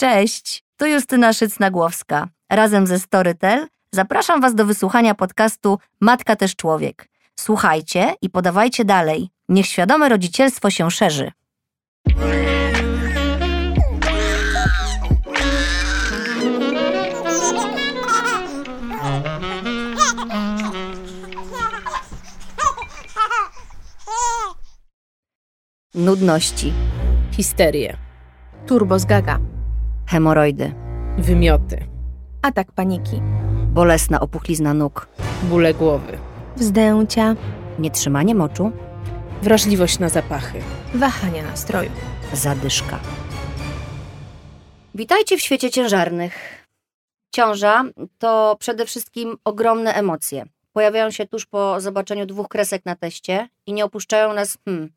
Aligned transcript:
Cześć, 0.00 0.64
tu 0.76 0.86
Justyna 0.86 1.32
Szycna-Głowska. 1.32 2.28
Razem 2.50 2.86
ze 2.86 2.98
Storytel 2.98 3.66
zapraszam 3.92 4.40
Was 4.40 4.54
do 4.54 4.64
wysłuchania 4.64 5.14
podcastu 5.14 5.78
Matka 6.00 6.36
też 6.36 6.56
człowiek. 6.56 7.08
Słuchajcie 7.40 8.14
i 8.22 8.30
podawajcie 8.30 8.84
dalej. 8.84 9.28
Niech 9.48 9.66
świadome 9.66 10.08
rodzicielstwo 10.08 10.70
się 10.70 10.90
szerzy. 10.90 11.32
Nudności, 25.94 26.72
Histerię. 27.32 27.96
Turbo 28.66 28.98
z 28.98 29.04
gaga. 29.04 29.59
Hemoroidy, 30.10 30.74
Wymioty. 31.18 31.78
Atak 32.42 32.72
paniki. 32.72 33.22
bolesna 33.72 34.20
opuchlizna 34.20 34.74
nóg, 34.74 35.08
Bóle 35.42 35.74
głowy. 35.74 36.18
Wzdęcia. 36.56 37.36
nietrzymanie 37.78 38.34
moczu, 38.34 38.72
Wrażliwość 39.42 39.98
na 39.98 40.08
zapachy. 40.08 40.58
Wahania 40.94 41.42
nastroju. 41.42 41.90
zadyszka. 42.32 42.98
Witajcie 44.94 45.36
w 45.36 45.40
świecie 45.40 45.70
ciężarnych. 45.70 46.66
Ciąża 47.34 47.84
to 48.18 48.56
przede 48.60 48.86
wszystkim 48.86 49.36
ogromne 49.44 49.94
emocje. 49.94 50.44
Pojawiają 50.72 51.10
się 51.10 51.26
tuż 51.26 51.46
po 51.46 51.80
zobaczeniu 51.80 52.26
dwóch 52.26 52.48
kresek 52.48 52.84
na 52.84 52.96
teście 52.96 53.48
i 53.66 53.72
nie 53.72 53.84
opuszczają 53.84 54.34
nas, 54.34 54.58
hmm, 54.64 54.92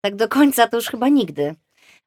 tak 0.00 0.16
do 0.16 0.28
końca 0.28 0.68
to 0.68 0.76
już 0.76 0.86
chyba 0.86 1.08
nigdy. 1.08 1.54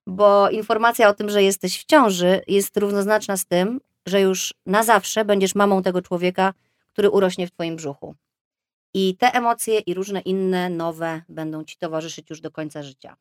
Bo 0.08 0.50
informacja 0.50 1.10
o 1.10 1.14
tym, 1.14 1.30
że 1.30 1.44
jesteś 1.44 1.80
w 1.80 1.86
ciąży 1.86 2.42
jest 2.48 2.78
równoznaczna 2.78 3.38
z 3.38 3.46
tym, 3.46 3.82
że 4.06 4.22
już 4.22 4.54
na 4.66 4.84
zawsze 4.84 5.26
będziesz 5.26 5.56
mamą 5.56 5.84
tego 5.84 6.02
człowieka, 6.02 6.54
który 6.88 7.10
urośnie 7.10 7.48
w 7.48 7.52
twoim 7.52 7.76
brzuchu. 7.76 8.16
I 8.94 9.16
te 9.18 9.32
emocje 9.34 9.80
i 9.80 9.94
różne 9.94 10.20
inne 10.20 10.70
nowe 10.70 11.22
będą 11.30 11.64
ci 11.64 11.78
towarzyszyć 11.78 12.30
już 12.30 12.42
do 12.42 12.52
końca 12.52 12.84
życia. 12.84 13.16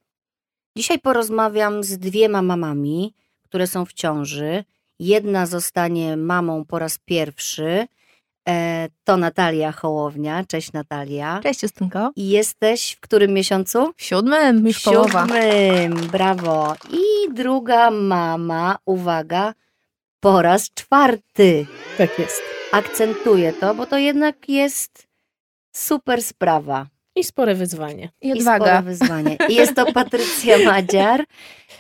Dzisiaj 0.77 0.98
porozmawiam 0.98 1.84
z 1.84 1.98
dwiema 1.98 2.43
mamami, 2.43 3.15
które 3.43 3.67
są 3.67 3.84
w 3.84 3.93
ciąży. 3.93 4.65
Jedna 4.98 5.47
zostanie 5.47 6.17
mamą 6.17 6.65
po 6.65 6.78
raz 6.78 6.98
pierwszy. 6.98 7.87
E, 8.49 8.89
to 9.05 9.17
Natalia 9.17 9.73
Hołownia. 9.73 10.45
Cześć 10.49 10.73
Natalia. 10.73 11.41
Cześć 11.43 11.63
Justynko. 11.63 12.11
I 12.17 12.29
jesteś 12.29 12.93
w 12.93 13.01
którym 13.01 13.33
miesiącu? 13.33 13.93
W 13.97 14.03
siódmym, 14.03 14.67
już 14.67 14.83
połowa. 14.83 15.27
siódmym. 15.27 15.95
Brawo. 16.09 16.75
I 16.91 17.33
druga 17.35 17.91
mama, 17.91 18.79
uwaga, 18.87 19.55
po 20.21 20.43
raz 20.43 20.71
czwarty. 20.71 21.67
Tak 21.99 22.19
jest. 22.19 22.43
Akcentuję 22.73 23.53
to, 23.53 23.75
bo 23.75 23.87
to 23.87 23.99
jednak 23.99 24.49
jest 24.49 25.07
super 25.73 26.23
sprawa. 26.23 26.87
I 27.17 27.25
spore 27.25 27.55
wyzwanie. 27.55 28.09
I 28.21 28.29
I 28.29 28.41
spore 28.41 28.55
odwaga. 28.57 28.83
wyzwanie. 28.83 29.37
I 29.49 29.55
jest 29.55 29.75
to 29.75 29.93
Patrycja 29.93 30.59
Madziar. 30.59 31.25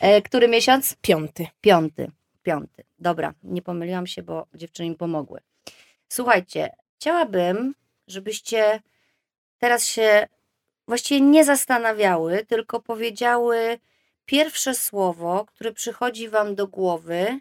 E, 0.00 0.22
który 0.22 0.48
miesiąc? 0.48 0.96
Piąty. 1.00 1.46
Piąty. 1.60 2.10
Piąty. 2.42 2.84
Dobra, 2.98 3.34
nie 3.42 3.62
pomyliłam 3.62 4.06
się, 4.06 4.22
bo 4.22 4.46
dziewczyny 4.54 4.88
mi 4.90 4.94
pomogły. 4.96 5.40
Słuchajcie, 6.08 6.76
chciałabym, 6.96 7.74
żebyście 8.06 8.80
teraz 9.58 9.86
się 9.86 10.28
właściwie 10.88 11.20
nie 11.20 11.44
zastanawiały, 11.44 12.46
tylko 12.46 12.80
powiedziały 12.80 13.78
pierwsze 14.24 14.74
słowo, 14.74 15.44
które 15.44 15.72
przychodzi 15.72 16.28
wam 16.28 16.54
do 16.54 16.66
głowy, 16.66 17.40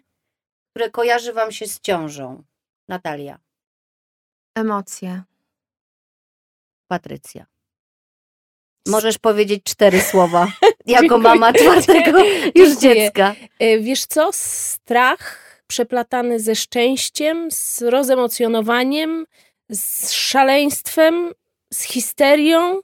które 0.70 0.90
kojarzy 0.90 1.32
wam 1.32 1.52
się 1.52 1.66
z 1.66 1.80
ciążą. 1.80 2.42
Natalia, 2.88 3.38
Emocje. 4.54 5.22
Patrycja. 6.88 7.46
Możesz 8.86 9.18
powiedzieć 9.18 9.62
cztery 9.64 10.00
słowa, 10.00 10.52
jako 10.86 11.18
mama 11.18 11.52
czwartego 11.52 12.18
już 12.54 12.76
dziecka. 12.78 13.34
E, 13.58 13.78
Wiesz 13.78 14.06
co? 14.06 14.30
Strach 14.32 15.55
przeplatany 15.66 16.40
ze 16.40 16.54
szczęściem, 16.54 17.50
z 17.50 17.82
rozemocjonowaniem, 17.82 19.26
z 19.70 20.12
szaleństwem, 20.12 21.32
z 21.72 21.82
histerią. 21.82 22.80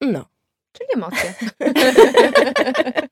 No. 0.00 0.24
Czyli 0.72 0.88
emocje. 0.94 1.34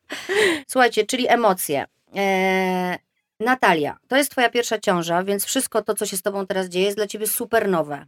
Słuchajcie, 0.71 1.07
czyli 1.07 1.29
emocje. 1.29 1.87
Eee, 2.15 2.99
Natalia, 3.41 3.99
to 4.09 4.17
jest 4.17 4.31
twoja 4.31 4.51
pierwsza 4.51 4.79
ciąża, 4.79 5.25
więc 5.25 5.45
wszystko 5.45 5.83
to, 5.83 5.95
co 5.95 6.07
się 6.07 6.17
z 6.17 6.23
tobą 6.23 6.47
teraz 6.47 6.67
dzieje, 6.67 6.85
jest 6.85 6.97
dla 6.97 7.07
ciebie 7.07 7.27
super 7.27 7.69
nowe. 7.69 8.07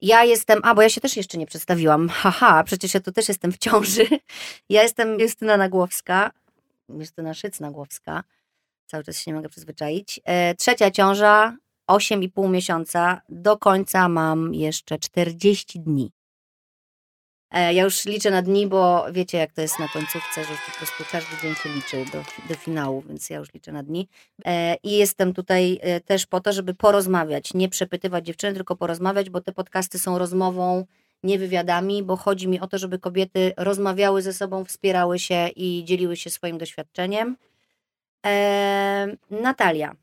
Ja 0.00 0.24
jestem, 0.24 0.60
a 0.62 0.74
bo 0.74 0.82
ja 0.82 0.88
się 0.88 1.00
też 1.00 1.16
jeszcze 1.16 1.38
nie 1.38 1.46
przedstawiłam. 1.46 2.08
Haha, 2.08 2.64
przecież 2.64 2.94
ja 2.94 3.00
tu 3.00 3.12
też 3.12 3.28
jestem 3.28 3.52
w 3.52 3.58
ciąży. 3.58 4.06
Ja 4.68 4.82
jestem 4.82 5.20
Justyna 5.20 5.56
Nagłowska, 5.56 6.30
Justyna 6.88 7.32
Szyc-Nagłowska. 7.32 8.22
Cały 8.86 9.04
czas 9.04 9.18
się 9.18 9.30
nie 9.30 9.34
mogę 9.34 9.48
przyzwyczaić. 9.48 10.20
E, 10.24 10.54
trzecia 10.54 10.90
ciąża, 10.90 11.56
8,5 11.90 12.50
miesiąca. 12.50 13.20
Do 13.28 13.58
końca 13.58 14.08
mam 14.08 14.54
jeszcze 14.54 14.98
40 14.98 15.80
dni. 15.80 16.12
E, 17.50 17.74
Ja 17.74 17.82
już 17.84 18.04
liczę 18.04 18.30
na 18.30 18.42
dni, 18.42 18.66
bo 18.66 19.06
wiecie, 19.12 19.38
jak 19.38 19.52
to 19.52 19.60
jest 19.60 19.78
na 19.78 19.88
końcówce, 19.88 20.44
że 20.44 20.50
po 20.66 20.78
prostu 20.78 21.04
każdy 21.12 21.30
dzień 21.42 21.54
się 21.54 21.68
liczy 21.74 22.12
do, 22.12 22.22
do 22.48 22.54
finału, 22.54 23.02
więc 23.08 23.30
ja 23.30 23.38
już 23.38 23.54
liczę 23.54 23.72
na 23.72 23.82
dni. 23.82 24.08
E, 24.44 24.76
I 24.82 24.90
jestem 24.90 25.34
tutaj 25.34 25.80
też 26.04 26.26
po 26.26 26.40
to, 26.40 26.52
żeby 26.52 26.74
porozmawiać, 26.74 27.54
nie 27.54 27.68
przepytywać 27.68 28.26
dziewczyny, 28.26 28.54
tylko 28.54 28.76
porozmawiać, 28.76 29.30
bo 29.30 29.40
te 29.40 29.52
podcasty 29.52 29.98
są 29.98 30.18
rozmową, 30.18 30.86
nie 31.22 31.38
wywiadami, 31.38 32.02
bo 32.02 32.16
chodzi 32.16 32.48
mi 32.48 32.60
o 32.60 32.66
to, 32.66 32.78
żeby 32.78 32.98
kobiety 32.98 33.52
rozmawiały 33.56 34.22
ze 34.22 34.32
sobą, 34.32 34.64
wspierały 34.64 35.18
się 35.18 35.48
i 35.56 35.84
dzieliły 35.84 36.16
się 36.16 36.30
swoim 36.30 36.58
doświadczeniem. 36.58 37.36
Natalia, 39.30 39.96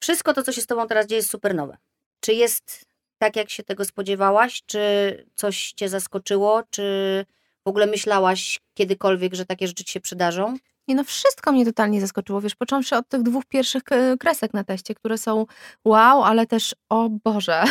wszystko 0.00 0.34
to, 0.34 0.42
co 0.42 0.52
się 0.52 0.60
z 0.60 0.66
Tobą 0.66 0.86
teraz 0.86 1.06
dzieje, 1.06 1.18
jest 1.18 1.30
super 1.30 1.54
nowe. 1.54 1.76
Czy 2.20 2.34
jest 2.34 2.84
tak, 3.18 3.36
jak 3.36 3.50
się 3.50 3.62
tego 3.62 3.84
spodziewałaś? 3.84 4.62
Czy 4.66 5.26
coś 5.34 5.72
Cię 5.72 5.88
zaskoczyło? 5.88 6.62
Czy 6.70 7.26
w 7.64 7.68
ogóle 7.68 7.86
myślałaś 7.86 8.60
kiedykolwiek, 8.74 9.34
że 9.34 9.46
takie 9.46 9.66
rzeczy 9.66 9.84
Ci 9.84 9.92
się 9.92 10.00
przydarzą? 10.00 10.56
Nie 10.88 10.94
no, 10.94 11.04
wszystko 11.04 11.52
mnie 11.52 11.64
totalnie 11.64 12.00
zaskoczyło, 12.00 12.40
wiesz, 12.40 12.54
począwszy 12.54 12.96
od 12.96 13.08
tych 13.08 13.22
dwóch 13.22 13.44
pierwszych 13.44 13.82
e, 13.90 14.16
kresek 14.18 14.54
na 14.54 14.64
teście, 14.64 14.94
które 14.94 15.18
są 15.18 15.46
wow, 15.84 16.22
ale 16.22 16.46
też 16.46 16.74
o 16.88 17.08
Boże. 17.24 17.62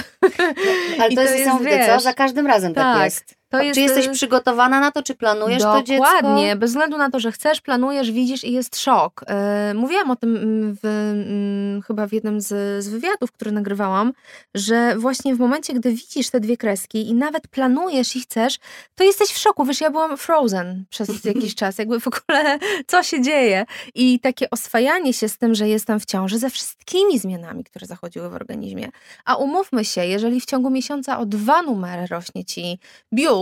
Ale 1.00 1.10
I 1.12 1.16
to, 1.16 1.22
jest 1.22 1.36
niesamowite, 1.36 1.88
co? 1.88 2.00
Za 2.00 2.14
każdym 2.14 2.48
razem 2.48 2.74
tak, 2.74 2.96
tak, 2.96 3.06
jest. 3.06 3.36
Jest, 3.62 3.76
Czy 3.76 3.82
jesteś 3.82 4.08
e, 4.08 4.12
przygotowana 4.12 4.80
na 4.80 4.92
to, 4.92 5.04
czy 5.04 5.16
planujesz 5.16 5.64
to 5.64 5.84
dziecko? 5.84 6.06
Dokładnie, 6.06 6.56
bez 6.56 6.72
względu 6.72 6.98
na 6.98 7.10
to, 7.10 7.20
że 7.20 7.32
chcesz, 7.32 7.62
planujesz, 7.62 8.12
widzisz 8.12 8.44
i 8.44 8.52
jest 8.52 8.80
szok. 8.80 9.24
E, 9.28 9.74
Mówiłam 9.74 10.12
o 10.12 10.16
tym 10.16 10.38
mm, 10.38 10.78
w, 10.84 10.86
mm, 10.86 11.82
chyba 11.82 12.08
w 12.08 12.14
jednym 12.14 12.42
z, 12.42 12.84
z 12.84 12.90
wywiadów, 12.90 13.32
który 13.32 13.52
nagrywałam, 13.52 14.14
że 14.56 14.96
właśnie 14.98 15.36
w 15.36 15.40
momencie, 15.40 15.74
gdy 15.74 15.92
widzisz 15.92 16.30
te 16.30 16.40
dwie 16.40 16.58
kreski 16.58 17.10
i 17.10 17.14
nawet 17.14 17.48
planujesz 17.48 18.16
i 18.16 18.22
chcesz, 18.22 18.60
to 18.96 19.04
jesteś 19.04 19.30
w 19.30 19.38
szoku. 19.38 19.66
Wiesz, 19.66 19.82
ja 19.82 19.90
byłam 19.90 20.18
frozen 20.18 20.86
przez 20.90 21.24
jakiś 21.26 21.56
czas, 21.56 21.78
jakby 21.78 22.00
w 22.00 22.08
ogóle 22.08 22.60
co 22.88 23.04
się 23.04 23.22
dzieje. 23.22 23.66
I 23.96 24.20
takie 24.20 24.50
oswajanie 24.50 25.14
się 25.14 25.30
z 25.30 25.38
tym, 25.38 25.56
że 25.56 25.68
jestem 25.68 26.00
w 26.00 26.06
ciąży 26.06 26.40
ze 26.40 26.50
wszystkimi 26.50 27.20
zmianami, 27.20 27.64
które 27.64 27.86
zachodziły 27.86 28.30
w 28.30 28.34
organizmie. 28.34 28.90
A 29.26 29.36
umówmy 29.36 29.86
się, 29.86 30.06
jeżeli 30.06 30.42
w 30.42 30.46
ciągu 30.46 30.70
miesiąca 30.70 31.20
o 31.20 31.26
dwa 31.26 31.62
numery 31.62 32.08
rośnie 32.08 32.46
ci 32.46 32.80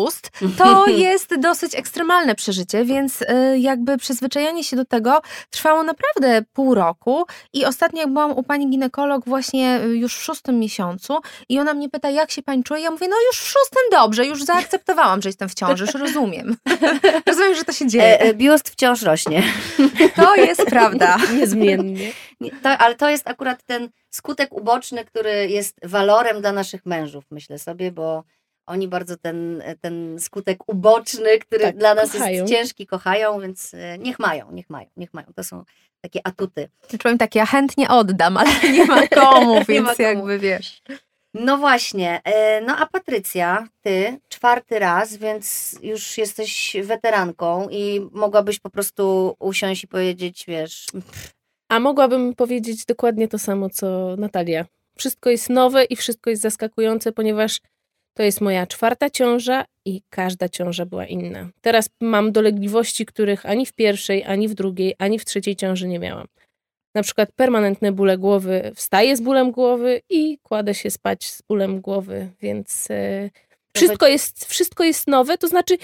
biust, 0.01 0.31
to 0.57 0.87
jest 0.87 1.35
dosyć 1.39 1.75
ekstremalne 1.75 2.35
przeżycie, 2.35 2.85
więc 2.85 3.21
y, 3.21 3.25
jakby 3.59 3.97
przyzwyczajanie 3.97 4.63
się 4.63 4.75
do 4.75 4.85
tego 4.85 5.21
trwało 5.49 5.83
naprawdę 5.83 6.41
pół 6.53 6.75
roku 6.75 7.25
i 7.53 7.65
ostatnio 7.65 8.01
jak 8.01 8.09
byłam 8.13 8.31
u 8.31 8.43
pani 8.43 8.69
ginekolog 8.69 9.25
właśnie 9.25 9.81
y, 9.83 9.97
już 9.97 10.15
w 10.15 10.23
szóstym 10.23 10.59
miesiącu 10.59 11.17
i 11.49 11.59
ona 11.59 11.73
mnie 11.73 11.89
pyta, 11.89 12.09
jak 12.09 12.31
się 12.31 12.43
pani 12.43 12.63
czuje? 12.63 12.81
Ja 12.81 12.91
mówię, 12.91 13.07
no 13.07 13.15
już 13.27 13.39
w 13.39 13.47
szóstym 13.47 13.83
dobrze, 13.91 14.25
już 14.25 14.43
zaakceptowałam, 14.43 15.21
że 15.21 15.29
jestem 15.29 15.49
w 15.49 15.53
ciąży, 15.53 15.85
już 15.85 15.93
rozumiem. 15.93 16.57
rozumiem, 17.27 17.55
że 17.55 17.63
to 17.63 17.71
się 17.71 17.87
dzieje. 17.87 18.03
E, 18.03 18.19
e, 18.19 18.33
biust 18.33 18.69
wciąż 18.69 19.01
rośnie. 19.01 19.43
To 20.15 20.35
jest 20.35 20.65
prawda. 20.65 21.17
Niezmiennie. 21.33 22.11
Nie, 22.41 22.51
To, 22.51 22.69
ale 22.69 22.95
to 22.95 23.09
jest 23.09 23.27
akurat 23.27 23.63
ten 23.63 23.89
skutek 24.09 24.53
uboczny, 24.53 25.05
który 25.05 25.47
jest 25.49 25.75
walorem 25.83 26.41
dla 26.41 26.51
naszych 26.51 26.85
mężów, 26.85 27.23
myślę 27.31 27.59
sobie, 27.59 27.91
bo 27.91 28.23
oni 28.71 28.87
bardzo 28.87 29.17
ten, 29.17 29.63
ten 29.81 30.19
skutek 30.19 30.69
uboczny, 30.69 31.39
który 31.39 31.61
Tak, 31.63 31.77
dla 31.77 31.93
nas 31.95 32.11
kochają. 32.11 32.35
jest 32.41 32.53
ciężki, 32.53 32.87
kochają, 32.87 33.39
więc 33.39 33.73
e, 33.73 33.97
niech 33.97 34.19
mają, 34.19 34.51
niech 34.51 34.69
mają, 34.69 34.87
niech 34.97 35.13
mają. 35.13 35.27
To 35.35 35.43
są 35.43 35.63
takie 36.01 36.19
atuty. 36.23 36.69
Powiem 37.03 37.17
tak, 37.17 37.35
ja 37.35 37.45
chętnie 37.45 37.89
oddam, 37.89 38.37
ale 38.37 38.49
nie 38.73 38.85
ma 38.85 39.07
komu, 39.07 39.55
Nie 39.59 39.65
więc 39.65 39.87
ma 39.87 39.95
komu. 39.95 40.07
jakby 40.07 40.39
wiesz. 40.39 40.81
No 41.33 41.57
właśnie, 41.57 42.21
e, 42.23 42.61
no 42.61 42.77
a 42.77 42.85
Patrycja, 42.85 43.67
ty 43.81 44.19
czwarty 44.29 44.79
raz, 44.79 45.17
więc 45.17 45.75
już 45.81 46.17
jesteś 46.17 46.75
weteranką 46.83 47.67
i 47.69 48.09
mogłabyś 48.11 48.59
po 48.59 48.69
prostu 48.69 49.35
usiąść 49.39 49.83
i 49.83 49.87
powiedzieć, 49.87 50.45
wiesz, 50.47 50.85
A 51.69 51.79
mogłabym 51.79 52.35
powiedzieć 52.35 52.85
dokładnie 52.85 53.27
to 53.27 53.39
samo, 53.39 53.69
co 53.69 54.15
Natalia. 54.17 54.65
Wszystko 54.97 55.29
jest 55.29 55.49
nowe 55.49 55.83
i 55.83 55.95
wszystko 55.95 56.29
jest 56.29 56.41
zaskakujące, 56.41 57.11
ponieważ 57.11 57.59
to 58.13 58.23
jest 58.23 58.41
moja 58.41 58.67
czwarta 58.67 59.09
ciąża 59.09 59.65
i 59.85 60.01
każda 60.09 60.49
ciąża 60.49 60.85
była 60.85 61.05
inna. 61.05 61.49
Teraz 61.61 61.89
mam 62.01 62.31
dolegliwości, 62.31 63.05
których 63.05 63.45
ani 63.45 63.65
w 63.65 63.73
pierwszej, 63.73 64.23
ani 64.23 64.47
w 64.47 64.53
drugiej, 64.53 64.95
ani 64.97 65.19
w 65.19 65.25
trzeciej 65.25 65.55
ciąży 65.55 65.87
nie 65.87 65.99
miałam. 65.99 66.27
Na 66.95 67.03
przykład 67.03 67.31
permanentne 67.31 67.91
bóle 67.91 68.17
głowy, 68.17 68.71
wstaję 68.75 69.17
z 69.17 69.21
bólem 69.21 69.51
głowy 69.51 70.01
i 70.09 70.37
kładę 70.43 70.73
się 70.73 70.91
spać 70.91 71.31
z 71.31 71.41
bólem 71.41 71.81
głowy, 71.81 72.29
więc 72.41 72.87
e, 72.91 73.29
wszystko, 73.75 74.07
jest, 74.07 74.45
wszystko 74.45 74.83
jest 74.83 75.07
nowe, 75.07 75.37
to 75.37 75.47
znaczy 75.47 75.77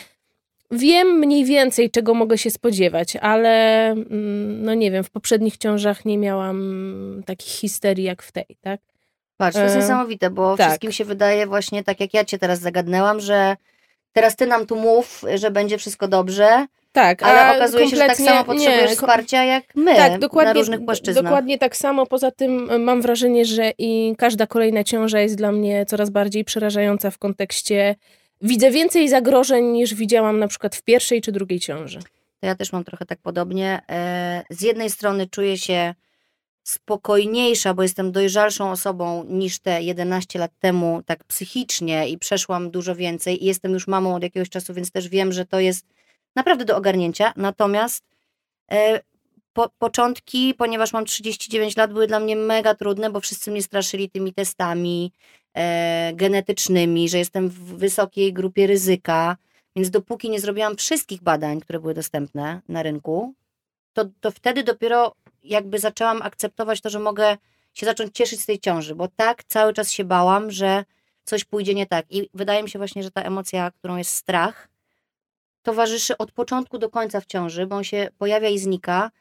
wiem 0.72 1.08
mniej 1.08 1.46
więcej, 1.46 1.92
czego 1.92 2.14
mogę 2.14 2.38
się 2.38 2.52
spodziewać, 2.52 3.16
ale 3.16 3.86
mm, 3.92 4.64
no 4.64 4.74
nie 4.74 4.92
wiem, 4.92 5.04
w 5.04 5.10
poprzednich 5.10 5.58
ciążach 5.58 6.06
nie 6.06 6.18
miałam 6.18 7.24
takich 7.26 7.52
histerii 7.52 8.06
jak 8.06 8.24
w 8.24 8.32
tej, 8.32 8.46
tak? 8.62 8.80
Patrz, 9.38 9.58
to 9.58 9.64
jest 9.64 9.76
E, 9.76 9.80
niesamowite, 9.80 10.30
bo 10.30 10.58
tak. 10.58 10.68
wszystkim 10.68 10.92
się 10.92 11.06
wydaje 11.06 11.48
właśnie 11.48 11.84
tak, 11.84 12.00
jak 12.00 12.14
ja 12.14 12.26
cię 12.26 12.38
teraz 12.40 12.60
zagadnęłam, 12.60 13.20
że 13.20 13.56
teraz 14.14 14.36
ty 14.36 14.48
nam 14.48 14.66
tu 14.66 14.76
mów, 14.76 15.24
że 15.36 15.52
będzie 15.52 15.78
wszystko 15.78 16.08
dobrze, 16.08 16.68
Tak, 16.92 17.24
ale 17.24 17.58
okazuje 17.58 17.90
się, 17.90 17.96
że 17.96 18.08
tak 18.08 18.18
samo 18.18 18.44
potrzebujesz 18.44 18.90
nie, 18.90 18.96
wsparcia 18.96 19.44
jak 19.44 19.64
my 19.76 19.96
Tak, 19.96 20.20
dokładnie, 20.20 20.54
na 20.54 20.60
różnych 20.60 20.86
płaszczyznach. 20.86 21.24
dokładnie 21.24 21.58
tak 21.58 21.78
samo. 21.78 22.06
Poza 22.06 22.32
tym 22.32 22.72
y, 22.72 22.80
mam 22.80 23.02
wrażenie, 23.02 23.46
że 23.46 23.72
i 23.78 24.16
każda 24.18 24.48
kolejna 24.48 24.84
ciąża 24.84 25.20
jest 25.20 25.36
dla 25.36 25.52
mnie 25.52 25.86
coraz 25.86 26.10
bardziej 26.10 26.44
przerażająca 26.44 27.12
w 27.12 27.18
kontekście. 27.18 27.96
Widzę 28.42 28.72
więcej 28.72 29.10
zagrożeń 29.10 29.66
niż 29.66 29.94
widziałam 29.94 30.40
na 30.40 30.48
przykład 30.48 30.76
w 30.76 30.82
pierwszej 30.84 31.22
czy 31.22 31.32
drugiej 31.32 31.60
ciąży. 31.60 32.00
To 32.40 32.48
ja 32.48 32.56
też 32.56 32.74
mam 32.74 32.84
trochę 32.84 33.06
tak 33.06 33.20
podobnie. 33.20 33.82
E, 33.90 34.44
Z 34.50 34.62
jednej 34.62 34.90
strony 34.90 35.28
czuję 35.28 35.58
się 35.58 35.94
spokojniejsza, 36.68 37.74
bo 37.74 37.84
jestem 37.84 38.12
dojrzalszą 38.12 38.72
osobą 38.72 39.24
niż 39.24 39.60
te 39.60 39.84
11 39.84 40.40
lat 40.40 40.52
temu, 40.60 41.02
tak 41.06 41.24
psychicznie 41.24 42.10
i 42.10 42.18
przeszłam 42.18 42.72
dużo 42.72 42.96
więcej 42.96 43.44
i 43.44 43.46
jestem 43.48 43.74
już 43.74 43.88
mamą 43.88 44.16
od 44.16 44.24
jakiegoś 44.24 44.50
czasu, 44.50 44.74
więc 44.74 44.92
też 44.92 45.10
wiem, 45.10 45.32
że 45.32 45.46
to 45.46 45.60
jest 45.60 45.86
naprawdę 46.36 46.66
do 46.66 46.78
ogarnięcia. 46.78 47.34
Natomiast 47.36 48.04
e, 48.72 49.00
po, 49.54 49.70
początki, 49.78 50.54
ponieważ 50.54 50.94
mam 50.94 51.06
39 51.06 51.78
lat, 51.78 51.94
były 51.94 52.08
dla 52.08 52.20
mnie 52.20 52.36
mega 52.36 52.76
trudne, 52.76 53.10
bo 53.10 53.20
wszyscy 53.20 53.52
mnie 53.52 53.64
straszyli 53.64 54.10
tymi 54.10 54.34
testami 54.34 55.12
e, 55.54 56.12
genetycznymi, 56.16 57.10
że 57.10 57.18
jestem 57.18 57.50
w 57.50 57.78
wysokiej 57.78 58.34
grupie 58.34 58.68
ryzyka. 58.68 59.38
Więc 59.76 59.90
dopóki 59.90 60.30
nie 60.30 60.40
zrobiłam 60.40 60.76
wszystkich 60.76 61.22
badań, 61.22 61.60
które 61.60 61.80
były 61.80 61.94
dostępne 61.94 62.62
na 62.70 62.84
rynku, 62.84 63.34
to, 63.94 64.06
to 64.20 64.32
wtedy 64.32 64.64
dopiero 64.64 65.16
jakby 65.48 65.80
zaczęłam 65.80 66.22
akceptować 66.22 66.82
to, 66.82 66.90
że 66.90 67.00
mogę 67.00 67.38
się 67.74 67.86
zacząć 67.86 68.16
cieszyć 68.16 68.42
z 68.42 68.46
tej 68.46 68.60
ciąży, 68.60 68.96
bo 68.96 69.08
tak 69.08 69.44
cały 69.44 69.74
czas 69.74 69.92
się 69.92 70.04
bałam, 70.04 70.52
że 70.52 70.86
coś 71.24 71.46
pójdzie 71.46 71.74
nie 71.74 71.86
tak. 71.86 72.06
I 72.10 72.30
wydaje 72.34 72.64
mi 72.64 72.70
się 72.70 72.80
właśnie, 72.80 73.04
że 73.04 73.12
ta 73.12 73.22
emocja, 73.22 73.72
którą 73.72 73.98
jest 73.98 74.14
strach, 74.14 74.70
towarzyszy 75.64 76.18
od 76.18 76.32
początku 76.32 76.78
do 76.78 76.90
końca 76.90 77.22
w 77.22 77.26
ciąży, 77.26 77.68
bo 77.68 77.76
on 77.76 77.84
się 77.84 78.10
pojawia 78.18 78.50
i 78.50 78.60
znika. 78.60 79.12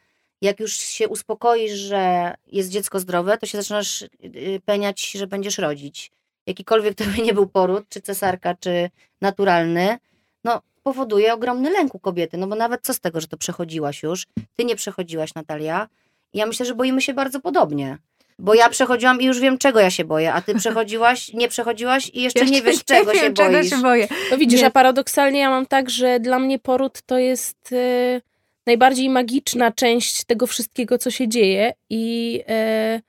Jak 0.42 0.60
już 0.60 0.76
się 0.76 1.08
uspokoisz, 1.08 1.72
że 1.72 2.34
jest 2.46 2.68
dziecko 2.70 3.00
zdrowe, 3.00 3.38
to 3.38 3.46
się 3.46 3.58
zaczynasz 3.58 4.02
y, 4.02 4.60
peniać, 4.64 5.10
że 5.10 5.26
będziesz 5.26 5.58
rodzić. 5.58 6.10
Jakikolwiek 6.46 6.94
to 6.94 7.04
by 7.04 7.22
nie 7.22 7.34
był 7.34 7.46
poród, 7.46 7.84
czy 7.88 8.00
cesarka, 8.00 8.54
czy 8.54 8.90
naturalny, 9.20 9.98
no 10.44 10.62
powoduje 10.82 11.34
ogromny 11.34 11.70
lęk 11.70 11.94
u 11.94 11.98
kobiety, 11.98 12.36
no 12.36 12.46
bo 12.46 12.54
nawet 12.54 12.80
co 12.82 12.94
z 12.94 13.00
tego, 13.00 13.20
że 13.20 13.26
to 13.26 13.36
przechodziłaś 13.36 14.02
już, 14.02 14.26
ty 14.56 14.64
nie 14.64 14.76
przechodziłaś, 14.76 15.34
Natalia. 15.34 15.88
Ja 16.34 16.46
myślę, 16.46 16.66
że 16.66 16.74
boimy 16.74 17.02
się 17.02 17.14
bardzo 17.14 17.40
podobnie. 17.40 17.98
Bo 18.38 18.54
ja 18.54 18.68
przechodziłam 18.68 19.20
i 19.20 19.24
już 19.24 19.40
wiem, 19.40 19.58
czego 19.58 19.80
ja 19.80 19.90
się 19.90 20.04
boję, 20.04 20.32
a 20.32 20.40
ty 20.42 20.54
przechodziłaś, 20.64 21.32
nie 21.32 21.48
przechodziłaś 21.48 22.10
i 22.14 22.22
jeszcze 22.22 22.46
nie 22.46 22.62
wiesz, 22.62 22.84
czego 22.84 23.12
wiem, 23.12 23.22
się 23.22 23.32
czego 23.32 23.50
boisz. 23.52 23.70
się 23.70 23.82
boję. 23.82 24.08
No 24.30 24.38
widzisz, 24.38 24.60
Nie. 24.60 24.66
a 24.66 24.70
paradoksalnie 24.70 25.40
ja 25.40 25.50
mam 25.50 25.66
tak, 25.66 25.90
że 25.90 26.20
dla 26.20 26.38
mnie 26.38 26.58
poród 26.58 27.02
to 27.06 27.18
jest 27.18 27.72
e, 27.72 28.20
najbardziej 28.66 29.10
magiczna 29.10 29.72
część 29.72 30.24
tego 30.24 30.46
wszystkiego, 30.46 30.98
co 30.98 31.10
się 31.10 31.28
dzieje 31.28 31.72
i 31.90 32.42
e, 32.48 33.00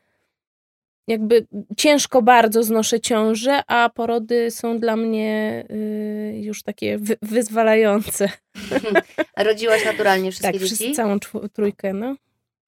jakby 1.08 1.48
ciężko 1.78 2.22
bardzo 2.22 2.64
znoszę 2.64 3.00
ciążę, 3.00 3.62
a 3.68 3.90
porody 3.90 4.52
są 4.52 4.80
dla 4.80 4.96
mnie 4.96 5.66
e, 5.70 6.40
już 6.40 6.64
takie 6.64 6.98
wy, 6.98 7.18
wyzwalające. 7.22 8.30
A 9.36 9.44
Rodziłaś 9.50 9.86
naturalnie 9.86 10.32
wszystkie 10.32 10.52
tak, 10.52 10.62
dzieci? 10.62 10.76
wszyscy, 10.76 10.92
całą 10.92 11.20
trójkę, 11.54 11.94
no. 11.94 12.16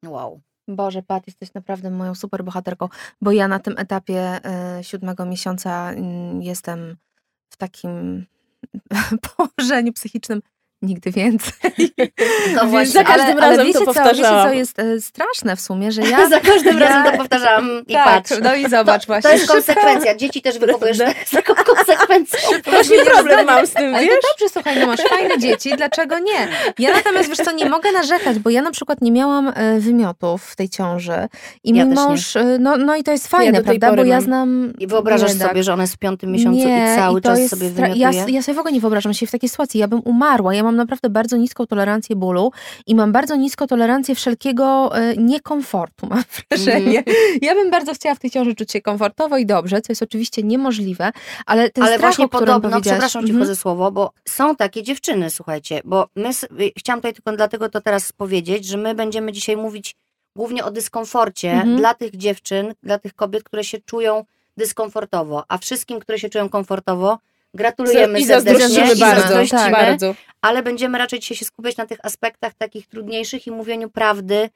Wow. 0.06 0.42
Boże, 0.68 1.04
Pat, 1.04 1.28
jesteś 1.28 1.54
naprawdę 1.54 1.92
moją 1.92 2.16
super 2.16 2.44
bohaterką, 2.44 2.90
bo 3.22 3.32
ja 3.32 3.48
na 3.48 3.60
tym 3.60 3.78
etapie 3.78 4.46
e, 4.46 4.84
siódmego 4.84 5.26
miesiąca 5.26 5.92
mm, 5.92 6.42
jestem 6.42 6.98
w 7.50 7.58
takim 7.58 8.26
położeniu 9.38 9.94
psychicznym 9.94 10.42
nigdy 10.82 11.12
więcej. 11.12 11.54
No 12.56 12.60
Więc 12.62 12.72
właśnie, 12.72 12.92
za 12.94 13.04
każdym 13.04 13.26
ale, 13.38 13.42
ale 13.46 13.50
razem 13.58 13.66
wiecie 13.68 13.80
to 13.80 13.86
co, 13.86 13.92
wiecie, 13.92 14.02
powtarzałam. 14.04 14.48
co 14.48 14.54
jest 14.54 14.80
e, 14.80 15.02
straszne 15.02 15.56
w 15.56 15.62
sumie, 15.62 15.92
że 15.92 16.02
ja... 16.12 16.30
za 16.30 16.40
każdym 16.40 16.80
ja- 16.80 16.88
razem 16.90 17.12
to 17.12 17.18
powtarzałam 17.18 17.70
i 17.88 17.94
tak, 17.94 18.06
patrz. 18.06 18.32
no 18.44 18.56
i 18.56 18.70
zobacz 18.70 19.02
To 19.06 19.08
właśnie. 19.08 19.32
jest 19.32 19.48
konsekwencja. 19.48 20.16
Dzieci 20.16 20.42
też 20.42 20.60
wychowujesz 20.60 20.98
z 21.26 21.30
taką 21.32 21.54
konsekwencją. 21.56 22.40
Właśnie 22.66 22.98
problem 23.06 23.46
mam 23.46 23.68
z 23.68 23.72
tym, 23.72 23.96
Ale 23.96 24.06
wiesz? 24.06 24.14
to 24.22 24.28
dobrze, 24.32 24.54
słuchaj, 24.54 24.80
no 24.80 24.88
masz 24.88 25.00
fajne 25.02 25.40
dzieci, 25.40 25.74
dlaczego 25.78 26.20
nie? 26.20 26.48
Ja 26.80 26.94
natomiast, 26.94 27.30
wiesz 27.30 27.38
co, 27.38 27.52
nie 27.52 27.70
mogę 27.70 27.92
narzekać, 27.92 28.40
bo 28.40 28.50
ja 28.50 28.62
na 28.62 28.72
przykład 28.72 29.02
nie 29.02 29.12
miałam 29.12 29.52
e, 29.56 29.80
wymiotów 29.80 30.44
w 30.44 30.56
tej 30.56 30.70
ciąży 30.70 31.28
i 31.64 31.76
Ja 31.76 31.86
mój 31.86 31.96
nie. 31.96 32.02
mąż, 32.02 32.36
e, 32.36 32.58
no, 32.60 32.78
no 32.78 32.96
i 32.96 33.04
to 33.04 33.12
jest 33.12 33.28
fajne, 33.28 33.64
tej 33.64 33.80
prawda, 33.80 34.04
bo 34.04 34.08
ja 34.10 34.22
znam... 34.22 34.74
I 34.80 34.88
wyobrażasz 34.88 35.34
biedak. 35.34 35.48
sobie, 35.50 35.64
że 35.64 35.74
ona 35.74 35.84
jest 35.84 35.94
w 35.96 35.98
piątym 35.98 36.32
miesiącu 36.32 36.60
nie, 36.68 36.94
i 36.94 36.96
cały 36.98 37.22
to 37.22 37.30
czas 37.30 37.48
sobie 37.50 37.70
wymiotuje? 37.70 38.02
ja, 38.02 38.12
ja 38.28 38.42
sobie 38.42 38.56
w 38.56 38.60
ogóle 38.60 38.74
nie 38.74 38.82
wyobrażam 38.82 39.14
się 39.14 39.28
w 39.28 39.32
takiej 39.32 39.50
sytuacji. 39.50 39.80
Ja 39.80 39.88
bym 39.88 40.02
umarła. 40.06 40.54
Ja 40.54 40.64
mam 40.70 40.76
naprawdę 40.76 41.10
bardzo 41.10 41.38
niską 41.38 41.66
tolerancję 41.68 42.16
bólu 42.16 42.52
i 42.88 42.96
mam 42.96 43.12
bardzo 43.12 43.36
niską 43.36 43.68
tolerancję 43.68 44.16
wszelkiego 44.16 44.96
e, 44.98 45.16
niekomfortu, 45.18 46.08
mam 46.12 46.24
wrażenie. 46.50 46.98
Mhm. 47.00 47.16
Ja 47.42 47.56
bym 47.56 47.72
bardzo 47.72 47.94
chciała 47.94 48.16
w 48.16 48.20
tej 48.20 48.32
ciąży 48.32 48.56
czuć 48.56 48.72
się 48.72 48.82
komfortowo 48.82 49.38
i 49.38 49.46
dobrze, 49.46 49.82
co 49.82 49.92
jest 49.92 50.02
oczywiście 50.04 50.44
niemożliwe, 50.44 51.12
ale 51.46 51.70
ten 51.70 51.84
Ale 51.84 51.94
strach, 51.98 52.10
właśnie 52.12 52.28
podobno, 52.28 52.70
powiedziałaś... 52.70 52.84
przepraszam 52.88 53.22
cię 53.28 53.30
Mhm. 53.34 53.46
za 53.48 53.56
słowo, 53.56 53.92
bo 53.92 54.12
są 54.28 54.56
takie 54.56 54.84
dziewczyny, 54.84 55.30
słuchajcie, 55.30 55.82
bo 55.86 56.08
my, 56.16 56.30
y, 56.30 56.72
chciałam 56.78 57.00
tutaj 57.00 57.14
tylko 57.14 57.32
dlatego 57.36 57.70
to 57.70 57.82
teraz 57.82 58.12
powiedzieć, 58.12 58.66
że 58.66 58.78
my 58.78 58.96
będziemy 58.96 59.32
dzisiaj 59.32 59.58
mówić 59.58 59.96
głównie 60.36 60.66
o 60.66 60.72
dyskomforcie 60.72 61.52
Mhm. 61.52 61.78
dla 61.78 61.94
tych 61.94 62.16
dziewczyn, 62.18 62.74
dla 62.84 63.00
tych 63.00 63.14
kobiet, 63.16 63.44
które 63.44 63.64
się 63.64 63.78
czują 63.86 64.24
dyskomfortowo, 64.58 65.44
a 65.48 65.58
wszystkim, 65.58 66.00
które 66.00 66.20
się 66.20 66.30
czują 66.30 66.50
komfortowo, 66.50 67.18
gratulujemy 67.54 68.20
I 68.20 68.26
serdecznie 68.26 68.76
i 68.94 69.00
bardzo, 69.00 69.22
zazdrościmy, 69.22 69.62
tak. 69.62 69.72
bardzo. 69.72 70.16
ale 70.42 70.64
będziemy 70.64 70.98
raczej 70.98 71.20
dzisiaj 71.20 71.38
się 71.38 71.46
skupiać 71.46 71.78
na 71.78 71.86
tych 71.86 72.06
aspektach 72.06 72.54
takich 72.54 72.88
trudniejszych 72.88 73.48
i 73.48 73.52
mówieniu 73.52 73.90
prawdy, 73.90 74.50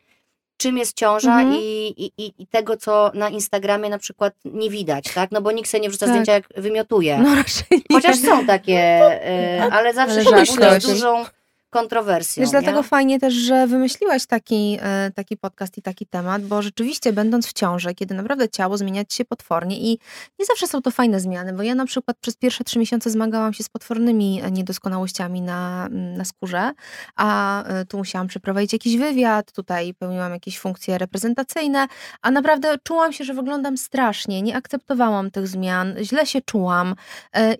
czym 0.57 0.77
jest 0.77 0.97
ciąża 0.97 1.39
Mhm. 1.41 1.55
i, 1.61 1.93
i, 2.17 2.33
i- 2.41 2.47
tego, 2.47 2.77
co 2.77 3.11
na 3.13 3.29
Instagramie 3.29 3.89
na 3.89 3.97
przykład 3.97 4.33
nie 4.45 4.69
widać, 4.69 5.05
tak? 5.13 5.31
No 5.31 5.41
bo 5.41 5.51
nikt 5.51 5.69
sobie 5.69 5.81
nie 5.81 5.89
wrzuca 5.89 6.05
Tak. 6.05 6.13
zdjęcia, 6.15 6.33
jak 6.33 6.47
wymiotuje. 6.57 7.17
No 7.17 7.35
raczej 7.35 7.63
nie. 7.71 7.95
Chociaż 7.95 8.17
są 8.19 8.45
takie, 8.45 8.79
e, 8.79 9.67
ale 9.71 9.93
zawsze 9.93 10.21
Ale 10.33 10.45
się 10.45 10.87
dużą 10.87 11.25
kontrowersją. 11.73 12.41
Wiesz, 12.41 12.51
dlatego 12.51 12.77
nie? 12.77 12.83
fajnie 12.83 13.19
też, 13.19 13.33
że 13.33 13.67
wymyśliłaś 13.67 14.25
taki, 14.25 14.77
e, 14.81 15.11
taki 15.15 15.37
podcast 15.37 15.77
i 15.77 15.81
taki 15.81 16.05
temat, 16.05 16.45
bo 16.45 16.61
rzeczywiście 16.61 17.13
będąc 17.13 17.47
w 17.47 17.53
ciąży, 17.53 17.93
kiedy 17.95 18.15
naprawdę 18.15 18.49
ciało 18.49 18.77
zmienia 18.77 19.03
się 19.09 19.25
potwornie 19.25 19.79
i 19.79 19.99
nie 20.39 20.45
zawsze 20.45 20.67
są 20.67 20.81
to 20.81 20.91
fajne 20.91 21.19
zmiany, 21.19 21.53
bo 21.53 21.63
ja 21.63 21.75
na 21.75 21.85
przykład 21.85 22.17
przez 22.17 22.35
pierwsze 22.35 22.63
trzy 22.63 22.79
miesiące 22.79 23.09
zmagałam 23.09 23.53
się 23.53 23.63
z 23.63 23.69
potwornymi 23.69 24.41
e, 24.43 24.51
niedoskonałościami 24.51 25.41
na, 25.41 25.89
na 25.89 26.25
skórze, 26.25 26.71
a 27.15 27.63
e, 27.63 27.85
tu 27.85 27.97
musiałam 27.97 28.27
przeprowadzić 28.27 28.73
jakiś 28.73 28.97
wywiad, 28.97 29.51
tutaj 29.51 29.93
pełniłam 29.93 30.31
jakieś 30.31 30.59
funkcje 30.59 30.97
reprezentacyjne, 30.97 31.87
a 32.21 32.31
naprawdę 32.31 32.77
czułam 32.83 33.13
się, 33.13 33.23
że 33.23 33.33
wyglądam 33.33 33.77
strasznie, 33.77 34.41
nie 34.41 34.55
akceptowałam 34.55 35.31
tych 35.31 35.47
zmian, 35.47 35.95
źle 36.01 36.25
się 36.25 36.41
czułam 36.41 36.95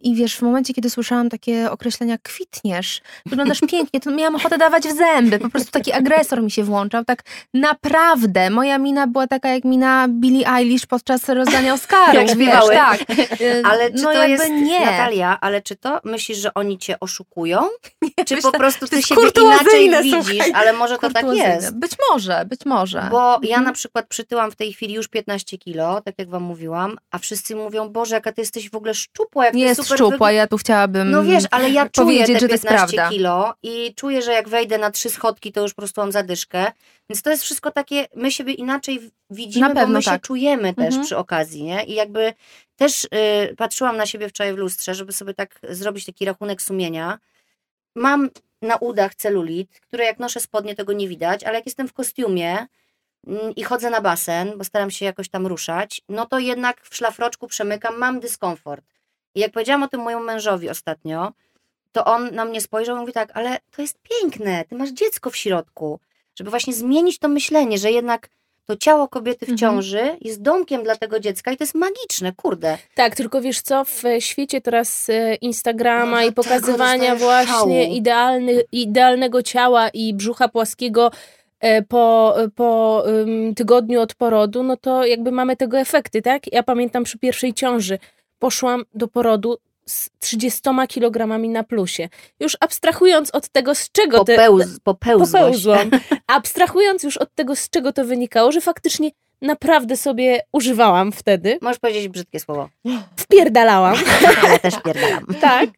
i 0.02 0.16
wiesz, 0.16 0.38
w 0.38 0.42
momencie, 0.42 0.74
kiedy 0.74 0.90
słyszałam 0.90 1.30
takie 1.30 1.72
określenia 1.72 2.18
kwitniesz, 2.18 3.02
wyglądasz 3.26 3.60
pięknie, 3.72 4.00
to 4.04 4.12
miałam 4.12 4.36
ochotę 4.36 4.58
dawać 4.58 4.84
w 4.88 4.98
zęby. 4.98 5.40
Po 5.40 5.50
prostu 5.50 5.72
taki 5.72 5.92
agresor 5.92 6.44
mi 6.44 6.52
się 6.52 6.64
włączał. 6.64 7.06
Tak 7.06 7.24
naprawdę. 7.54 8.50
Moja 8.50 8.78
mina 8.78 9.08
była 9.08 9.28
taka 9.28 9.50
jak 9.50 9.64
mina 9.64 10.08
Billie 10.10 10.48
Eilish 10.48 10.86
podczas 10.86 11.30
rozdania 11.30 11.74
Oscarów. 11.74 12.38
Wiesz, 12.38 12.68
tak. 12.74 13.00
Ale 13.72 13.92
czy 13.92 14.04
no 14.04 14.12
to 14.12 14.14
jakby 14.14 14.30
jest, 14.30 14.50
nie. 14.50 14.80
Natalia, 14.86 15.38
ale 15.42 15.62
czy 15.62 15.76
to 15.76 16.00
myślisz, 16.04 16.38
że 16.38 16.54
oni 16.54 16.78
cię 16.78 17.00
oszukują? 17.00 17.62
Czy 18.28 18.36
myślę, 18.36 18.52
po 18.52 18.58
prostu 18.58 18.88
ty 18.88 19.04
siebie 19.04 19.22
inaczej 19.42 19.90
widzisz, 20.04 20.26
słuchaj. 20.26 20.52
ale 20.56 20.74
może 20.74 20.98
to 20.98 21.10
tak 21.12 21.26
jest. 21.34 21.76
Być 21.80 21.92
może, 22.12 22.46
być 22.46 22.66
może. 22.66 23.08
Bo 23.12 23.18
ja 23.18 23.38
Mhm. 23.54 23.64
na 23.64 23.72
przykład 23.72 24.08
przytyłam 24.08 24.52
w 24.52 24.56
tej 24.56 24.74
chwili 24.74 24.94
już 24.94 25.08
15 25.08 25.58
kilo, 25.58 26.02
tak 26.02 26.16
jak 26.18 26.30
wam 26.30 26.44
mówiłam, 26.44 26.98
a 27.12 27.18
wszyscy 27.18 27.56
mówią, 27.56 27.90
Boże, 27.90 28.16
jaka 28.16 28.32
ty 28.32 28.42
jesteś 28.42 28.70
w 28.70 28.76
ogóle 28.76 28.94
szczupła, 28.94 29.46
jak 29.46 29.54
ty 29.54 29.60
jest 29.60 29.84
super 29.84 29.98
szczupła, 29.98 30.32
ja 30.32 30.48
tu 30.48 30.58
chciałabym 30.58 31.12
No 31.12 31.24
wiesz, 31.24 31.44
ale 31.52 31.70
ja 31.70 31.90
czuję 31.90 32.06
powiedzieć, 32.06 32.36
te 32.36 32.40
że 32.40 32.48
to 32.48 32.54
jest 32.54 32.64
15 32.64 32.96
prawda. 32.96 33.16
kilo 33.16 33.54
i 33.64 33.93
czuję, 33.96 34.22
że 34.22 34.34
jak 34.34 34.50
wejdę 34.50 34.78
na 34.78 34.92
trzy 34.92 35.10
schodki, 35.10 35.52
to 35.52 35.62
już 35.62 35.74
po 35.74 35.82
prostu 35.82 36.02
mam 36.02 36.12
zadyszkę. 36.12 36.72
Więc 37.10 37.22
to 37.22 37.30
jest 37.30 37.44
wszystko 37.44 37.72
takie, 37.72 38.08
my 38.16 38.32
siebie 38.32 38.54
inaczej 38.54 39.12
widzimy, 39.30 39.68
Na 39.68 39.74
bo 39.74 39.80
pewno 39.82 39.94
my 40.00 40.04
się 40.04 40.12
tak. 40.12 40.22
czujemy 40.22 40.74
też 40.74 40.86
Mhm. 40.86 41.04
przy 41.06 41.18
okazji, 41.18 41.64
nie? 41.64 41.84
I 41.84 41.94
jakby 41.94 42.34
też 42.76 43.04
y, 43.04 43.56
patrzyłam 43.58 43.98
na 43.98 44.06
siebie 44.06 44.30
wczoraj 44.30 44.54
w 44.54 44.58
lustrze, 44.58 44.96
żeby 44.96 45.14
sobie 45.14 45.34
tak 45.34 45.60
zrobić 45.70 46.06
taki 46.06 46.26
rachunek 46.26 46.62
sumienia. 46.62 47.20
Mam 47.96 48.30
na 48.62 48.76
udach 48.78 49.16
celulit, 49.16 49.80
które 49.80 50.06
jak 50.06 50.20
noszę 50.20 50.40
spodnie, 50.40 50.76
tego 50.76 50.94
nie 50.94 51.08
widać, 51.08 51.44
ale 51.44 51.56
jak 51.56 51.66
jestem 51.66 51.88
w 51.88 51.94
kostiumie 51.94 52.68
mm, 53.28 53.56
i 53.56 53.64
chodzę 53.64 53.90
na 53.90 54.02
basen, 54.02 54.58
bo 54.58 54.64
staram 54.64 54.92
się 54.92 55.06
jakoś 55.06 55.30
tam 55.30 55.48
ruszać, 55.48 56.02
no 56.10 56.26
to 56.26 56.40
jednak 56.40 56.82
w 56.82 56.96
szlafroczku 56.96 57.48
przemykam, 57.48 57.98
mam 57.98 58.20
dyskomfort. 58.20 58.86
I 59.36 59.40
jak 59.40 59.52
powiedziałam 59.52 59.84
o 59.84 59.88
tym 59.88 60.00
mojemu 60.02 60.24
mężowi 60.24 60.70
ostatnio, 60.70 61.32
to 61.94 62.06
on 62.06 62.36
na 62.36 62.46
mnie 62.46 62.62
spojrzał 62.62 62.98
i 62.98 63.00
mówi 63.00 63.14
tak, 63.14 63.30
ale 63.34 63.58
to 63.76 63.82
jest 63.82 63.98
piękne, 64.22 64.66
ty 64.70 64.76
masz 64.76 64.90
dziecko 64.90 65.30
w 65.30 65.36
środku. 65.38 66.00
Żeby 66.38 66.50
właśnie 66.50 66.74
zmienić 66.74 67.20
to 67.20 67.28
myślenie, 67.28 67.78
że 67.78 67.92
jednak 67.92 68.30
to 68.66 68.76
ciało 68.78 69.08
kobiety 69.08 69.46
w 69.46 69.50
Mhm. 69.50 69.58
ciąży 69.58 70.18
jest 70.22 70.42
domkiem 70.42 70.84
dla 70.84 70.96
tego 70.96 71.20
dziecka 71.20 71.52
i 71.52 71.58
to 71.58 71.64
jest 71.64 71.76
magiczne, 71.76 72.32
kurde. 72.36 72.78
Tak, 72.96 73.16
tylko 73.16 73.42
wiesz 73.42 73.62
co, 73.62 73.86
w 73.86 74.04
świecie 74.20 74.62
teraz 74.62 75.10
e, 75.10 75.36
Instagrama 75.36 76.12
No 76.12 76.18
i 76.22 76.32
dlatego 76.32 76.44
pokazywania 76.44 77.16
właśnie 77.16 77.84
szału. 77.84 77.96
idealny, 77.96 78.64
idealnego 78.72 79.44
ciała 79.44 79.90
i 79.90 80.14
brzucha 80.14 80.48
płaskiego 80.48 81.12
e, 81.60 81.82
po, 81.82 82.36
po 82.56 83.04
ym, 83.08 83.56
tygodniu 83.56 84.02
od 84.02 84.16
porodu, 84.16 84.64
no 84.64 84.78
to 84.78 85.06
jakby 85.06 85.32
mamy 85.32 85.56
tego 85.56 85.80
efekty, 85.80 86.22
tak? 86.22 86.54
Ja 86.54 86.64
pamiętam 86.64 87.04
przy 87.04 87.18
pierwszej 87.20 87.54
ciąży 87.54 88.00
poszłam 88.40 88.84
do 88.94 89.08
porodu 89.08 89.58
z 89.86 90.10
30 90.20 90.62
kilogramami 90.90 91.50
na 91.50 91.64
plusie. 91.64 92.10
Już 92.40 92.58
abstrahując 92.60 93.32
od 93.32 93.50
tego, 93.50 93.76
z 93.76 93.92
czego 93.92 94.24
te, 94.24 94.36
Popełz, 94.36 94.80
popełzłość. 94.84 95.32
popełzłam. 95.34 95.90
Abstrahując 96.28 97.04
już 97.04 97.18
od 97.18 97.36
tego, 97.36 97.56
z 97.56 97.70
czego 97.70 97.94
to 97.94 98.06
wynikało, 98.06 98.52
że 98.52 98.62
faktycznie 98.62 99.10
naprawdę 99.42 99.98
sobie 99.98 100.40
używałam 100.54 101.12
wtedy, 101.12 101.58
Możesz 101.62 101.80
powiedzieć 101.80 102.08
brzydkie 102.08 102.40
słowo. 102.40 102.70
wpierdalałam, 103.18 103.96
Ale 104.48 104.60
też 104.60 104.74
pierdalam. 104.86 105.26
tak. 105.42 105.70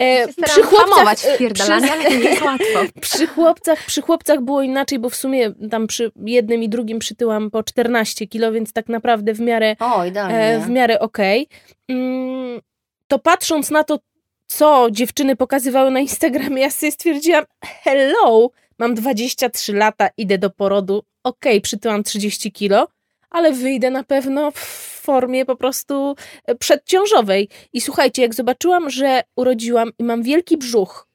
E, 0.00 0.28
Przy 0.28 0.62
hamować 0.62 1.24
e, 1.26 1.38
pierdalaniu, 1.38 1.92
ale 1.92 2.04
to 2.04 2.10
nie 2.10 2.18
jest 2.18 2.42
łatwo. 2.42 2.78
przy 3.00 3.26
chłopcach, 3.26 3.86
przy 3.86 4.02
chłopcach 4.02 4.40
było 4.40 4.62
inaczej, 4.62 4.98
bo 4.98 5.08
w 5.10 5.14
sumie 5.16 5.52
tam 5.70 5.86
przy 5.86 6.12
jednym 6.16 6.62
i 6.62 6.68
drugim 6.68 6.98
przytyłam 6.98 7.50
po 7.50 7.62
14 7.62 8.26
kilo, 8.26 8.52
więc 8.52 8.72
tak 8.72 8.88
naprawdę 8.88 9.34
w 9.34 9.40
miarę, 9.40 9.76
O, 9.80 10.04
idealnie. 10.04 10.36
e, 10.38 10.60
w 10.60 10.68
miarę 10.70 11.00
okej. 11.00 11.48
Mm, 11.88 12.60
to 13.08 13.18
patrząc 13.18 13.70
na 13.70 13.84
to, 13.84 13.98
co 14.46 14.88
dziewczyny 14.90 15.36
pokazywały 15.36 15.90
na 15.90 16.00
Instagramie, 16.00 16.62
ja 16.62 16.70
sobie 16.70 16.92
stwierdziłam, 16.92 17.44
hello, 17.64 18.50
mam 18.78 18.94
23 18.94 19.72
lata, 19.72 20.08
idę 20.16 20.38
do 20.38 20.50
porodu, 20.50 21.04
okej, 21.24 21.60
przytyłam 21.60 22.04
30 22.04 22.52
kilo, 22.52 22.88
ale 23.30 23.52
wyjdę 23.52 23.90
na 23.90 24.04
pewno 24.04 24.50
w 24.50 24.58
formie 25.02 25.44
po 25.44 25.56
prostu 25.56 26.16
e, 26.44 26.54
przedciążowej. 26.54 27.48
I 27.72 27.80
słuchajcie, 27.80 28.22
jak 28.22 28.34
zobaczyłam, 28.34 28.90
że 28.90 29.22
urodziłam 29.36 29.92
i 29.98 30.04
mam 30.04 30.22
wielki 30.22 30.56
brzuch, 30.56 31.08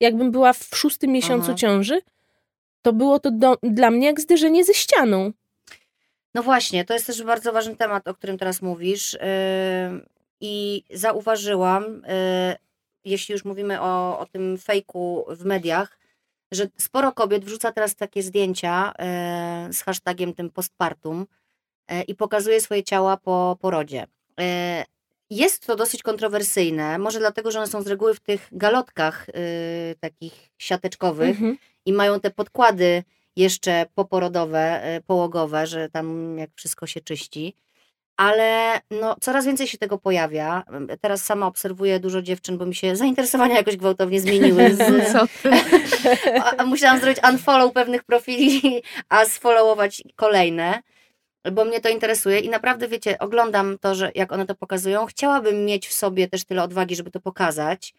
jakbym 0.00 0.30
była 0.30 0.52
w 0.52 0.68
szóstym 0.74 1.10
miesiącu 1.10 1.46
Aha. 1.46 1.54
ciąży, 1.54 2.00
to 2.82 2.92
było 2.92 3.18
to 3.18 3.30
do, 3.30 3.58
dla 3.62 3.90
mnie 3.90 4.06
jak 4.06 4.20
zderzenie 4.20 4.64
ze 4.64 4.74
ścianą. 4.74 5.32
No 6.34 6.42
właśnie, 6.42 6.84
to 6.84 6.94
jest 6.94 7.06
też 7.06 7.22
bardzo 7.22 7.52
ważny 7.52 7.76
temat, 7.76 8.08
o 8.08 8.14
którym 8.14 8.38
teraz 8.38 8.62
mówisz. 8.62 9.12
Yy, 9.12 9.20
I 10.42 10.84
zauważyłam, 10.90 11.84
yy, 11.84 12.56
jeśli 13.04 13.32
już 13.32 13.44
mówimy 13.44 13.80
o, 13.80 14.18
o 14.18 14.26
tym 14.26 14.58
fejku 14.58 15.24
w 15.28 15.44
mediach, 15.44 15.98
że 16.52 16.66
sporo 16.76 17.12
kobiet 17.12 17.44
wrzuca 17.44 17.72
teraz 17.72 17.96
takie 17.96 18.22
zdjęcia 18.22 18.92
yy, 19.66 19.72
z 19.72 19.82
hashtagiem 19.82 20.34
tym 20.34 20.50
postpartum 20.50 21.26
yy, 21.90 22.02
i 22.02 22.14
pokazuje 22.14 22.60
swoje 22.60 22.82
ciała 22.82 23.16
po 23.16 23.56
porodzie. 23.60 24.06
Jest 25.30 25.66
to 25.66 25.76
dosyć 25.76 26.02
kontrowersyjne, 26.02 26.98
może 26.98 27.18
dlatego, 27.18 27.50
że 27.50 27.58
one 27.58 27.68
są 27.68 27.82
z 27.82 27.86
reguły 27.86 28.14
w 28.14 28.20
tych 28.20 28.48
galotkach 28.52 29.26
yy, 29.28 29.94
takich 30.00 30.50
siateczkowych, 30.58 31.36
Mhm. 31.36 31.56
i 31.86 31.92
mają 31.92 32.20
te 32.20 32.30
podkłady 32.30 33.02
jeszcze 33.36 33.86
poporodowe, 33.94 34.82
e, 34.82 35.00
połogowe, 35.00 35.66
że 35.66 35.88
tam 35.88 36.38
jak 36.38 36.50
wszystko 36.54 36.86
się 36.86 37.00
czyści. 37.00 37.54
Ale 38.16 38.80
no, 38.90 39.16
coraz 39.20 39.46
więcej 39.46 39.66
się 39.66 39.78
tego 39.78 39.98
pojawia. 39.98 40.62
Teraz 41.00 41.24
sama 41.24 41.46
obserwuję 41.46 42.00
dużo 42.00 42.22
dziewczyn, 42.22 42.58
bo 42.58 42.66
mi 42.66 42.74
się 42.74 42.96
zainteresowania 42.96 43.56
jakoś 43.56 43.76
gwałtownie 43.76 44.20
zmieniły. 44.20 44.74
Z, 44.74 44.78
Co 45.12 45.26
ty? 45.42 45.50
musiałam 46.66 47.00
zrobić 47.00 47.18
unfollow 47.30 47.72
pewnych 47.72 48.04
profili, 48.04 48.82
a 49.08 49.24
sfollowować 49.24 50.02
kolejne, 50.16 50.82
bo 51.52 51.64
mnie 51.64 51.80
to 51.80 51.88
interesuje 51.88 52.38
i 52.38 52.48
naprawdę, 52.48 52.88
wiecie, 52.88 53.18
oglądam 53.18 53.78
to, 53.78 53.94
że 53.94 54.10
jak 54.14 54.32
one 54.32 54.46
to 54.46 54.54
pokazują. 54.54 55.06
Chciałabym 55.06 55.64
mieć 55.64 55.88
w 55.88 55.92
sobie 55.92 56.28
też 56.28 56.44
tyle 56.44 56.62
odwagi, 56.62 56.96
żeby 56.96 57.10
to 57.10 57.20
pokazać, 57.20 57.94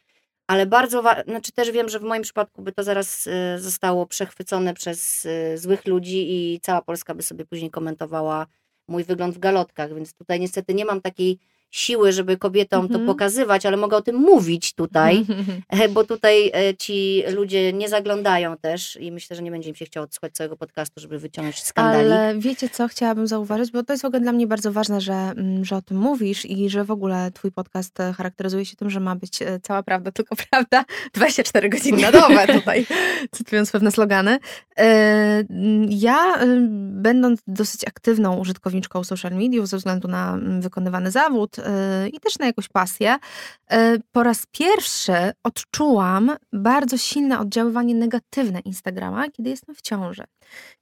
ale 0.48 0.66
bardzo, 0.66 1.02
wa- 1.02 1.24
znaczy 1.24 1.52
też 1.52 1.72
wiem, 1.72 1.90
że 1.90 2.00
w 2.00 2.04
moim 2.04 2.24
przypadku 2.24 2.62
by 2.62 2.72
to 2.72 2.84
zaraz 2.84 3.28
y, 3.28 3.32
zostało 3.60 4.06
przechwycone 4.06 4.74
przez 4.74 5.26
y, 5.26 5.58
złych 5.58 5.86
ludzi 5.88 6.26
i 6.32 6.60
cała 6.60 6.82
Polska 6.82 7.16
by 7.16 7.24
sobie 7.24 7.46
później 7.46 7.72
komentowała 7.72 8.46
mój 8.88 9.04
wygląd 9.04 9.36
w 9.36 9.40
galotkach, 9.40 9.96
więc 9.96 10.14
tutaj 10.14 10.40
niestety 10.40 10.74
nie 10.74 10.86
mam 10.86 11.02
takiej 11.02 11.40
siły, 11.74 12.12
żeby 12.12 12.38
kobietom 12.38 12.88
to 12.88 12.94
Mhm. 12.94 13.06
pokazywać, 13.08 13.66
ale 13.66 13.78
mogę 13.78 13.98
o 13.98 14.02
tym 14.02 14.16
mówić 14.16 14.74
tutaj, 14.74 15.26
E, 15.70 15.90
bo 15.90 16.04
tutaj 16.04 16.52
e, 16.54 16.76
ci 16.78 17.24
ludzie 17.36 17.74
nie 17.74 17.90
zaglądają 17.90 18.58
też 18.58 18.98
i 19.02 19.12
myślę, 19.12 19.36
że 19.36 19.42
nie 19.44 19.52
będzie 19.52 19.70
im 19.70 19.76
się 19.76 19.86
chciało 19.86 20.04
odsłuchać 20.04 20.34
całego 20.34 20.58
podcastu, 20.58 21.00
żeby 21.02 21.20
wyciągnąć 21.20 21.64
skandalik. 21.64 22.12
Ale 22.12 22.36
wiecie 22.38 22.70
co 22.70 22.88
chciałabym 22.88 23.28
zauważyć, 23.28 23.72
bo 23.72 23.84
to 23.84 23.94
jest 23.94 24.04
w 24.04 24.06
ogóle 24.06 24.20
dla 24.22 24.32
mnie 24.32 24.48
bardzo 24.48 24.72
ważne, 24.72 25.02
że, 25.02 25.14
mm, 25.14 25.66
że 25.66 25.76
o 25.76 25.82
tym 25.82 25.98
mówisz 25.98 26.46
i 26.46 26.70
że 26.70 26.84
w 26.84 26.92
ogóle 26.92 27.32
twój 27.32 27.52
podcast 27.52 28.00
e, 28.00 28.14
charakteryzuje 28.14 28.66
się 28.66 28.76
tym, 28.76 28.90
że 28.90 29.00
ma 29.00 29.16
być 29.16 29.40
cała 29.64 29.84
prawda, 29.84 30.12
tylko 30.12 30.36
prawda 30.50 30.84
24 31.14 31.70
godziny 31.70 32.02
na 32.02 32.12
dobę 32.12 32.48
tutaj, 32.60 32.86
cytując 33.32 33.72
pewne 33.72 33.92
slogany. 33.92 34.38
Mm, 34.76 35.88
Ja, 35.90 36.36
e, 36.38 36.46
będąc 36.92 37.40
dosyć 37.48 37.88
aktywną 37.88 38.38
użytkowniczką 38.40 39.04
social 39.04 39.32
mediów 39.32 39.68
ze 39.68 39.78
względu 39.78 40.08
na 40.08 40.34
mm, 40.34 40.62
wykonywany 40.62 41.12
zawód 41.12 41.56
i 42.14 42.20
też 42.20 42.40
na 42.40 42.46
jakąś 42.46 42.68
pasję, 42.68 43.16
e, 43.68 43.98
po 44.12 44.24
raz 44.24 44.46
pierwszy 44.52 45.14
odczułam 45.44 46.32
bardzo 46.54 46.98
silne 46.98 47.40
oddziaływanie 47.40 47.96
negatywne 47.96 48.60
Instagrama, 48.60 49.30
kiedy 49.30 49.50
jestem 49.50 49.76
w 49.76 49.82
ciąży. 49.82 50.24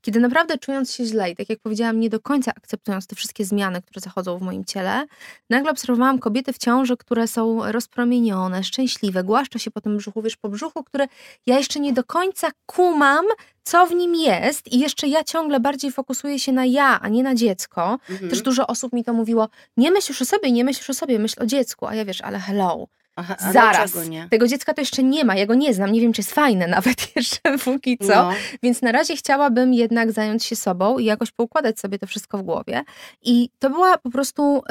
Kiedy 0.01 0.19
naprawdę 0.19 0.57
czując 0.57 0.93
się 0.93 1.05
źle 1.05 1.31
i 1.31 1.35
tak 1.35 1.50
jak 1.50 1.59
powiedziałam, 1.59 2.00
nie 2.00 2.09
do 2.09 2.19
końca 2.19 2.51
akceptując 2.57 3.07
te 3.07 3.15
wszystkie 3.15 3.45
zmiany, 3.45 3.81
które 3.81 4.01
zachodzą 4.01 4.38
w 4.38 4.41
moim 4.41 4.65
ciele, 4.65 5.05
nagle 5.50 5.71
obserwowałam 5.71 6.19
kobiety 6.19 6.53
w 6.53 6.57
ciąży, 6.57 6.97
które 6.97 7.27
są 7.27 7.71
rozpromienione, 7.71 8.63
szczęśliwe, 8.63 9.23
głaszczą 9.23 9.59
się 9.59 9.71
po 9.71 9.81
tym 9.81 9.97
brzuchu, 9.97 10.21
wiesz, 10.21 10.38
po 10.38 10.50
brzuchu, 10.50 10.83
które 10.83 11.07
ja 11.45 11.57
jeszcze 11.57 11.79
nie 11.79 11.93
do 11.93 12.03
końca 12.03 12.50
kumam, 12.65 13.25
co 13.63 13.87
w 13.87 13.95
nim 13.95 14.15
jest 14.15 14.71
i 14.71 14.79
jeszcze 14.79 15.07
ja 15.07 15.23
ciągle 15.23 15.59
bardziej 15.59 15.91
fokusuję 15.91 16.39
się 16.39 16.51
na 16.51 16.65
ja, 16.65 16.99
a 17.01 17.07
nie 17.07 17.23
na 17.23 17.35
dziecko. 17.35 17.99
Mhm. 18.09 18.29
Też 18.29 18.41
dużo 18.41 18.67
osób 18.67 18.93
mi 18.93 19.03
to 19.03 19.13
mówiło, 19.13 19.49
nie 19.77 19.91
myśl 19.91 20.11
już 20.11 20.21
o 20.21 20.25
sobie, 20.25 20.51
nie 20.51 20.63
myśl 20.63 20.79
już 20.79 20.89
o 20.89 20.93
sobie, 20.93 21.19
myśl 21.19 21.43
o 21.43 21.45
dziecku, 21.45 21.87
a 21.87 21.95
ja 21.95 22.05
wiesz, 22.05 22.21
ale 22.21 22.39
hello, 22.39 22.87
Aha, 23.15 23.35
zaraz, 23.51 23.93
tego 24.29 24.47
dziecka 24.47 24.73
to 24.73 24.81
jeszcze 24.81 25.03
nie 25.03 25.25
ma, 25.25 25.35
ja 25.35 25.45
go 25.45 25.55
nie 25.55 25.73
znam, 25.73 25.91
nie 25.91 26.01
wiem, 26.01 26.13
czy 26.13 26.21
jest 26.21 26.33
fajne 26.33 26.67
nawet 26.77 27.15
jeszcze 27.15 27.57
póki 27.57 27.97
co. 27.97 28.15
No. 28.15 28.31
Więc 28.63 28.81
na 28.81 28.91
razie 28.91 29.15
chciałabym 29.15 29.73
jednak 29.73 30.11
zająć 30.11 30.43
się 30.45 30.55
sobą 30.55 30.97
i 30.99 31.05
jakoś 31.05 31.31
poukładać 31.31 31.79
sobie 31.79 31.99
to 31.99 32.07
wszystko 32.07 32.37
w 32.37 32.41
głowie. 32.41 32.83
I 33.21 33.49
to 33.59 33.69
była 33.69 33.97
po 33.97 34.09
prostu, 34.09 34.63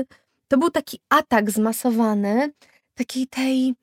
y, 0.00 0.06
to 0.48 0.58
był 0.58 0.70
taki 0.70 1.00
atak 1.08 1.50
zmasowany 1.50 2.52
takiej 2.94 3.26
tej, 3.26 3.74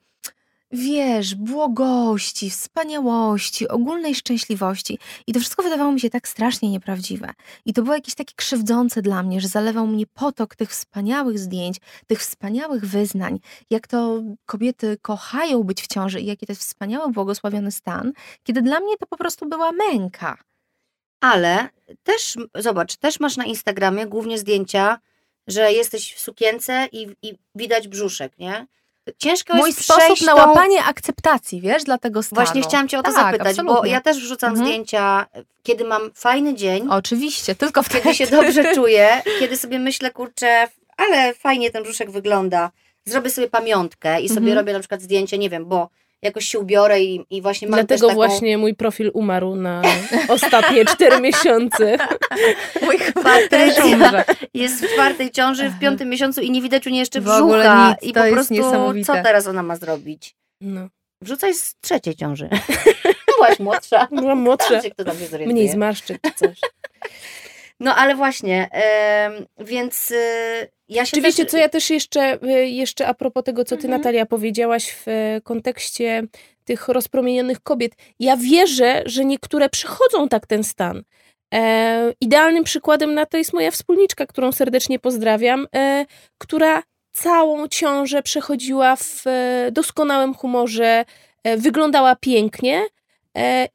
wiesz, 0.74 1.36
błogości, 1.36 2.50
wspaniałości, 2.50 3.68
ogólnej 3.68 4.16
szczęśliwości. 4.16 5.00
I 5.28 5.34
to 5.34 5.40
wszystko 5.40 5.64
wydawało 5.64 5.92
mi 5.92 6.00
się 6.00 6.10
tak 6.10 6.28
strasznie 6.28 6.70
nieprawdziwe. 6.70 7.34
I 7.66 7.74
to 7.74 7.82
było 7.82 7.96
jakieś 7.96 8.16
takie 8.16 8.34
krzywdzące 8.36 9.02
dla 9.02 9.24
mnie, 9.24 9.42
że 9.42 9.48
zalewał 9.48 9.88
mnie 9.88 10.06
potok 10.08 10.56
tych 10.56 10.70
wspaniałych 10.70 11.40
zdjęć, 11.40 11.78
tych 12.08 12.20
wspaniałych 12.20 12.86
wyznań, 12.86 13.40
jak 13.70 13.88
to 13.88 14.24
kobiety 14.46 14.98
kochają 15.02 15.64
być 15.64 15.82
w 15.82 15.88
ciąży 15.88 16.22
i 16.22 16.26
jaki 16.26 16.46
to 16.46 16.52
jest 16.52 16.62
wspaniały, 16.62 17.12
błogosławiony 17.12 17.72
stan, 17.72 18.14
kiedy 18.44 18.62
dla 18.62 18.80
mnie 18.80 18.98
to 18.98 19.06
po 19.06 19.18
prostu 19.18 19.50
była 19.50 19.72
męka. 19.72 20.38
Ale 21.22 21.70
też, 22.04 22.38
zobacz, 22.56 22.96
też 22.96 23.20
masz 23.20 23.38
na 23.38 23.46
Instagramie 23.46 24.06
głównie 24.06 24.38
zdjęcia, 24.38 25.00
że 25.48 25.74
jesteś 25.74 26.14
w 26.14 26.20
sukience 26.20 26.88
i, 26.92 27.08
i 27.22 27.34
widać 27.56 27.88
brzuszek, 27.88 28.38
nie? 28.40 28.68
Ciężko 29.18 29.54
Mój 29.56 29.68
jest 29.70 29.84
sposób 29.84 30.22
na 30.28 30.36
tą- 30.36 30.38
łapanie 30.48 30.84
akceptacji, 30.84 31.62
wiesz, 31.62 31.84
dla 31.84 31.98
tego 31.98 32.24
stanu. 32.24 32.42
Właśnie 32.42 32.62
chciałam 32.62 32.88
cię 32.88 33.00
o 33.00 33.04
to 33.04 33.12
Tak, 33.14 33.26
zapytać, 33.26 33.56
bo 33.56 33.62
absolutnie. 33.62 33.92
ja 33.92 34.02
też 34.02 34.18
wrzucam 34.18 34.50
Mhm. 34.50 34.68
zdjęcia, 34.68 35.26
kiedy 35.64 35.84
mam 35.86 36.12
fajny 36.16 36.54
dzień, 36.56 36.88
Oczywiście, 36.90 37.56
tylko 37.56 37.84
wtedy. 37.84 38.02
kiedy 38.02 38.16
się 38.16 38.28
dobrze 38.28 38.64
czuję, 38.76 39.22
kiedy 39.40 39.58
sobie 39.58 39.80
myślę, 39.80 40.12
kurczę, 40.12 40.68
ale 40.98 41.34
fajnie 41.34 41.72
ten 41.72 41.84
brzuszek 41.84 42.12
wygląda. 42.12 42.72
Zrobię 43.06 43.30
sobie 43.30 43.48
pamiątkę 43.50 44.22
i 44.22 44.30
sobie 44.30 44.40
Mhm. 44.40 44.58
robię 44.58 44.74
na 44.74 44.80
przykład 44.80 45.02
zdjęcie, 45.02 45.38
nie 45.38 45.50
wiem, 45.50 45.66
bo 45.66 45.90
jakoś 46.24 46.46
się 46.46 46.60
ubiorę 46.60 47.02
i, 47.02 47.26
i 47.30 47.42
właśnie 47.42 47.68
mam 47.68 47.78
Dlatego 47.80 48.00
też 48.00 48.02
taką... 48.02 48.16
właśnie 48.16 48.58
mój 48.58 48.76
profil 48.76 49.12
umarł 49.14 49.56
na 49.56 49.82
ostatnie 50.28 50.86
cztery 50.86 51.22
miesiące. 51.22 51.98
Mój 52.86 52.98
Patrycja 53.24 54.24
jest 54.54 54.86
w 54.86 54.94
czwartej 54.94 55.32
ciąży, 55.32 55.70
w 55.70 55.80
piątym 55.80 56.10
miesiącu 56.10 56.42
i 56.42 56.52
nie 56.52 56.62
widać 56.62 56.88
u 56.88 56.90
niej 56.90 57.00
jeszcze 57.00 57.22
W 57.22 57.30
ogóle 57.30 57.58
brzucha. 57.60 57.90
nic, 57.90 58.10
I 58.10 58.14
to 58.14 58.20
po 58.20 58.26
jest 58.26 58.36
prostu 58.36 58.54
niesamowite. 58.54 59.06
co 59.06 59.14
teraz 59.24 59.48
ona 59.48 59.64
ma 59.64 59.76
zrobić? 59.76 60.36
No. 60.62 60.88
Wrzucaj 61.22 61.54
z 61.54 61.76
trzeciej 61.82 62.16
ciąży. 62.16 62.50
Byłaś 63.38 63.60
młodsza. 63.60 64.08
Byłam 64.12 64.40
młodsza, 64.40 64.82
się 64.82 64.92
kto 64.92 65.04
tam 65.04 65.14
się 65.18 65.26
zorientuje. 65.28 65.54
mniej 65.54 65.70
zmarszczek 65.70 66.22
czy 66.22 66.32
coś. 66.34 66.60
No 67.80 67.96
ale 67.96 68.16
właśnie, 68.16 68.70
em, 68.72 69.46
więc 69.60 70.12
y, 70.12 70.16
ja 70.94 71.06
też... 71.06 71.52
co 71.52 71.58
ja 71.58 71.70
też 71.70 71.90
jeszcze, 71.90 72.44
y, 72.44 72.68
jeszcze 72.68 73.08
a 73.08 73.14
propos 73.14 73.44
tego, 73.44 73.64
co 73.64 73.78
ty, 73.78 73.84
Mhm. 73.84 74.00
Natalia, 74.02 74.26
powiedziałaś 74.26 74.92
w 74.92 75.08
e, 75.08 75.42
kontekście 75.44 76.24
tych 76.66 76.88
rozpromienionych 76.88 77.60
kobiet. 77.60 77.92
Ja 78.20 78.38
wierzę, 78.38 79.04
że 79.06 79.26
niektóre 79.26 79.70
przychodzą 79.70 80.30
tak 80.30 80.48
ten 80.48 80.64
stan. 80.64 81.04
E, 81.54 82.14
idealnym 82.22 82.64
przykładem 82.64 83.14
na 83.14 83.26
to 83.26 83.38
jest 83.38 83.54
moja 83.54 83.72
wspólniczka, 83.72 84.26
którą 84.26 84.52
serdecznie 84.52 85.00
pozdrawiam, 85.00 85.68
e, 85.76 86.06
która 86.38 86.84
całą 87.12 87.68
ciążę 87.68 88.24
przechodziła 88.24 88.96
w 88.96 89.28
e, 89.28 89.70
doskonałym 89.72 90.34
humorze, 90.34 91.06
e, 91.44 91.58
wyglądała 91.58 92.16
pięknie 92.16 92.84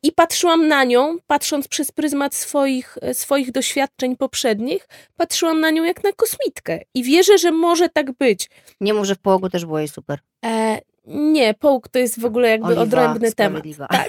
i 0.03 0.13
patrzyłam 0.13 0.69
na 0.69 0.85
nią, 0.85 1.17
patrząc 1.27 1.69
przez 1.69 1.93
pryzmat 1.93 2.35
swoich, 2.35 2.99
e, 3.03 3.15
swoich 3.15 3.53
doświadczeń 3.53 4.17
poprzednich, 4.17 4.89
patrzyłam 5.17 5.61
na 5.61 5.71
nią 5.71 5.85
jak 5.85 6.05
na 6.05 6.13
kosmitkę 6.13 6.81
i 6.95 7.03
wierzę, 7.03 7.39
że 7.39 7.51
może 7.51 7.89
tak 7.89 8.13
być. 8.13 8.51
Nie 8.81 8.95
mów, 8.95 9.07
że 9.07 9.15
w 9.15 9.19
połogu 9.19 9.49
też 9.49 9.67
było 9.67 9.79
jej 9.79 9.89
super. 9.89 10.19
E, 10.45 10.81
nie, 11.09 11.55
połóg 11.55 11.89
to 11.89 11.99
jest 11.99 12.21
w 12.21 12.25
ogóle 12.25 12.49
jakby 12.49 12.67
Oliwa, 12.67 12.83
odrębny 12.83 13.33
temat. 13.33 13.63
Tak. 13.91 14.09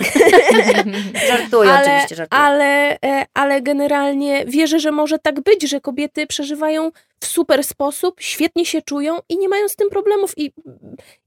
Żartuję, 1.30 1.72
ale, 1.72 1.94
oczywiście 1.94 2.16
żartuję. 2.16 2.42
ale, 2.42 3.02
e, 3.02 3.26
ale 3.34 3.62
generalnie 3.62 4.46
wierzę, 4.46 4.80
że 4.80 4.92
może 4.92 5.20
tak 5.20 5.42
być, 5.42 5.70
że 5.70 5.82
kobiety 5.82 6.28
przeżywają 6.28 6.92
w 7.20 7.26
super 7.26 7.64
sposób, 7.64 8.22
świetnie 8.22 8.66
się 8.66 8.82
czują 8.82 9.20
i 9.30 9.38
nie 9.38 9.50
mają 9.50 9.68
z 9.68 9.76
tym 9.76 9.90
problemów. 9.90 10.34
I 10.38 10.52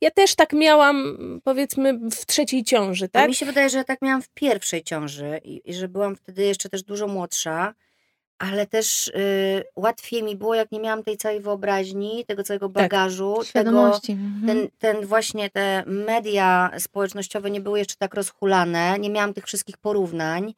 ja 0.00 0.10
też 0.10 0.34
tak 0.34 0.52
miałam, 0.52 1.18
powiedzmy, 1.44 1.98
w 2.10 2.26
trzeciej 2.26 2.64
ciąży, 2.64 3.04
A 3.04 3.08
tak? 3.08 3.28
mi 3.28 3.34
się 3.34 3.46
wydaje, 3.46 3.70
że 3.70 3.78
ja 3.78 3.84
tak 3.84 4.02
miałam 4.02 4.22
w 4.22 4.28
pierwszej 4.28 4.82
ciąży 4.82 5.40
i, 5.44 5.70
i 5.70 5.74
że 5.74 5.88
byłam 5.88 6.16
wtedy 6.16 6.42
jeszcze 6.44 6.68
też 6.68 6.82
dużo 6.82 7.06
młodsza, 7.06 7.74
ale 8.50 8.66
też 8.66 9.08
y, 9.08 9.64
łatwiej 9.76 10.22
mi 10.22 10.36
było, 10.36 10.54
jak 10.54 10.72
nie 10.72 10.80
miałam 10.80 11.02
tej 11.02 11.16
całej 11.16 11.40
wyobraźni, 11.40 12.24
tego 12.24 12.42
całego 12.42 12.68
Tak. 12.68 12.74
bagażu, 12.74 13.32
tego, 13.32 13.44
Świadomości. 13.44 14.12
Mhm. 14.12 14.46
ten, 14.46 14.68
ten 14.78 15.06
właśnie 15.06 15.50
te 15.50 15.82
media 15.86 16.70
społecznościowe 16.78 17.50
nie 17.50 17.60
były 17.60 17.78
jeszcze 17.78 17.94
tak 17.98 18.14
rozhulane, 18.14 18.98
nie 18.98 19.10
miałam 19.10 19.34
tych 19.34 19.44
wszystkich 19.44 19.78
porównań. 19.78 20.54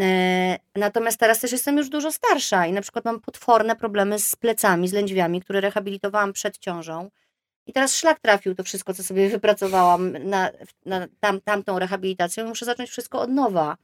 E, 0.00 0.58
Natomiast 0.76 1.20
teraz 1.20 1.40
też 1.40 1.52
jestem 1.52 1.76
już 1.76 1.88
dużo 1.88 2.12
starsza 2.12 2.66
i 2.66 2.72
na 2.72 2.80
przykład 2.80 3.04
mam 3.04 3.20
potworne 3.20 3.76
problemy 3.76 4.18
z 4.18 4.36
plecami, 4.36 4.88
z 4.88 4.92
lędźwiami, 4.92 5.40
które 5.40 5.60
rehabilitowałam 5.60 6.32
przed 6.32 6.58
ciążą. 6.58 7.10
I 7.66 7.72
teraz 7.72 7.96
szlak 7.96 8.20
trafił 8.20 8.54
to 8.54 8.64
wszystko, 8.64 8.94
co 8.94 9.02
sobie 9.02 9.28
wypracowałam 9.38 10.12
na, 10.12 10.50
na 10.86 11.06
tam, 11.20 11.40
tamtą 11.40 11.78
rehabilitacją. 11.78 12.48
Muszę 12.48 12.64
zacząć 12.64 12.90
wszystko 12.90 13.20
od 13.20 13.30
nowa. 13.30 13.76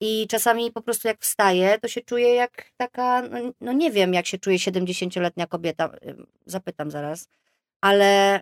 I 0.00 0.26
czasami 0.28 0.72
po 0.72 0.82
prostu 0.82 1.08
jak 1.08 1.20
wstaję, 1.20 1.78
to 1.78 1.88
się 1.88 2.00
czuję 2.00 2.34
jak 2.34 2.70
taka, 2.76 3.22
no, 3.22 3.38
no 3.60 3.72
nie 3.72 3.90
wiem, 3.90 4.14
jak 4.14 4.26
się 4.26 4.38
czuje 4.38 4.58
70-letnia 4.58 5.46
kobieta, 5.46 5.90
zapytam 6.46 6.90
zaraz, 6.90 7.28
ale 7.80 8.40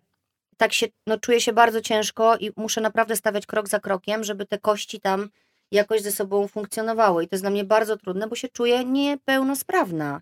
tak 0.57 0.73
się, 0.73 0.87
no 1.07 1.19
czuję 1.19 1.41
się 1.41 1.53
bardzo 1.53 1.81
ciężko 1.81 2.37
i 2.37 2.51
muszę 2.57 2.81
naprawdę 2.81 3.17
stawiać 3.17 3.47
krok 3.47 3.69
za 3.69 3.81
krokiem, 3.81 4.25
żeby 4.25 4.47
te 4.47 4.59
kości 4.59 5.01
tam 5.01 5.29
jakoś 5.71 6.03
ze 6.03 6.13
sobą 6.13 6.49
funkcjonowały. 6.49 7.25
I 7.25 7.29
to 7.29 7.35
jest 7.35 7.43
dla 7.43 7.51
mnie 7.51 7.65
bardzo 7.65 7.97
trudne, 7.97 8.29
bo 8.29 8.37
się 8.37 8.49
czuję 8.49 8.85
niepełnosprawna. 8.85 10.21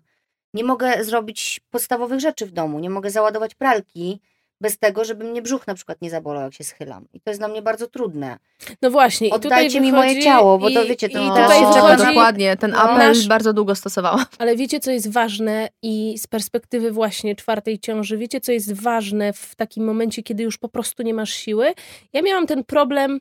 Nie 0.53 0.63
mogę 0.63 1.03
zrobić 1.03 1.61
podstawowych 1.69 2.19
rzeczy 2.19 2.45
w 2.45 2.51
domu, 2.51 2.79
nie 2.79 2.89
mogę 2.89 3.09
załadować 3.09 3.55
pralki 3.55 4.21
bez 4.63 4.77
tego, 4.77 5.05
żeby 5.05 5.23
mnie 5.23 5.41
brzuch 5.41 5.67
na 5.67 5.75
przykład 5.75 6.01
nie 6.01 6.09
zabolał, 6.09 6.43
jak 6.43 6.53
się 6.53 6.63
schylam. 6.63 7.05
I 7.13 7.21
to 7.21 7.29
jest 7.29 7.39
dla 7.39 7.47
mnie 7.47 7.61
bardzo 7.61 7.87
trudne. 7.87 8.37
No 8.81 8.91
właśnie. 8.91 9.27
i 9.27 9.31
tutaj 9.31 9.47
Oddajcie 9.51 9.81
mi 9.81 9.91
moje 9.91 10.21
ciało, 10.23 10.57
bo 10.57 10.69
i- 10.69 10.73
to 10.73 10.85
wiecie, 10.85 11.09
to 11.09 11.19
i 11.19 11.27
no, 11.27 11.35
tutaj 11.35 11.59
się 11.59 11.65
wychodzi, 11.73 12.05
dokładnie. 12.05 12.57
Ten 12.57 12.71
no. 12.71 12.77
apel 12.77 13.07
Nasz- 13.09 13.27
bardzo 13.27 13.53
długo 13.53 13.75
stosowałam. 13.75 14.25
Ale 14.39 14.55
wiecie, 14.55 14.79
co 14.79 14.91
jest 14.91 15.11
ważne 15.11 15.69
i 15.81 16.17
z 16.17 16.27
perspektywy 16.27 16.91
właśnie 16.91 17.35
czwartej 17.35 17.79
ciąży, 17.79 18.17
wiecie, 18.17 18.41
co 18.41 18.51
jest 18.51 18.73
ważne 18.73 19.33
w 19.33 19.55
takim 19.55 19.85
momencie, 19.85 20.23
kiedy 20.23 20.43
już 20.43 20.57
po 20.57 20.69
prostu 20.69 21.03
nie 21.03 21.13
masz 21.13 21.33
siły? 21.33 21.73
Ja 22.13 22.21
miałam 22.21 22.47
ten 22.47 22.63
problem, 22.63 23.19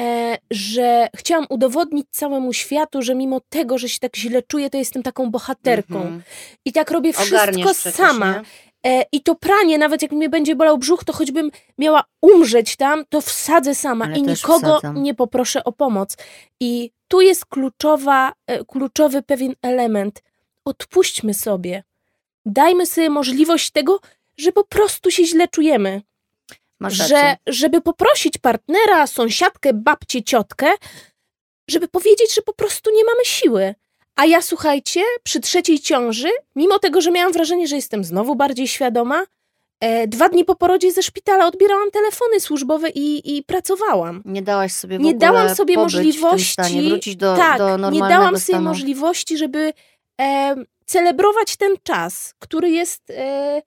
e, 0.00 0.36
że 0.50 1.08
chciałam 1.16 1.46
udowodnić 1.50 2.06
całemu 2.10 2.52
światu, 2.52 3.02
że 3.02 3.14
mimo 3.14 3.40
tego, 3.48 3.78
że 3.78 3.88
się 3.88 3.98
tak 3.98 4.16
źle 4.16 4.42
czuję, 4.42 4.70
to 4.70 4.78
jestem 4.78 5.02
taką 5.02 5.30
bohaterką. 5.30 5.96
Mhm. 5.96 6.22
I 6.64 6.72
tak 6.72 6.90
robię 6.90 7.12
Ogarniesz 7.28 7.66
wszystko 7.66 7.90
przecież, 7.90 8.06
sama. 8.08 8.32
nie? 8.32 8.42
E, 8.86 9.04
I 9.12 9.22
to 9.22 9.34
pranie, 9.34 9.78
nawet 9.78 10.02
jak 10.02 10.12
mnie 10.12 10.28
będzie 10.28 10.56
bolał 10.56 10.78
brzuch, 10.78 11.04
to 11.04 11.12
choćbym 11.12 11.50
miała 11.78 12.04
umrzeć 12.20 12.76
tam, 12.76 13.04
to 13.08 13.20
wsadzę 13.20 13.74
sama 13.74 14.04
Ale 14.04 14.18
i 14.18 14.22
nikogo 14.22 14.78
wsadzam. 14.78 15.02
nie 15.02 15.14
poproszę 15.14 15.64
o 15.64 15.72
pomoc. 15.72 16.16
I 16.60 16.90
tu 17.08 17.20
jest 17.20 17.46
kluczowa, 17.46 18.32
e, 18.46 18.64
kluczowy 18.64 19.22
pewien 19.22 19.54
element. 19.62 20.22
Odpuśćmy 20.64 21.34
sobie. 21.34 21.82
Dajmy 22.46 22.86
sobie 22.86 23.10
możliwość 23.10 23.70
tego, 23.70 24.00
że 24.36 24.52
po 24.52 24.64
prostu 24.64 25.10
się 25.10 25.24
źle 25.24 25.48
czujemy. 25.48 26.02
Że, 27.08 27.36
żeby 27.46 27.80
poprosić 27.80 28.38
partnera, 28.38 29.06
sąsiadkę, 29.06 29.72
babcię, 29.72 30.22
ciotkę, 30.22 30.70
żeby 31.68 31.88
powiedzieć, 31.88 32.34
że 32.34 32.42
po 32.42 32.52
prostu 32.52 32.90
nie 32.90 33.04
mamy 33.04 33.24
siły. 33.24 33.74
A 34.16 34.26
ja 34.26 34.42
słuchajcie, 34.42 35.00
przy 35.22 35.40
trzeciej 35.40 35.80
ciąży, 35.80 36.28
mimo 36.56 36.78
tego, 36.78 37.00
że 37.00 37.10
miałam 37.10 37.32
wrażenie, 37.32 37.66
że 37.66 37.76
jestem 37.76 38.04
znowu 38.04 38.36
bardziej 38.36 38.68
świadoma, 38.68 39.22
e, 39.80 40.06
dwa 40.08 40.28
dni 40.28 40.44
po 40.44 40.54
porodzie 40.54 40.92
ze 40.92 41.02
szpitala 41.02 41.46
odbierałam 41.46 41.90
telefony 41.90 42.40
służbowe 42.40 42.90
i, 42.90 43.36
i 43.36 43.42
pracowałam. 43.42 44.22
Nie 44.24 44.42
dałaś 44.42 44.72
sobie 44.72 44.98
w 44.98 45.00
Nie 45.00 45.14
dałam 45.14 45.54
sobie 45.54 45.76
możliwości. 45.76 46.52
stanie, 46.52 46.82
wrócić 46.82 47.16
do, 47.16 47.36
tak, 47.36 47.58
do 47.58 47.90
nie 47.90 48.00
dałam 48.00 48.30
sobie 48.30 48.40
stanu. 48.40 48.68
możliwości, 48.68 49.38
żeby 49.38 49.72
e, 50.20 50.54
celebrować 50.86 51.56
ten 51.56 51.74
czas, 51.82 52.34
który 52.38 52.70
jest 52.70 53.10
e, 53.10 53.62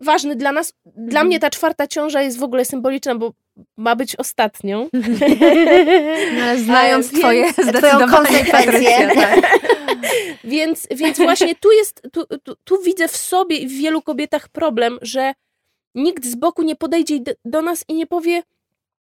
ważny 0.00 0.36
dla 0.36 0.52
nas. 0.52 0.72
Dla 0.86 1.04
Mhm. 1.20 1.26
mnie 1.26 1.38
ta 1.40 1.50
czwarta 1.50 1.86
ciąża 1.86 2.22
jest 2.22 2.38
w 2.38 2.42
ogóle 2.42 2.64
symboliczna, 2.64 3.14
bo 3.14 3.32
ma 3.76 3.96
być 3.96 4.16
ostatnią. 4.16 4.88
No, 6.36 6.42
ale 6.42 6.58
znając 6.58 7.06
E, 7.06 7.10
więc- 7.10 7.20
twoje 7.20 7.52
zdecydowanie 7.52 8.12
konsekwencję. 8.12 8.52
Patrycja, 8.52 9.14
tak. 9.22 9.58
Więc, 10.44 10.88
więc 10.90 11.18
właśnie 11.18 11.54
tu 11.54 11.72
jest, 11.72 12.02
tu, 12.12 12.26
tu, 12.44 12.56
tu 12.64 12.82
widzę 12.82 13.08
w 13.08 13.16
sobie 13.16 13.56
i 13.56 13.68
w 13.68 13.72
wielu 13.72 14.02
kobietach 14.02 14.48
problem, 14.48 14.98
że 15.02 15.34
nikt 15.94 16.24
z 16.26 16.34
boku 16.34 16.62
nie 16.62 16.76
podejdzie 16.76 17.20
do, 17.20 17.32
do 17.44 17.62
nas 17.62 17.84
i 17.88 17.94
nie 17.94 18.06
powie 18.06 18.42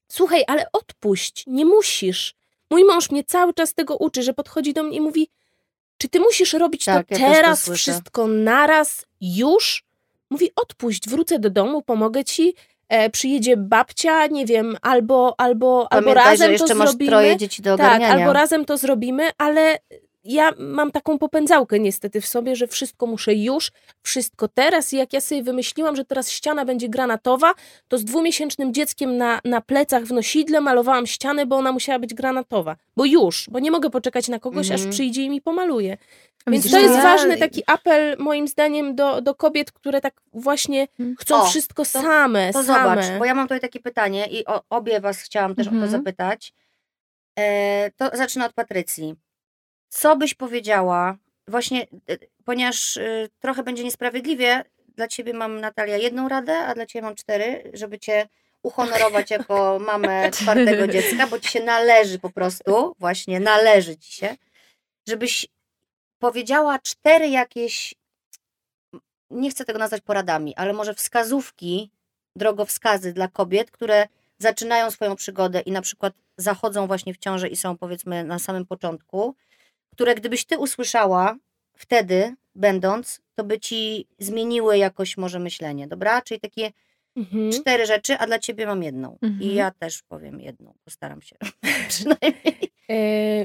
słuchaj, 0.09 0.45
ale 0.47 0.67
odpuść, 0.73 1.45
nie 1.47 1.67
musisz. 1.67 2.35
Mój 2.71 2.85
mąż 2.85 3.11
mnie 3.11 3.25
cały 3.25 3.55
czas 3.55 3.75
tego 3.75 3.97
uczy, 3.97 4.23
że 4.23 4.35
podchodzi 4.35 4.73
do 4.73 4.83
mnie 4.83 4.97
i 4.97 5.01
mówi 5.01 5.29
czy 5.99 6.09
ty 6.09 6.21
musisz 6.21 6.53
robić 6.53 6.85
Tak, 6.85 7.07
to 7.09 7.15
ja 7.19 7.29
to 7.29 7.35
teraz, 7.35 7.63
słyszę. 7.65 7.93
wszystko 7.93 8.27
naraz, 8.27 9.07
już? 9.21 9.85
Mówi 10.31 10.51
odpuść, 10.57 11.09
wrócę 11.09 11.39
do 11.39 11.51
domu, 11.51 11.83
pomogę 11.83 12.25
ci, 12.25 12.55
e, 12.91 13.11
przyjedzie 13.11 13.57
babcia, 13.57 14.27
nie 14.27 14.47
wiem, 14.47 14.77
albo, 14.83 15.35
albo, 15.39 15.87
albo 15.91 16.05
Pamiętaj, 16.11 16.25
razem 16.33 16.47
że 16.47 16.53
jeszcze 16.53 16.69
to 16.69 16.75
masz 16.75 16.89
zrobimy. 16.89 17.11
troje 17.11 17.37
dzieci 17.37 17.63
do 17.63 17.77
Tak, 17.77 17.87
ogarniania. 17.87 18.15
albo 18.15 18.33
razem 18.33 18.65
to 18.65 18.77
zrobimy, 18.77 19.23
ale 19.39 19.79
ja 20.25 20.51
mam 20.59 20.91
taką 20.91 21.19
popędzałkę 21.19 21.81
niestety 21.81 22.21
w 22.21 22.27
sobie, 22.27 22.57
że 22.57 22.67
wszystko 22.67 23.07
muszę 23.07 23.35
już, 23.35 23.73
wszystko 24.03 24.49
teraz 24.49 24.93
i 24.93 24.97
jak 24.97 25.13
ja 25.13 25.21
sobie 25.21 25.43
wymyśliłam, 25.43 25.97
że 25.97 26.05
teraz 26.05 26.31
ściana 26.31 26.65
będzie 26.65 26.89
granatowa, 26.89 27.55
to 27.89 27.99
z 27.99 28.05
dwumiesięcznym 28.05 28.75
dzieckiem 28.75 29.17
na, 29.17 29.41
na 29.45 29.61
plecach 29.61 30.05
w 30.05 30.13
nosidle 30.13 30.61
malowałam 30.61 31.07
ścianę, 31.07 31.47
bo 31.47 31.57
ona 31.57 31.73
musiała 31.73 31.99
być 31.99 32.15
granatowa. 32.15 32.77
Bo 32.97 33.05
już, 33.05 33.47
bo 33.51 33.59
nie 33.59 33.71
mogę 33.71 33.91
poczekać 33.91 34.29
na 34.29 34.39
kogoś, 34.39 34.71
Mhm. 34.71 34.89
aż 34.89 34.95
przyjdzie 34.95 35.23
i 35.23 35.31
mi 35.31 35.41
pomaluje. 35.41 35.97
Więc 36.47 36.71
to 36.71 36.79
jest 36.79 36.95
ważny 36.95 37.37
taki 37.37 37.63
apel 37.67 38.17
moim 38.19 38.49
zdaniem 38.49 38.95
do, 38.95 39.21
do 39.21 39.35
kobiet, 39.35 39.73
które 39.73 40.01
tak 40.01 40.21
właśnie 40.33 40.83
Mhm. 40.83 41.17
chcą 41.21 41.43
O, 41.43 41.47
wszystko 41.47 41.85
same, 41.85 42.53
To 42.53 42.63
same. 42.65 42.81
zobacz, 42.81 43.19
bo 43.19 43.25
ja 43.25 43.35
mam 43.35 43.45
tutaj 43.45 43.61
takie 43.61 43.81
pytanie 43.81 44.27
i 44.27 44.47
o, 44.47 44.63
obie 44.71 45.01
was 45.01 45.21
chciałam 45.21 45.55
też 45.55 45.67
o 45.67 45.71
Mhm. 45.71 45.87
to 45.91 45.99
zapytać. 45.99 46.53
E, 47.39 47.91
to 47.97 48.11
zacznę 48.17 48.47
od 48.47 48.53
Patrycji. 48.53 49.15
Co 49.91 50.17
byś 50.17 50.35
powiedziała, 50.35 51.17
właśnie, 51.49 51.83
e, 51.83 52.17
ponieważ 52.45 52.97
e, 52.97 53.29
trochę 53.41 53.63
będzie 53.63 53.85
niesprawiedliwie, 53.85 54.65
dla 54.97 55.09
ciebie 55.09 55.35
mam, 55.35 55.61
Natalia, 55.61 55.97
jedną 55.97 56.29
radę, 56.29 56.59
a 56.59 56.75
dla 56.75 56.87
ciebie 56.87 57.03
mam 57.03 57.15
cztery, 57.15 57.71
żeby 57.75 57.99
cię 57.99 58.29
uhonorować 58.63 59.31
jako 59.31 59.79
mamę 59.79 60.31
czwartego 60.39 60.87
dziecka, 60.87 61.27
bo 61.27 61.39
ci 61.39 61.49
się 61.49 61.65
należy 61.65 62.19
po 62.19 62.31
prostu, 62.31 62.97
właśnie 62.99 63.41
należy 63.41 63.97
ci 63.97 64.13
się, 64.13 64.37
żebyś 65.09 65.47
powiedziała 66.19 66.79
cztery 66.79 67.29
jakieś, 67.29 67.95
nie 69.31 69.51
chcę 69.51 69.65
tego 69.65 69.79
nazwać 69.79 70.01
poradami, 70.01 70.57
ale 70.57 70.73
może 70.73 70.95
wskazówki, 70.95 71.91
drogowskazy 72.37 73.13
dla 73.13 73.29
kobiet, 73.29 73.71
które 73.71 74.09
zaczynają 74.39 74.91
swoją 74.91 75.17
przygodę 75.17 75.61
i 75.61 75.73
na 75.73 75.83
przykład 75.83 76.13
zachodzą 76.37 76.87
właśnie 76.87 77.15
w 77.15 77.19
ciążę 77.19 77.49
i 77.49 77.57
są 77.57 77.79
powiedzmy 77.79 78.25
na 78.25 78.39
samym 78.39 78.67
początku, 78.67 79.35
które 79.93 80.15
gdybyś 80.15 80.45
ty 80.45 80.59
usłyszała 80.59 81.37
wtedy, 81.77 82.35
będąc, 82.55 83.21
to 83.35 83.45
by 83.45 83.61
ci 83.61 84.07
zmieniły 84.19 84.79
jakoś 84.79 85.17
może 85.17 85.39
myślenie, 85.39 85.89
dobra? 85.89 86.23
Czyli 86.23 86.41
takie 86.41 86.73
Mhm. 87.17 87.53
cztery 87.53 87.87
rzeczy, 87.87 88.19
a 88.19 88.27
dla 88.27 88.39
ciebie 88.39 88.67
mam 88.67 88.83
jedną. 88.83 89.19
Mhm. 89.23 89.43
I 89.43 89.55
ja 89.55 89.71
też 89.71 90.03
powiem 90.03 90.41
jedną, 90.41 90.75
postaram 90.85 91.23
się 91.23 91.37
przynajmniej. 91.89 92.71
E, 92.91 92.95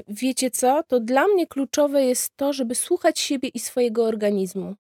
wiecie 0.08 0.52
co? 0.52 0.84
To 0.84 1.00
dla 1.00 1.28
mnie 1.28 1.48
kluczowe 1.48 2.04
jest 2.04 2.38
to, 2.38 2.54
żeby 2.54 2.76
słuchać 2.76 3.20
siebie 3.20 3.50
i 3.50 3.60
swojego 3.60 4.06
organizmu. 4.06 4.76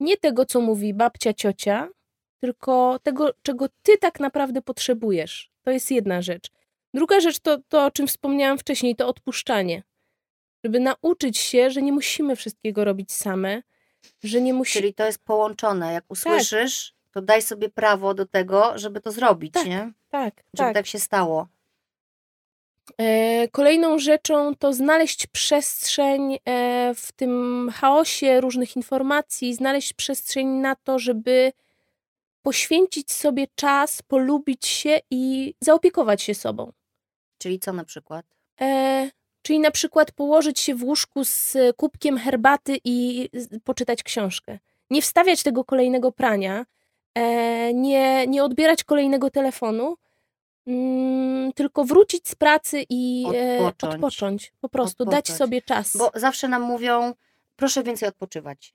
Nie 0.00 0.16
tego, 0.16 0.46
co 0.46 0.60
mówi 0.60 0.94
babcia, 0.94 1.32
ciocia, 1.32 1.88
tylko 2.40 2.98
tego, 3.02 3.30
czego 3.42 3.66
ty 3.82 3.98
tak 3.98 4.20
naprawdę 4.20 4.62
potrzebujesz. 4.62 5.50
To 5.62 5.70
jest 5.70 5.90
jedna 5.90 6.22
rzecz. 6.22 6.50
Druga 6.94 7.20
rzecz 7.20 7.38
to, 7.38 7.58
to 7.68 7.84
o 7.86 7.90
czym 7.90 8.06
wspomniałam 8.06 8.58
wcześniej, 8.58 8.96
to 8.96 9.08
odpuszczanie. 9.08 9.82
Żeby 10.64 10.80
nauczyć 10.80 11.38
się, 11.38 11.70
że 11.70 11.82
nie 11.82 11.92
musimy 11.92 12.36
wszystkiego 12.36 12.84
robić 12.84 13.12
same, 13.12 13.62
że 14.22 14.40
nie 14.40 14.54
musimy. 14.54 14.82
Czyli 14.82 14.94
to 14.94 15.06
jest 15.06 15.18
połączone. 15.18 15.86
Tak. 15.86 15.94
Jak 15.94 16.04
usłyszysz, 16.08 16.94
to 17.12 17.22
daj 17.22 17.42
sobie 17.42 17.68
prawo 17.68 18.14
do 18.14 18.26
tego, 18.26 18.78
żeby 18.78 19.00
to 19.00 19.12
zrobić, 19.12 19.54
Tak, 19.54 19.66
nie? 19.66 19.92
Tak, 20.10 20.34
Żeby 20.36 20.66
tak. 20.68 20.74
tak 20.74 20.86
się 20.86 20.98
stało. 20.98 21.48
E, 22.98 23.48
Kolejną 23.48 23.98
rzeczą 23.98 24.54
to 24.54 24.72
znaleźć 24.72 25.26
przestrzeń 25.26 26.34
e, 26.34 26.92
w 26.96 27.12
tym 27.12 27.70
chaosie 27.74 28.40
różnych 28.40 28.76
informacji, 28.76 29.54
znaleźć 29.54 29.92
przestrzeń 29.92 30.46
na 30.48 30.76
to, 30.76 30.98
żeby 30.98 31.52
poświęcić 32.42 33.12
sobie 33.12 33.46
czas, 33.54 34.02
polubić 34.02 34.66
się 34.66 35.00
i 35.10 35.54
zaopiekować 35.60 36.22
się 36.22 36.34
sobą. 36.34 36.72
Czyli 37.38 37.58
co 37.58 37.72
na 37.72 37.84
przykład? 37.84 38.26
E, 39.44 39.46
czyli 39.46 39.60
na 39.60 39.70
przykład 39.70 40.12
położyć 40.12 40.60
się 40.60 40.74
w 40.74 40.84
łóżku 40.84 41.24
z 41.24 41.56
kubkiem 41.76 42.18
herbaty 42.18 42.78
i 42.84 43.28
poczytać 43.64 44.02
książkę. 44.02 44.58
Nie 44.90 45.02
wstawiać 45.02 45.42
tego 45.42 45.64
kolejnego 45.64 46.12
prania, 46.12 46.66
e, 47.14 47.74
nie, 47.74 48.26
nie 48.26 48.44
odbierać 48.44 48.84
kolejnego 48.84 49.30
telefonu, 49.30 49.96
mm, 50.66 51.52
tylko 51.52 51.84
wrócić 51.84 52.28
z 52.28 52.34
pracy 52.34 52.84
i 52.90 53.24
e, 53.34 53.58
Odpocząć. 53.58 53.94
odpocząć. 53.94 54.52
Po 54.60 54.68
prostu 54.68 55.04
dać 55.04 55.14
Odpocząć. 55.30 55.38
sobie 55.38 55.62
czas. 55.62 55.96
Bo 55.96 56.10
zawsze 56.14 56.48
nam 56.48 56.62
mówią, 56.62 57.14
proszę 57.56 57.82
więcej 57.82 58.08
odpoczywać. 58.08 58.74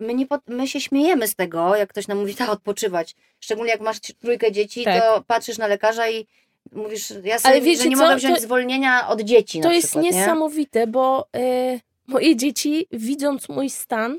My, 0.00 0.14
nie, 0.14 0.26
my 0.46 0.68
się 0.68 0.80
śmiejemy 0.80 1.28
z 1.28 1.34
tego, 1.34 1.76
jak 1.76 1.90
ktoś 1.90 2.08
nam 2.08 2.18
mówi, 2.18 2.34
tak, 2.44 2.48
odpoczywać. 2.48 3.16
Szczególnie 3.40 3.72
jak 3.72 3.80
masz 3.80 4.00
trójkę 4.00 4.52
dzieci, 4.52 4.84
Tak. 4.84 5.02
to 5.02 5.22
patrzysz 5.26 5.58
na 5.58 5.66
lekarza 5.66 6.10
i 6.10 6.26
mówisz, 6.72 7.12
ja 7.24 7.38
sobie, 7.38 7.60
wiecie 7.60 7.82
że 7.82 7.88
nie 7.88 7.96
co? 7.96 8.02
mogę 8.02 8.16
wziąć 8.16 8.36
To- 8.36 8.42
zwolnienia 8.42 9.08
od 9.08 9.20
dzieci 9.20 9.60
To 9.60 9.68
na 9.68 9.74
jest 9.74 9.86
przykład, 9.88 10.04
nie? 10.04 10.10
niesamowite, 10.10 10.86
bo 10.86 11.26
e, 11.36 11.80
moje 12.06 12.36
dzieci, 12.36 12.86
widząc 12.92 13.48
mój 13.48 13.70
stan, 13.70 14.18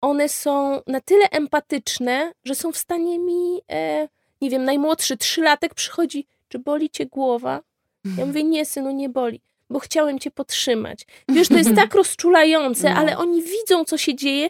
one 0.00 0.28
są 0.28 0.82
na 0.86 1.00
tyle 1.00 1.30
empatyczne, 1.30 2.32
że 2.44 2.54
są 2.54 2.72
w 2.72 2.78
stanie 2.78 3.18
mi, 3.18 3.60
e, 3.70 4.08
nie 4.40 4.50
wiem, 4.50 4.64
najmłodszy 4.64 5.16
trzylatek 5.16 5.74
przychodzi, 5.74 6.26
czy 6.48 6.58
boli 6.58 6.90
cię 6.90 7.06
głowa? 7.06 7.60
Ja 8.18 8.26
mówię, 8.26 8.44
nie 8.44 8.66
synu, 8.66 8.90
nie 8.90 9.08
boli, 9.08 9.40
bo 9.70 9.78
chciałem 9.78 10.18
cię 10.18 10.30
podtrzymać. 10.30 11.06
Wiesz, 11.28 11.48
to 11.48 11.56
jest 11.56 11.74
tak 11.82 11.94
rozczulające, 11.94 12.90
No. 12.90 12.96
ale 12.96 13.18
oni 13.18 13.42
widzą, 13.42 13.84
co 13.84 13.98
się 13.98 14.14
dzieje 14.14 14.48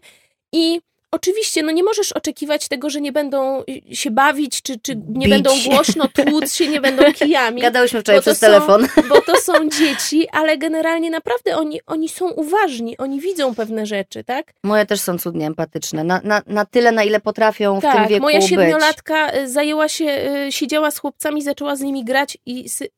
i 0.52 0.80
oczywiście, 1.12 1.62
no 1.62 1.70
nie 1.70 1.82
możesz 1.84 2.12
oczekiwać 2.12 2.68
tego, 2.68 2.90
że 2.90 3.00
nie 3.00 3.12
będą 3.12 3.62
y, 3.90 3.96
się 3.96 4.10
bawić, 4.10 4.62
czy, 4.62 4.80
czy 4.80 4.96
nie 4.96 5.26
Bić. 5.26 5.28
będą 5.28 5.50
głośno 5.66 6.08
tłuc 6.08 6.54
się, 6.54 6.66
nie 6.68 6.80
będą 6.80 7.12
kijami 7.12 7.62
Gadałyśmy 7.68 8.00
wczoraj 8.00 8.20
przez 8.20 8.38
są- 8.38 8.46
telefon. 8.46 8.88
bo 9.08 9.20
to 9.20 9.40
są 9.40 9.68
dzieci, 9.68 10.28
ale 10.32 10.58
generalnie 10.58 11.10
naprawdę 11.10 11.56
oni, 11.56 11.80
oni 11.86 12.08
są 12.08 12.30
uważni, 12.30 12.98
oni 12.98 13.20
widzą 13.20 13.54
pewne 13.54 13.86
rzeczy, 13.86 14.24
tak? 14.24 14.52
Moje 14.64 14.86
też 14.86 15.00
są 15.00 15.18
cudnie 15.18 15.46
empatyczne. 15.46 16.04
Na, 16.04 16.20
na, 16.24 16.42
na 16.46 16.64
tyle, 16.64 16.92
na 16.92 17.04
ile 17.04 17.20
potrafią 17.20 17.78
w 17.78 17.82
tym 17.82 17.92
tak, 17.92 18.08
wieku 18.08 18.22
moja 18.22 18.38
być. 18.38 18.48
siedmiolatka 18.48 19.34
y, 19.36 19.48
zajęła 19.48 19.88
się, 19.88 20.04
y, 20.48 20.52
siedziała 20.52 20.90
z 20.90 20.98
chłopcami, 20.98 21.42
zaczęła 21.42 21.76
z 21.76 21.80
nimi 21.80 22.04
grać 22.04 22.38
i 22.46 22.64
sy- 22.68 22.88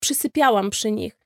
przysypiałam 0.00 0.70
przy 0.70 0.90
nich. 0.90 1.16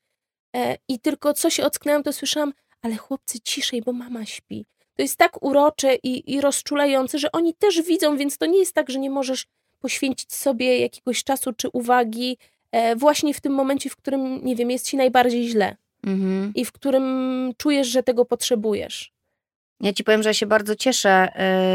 E, 0.56 0.76
I 0.88 0.98
tylko 1.00 1.34
co 1.34 1.50
się 1.50 1.64
ocknęłam, 1.64 2.02
to 2.02 2.12
słyszałam, 2.12 2.52
ale 2.82 2.96
chłopcy 2.96 3.38
ciszej, 3.40 3.82
bo 3.82 3.92
mama 3.92 4.26
śpi. 4.26 4.66
To 4.96 5.02
jest 5.02 5.16
tak 5.16 5.42
urocze 5.42 5.94
i, 5.94 6.34
i 6.34 6.40
rozczulające, 6.40 7.18
że 7.18 7.32
oni 7.32 7.54
też 7.54 7.82
widzą, 7.82 8.16
więc 8.16 8.38
to 8.38 8.46
nie 8.46 8.58
jest 8.58 8.74
tak, 8.74 8.90
że 8.90 8.98
nie 8.98 9.10
możesz 9.10 9.46
poświęcić 9.80 10.34
sobie 10.34 10.78
jakiegoś 10.78 11.24
czasu 11.24 11.52
czy 11.52 11.68
uwagi 11.68 12.38
e, 12.72 12.96
właśnie 12.96 13.34
w 13.34 13.40
tym 13.40 13.52
momencie, 13.52 13.90
w 13.90 13.96
którym, 13.96 14.44
nie 14.44 14.56
wiem, 14.56 14.70
jest 14.70 14.86
ci 14.86 14.96
najbardziej 14.96 15.48
źle 15.48 15.76
Mhm. 16.06 16.52
i 16.54 16.64
w 16.64 16.72
którym 16.72 17.52
czujesz, 17.56 17.88
że 17.88 18.02
tego 18.02 18.24
potrzebujesz. 18.24 19.12
Ja 19.80 19.92
ci 19.92 20.04
powiem, 20.04 20.22
że 20.22 20.28
ja 20.28 20.34
się 20.34 20.46
bardzo 20.46 20.76
cieszę 20.76 21.28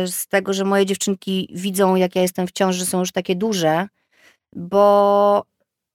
y, 0.03 0.08
z 0.12 0.27
tego, 0.27 0.53
że 0.53 0.65
moje 0.65 0.86
dziewczynki 0.86 1.49
widzą, 1.53 1.95
jak 1.95 2.15
ja 2.15 2.21
jestem 2.21 2.47
w 2.47 2.51
ciąży, 2.51 2.79
że 2.79 2.86
są 2.86 2.99
już 2.99 3.12
takie 3.12 3.36
duże, 3.36 3.88
bo 4.53 5.43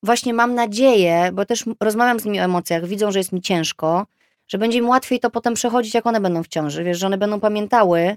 właśnie 0.03 0.35
mam 0.35 0.55
nadzieję, 0.55 1.31
bo 1.33 1.45
też 1.47 1.65
rozmawiam 1.81 2.21
z 2.21 2.25
nimi 2.25 2.41
o 2.41 2.43
emocjach, 2.43 2.87
widzą, 2.87 3.13
że 3.13 3.19
jest 3.19 3.33
mi 3.33 3.41
ciężko, 3.43 4.07
że 4.49 4.59
będzie 4.59 4.79
im 4.79 4.89
łatwiej 4.89 5.21
to 5.21 5.31
potem 5.31 5.55
przechodzić, 5.55 5.95
jak 5.95 6.07
one 6.07 6.21
będą 6.21 6.43
w 6.43 6.49
ciąży, 6.49 6.85
wiesz, 6.85 6.99
że 6.99 7.07
one 7.07 7.19
będą 7.19 7.41
pamiętały, 7.41 8.01
y, 8.01 8.17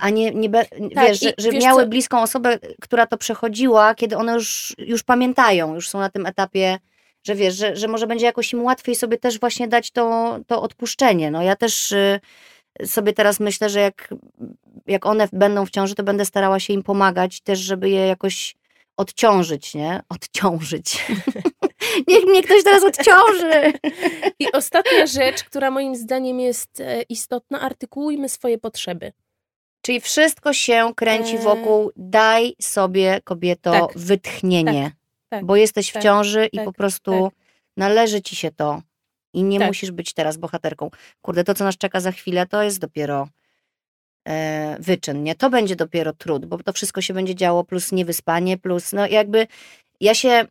a 0.00 0.10
nie, 0.10 0.30
nie 0.30 0.48
be, 0.48 0.64
wiesz, 0.96 1.20
że, 1.20 1.32
że 1.38 1.50
wiesz 1.50 1.64
miały 1.64 1.82
co- 1.82 1.88
bliską 1.88 2.22
osobę, 2.22 2.58
która 2.80 3.06
to 3.06 3.18
przechodziła, 3.18 3.94
kiedy 3.94 4.16
one 4.16 4.34
już, 4.34 4.74
już 4.78 5.02
pamiętają, 5.02 5.74
już 5.74 5.88
są 5.88 5.98
na 5.98 6.10
tym 6.10 6.26
etapie, 6.26 6.78
że 7.22 7.34
wiesz, 7.34 7.54
że, 7.54 7.76
że 7.76 7.88
może 7.88 8.06
będzie 8.06 8.26
jakoś 8.26 8.52
im 8.52 8.62
łatwiej 8.62 8.94
sobie 8.94 9.18
też 9.18 9.40
właśnie 9.40 9.68
dać 9.68 9.90
to, 9.90 10.38
to 10.46 10.62
odpuszczenie. 10.62 11.30
No 11.30 11.42
ja 11.42 11.56
też 11.56 11.92
y, 11.92 12.20
sobie 12.86 13.12
teraz 13.12 13.40
myślę, 13.40 13.68
że 13.68 13.80
jak, 13.80 14.14
jak 14.86 15.06
one 15.06 15.28
będą 15.32 15.66
w 15.66 15.70
ciąży, 15.70 15.94
to 15.94 16.02
będę 16.02 16.24
starała 16.24 16.60
się 16.60 16.72
im 16.72 16.82
pomagać 16.82 17.40
też, 17.40 17.58
żeby 17.58 17.90
je 17.90 18.06
jakoś 18.06 18.56
odciążyć, 18.96 19.74
nie? 19.74 20.00
Odciążyć. 20.08 21.06
Niech 22.08 22.24
mnie 22.24 22.42
ktoś 22.42 22.64
teraz 22.64 22.84
odciąży. 22.84 23.72
I 24.38 24.52
ostatnia 24.52 25.06
rzecz, 25.06 25.44
która 25.44 25.70
moim 25.70 25.96
zdaniem 25.96 26.40
jest 26.40 26.80
e, 26.80 27.02
istotna, 27.02 27.60
artykułujmy 27.60 28.28
swoje 28.28 28.58
potrzeby. 28.58 29.12
Czyli 29.82 30.00
wszystko 30.00 30.52
się 30.52 30.92
kręci 30.96 31.36
Eee. 31.36 31.42
wokół 31.42 31.90
daj 31.96 32.54
sobie, 32.60 33.20
kobieto, 33.24 33.72
Tak. 33.72 33.98
wytchnienie. 33.98 34.90
tak, 35.28 35.44
bo 35.44 35.56
jesteś 35.56 35.90
w 35.90 35.92
tak, 35.92 36.02
ciąży 36.02 36.46
i 36.46 36.56
tak, 36.56 36.64
po 36.64 36.72
prostu 36.72 37.24
tak. 37.24 37.32
należy 37.76 38.22
ci 38.22 38.36
się 38.36 38.50
to. 38.50 38.82
I 39.34 39.42
nie 39.42 39.58
Tak. 39.58 39.68
musisz 39.68 39.90
być 39.90 40.12
teraz 40.12 40.36
bohaterką. 40.36 40.90
Kurde, 41.22 41.44
to 41.44 41.54
co 41.54 41.64
nas 41.64 41.76
czeka 41.76 42.00
za 42.00 42.12
chwilę, 42.12 42.46
to 42.46 42.62
jest 42.62 42.78
dopiero 42.78 43.28
e, 44.28 44.76
wyczyn, 44.80 45.22
nie? 45.22 45.34
To 45.34 45.50
będzie 45.50 45.76
dopiero 45.76 46.12
trud, 46.12 46.46
bo 46.46 46.58
to 46.58 46.72
wszystko 46.72 47.00
się 47.00 47.14
będzie 47.14 47.34
działo, 47.34 47.64
plus 47.64 47.92
niewyspanie, 47.92 48.58
plus 48.58 48.92
no 48.92 49.06
jakby 49.06 49.46
ja 50.00 50.14
się 50.14 50.46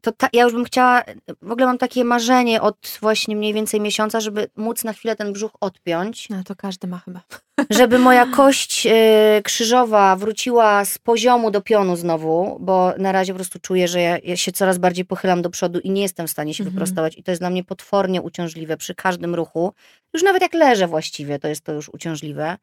to 0.00 0.12
ta, 0.12 0.28
ja 0.32 0.42
już 0.44 0.52
bym 0.52 0.64
chciała, 0.64 1.02
w 1.42 1.50
ogóle 1.52 1.66
mam 1.66 1.78
takie 1.78 2.04
marzenie 2.04 2.62
od 2.62 2.98
właśnie 3.00 3.36
mniej 3.36 3.52
więcej 3.54 3.80
miesiąca, 3.80 4.20
żeby 4.20 4.48
móc 4.56 4.84
na 4.84 4.92
chwilę 4.92 5.16
ten 5.16 5.32
brzuch 5.32 5.52
odpiąć, 5.60 6.28
No 6.28 6.44
to 6.44 6.56
każdy 6.56 6.86
ma 6.86 6.98
chyba. 6.98 7.20
żeby 7.70 7.98
moja 7.98 8.26
kość 8.26 8.86
e, 8.86 9.40
krzyżowa 9.44 10.16
wróciła 10.16 10.84
z 10.84 10.98
poziomu 10.98 11.50
do 11.50 11.60
pionu 11.60 11.96
znowu, 11.96 12.56
bo 12.60 12.92
na 12.98 13.12
razie 13.12 13.32
po 13.32 13.36
prostu 13.36 13.58
czuję, 13.58 13.88
że 13.88 14.00
ja, 14.00 14.18
ja 14.18 14.36
się 14.36 14.52
coraz 14.52 14.78
bardziej 14.78 15.04
pochylam 15.04 15.42
do 15.42 15.50
przodu 15.50 15.78
i 15.78 15.90
nie 15.90 16.02
jestem 16.02 16.26
w 16.26 16.30
stanie 16.30 16.54
się 16.54 16.64
Mhm. 16.64 16.74
wyprostować 16.74 17.18
i 17.18 17.22
to 17.22 17.30
jest 17.30 17.42
dla 17.42 17.50
mnie 17.50 17.64
potwornie 17.64 18.22
uciążliwe 18.22 18.76
przy 18.76 18.94
każdym 18.94 19.34
ruchu. 19.34 19.72
Już 20.14 20.22
nawet 20.22 20.42
jak 20.42 20.54
leżę 20.54 20.86
właściwie, 20.86 21.38
to 21.38 21.48
jest 21.48 21.64
to 21.64 21.72
już 21.72 21.88
uciążliwe, 21.88 22.56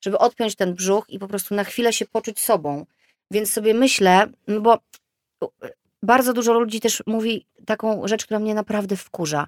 żeby 0.00 0.18
odpiąć 0.18 0.56
ten 0.56 0.74
brzuch 0.74 1.04
i 1.08 1.18
po 1.18 1.28
prostu 1.28 1.54
na 1.54 1.64
chwilę 1.64 1.92
się 1.92 2.06
poczuć 2.06 2.40
sobą. 2.40 2.86
Więc 3.30 3.52
sobie 3.52 3.74
myślę, 3.74 4.26
no 4.48 4.60
bo 4.60 4.78
bardzo 6.02 6.32
dużo 6.32 6.52
ludzi 6.52 6.80
też 6.80 7.02
mówi 7.06 7.46
taką 7.66 8.08
rzecz, 8.08 8.24
która 8.24 8.40
mnie 8.40 8.54
naprawdę 8.54 8.96
wkurza. 8.96 9.46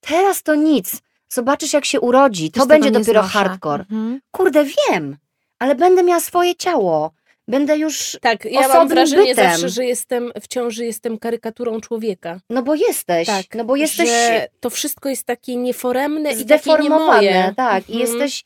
Teraz 0.00 0.42
to 0.42 0.54
nic. 0.54 1.00
Zobaczysz, 1.28 1.72
jak 1.72 1.84
się 1.84 2.00
urodzi. 2.00 2.50
To 2.50 2.60
Też 2.60 2.68
będzie 2.68 2.90
nie 2.90 2.98
dopiero 2.98 3.22
znoszę. 3.22 3.38
hardcore. 3.38 3.80
Mhm. 3.90 4.20
Kurde, 4.30 4.64
wiem, 4.64 5.16
ale 5.58 5.74
będę 5.74 6.02
miała 6.02 6.20
swoje 6.20 6.54
ciało. 6.54 7.10
Będę 7.48 7.78
już. 7.78 8.16
Tak, 8.20 8.44
ja 8.44 8.68
mam 8.68 8.88
wrażenie 8.88 9.34
bytem. 9.34 9.50
zawsze, 9.50 9.68
że 9.68 9.84
jestem 9.84 10.32
w 10.42 10.48
ciąży, 10.48 10.84
jestem 10.84 11.18
karykaturą 11.18 11.80
człowieka. 11.80 12.40
No 12.50 12.62
bo 12.62 12.74
jesteś. 12.74 13.26
Tak, 13.26 13.44
no 13.54 13.64
bo 13.64 13.76
jesteś 13.76 14.08
że 14.08 14.48
to 14.60 14.70
wszystko 14.70 15.08
jest 15.08 15.24
takie 15.24 15.56
nieforemne 15.56 16.20
i 16.20 16.32
takie 16.32 16.44
zdeformowane. 16.44 17.22
niemoje. 17.22 17.54
Tak, 17.56 17.90
i 17.90 17.92
Mhm. 17.92 18.00
jesteś. 18.00 18.44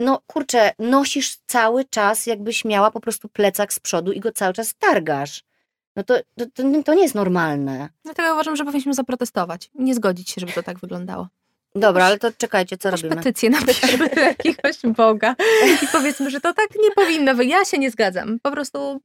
No 0.00 0.20
kurczę, 0.26 0.72
nosisz 0.78 1.36
cały 1.46 1.84
czas, 1.84 2.26
jakbyś 2.26 2.64
miała 2.64 2.90
po 2.90 3.00
prostu 3.00 3.28
plecak 3.28 3.72
z 3.72 3.78
przodu 3.80 4.12
i 4.12 4.20
go 4.20 4.32
cały 4.32 4.52
czas 4.54 4.74
targasz. 4.78 5.42
No 5.96 6.04
to, 6.04 6.14
to, 6.38 6.62
to, 6.84 6.94
nie 6.94 7.02
jest 7.02 7.14
normalne. 7.14 7.88
Dlatego 8.04 8.32
uważam, 8.32 8.56
że 8.56 8.64
powinniśmy 8.64 8.94
zaprotestować. 8.94 9.70
Nie 9.74 9.94
zgodzić 9.94 10.30
się, 10.30 10.40
żeby 10.40 10.52
to 10.52 10.62
tak 10.62 10.78
wyglądało. 10.78 11.28
Dobra, 11.74 12.04
ale 12.04 12.18
to 12.18 12.32
czekajcie, 12.38 12.76
co 12.78 12.90
robimy? 12.90 13.16
petycję 13.16 13.50
napiszmy 13.50 14.08
do 14.14 14.20
jakiegoś 14.20 14.76
Boga 14.96 15.36
i 15.82 15.86
powiedzmy, 15.92 16.30
że 16.30 16.40
to 16.40 16.54
tak 16.54 16.68
nie 16.82 16.90
powinno 16.90 17.34
być. 17.34 17.50
Ja 17.50 17.64
się 17.64 17.78
nie 17.78 17.90
zgadzam. 17.90 18.38
Po 18.42 18.50
prostu 18.50 19.00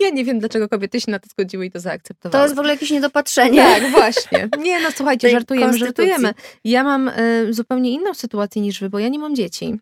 ja 0.00 0.10
nie 0.10 0.24
wiem, 0.24 0.38
dlaczego 0.38 0.68
kobiety 0.68 1.00
się 1.00 1.10
na 1.10 1.18
to 1.18 1.28
zgodziły 1.28 1.66
i 1.66 1.70
to 1.70 1.80
zaakceptowały. 1.80 2.40
To 2.40 2.44
jest 2.44 2.54
w 2.54 2.58
ogóle 2.58 2.74
jakieś 2.74 2.90
niedopatrzenie. 2.90 3.62
Tak, 3.62 3.90
właśnie. 3.90 4.48
Nie, 4.58 4.80
no 4.80 4.88
słuchajcie, 4.96 5.20
Tej 5.20 5.32
żartujemy, 5.32 5.78
żartujemy. 5.78 6.34
Ja 6.64 6.84
mam 6.84 7.08
y, 7.08 7.46
zupełnie 7.50 7.90
inną 7.90 8.14
sytuację 8.14 8.62
niż 8.62 8.80
wy, 8.80 8.90
bo 8.90 8.98
ja 8.98 9.08
nie 9.08 9.18
mam 9.18 9.36
dzieci. 9.36 9.78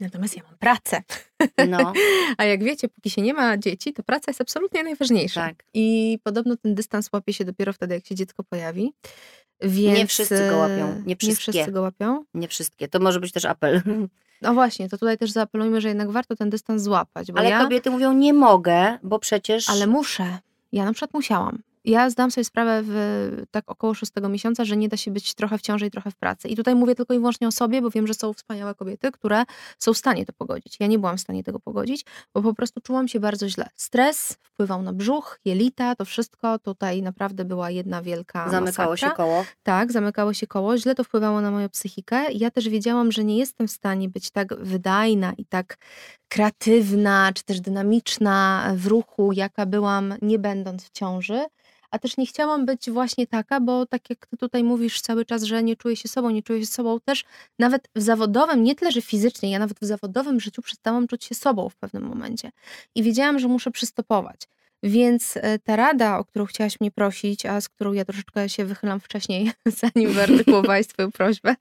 Natomiast 0.00 0.36
ja 0.36 0.42
mam 0.42 0.58
pracę. 0.58 1.02
No, 1.68 1.92
A 2.38 2.44
jak 2.44 2.64
wiecie, 2.64 2.88
póki 2.88 3.10
się 3.10 3.22
nie 3.22 3.34
ma 3.34 3.58
dzieci, 3.58 3.92
to 3.92 4.02
praca 4.02 4.24
jest 4.30 4.40
absolutnie 4.40 4.82
najważniejsza. 4.84 5.40
tak. 5.40 5.64
I 5.74 6.18
podobno 6.22 6.56
ten 6.56 6.74
dystans 6.74 7.08
łapie 7.12 7.32
się 7.32 7.44
dopiero 7.44 7.72
wtedy, 7.72 7.94
jak 7.94 8.06
się 8.06 8.14
dziecko 8.14 8.44
pojawi. 8.44 8.92
Więc, 9.60 9.98
Nie 9.98 10.06
wszyscy 10.06 10.48
go 10.50 10.56
łapią. 10.56 10.74
e, 10.88 10.94
Nie 10.96 11.02
Nie 11.06 11.16
wszystkie. 11.16 11.52
wszyscy 11.52 11.72
go 11.72 11.82
łapią. 11.82 12.24
Nie 12.34 12.48
wszystkie. 12.48 12.88
To 12.88 12.98
może 13.00 13.20
być 13.20 13.32
też 13.32 13.44
apel. 13.44 13.82
No 14.42 14.54
właśnie, 14.54 14.88
to 14.88 14.98
tutaj 14.98 15.18
też 15.18 15.30
zaapelujmy, 15.30 15.80
że 15.80 15.88
jednak 15.88 16.10
warto 16.10 16.36
ten 16.36 16.50
dystans 16.50 16.82
złapać. 16.82 17.28
Ale 17.34 17.50
ja, 17.50 17.62
kobiety 17.62 17.90
mówią, 17.90 18.12
nie 18.12 18.32
mogę, 18.32 18.98
bo 19.02 19.18
przecież. 19.18 19.70
ale 19.70 19.86
muszę. 19.86 20.38
Ja 20.72 20.84
na 20.84 20.92
przykład 20.92 21.14
musiałam. 21.14 21.58
Ja 21.86 22.10
zdam 22.10 22.30
sobie 22.30 22.44
sprawę 22.44 22.80
w 22.84 23.42
tak 23.50 23.64
około 23.66 23.94
szóstego 23.94 24.28
miesiąca, 24.28 24.64
że 24.64 24.76
nie 24.76 24.88
da 24.88 24.96
się 24.96 25.10
być 25.10 25.34
trochę 25.34 25.58
w 25.58 25.62
ciąży 25.62 25.86
i 25.86 25.90
trochę 25.90 26.10
w 26.10 26.16
pracy. 26.16 26.48
I 26.48 26.56
tutaj 26.56 26.74
mówię 26.74 26.94
tylko 26.94 27.14
i 27.14 27.18
wyłącznie 27.18 27.48
o 27.48 27.52
sobie, 27.52 27.82
bo 27.82 27.90
wiem, 27.90 28.06
że 28.06 28.14
są 28.14 28.32
wspaniałe 28.32 28.74
kobiety, 28.74 29.12
które 29.12 29.44
są 29.78 29.94
w 29.94 29.96
stanie 29.98 30.26
to 30.26 30.32
pogodzić. 30.32 30.76
Ja 30.80 30.86
nie 30.86 30.98
byłam 30.98 31.16
w 31.16 31.20
stanie 31.20 31.44
tego 31.44 31.60
pogodzić, 31.60 32.04
bo 32.34 32.42
po 32.42 32.54
prostu 32.54 32.80
czułam 32.80 33.08
się 33.08 33.20
bardzo 33.20 33.48
źle. 33.48 33.68
Stres 33.76 34.36
wpływał 34.42 34.82
na 34.82 34.92
brzuch, 34.92 35.40
jelita, 35.44 35.94
to 35.94 36.04
wszystko. 36.04 36.58
Tutaj 36.58 37.02
naprawdę 37.02 37.44
była 37.44 37.70
jedna 37.70 38.02
wielka 38.02 38.50
Zamykało 38.50 38.90
masakra. 38.90 39.10
się 39.10 39.16
koło. 39.16 39.44
Tak, 39.62 39.92
zamykało 39.92 40.34
się 40.34 40.46
koło, 40.46 40.78
źle 40.78 40.94
to 40.94 41.04
wpływało 41.04 41.40
na 41.40 41.50
moją 41.50 41.68
psychikę. 41.68 42.32
Ja 42.32 42.50
też 42.50 42.68
wiedziałam, 42.68 43.12
że 43.12 43.24
nie 43.24 43.38
jestem 43.38 43.68
w 43.68 43.70
stanie 43.72 44.08
być 44.08 44.30
tak 44.30 44.54
wydajna 44.60 45.32
i 45.38 45.44
tak 45.44 45.76
kreatywna, 46.28 47.30
czy 47.34 47.44
też 47.44 47.60
dynamiczna 47.60 48.70
w 48.76 48.86
ruchu, 48.86 49.32
jaka 49.32 49.66
byłam, 49.66 50.14
nie 50.22 50.38
będąc 50.38 50.84
w 50.84 50.90
ciąży. 50.90 51.44
A 51.90 51.98
też 51.98 52.16
nie 52.16 52.26
chciałam 52.26 52.66
być 52.66 52.90
właśnie 52.90 53.26
taka, 53.26 53.60
bo 53.60 53.86
tak 53.86 54.10
jak 54.10 54.26
ty 54.26 54.36
tutaj 54.36 54.64
mówisz 54.64 55.00
cały 55.00 55.24
czas, 55.24 55.42
że 55.42 55.62
nie 55.62 55.76
czuję 55.76 55.96
się 55.96 56.08
sobą, 56.08 56.30
nie 56.30 56.42
czuję 56.42 56.60
się 56.60 56.66
sobą, 56.66 57.00
też 57.00 57.24
nawet 57.58 57.88
w 57.94 58.02
zawodowym, 58.02 58.62
nie 58.62 58.74
tyle, 58.74 58.92
że 58.92 59.02
fizycznie, 59.02 59.50
ja 59.50 59.58
nawet 59.58 59.78
w 59.80 59.84
zawodowym 59.84 60.40
życiu 60.40 60.62
przestałam 60.62 61.06
czuć 61.06 61.24
się 61.24 61.34
sobą 61.34 61.68
w 61.68 61.76
pewnym 61.76 62.02
momencie. 62.02 62.50
I 62.94 63.02
wiedziałam, 63.02 63.38
że 63.38 63.48
muszę 63.48 63.70
przystopować. 63.70 64.48
Więc 64.82 65.36
e, 65.36 65.58
ta 65.58 65.76
rada, 65.76 66.18
o 66.18 66.24
którą 66.24 66.46
chciałaś 66.46 66.80
mnie 66.80 66.90
prosić, 66.90 67.46
a 67.46 67.60
z 67.60 67.68
którą 67.68 67.92
ja 67.92 68.04
troszeczkę 68.04 68.48
się 68.48 68.64
wychylam 68.64 69.00
wcześniej, 69.00 69.52
zanim 69.94 70.12
wyartykułowałaś 70.12 70.86
swoją 70.86 71.12
prośbę, 71.12 71.56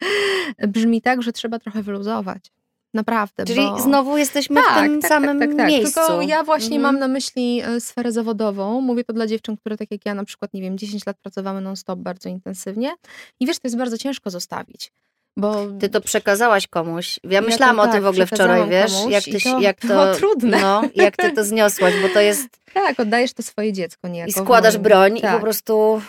brzmi 0.67 1.01
tak, 1.01 1.23
że 1.23 1.33
trzeba 1.33 1.59
trochę 1.59 1.83
wyluzować. 1.83 2.54
Naprawdę. 2.95 3.45
Czyli 3.45 3.61
bo... 3.61 3.79
znowu 3.79 4.17
jesteśmy 4.17 4.61
w 4.61 4.79
tym 4.79 5.01
samym 5.01 5.39
miejscu. 5.65 5.99
Tylko 5.99 6.21
ja 6.21 6.43
właśnie 6.43 6.75
Mhm. 6.75 6.81
mam 6.81 6.99
na 6.99 7.07
myśli 7.07 7.61
e, 7.65 7.81
sferę 7.81 8.11
zawodową. 8.11 8.81
Mówię 8.81 9.03
to 9.03 9.13
dla 9.13 9.27
dziewczyn, 9.27 9.57
które 9.57 9.77
tak 9.77 9.91
jak 9.91 10.05
ja 10.05 10.13
na 10.13 10.23
przykład, 10.25 10.53
nie 10.53 10.61
wiem, 10.61 10.77
10 10.77 11.05
lat 11.05 11.17
pracowały 11.17 11.61
non-stop 11.61 11.99
bardzo 11.99 12.29
intensywnie. 12.29 12.91
I 13.39 13.45
wiesz, 13.47 13.59
to 13.59 13.67
jest 13.67 13.77
bardzo 13.77 13.97
ciężko 13.97 14.29
zostawić. 14.29 14.91
Bo 15.37 15.65
Ty 15.79 15.89
to 15.89 16.01
przekazałaś 16.01 16.67
komuś. 16.67 17.19
Ja 17.23 17.41
to 17.41 17.47
myślałam 17.47 17.79
o 17.79 17.83
tak, 17.83 17.93
tym 17.93 18.03
w 18.03 18.07
ogóle 18.07 18.27
wczoraj, 18.27 18.69
wiesz, 18.69 18.91
jak 19.09 19.23
ty, 19.23 19.41
to 19.41 19.59
jak 19.59 19.79
to, 19.81 19.87
było 19.87 20.13
trudne. 20.15 20.61
No, 20.61 20.81
jak 20.95 21.17
ty 21.17 21.31
to 21.31 21.43
zniosłaś, 21.53 21.93
bo 22.01 22.09
to 22.09 22.19
jest 22.21 22.47
tak, 22.73 22.99
oddajesz 22.99 23.33
to 23.33 23.43
swoje 23.43 23.73
dziecko 23.73 24.07
niejako. 24.07 24.29
i 24.29 24.33
składasz 24.33 24.73
moim- 24.75 24.81
broń 24.81 25.17
i 25.17 25.21
tak. 25.21 25.35
po 25.35 25.41
prostu 25.41 26.01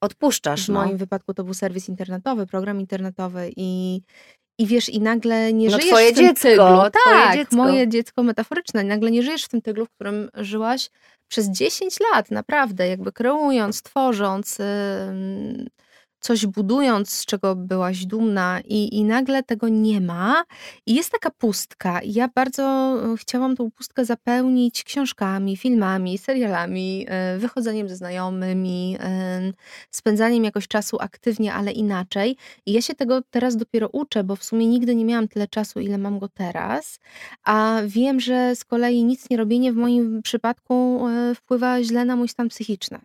odpuszczasz. 0.00 0.64
W 0.64 0.68
No. 0.68 0.84
moim 0.84 0.96
wypadku 0.96 1.34
to 1.34 1.44
był 1.44 1.54
serwis 1.54 1.88
internetowy, 1.88 2.46
program 2.46 2.80
internetowy 2.80 3.50
i, 3.56 4.00
i 4.58 4.66
wiesz, 4.66 4.88
i 4.88 5.00
nagle 5.00 5.52
nie 5.52 5.68
No 5.68 5.72
żyjesz 5.72 5.88
twoje 5.88 6.12
w 6.12 6.14
tym 6.14 6.26
dziecko, 6.26 6.48
tyglu. 6.48 6.82
Tak, 7.04 7.36
dziecko. 7.36 7.56
moje 7.56 7.88
dziecko 7.88 8.22
metaforyczne. 8.22 8.84
Nagle 8.84 9.10
nie 9.10 9.22
żyjesz 9.22 9.44
w 9.44 9.48
tym 9.48 9.62
tyglu, 9.62 9.86
w 9.86 9.90
którym 9.90 10.30
żyłaś 10.34 10.90
przez 11.28 11.50
10 11.50 11.96
lat, 12.12 12.30
naprawdę, 12.30 12.88
jakby 12.88 13.12
kreując, 13.12 13.82
tworząc, 13.82 14.60
ym, 14.60 15.66
coś 16.20 16.46
budując, 16.46 17.10
z 17.10 17.26
czego 17.26 17.56
byłaś 17.56 18.06
dumna 18.06 18.60
i, 18.64 18.96
i 18.96 19.04
nagle 19.04 19.42
tego 19.42 19.68
nie 19.68 20.00
ma. 20.00 20.44
I 20.86 20.94
jest 20.94 21.10
taka 21.10 21.30
pustka. 21.30 22.00
Ja 22.04 22.28
bardzo 22.34 22.96
y, 23.14 23.16
chciałam 23.16 23.56
tą 23.56 23.70
pustkę 23.70 24.04
zapełnić 24.04 24.84
książkami, 24.84 25.56
filmami, 25.56 26.18
serialami, 26.18 27.06
y, 27.36 27.38
wychodzeniem 27.38 27.88
ze 27.88 27.96
znajomymi, 27.96 28.96
y, 29.50 29.52
spędzaniem 29.90 30.44
jakoś 30.44 30.68
czasu 30.68 30.96
aktywnie, 31.00 31.54
ale 31.54 31.72
inaczej. 31.72 32.36
I 32.66 32.72
ja 32.72 32.82
się 32.82 32.94
tego 32.94 33.22
teraz 33.30 33.56
dopiero 33.56 33.88
uczę, 33.88 34.24
bo 34.24 34.36
w 34.36 34.44
sumie 34.44 34.66
nigdy 34.66 34.94
nie 34.94 35.04
miałam 35.04 35.28
tyle 35.28 35.48
czasu, 35.48 35.80
ile 35.80 35.98
mam 35.98 36.18
go 36.18 36.28
teraz, 36.28 36.98
a 37.44 37.80
wiem, 37.86 38.20
że 38.20 38.56
z 38.56 38.64
kolei 38.64 39.04
nic 39.04 39.30
nie 39.30 39.36
robienie 39.36 39.72
w 39.72 39.76
moim 39.76 40.22
przypadku 40.22 41.06
wpływa 41.34 41.82
źle 41.82 42.04
na 42.04 42.16
mój 42.16 42.28
stan 42.28 42.48
psychiczny. 42.48 42.98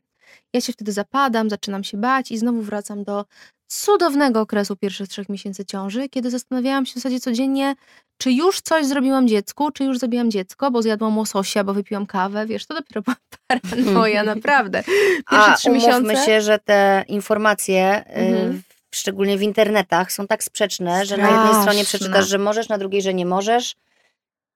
Ja 0.54 0.62
się 0.62 0.74
wtedy 0.74 0.92
zapadam, 0.92 1.50
zaczynam 1.50 1.84
się 1.84 1.98
bać 1.98 2.32
i 2.32 2.38
znowu 2.38 2.62
wracam 2.62 3.04
do 3.04 3.26
cudownego 3.68 4.42
okresu 4.42 4.76
pierwszych 4.76 5.08
trzech 5.08 5.30
miesięcy 5.30 5.66
ciąży, 5.66 6.10
kiedy 6.10 6.30
zastanawiałam 6.30 6.86
się 6.86 6.92
w 6.92 6.96
zasadzie 6.96 7.20
codziennie, 7.20 7.76
czy 8.18 8.32
już 8.32 8.62
coś 8.62 8.86
zrobiłam 8.86 9.28
dziecku, 9.28 9.72
czy 9.72 9.84
już 9.84 9.98
zrobiłam 10.00 10.32
dziecko, 10.32 10.72
bo 10.72 10.82
zjadłam 10.82 11.18
łososia, 11.18 11.64
bo 11.64 11.74
wypiłam 11.74 12.06
kawę, 12.06 12.46
wiesz, 12.46 12.66
to 12.66 12.74
dopiero 12.74 13.02
była 13.02 13.16
paranoja, 13.48 14.24
naprawdę. 14.36 14.84
Pierwsze 15.32 15.52
A 15.52 15.56
trzy 15.58 15.70
miesiące... 15.70 16.26
się, 16.26 16.42
że 16.42 16.60
te 16.60 17.04
informacje, 17.08 18.04
y, 18.10 18.14
Mhm. 18.14 18.62
w- 18.92 18.96
szczególnie 18.96 19.38
w 19.38 19.42
internetach, 19.42 20.12
są 20.12 20.28
tak 20.28 20.44
sprzeczne, 20.44 21.06
że 21.06 21.18
na 21.18 21.30
jednej 21.30 21.54
stronie 21.62 21.62
Straszne. 21.86 21.86
przeczytasz, 21.86 22.28
że 22.28 22.38
możesz, 22.38 22.70
na 22.70 22.78
drugiej, 22.78 23.02
że 23.02 23.14
nie 23.14 23.26
możesz, 23.26 23.76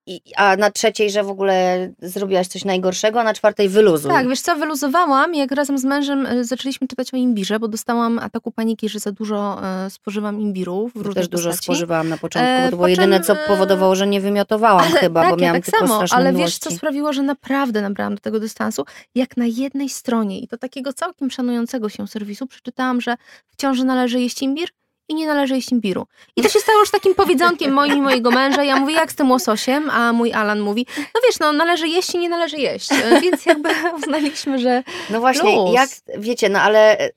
i, 0.08 0.20
a 0.36 0.56
na 0.56 0.70
trzeciej, 0.70 1.10
że 1.10 1.22
w 1.22 1.30
ogóle 1.30 1.88
zrobiłaś 2.02 2.46
coś 2.46 2.64
najgorszego, 2.64 3.20
a 3.20 3.24
na 3.24 3.34
czwartej 3.34 3.68
wyluzuj. 3.68 4.10
Tak, 4.10 4.28
wiesz 4.28 4.40
co, 4.40 4.56
wyluzowałam, 4.56 5.34
jak 5.34 5.52
razem 5.52 5.78
z 5.78 5.84
mężem 5.84 6.26
e, 6.26 6.44
zaczęliśmy 6.44 6.88
czytać 6.88 7.14
o 7.14 7.16
imbirze, 7.16 7.60
bo 7.60 7.68
dostałam 7.68 8.18
ataku 8.18 8.52
paniki, 8.52 8.88
że 8.88 8.98
za 8.98 9.12
dużo 9.12 9.60
e, 9.86 9.90
spożywam 9.90 10.40
imbiru 10.40 10.90
w 10.94 11.06
Ja 11.06 11.12
też 11.14 11.28
dużo 11.28 11.48
postaci. 11.50 11.64
spożywałam 11.64 12.08
na 12.08 12.18
początku, 12.18 12.48
E, 12.50 12.64
bo 12.64 12.70
to 12.70 12.76
było 12.76 12.88
po 12.88 12.94
czym, 12.94 13.02
jedyne, 13.02 13.20
co 13.20 13.32
e, 13.32 13.46
powodowało, 13.48 13.94
że 13.94 14.06
nie 14.06 14.20
wymiotowałam 14.20 14.84
Ale 14.90 15.00
chyba, 15.00 15.22
tak, 15.22 15.30
bo 15.30 15.36
miałam 15.36 15.56
ja 15.56 15.62
tak 15.62 15.72
tylko 15.72 15.88
samo, 15.88 16.04
ale 16.10 16.24
wiesz, 16.32 16.34
mdłości. 16.34 16.60
co 16.60 16.70
sprawiło, 16.70 17.12
że 17.12 17.22
naprawdę 17.22 17.82
nabrałam 17.82 18.14
do 18.14 18.20
tego 18.20 18.40
dystansu? 18.40 18.84
Jak 19.14 19.36
na 19.36 19.46
jednej 19.46 19.88
stronie, 19.88 20.40
i 20.40 20.48
to 20.48 20.58
takiego 20.58 20.92
całkiem 20.92 21.30
szanującego 21.30 21.88
się 21.88 22.08
serwisu, 22.08 22.46
przeczytałam, 22.46 23.00
że 23.00 23.16
w 23.46 23.56
ciąży 23.56 23.84
należy 23.84 24.20
jeść 24.20 24.42
imbir 24.42 24.68
i 25.08 25.14
nie 25.14 25.26
należy 25.26 25.54
jeść 25.54 25.72
imbiru. 25.72 26.06
I 26.36 26.42
to 26.42 26.48
się 26.48 26.58
stało 26.60 26.80
już 26.80 26.90
takim 26.90 27.14
powiedzonkiem 27.14 27.72
moim 27.72 27.96
i 27.98 28.00
mojego 28.02 28.30
męża. 28.30 28.64
Ja 28.64 28.76
mówię, 28.76 28.94
jak 28.94 29.12
z 29.12 29.14
tym 29.14 29.30
łososiem? 29.30 29.90
A 29.90 30.12
mój 30.12 30.32
Alan 30.32 30.60
mówi, 30.60 30.86
no 30.98 31.20
wiesz, 31.26 31.38
no 31.40 31.52
należy 31.52 31.88
jeść 31.88 32.14
i 32.14 32.18
nie 32.18 32.28
należy 32.28 32.56
jeść. 32.56 32.92
E, 32.92 33.20
Więc 33.20 33.46
jakby 33.46 33.68
uznaliśmy, 33.98 34.58
że 34.58 34.82
No 35.10 35.20
właśnie, 35.20 35.52
Plus. 35.52 35.72
jak 35.74 35.90
wiecie, 36.18 36.48
no 36.48 36.60
ale 36.60 36.98
e, 36.98 37.10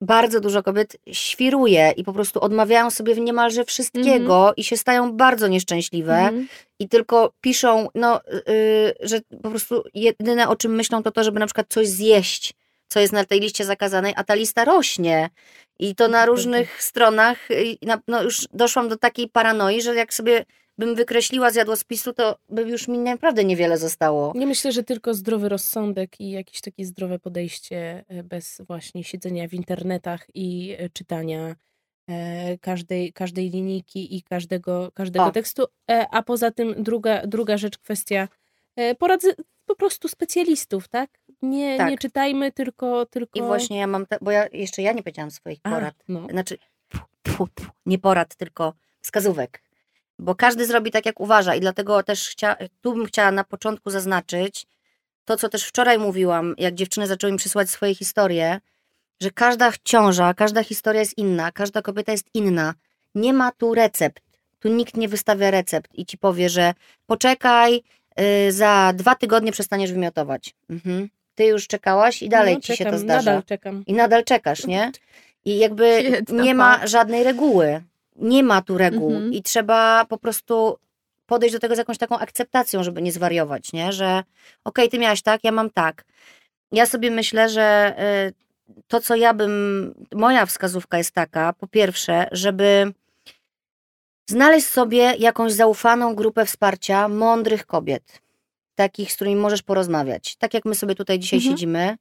bardzo 0.00 0.40
dużo 0.40 0.62
kobiet 0.62 0.96
świruje 1.12 1.92
i 1.96 2.04
po 2.04 2.12
prostu 2.12 2.40
odmawiają 2.40 2.90
sobie 2.90 3.14
niemalże 3.14 3.64
wszystkiego 3.64 4.52
i 4.56 4.64
się 4.64 4.76
stają 4.76 5.12
bardzo 5.12 5.48
nieszczęśliwe 5.48 6.14
Mhm. 6.18 6.48
i 6.78 6.88
tylko 6.88 7.32
piszą, 7.40 7.88
no, 7.94 8.20
y, 8.48 8.94
że 9.00 9.20
po 9.42 9.50
prostu 9.50 9.82
jedyne 9.94 10.48
o 10.48 10.56
czym 10.56 10.74
myślą 10.74 11.02
to 11.02 11.10
to, 11.12 11.24
żeby 11.24 11.40
na 11.40 11.46
przykład 11.46 11.66
coś 11.70 11.88
zjeść, 11.88 12.54
co 12.92 13.00
jest 13.00 13.12
na 13.12 13.24
tej 13.24 13.40
liście 13.40 13.64
zakazanej, 13.64 14.12
a 14.16 14.24
ta 14.24 14.34
lista 14.34 14.64
rośnie. 14.64 15.30
I 15.78 15.94
to 15.94 16.08
na 16.08 16.26
różnych 16.26 16.82
stronach 16.82 17.50
y, 17.50 17.76
na, 17.82 18.00
no 18.08 18.22
już 18.22 18.48
doszłam 18.52 18.88
do 18.88 18.96
takiej 18.96 19.28
paranoi, 19.28 19.82
że 19.82 19.94
jak 19.94 20.14
sobie 20.14 20.44
bym 20.78 20.94
wykreśliła 20.94 21.50
z 21.50 21.54
jadłospisu, 21.54 22.12
to 22.12 22.38
by 22.48 22.62
już 22.62 22.88
mi 22.88 22.98
naprawdę 22.98 23.44
niewiele 23.44 23.78
zostało. 23.78 24.32
Nie 24.36 24.46
myślę, 24.46 24.72
że 24.72 24.82
tylko 24.82 25.14
zdrowy 25.14 25.48
rozsądek 25.48 26.20
i 26.20 26.30
jakieś 26.30 26.60
takie 26.60 26.84
zdrowe 26.84 27.18
podejście 27.18 28.04
e, 28.08 28.22
bez 28.22 28.62
właśnie 28.66 29.04
siedzenia 29.04 29.48
w 29.48 29.54
internetach 29.54 30.26
i 30.34 30.76
e, 30.78 30.88
czytania 30.88 31.56
e, 32.08 32.58
każdej, 32.58 33.12
każdej 33.12 33.50
linijki 33.50 34.16
i 34.16 34.22
każdego, 34.22 34.90
każdego 34.94 35.24
O. 35.24 35.30
tekstu. 35.30 35.64
A 36.10 36.22
poza 36.22 36.50
tym 36.50 36.74
druga, 36.78 37.26
druga 37.26 37.56
rzecz, 37.56 37.78
kwestia 37.78 38.28
porad 38.98 39.20
po 39.66 39.76
prostu 39.76 40.08
specjalistów, 40.08 40.88
tak? 40.88 41.10
Nie, 41.42 41.78
Tak. 41.78 41.90
nie 41.90 41.98
czytajmy, 41.98 42.52
tylko, 42.52 43.06
tylko... 43.06 43.38
I 43.38 43.42
właśnie 43.42 43.78
ja 43.78 43.86
mam, 43.86 44.06
te, 44.06 44.18
bo 44.20 44.30
ja 44.30 44.46
jeszcze 44.52 44.82
ja 44.82 44.92
nie 44.92 45.02
powiedziałam 45.02 45.30
swoich 45.30 45.58
A, 45.62 45.70
porad. 45.70 45.94
no. 46.08 46.26
Znaczy, 46.30 46.58
nie 47.86 47.98
porad, 47.98 48.34
tylko 48.36 48.72
wskazówek. 49.00 49.62
Bo 50.18 50.34
każdy 50.34 50.66
zrobi 50.66 50.90
tak, 50.90 51.06
jak 51.06 51.20
uważa 51.20 51.54
i 51.54 51.60
dlatego 51.60 52.02
też 52.02 52.28
chcia, 52.28 52.56
tu 52.80 52.94
bym 52.94 53.06
chciała 53.06 53.30
na 53.30 53.44
początku 53.44 53.90
zaznaczyć 53.90 54.66
to, 55.24 55.36
co 55.36 55.48
też 55.48 55.64
wczoraj 55.64 55.98
mówiłam, 55.98 56.54
jak 56.58 56.74
dziewczyny 56.74 57.06
zaczęły 57.06 57.32
mi 57.32 57.38
przysłać 57.38 57.70
swoje 57.70 57.94
historie, 57.94 58.60
że 59.20 59.30
każda 59.30 59.72
ciąża, 59.84 60.34
każda 60.34 60.64
historia 60.64 61.00
jest 61.00 61.18
inna, 61.18 61.52
każda 61.52 61.82
kobieta 61.82 62.12
jest 62.12 62.26
inna. 62.34 62.74
Nie 63.14 63.32
ma 63.32 63.52
tu 63.52 63.74
recept. 63.74 64.22
Tu 64.58 64.68
nikt 64.68 64.96
nie 64.96 65.08
wystawia 65.08 65.50
recept 65.50 65.90
i 65.94 66.06
ci 66.06 66.18
powie, 66.18 66.48
że 66.48 66.74
poczekaj, 67.06 67.82
y, 68.48 68.52
za 68.52 68.92
dwa 68.96 69.14
tygodnie 69.14 69.52
przestaniesz 69.52 69.92
wymiotować. 69.92 70.54
Mhm. 70.70 71.08
Ty 71.34 71.44
już 71.44 71.66
czekałaś 71.66 72.22
i 72.22 72.28
dalej 72.28 72.54
No, 72.54 72.60
ci 72.60 72.66
się 72.66 72.76
czekam, 72.76 72.92
to 72.92 72.98
zdarza. 72.98 73.30
Nadal 73.30 73.44
czekam. 73.44 73.84
I 73.86 73.92
nadal 73.92 74.24
czekasz, 74.24 74.66
nie? 74.66 74.92
I 75.44 75.58
jakby 75.58 76.02
nie 76.44 76.54
ma 76.54 76.72
baba. 76.74 76.86
żadnej 76.86 77.24
reguły. 77.24 77.82
Nie 78.16 78.42
ma 78.42 78.62
tu 78.62 78.78
reguł. 78.78 79.12
Mhm. 79.12 79.32
I 79.32 79.42
trzeba 79.42 80.04
po 80.04 80.18
prostu 80.18 80.78
podejść 81.26 81.52
do 81.52 81.58
tego 81.58 81.74
z 81.74 81.78
jakąś 81.78 81.98
taką 81.98 82.18
akceptacją, 82.18 82.84
żeby 82.84 83.02
nie 83.02 83.12
zwariować, 83.12 83.72
nie? 83.72 83.92
Że 83.92 84.22
okej, 84.64 84.88
ty 84.88 84.98
miałaś 84.98 85.22
tak, 85.22 85.44
ja 85.44 85.52
mam 85.52 85.70
tak. 85.70 86.04
Ja 86.72 86.86
sobie 86.86 87.10
myślę, 87.10 87.48
że 87.48 87.94
y, 88.28 88.82
to, 88.88 89.00
co 89.00 89.14
ja 89.16 89.34
bym. 89.34 89.94
Moja 90.14 90.46
wskazówka 90.46 90.98
jest 90.98 91.12
taka, 91.12 91.52
po 91.52 91.66
pierwsze, 91.66 92.28
żeby 92.32 92.92
znaleźć 94.26 94.66
sobie 94.66 95.14
jakąś 95.18 95.52
zaufaną 95.52 96.14
grupę 96.14 96.44
wsparcia 96.46 97.08
mądrych 97.08 97.66
kobiet, 97.66 98.20
takich, 98.82 99.12
z 99.12 99.14
którymi 99.14 99.36
możesz 99.36 99.62
porozmawiać. 99.62 100.36
Tak 100.36 100.54
jak 100.54 100.64
my 100.64 100.74
sobie 100.74 100.94
tutaj 100.94 101.18
dzisiaj 101.18 101.38
Mhm. 101.38 101.54
siedzimy 101.54 101.96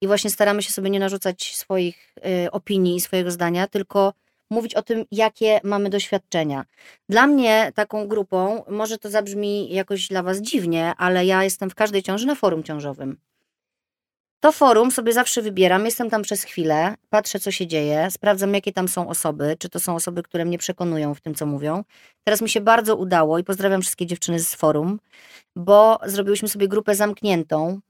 i 0.00 0.06
właśnie 0.06 0.30
staramy 0.30 0.62
się 0.62 0.72
sobie 0.72 0.90
nie 0.90 1.00
narzucać 1.00 1.56
swoich 1.56 2.14
y, 2.44 2.50
opinii 2.50 2.96
i 2.96 3.00
swojego 3.00 3.30
zdania, 3.30 3.66
tylko 3.66 4.12
mówić 4.50 4.74
o 4.74 4.82
tym, 4.82 5.04
jakie 5.10 5.60
mamy 5.64 5.90
doświadczenia. 5.90 6.64
Dla 7.08 7.26
mnie 7.26 7.72
taką 7.74 8.08
grupą, 8.08 8.62
może 8.68 8.98
to 8.98 9.10
zabrzmi 9.10 9.74
jakoś 9.74 10.08
dla 10.08 10.22
Was 10.22 10.40
dziwnie, 10.40 10.92
ale 10.98 11.26
ja 11.26 11.44
jestem 11.44 11.70
w 11.70 11.74
każdej 11.74 12.02
ciąży 12.02 12.26
na 12.26 12.34
forum 12.34 12.62
ciążowym. 12.62 13.16
To 14.40 14.52
forum 14.52 14.90
sobie 14.90 15.12
zawsze 15.12 15.42
wybieram, 15.42 15.84
jestem 15.84 16.10
tam 16.10 16.22
przez 16.22 16.42
chwilę, 16.42 16.94
patrzę 17.10 17.40
co 17.40 17.50
się 17.50 17.66
dzieje, 17.66 18.08
sprawdzam 18.10 18.54
jakie 18.54 18.72
tam 18.72 18.88
są 18.88 19.08
osoby, 19.08 19.56
czy 19.58 19.68
to 19.68 19.80
są 19.80 19.94
osoby, 19.94 20.22
które 20.22 20.44
mnie 20.44 20.58
przekonują 20.58 21.14
w 21.14 21.20
tym, 21.20 21.34
co 21.34 21.46
mówią. 21.46 21.84
Teraz 22.24 22.42
mi 22.42 22.48
się 22.48 22.60
bardzo 22.60 22.96
udało 22.96 23.38
i 23.38 23.44
pozdrawiam 23.44 23.82
wszystkie 23.82 24.06
dziewczyny 24.06 24.40
z 24.40 24.54
forum, 24.54 25.00
bo 25.56 25.98
zrobiłyśmy 26.06 26.48
sobie 26.48 26.68
grupę 26.68 26.94
zamkniętą, 26.94 27.80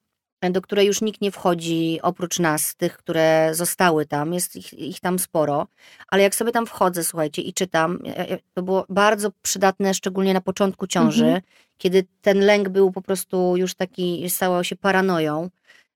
do 0.51 0.61
której 0.63 0.87
już 0.87 1.01
nikt 1.03 1.21
nie 1.21 1.31
wchodzi 1.31 1.99
oprócz 2.03 2.39
nas, 2.39 2.77
tych, 2.77 2.97
które 2.97 3.51
zostały 3.53 4.07
tam, 4.07 4.33
jest 4.35 4.57
ich, 4.57 4.73
ich 4.73 5.01
tam 5.01 5.19
sporo, 5.19 5.67
ale 6.09 6.23
jak 6.23 6.35
sobie 6.35 6.53
tam 6.53 6.67
wchodzę, 6.67 7.05
słuchajcie, 7.05 7.43
i 7.43 7.53
czytam, 7.53 7.99
e, 8.07 8.31
e, 8.31 8.39
to 8.55 8.63
było 8.63 8.87
bardzo 8.89 9.31
przydatne, 9.43 9.95
szczególnie 9.95 10.35
na 10.35 10.41
początku 10.41 10.87
ciąży, 10.87 11.25
Mhm. 11.25 11.43
kiedy 11.79 12.05
ten 12.23 12.41
lęk 12.41 12.69
był 12.69 12.93
po 12.93 13.03
prostu 13.03 13.57
już 13.57 13.75
taki, 13.75 14.31
stało 14.31 14.65
się 14.65 14.77
paranoją, 14.77 15.51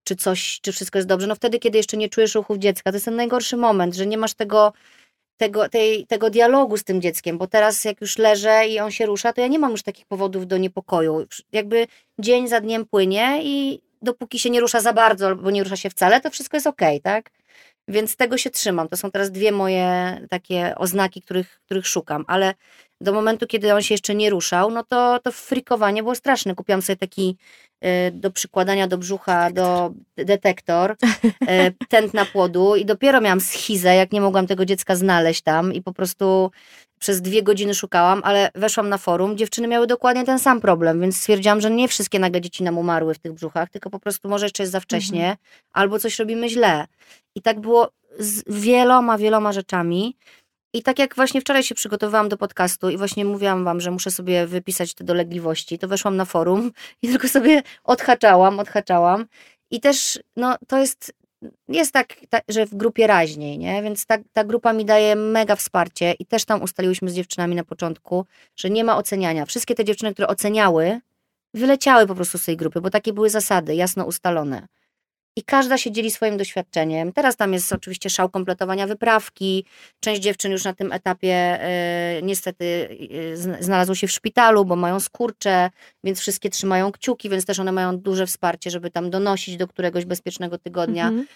czy 0.04 0.16
coś, 0.16 0.60
czy 0.62 0.72
wszystko 0.72 0.98
jest 0.98 1.08
dobrze. 1.08 1.26
No 1.26 1.34
wtedy, 1.34 1.58
kiedy 1.58 1.78
jeszcze 1.78 1.96
nie 1.96 2.08
czujesz 2.08 2.34
ruchów 2.34 2.58
dziecka, 2.58 2.90
to 2.90 2.96
jest 2.96 3.04
ten 3.04 3.16
najgorszy 3.16 3.56
moment, 3.56 3.94
że 3.94 4.06
nie 4.06 4.18
masz 4.18 4.34
tego, 4.34 4.72
tego, 5.36 5.68
tej, 5.68 6.06
tego 6.06 6.30
dialogu 6.30 6.76
z 6.76 6.84
tym 6.84 7.00
dzieckiem, 7.00 7.38
bo 7.38 7.46
teraz 7.46 7.84
jak 7.84 8.00
już 8.00 8.18
leżę 8.18 8.68
i 8.68 8.80
on 8.80 8.90
się 8.90 9.06
rusza, 9.06 9.32
to 9.32 9.40
ja 9.40 9.46
nie 9.46 9.58
mam 9.58 9.70
już 9.70 9.82
takich 9.82 10.06
powodów 10.06 10.46
do 10.46 10.56
niepokoju. 10.56 11.26
Jakby 11.52 11.86
dzień 12.18 12.48
za 12.48 12.60
dniem 12.60 12.86
płynie 12.86 13.40
i 13.42 13.80
dopóki 14.02 14.38
się 14.38 14.50
nie 14.50 14.60
rusza 14.60 14.80
za 14.80 14.92
bardzo 14.92 15.26
albo 15.26 15.50
nie 15.50 15.62
rusza 15.62 15.76
się 15.76 15.90
wcale, 15.90 16.20
to 16.20 16.30
wszystko 16.30 16.56
jest 16.56 16.66
okej, 16.66 17.00
tak? 17.00 17.30
Więc 17.88 18.16
tego 18.16 18.38
się 18.38 18.50
trzymam. 18.50 18.88
To 18.88 18.96
są 18.96 19.10
teraz 19.10 19.30
dwie 19.30 19.52
moje 19.52 20.20
takie 20.30 20.74
oznaki, 20.76 21.22
których, 21.22 21.60
których 21.64 21.86
szukam, 21.86 22.24
ale 22.26 22.54
do 23.00 23.12
momentu, 23.12 23.46
kiedy 23.46 23.74
on 23.74 23.82
się 23.82 23.94
jeszcze 23.94 24.14
nie 24.14 24.30
ruszał, 24.30 24.70
no 24.70 24.84
to, 24.84 25.18
to 25.18 25.32
frikowanie 25.32 26.02
było 26.02 26.14
straszne. 26.14 26.54
Kupiłam 26.54 26.82
sobie 26.82 26.96
taki 26.96 27.36
do 28.12 28.30
przykładania 28.30 28.86
do 28.86 28.98
brzucha, 28.98 29.50
do 29.50 29.92
detektor, 30.16 30.96
y, 31.24 31.86
tętna 31.88 32.24
płodu 32.24 32.76
i 32.76 32.84
dopiero 32.84 33.20
miałam 33.20 33.40
schizę, 33.40 33.94
jak 33.94 34.12
nie 34.12 34.20
mogłam 34.20 34.46
tego 34.46 34.64
dziecka 34.64 34.96
znaleźć 34.96 35.42
tam 35.42 35.74
i 35.74 35.82
po 35.82 35.92
prostu 35.92 36.50
przez 36.98 37.22
dwie 37.22 37.42
godziny 37.42 37.74
szukałam, 37.74 38.20
ale 38.24 38.50
weszłam 38.54 38.88
na 38.88 38.98
forum, 38.98 39.36
dziewczyny 39.36 39.68
miały 39.68 39.86
dokładnie 39.86 40.24
ten 40.24 40.38
sam 40.38 40.60
problem, 40.60 41.00
więc 41.00 41.16
stwierdziłam, 41.16 41.60
że 41.60 41.70
nie 41.70 41.88
wszystkie 41.88 42.18
nagle 42.18 42.40
dzieci 42.40 42.62
nam 42.62 42.78
umarły 42.78 43.14
w 43.14 43.18
tych 43.18 43.32
brzuchach, 43.32 43.70
tylko 43.70 43.90
po 43.90 43.98
prostu 43.98 44.28
może 44.28 44.46
jeszcze 44.46 44.62
jest 44.62 44.72
za 44.72 44.80
wcześnie, 44.80 45.36
albo 45.72 45.98
coś 45.98 46.18
robimy 46.18 46.48
źle. 46.48 46.86
I 47.34 47.42
tak 47.42 47.60
było 47.60 47.90
z 48.18 48.42
wieloma, 48.46 49.18
wieloma 49.18 49.52
rzeczami. 49.52 50.16
I 50.72 50.82
tak 50.82 50.98
jak 50.98 51.16
właśnie 51.16 51.40
wczoraj 51.40 51.62
się 51.62 51.74
przygotowywałam 51.74 52.28
do 52.28 52.36
podcastu 52.36 52.90
i 52.90 52.96
właśnie 52.96 53.24
mówiłam 53.24 53.64
wam, 53.64 53.80
że 53.80 53.90
muszę 53.90 54.10
sobie 54.10 54.46
wypisać 54.46 54.94
te 54.94 55.04
dolegliwości, 55.04 55.78
to 55.78 55.88
weszłam 55.88 56.16
na 56.16 56.24
forum 56.24 56.72
i 57.02 57.08
tylko 57.08 57.28
sobie 57.28 57.62
odhaczałam, 57.84 58.60
odhaczałam. 58.60 59.26
I 59.70 59.80
też, 59.80 60.18
no 60.36 60.56
to 60.66 60.78
jest, 60.78 61.12
jest 61.68 61.92
tak, 61.92 62.16
ta, 62.28 62.40
że 62.48 62.66
w 62.66 62.74
grupie 62.74 63.06
raźniej, 63.06 63.58
nie? 63.58 63.82
Więc 63.82 64.06
ta, 64.06 64.18
ta 64.32 64.44
grupa 64.44 64.72
mi 64.72 64.84
daje 64.84 65.16
mega 65.16 65.56
wsparcie 65.56 66.14
i 66.18 66.26
też 66.26 66.44
tam 66.44 66.62
ustaliłyśmy 66.62 67.10
z 67.10 67.14
dziewczynami 67.14 67.56
na 67.56 67.64
początku, 67.64 68.26
że 68.56 68.70
nie 68.70 68.84
ma 68.84 68.96
oceniania. 68.96 69.46
Wszystkie 69.46 69.74
te 69.74 69.84
dziewczyny, 69.84 70.12
które 70.12 70.28
oceniały, 70.28 71.00
wyleciały 71.54 72.06
po 72.06 72.14
prostu 72.14 72.38
z 72.38 72.44
tej 72.44 72.56
grupy, 72.56 72.80
bo 72.80 72.90
takie 72.90 73.12
były 73.12 73.30
zasady, 73.30 73.74
jasno 73.74 74.04
ustalone. 74.04 74.66
I 75.36 75.42
każda 75.42 75.78
się 75.78 75.92
dzieli 75.92 76.10
swoim 76.10 76.36
doświadczeniem. 76.36 77.12
Teraz 77.12 77.36
tam 77.36 77.52
jest 77.52 77.72
oczywiście 77.72 78.10
szał 78.10 78.28
kompletowania 78.28 78.86
wyprawki. 78.86 79.64
Część 80.00 80.20
dziewczyn 80.20 80.52
już 80.52 80.64
na 80.64 80.74
tym 80.74 80.92
etapie 80.92 81.34
e, 81.34 82.20
niestety 82.22 82.88
zn- 83.34 83.56
znalazło 83.60 83.94
się 83.94 84.06
w 84.06 84.12
szpitalu, 84.12 84.64
bo 84.64 84.76
mają 84.76 85.00
skurcze, 85.00 85.70
więc 86.04 86.20
wszystkie 86.20 86.50
trzymają 86.50 86.92
kciuki, 86.92 87.28
więc 87.28 87.44
też 87.44 87.58
one 87.58 87.72
mają 87.72 87.98
duże 87.98 88.26
wsparcie, 88.26 88.70
żeby 88.70 88.90
tam 88.90 89.10
donosić 89.10 89.56
do 89.56 89.68
któregoś 89.68 90.04
bezpiecznego 90.04 90.58
tygodnia. 90.58 91.08
Mhm. 91.08 91.26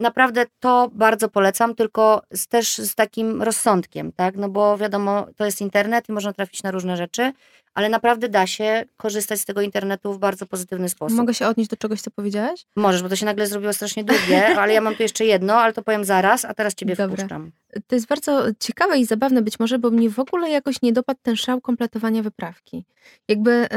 Naprawdę 0.00 0.44
to 0.60 0.90
bardzo 0.92 1.28
polecam, 1.28 1.74
tylko 1.74 2.22
z, 2.32 2.46
też 2.46 2.78
z 2.78 2.94
takim 2.94 3.42
rozsądkiem, 3.42 4.12
tak? 4.12 4.36
No 4.36 4.48
bo 4.48 4.78
wiadomo, 4.78 5.26
to 5.36 5.44
jest 5.44 5.60
internet 5.60 6.08
i 6.08 6.12
można 6.12 6.32
trafić 6.32 6.62
na 6.62 6.70
różne 6.70 6.96
rzeczy, 6.96 7.32
ale 7.74 7.88
naprawdę 7.88 8.28
da 8.28 8.46
się 8.46 8.84
korzystać 8.96 9.40
z 9.40 9.44
tego 9.44 9.60
internetu 9.60 10.12
w 10.12 10.18
bardzo 10.18 10.46
pozytywny 10.46 10.88
sposób. 10.88 11.18
Mogę 11.18 11.34
się 11.34 11.46
odnieść 11.46 11.70
do 11.70 11.76
czegoś, 11.76 12.00
co 12.00 12.10
powiedziałaś? 12.10 12.66
Możesz, 12.76 13.02
bo 13.02 13.08
to 13.08 13.16
się 13.16 13.26
nagle 13.26 13.46
zrobiło 13.46 13.72
strasznie 13.72 14.04
długie, 14.14 14.58
ale 14.58 14.72
ja 14.72 14.80
mam 14.80 14.94
tu 14.94 15.02
jeszcze 15.02 15.24
jedno, 15.24 15.54
ale 15.54 15.72
to 15.72 15.82
powiem 15.82 16.04
zaraz, 16.04 16.44
a 16.44 16.54
teraz 16.54 16.74
ciebie 16.74 16.96
Dobra. 16.96 17.16
wpuszczam. 17.16 17.50
To 17.86 17.94
jest 17.94 18.06
bardzo 18.06 18.44
ciekawe 18.60 18.98
i 18.98 19.04
zabawne 19.04 19.42
być 19.42 19.58
może, 19.58 19.78
bo 19.78 19.90
mnie 19.90 20.10
w 20.10 20.18
ogóle 20.18 20.50
jakoś 20.50 20.82
nie 20.82 20.92
dopadł 20.92 21.20
ten 21.22 21.36
szał 21.36 21.60
kompletowania 21.60 22.22
wyprawki. 22.22 22.84
Jakby 23.28 23.50
e, 23.50 23.68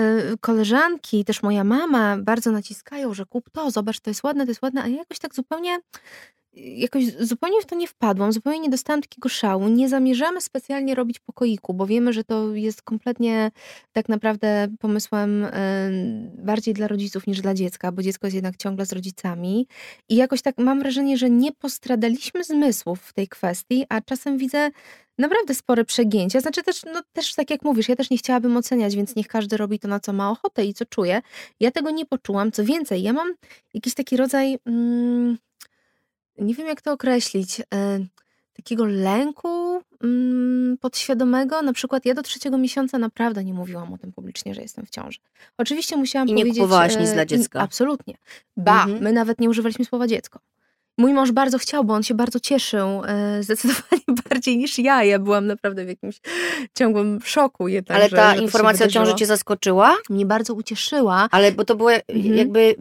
koleżanki, 0.41 1.25
też 1.25 1.43
moja 1.43 1.63
mama 1.63 2.17
bardzo 2.17 2.51
naciskają, 2.51 3.13
że 3.13 3.25
kup 3.25 3.49
to, 3.49 3.71
zobacz, 3.71 3.99
to 3.99 4.09
jest 4.09 4.23
ładne, 4.23 4.45
to 4.45 4.51
jest 4.51 4.61
ładne, 4.61 4.83
a 4.83 4.87
ja 4.87 4.97
jakoś 4.97 5.19
tak 5.19 5.35
zupełnie 5.35 5.79
jakoś 6.57 7.03
zupełnie 7.19 7.61
w 7.61 7.65
to 7.65 7.75
nie 7.75 7.87
wpadłam, 7.87 8.31
zupełnie 8.31 8.59
nie 8.59 8.69
dostałam 8.69 9.01
takiego 9.01 9.29
szału. 9.29 9.67
Nie 9.67 9.89
zamierzamy 9.89 10.41
specjalnie 10.41 10.95
robić 10.95 11.19
pokoiku, 11.19 11.73
bo 11.73 11.85
wiemy, 11.85 12.13
że 12.13 12.23
to 12.23 12.55
jest 12.55 12.81
kompletnie 12.81 13.51
tak 13.91 14.09
naprawdę 14.09 14.67
pomysłem 14.79 15.45
bardziej 16.37 16.73
dla 16.73 16.87
rodziców 16.87 17.27
niż 17.27 17.41
dla 17.41 17.53
dziecka, 17.53 17.91
bo 17.91 18.01
dziecko 18.01 18.27
jest 18.27 18.35
jednak 18.35 18.57
ciągle 18.57 18.85
z 18.85 18.91
rodzicami. 18.93 19.67
I 20.09 20.15
jakoś 20.15 20.41
tak 20.41 20.57
mam 20.57 20.79
wrażenie, 20.79 21.17
że 21.17 21.29
nie 21.29 21.51
postradaliśmy 21.51 22.43
zmysłów 22.43 23.01
w 23.01 23.13
tej 23.13 23.27
kwestii, 23.27 23.85
a 23.89 24.01
czasem 24.01 24.37
widzę 24.37 24.71
naprawdę 25.17 25.55
spore 25.55 25.85
przegięcia. 25.85 26.39
Znaczy 26.39 26.63
też, 26.63 26.81
no 26.93 27.01
też 27.13 27.35
tak 27.35 27.49
jak 27.49 27.63
mówisz, 27.63 27.89
ja 27.89 27.95
też 27.95 28.09
nie 28.09 28.17
chciałabym 28.17 28.57
oceniać, 28.57 28.95
więc 28.95 29.15
niech 29.15 29.27
każdy 29.27 29.57
robi 29.57 29.79
to, 29.79 29.87
na 29.87 29.99
co 29.99 30.13
ma 30.13 30.31
ochotę 30.31 30.65
i 30.65 30.73
co 30.73 30.85
czuje. 30.85 31.21
Ja 31.59 31.71
tego 31.71 31.89
nie 31.89 32.05
poczułam. 32.05 32.51
Co 32.51 32.63
więcej, 32.63 33.03
ja 33.03 33.13
mam 33.13 33.33
jakiś 33.73 33.93
taki 33.93 34.17
rodzaj, 34.17 34.57
mm, 34.65 35.37
nie 36.37 36.53
wiem 36.55 36.67
jak 36.67 36.81
to 36.81 36.91
określić, 36.91 37.61
e, 37.73 37.99
takiego 38.53 38.85
lęku 38.85 39.81
mm, 40.03 40.77
podświadomego. 40.77 41.61
Na 41.61 41.73
przykład 41.73 42.05
ja 42.05 42.13
do 42.13 42.21
trzeciego 42.23 42.57
miesiąca 42.57 42.97
naprawdę 42.97 43.43
nie 43.43 43.53
mówiłam 43.53 43.93
o 43.93 43.97
tym 43.97 44.11
publicznie, 44.11 44.53
że 44.53 44.61
jestem 44.61 44.85
w 44.85 44.89
ciąży. 44.89 45.19
Oczywiście 45.57 45.97
musiałam 45.97 46.27
I 46.27 46.33
nie 46.33 46.41
powiedzieć... 46.43 46.57
kupowałaś 46.59 46.97
nic 46.97 47.09
e, 47.09 47.13
dla 47.13 47.23
i- 47.23 47.27
dziecka. 47.27 47.59
Absolutnie. 47.59 48.13
Ba, 48.57 48.83
Mhm. 48.83 49.03
my 49.03 49.13
nawet 49.13 49.39
nie 49.39 49.49
używaliśmy 49.49 49.85
słowa 49.85 50.07
dziecko. 50.07 50.39
Mój 50.97 51.13
mąż 51.13 51.31
bardzo 51.31 51.57
chciał, 51.57 51.83
bo 51.83 51.93
on 51.93 52.03
się 52.03 52.13
bardzo 52.13 52.39
cieszył, 52.39 52.87
e, 53.05 53.43
zdecydowanie 53.43 54.01
bardziej 54.29 54.57
niż 54.57 54.79
ja. 54.79 55.03
Ja 55.03 55.19
byłam 55.19 55.47
naprawdę 55.47 55.85
w 55.85 55.87
jakimś 55.87 56.19
ciągłym 56.77 57.19
szoku 57.23 57.67
jednak. 57.67 57.97
Ale 57.97 58.09
ta 58.09 58.35
że 58.35 58.41
informacja 58.41 58.85
o 58.85 58.89
ciąży 58.89 59.15
cię 59.15 59.25
zaskoczyła? 59.25 59.95
mnie 60.09 60.25
bardzo 60.25 60.53
ucieszyła. 60.53 61.27
Ale 61.31 61.51
bo 61.51 61.65
to 61.65 61.75
było 61.75 61.91
Mhm. 61.91 62.37
jakby... 62.37 62.75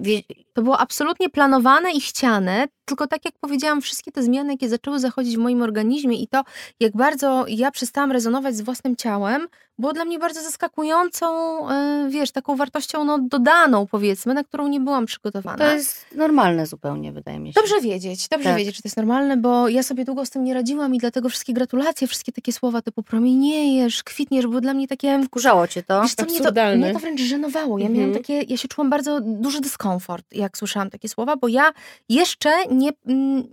To 0.53 0.63
było 0.63 0.79
absolutnie 0.79 1.31
planowane 1.31 1.93
i 1.93 2.01
chciane, 2.01 2.67
tylko 2.85 3.07
tak 3.07 3.25
jak 3.25 3.35
powiedziałam, 3.41 3.81
wszystkie 3.81 4.13
te 4.13 4.23
zmiany, 4.23 4.53
jakie 4.53 4.69
zaczęły 4.69 4.99
zachodzić 5.01 5.37
w 5.37 5.39
moim 5.39 5.63
organizmie 5.63 6.23
i 6.23 6.29
to, 6.29 6.43
jak 6.81 6.97
bardzo 6.97 7.45
ja 7.49 7.71
przestałam 7.71 8.13
rezonować 8.13 8.57
z 8.57 8.61
własnym 8.61 8.97
ciałem, 8.97 9.47
było 9.79 9.93
dla 9.93 10.05
mnie 10.05 10.19
bardzo 10.19 10.43
zaskakującą, 10.43 11.27
e, 11.71 12.07
wiesz, 12.11 12.31
taką 12.31 12.57
wartością 12.57 13.05
no, 13.05 13.19
dodaną, 13.19 13.87
powiedzmy, 13.87 14.35
na 14.35 14.45
którą 14.45 14.69
nie 14.69 14.81
byłam 14.81 15.07
przygotowana. 15.07 15.59
To 15.59 15.75
jest 15.75 16.07
normalne 16.15 16.67
zupełnie, 16.67 17.13
wydaje 17.13 17.39
mi 17.39 17.53
się. 17.53 17.61
Dobrze 17.61 17.81
wiedzieć, 17.81 18.29
dobrze 18.29 18.49
Tak. 18.49 18.59
wiedzieć, 18.59 18.77
że 18.77 18.83
to 18.83 18.89
jest 18.89 18.97
normalne, 18.97 19.37
bo 19.37 19.69
ja 19.69 19.83
sobie 19.83 20.05
długo 20.05 20.27
z 20.27 20.31
tym 20.31 20.45
nie 20.45 20.55
radziłam 20.55 20.95
i 20.95 20.99
dlatego 20.99 21.29
wszystkie 21.29 21.53
gratulacje, 21.53 22.07
wszystkie 22.09 22.33
takie 22.33 22.53
słowa 22.53 22.83
typu 22.83 23.03
promieniejesz, 23.03 24.03
kwitniesz, 24.03 24.47
były 24.47 24.61
dla 24.61 24.75
mnie 24.75 24.89
takie... 24.89 25.23
Wkurzało 25.25 25.69
cię 25.69 25.83
to? 25.83 26.03
Wiesz 26.03 26.15
co, 26.15 26.25
mnie 26.25 26.41
to, 26.41 26.53
mnie 26.77 26.93
to 26.93 26.99
wręcz 26.99 27.21
żenowało. 27.21 27.79
Ja 27.79 27.87
Mhm. 27.87 28.01
miałam 28.01 28.23
takie, 28.23 28.43
ja 28.43 28.57
się 28.57 28.69
czułam 28.69 28.91
bardzo 28.91 29.21
duży 29.21 29.61
dyskomfort, 29.61 30.27
jak 30.33 30.59
słyszałam 30.59 30.91
takie 30.91 31.09
słowa, 31.09 31.37
bo 31.37 31.49
ja 31.49 31.71
jeszcze 32.09 32.67
nie, 32.71 32.91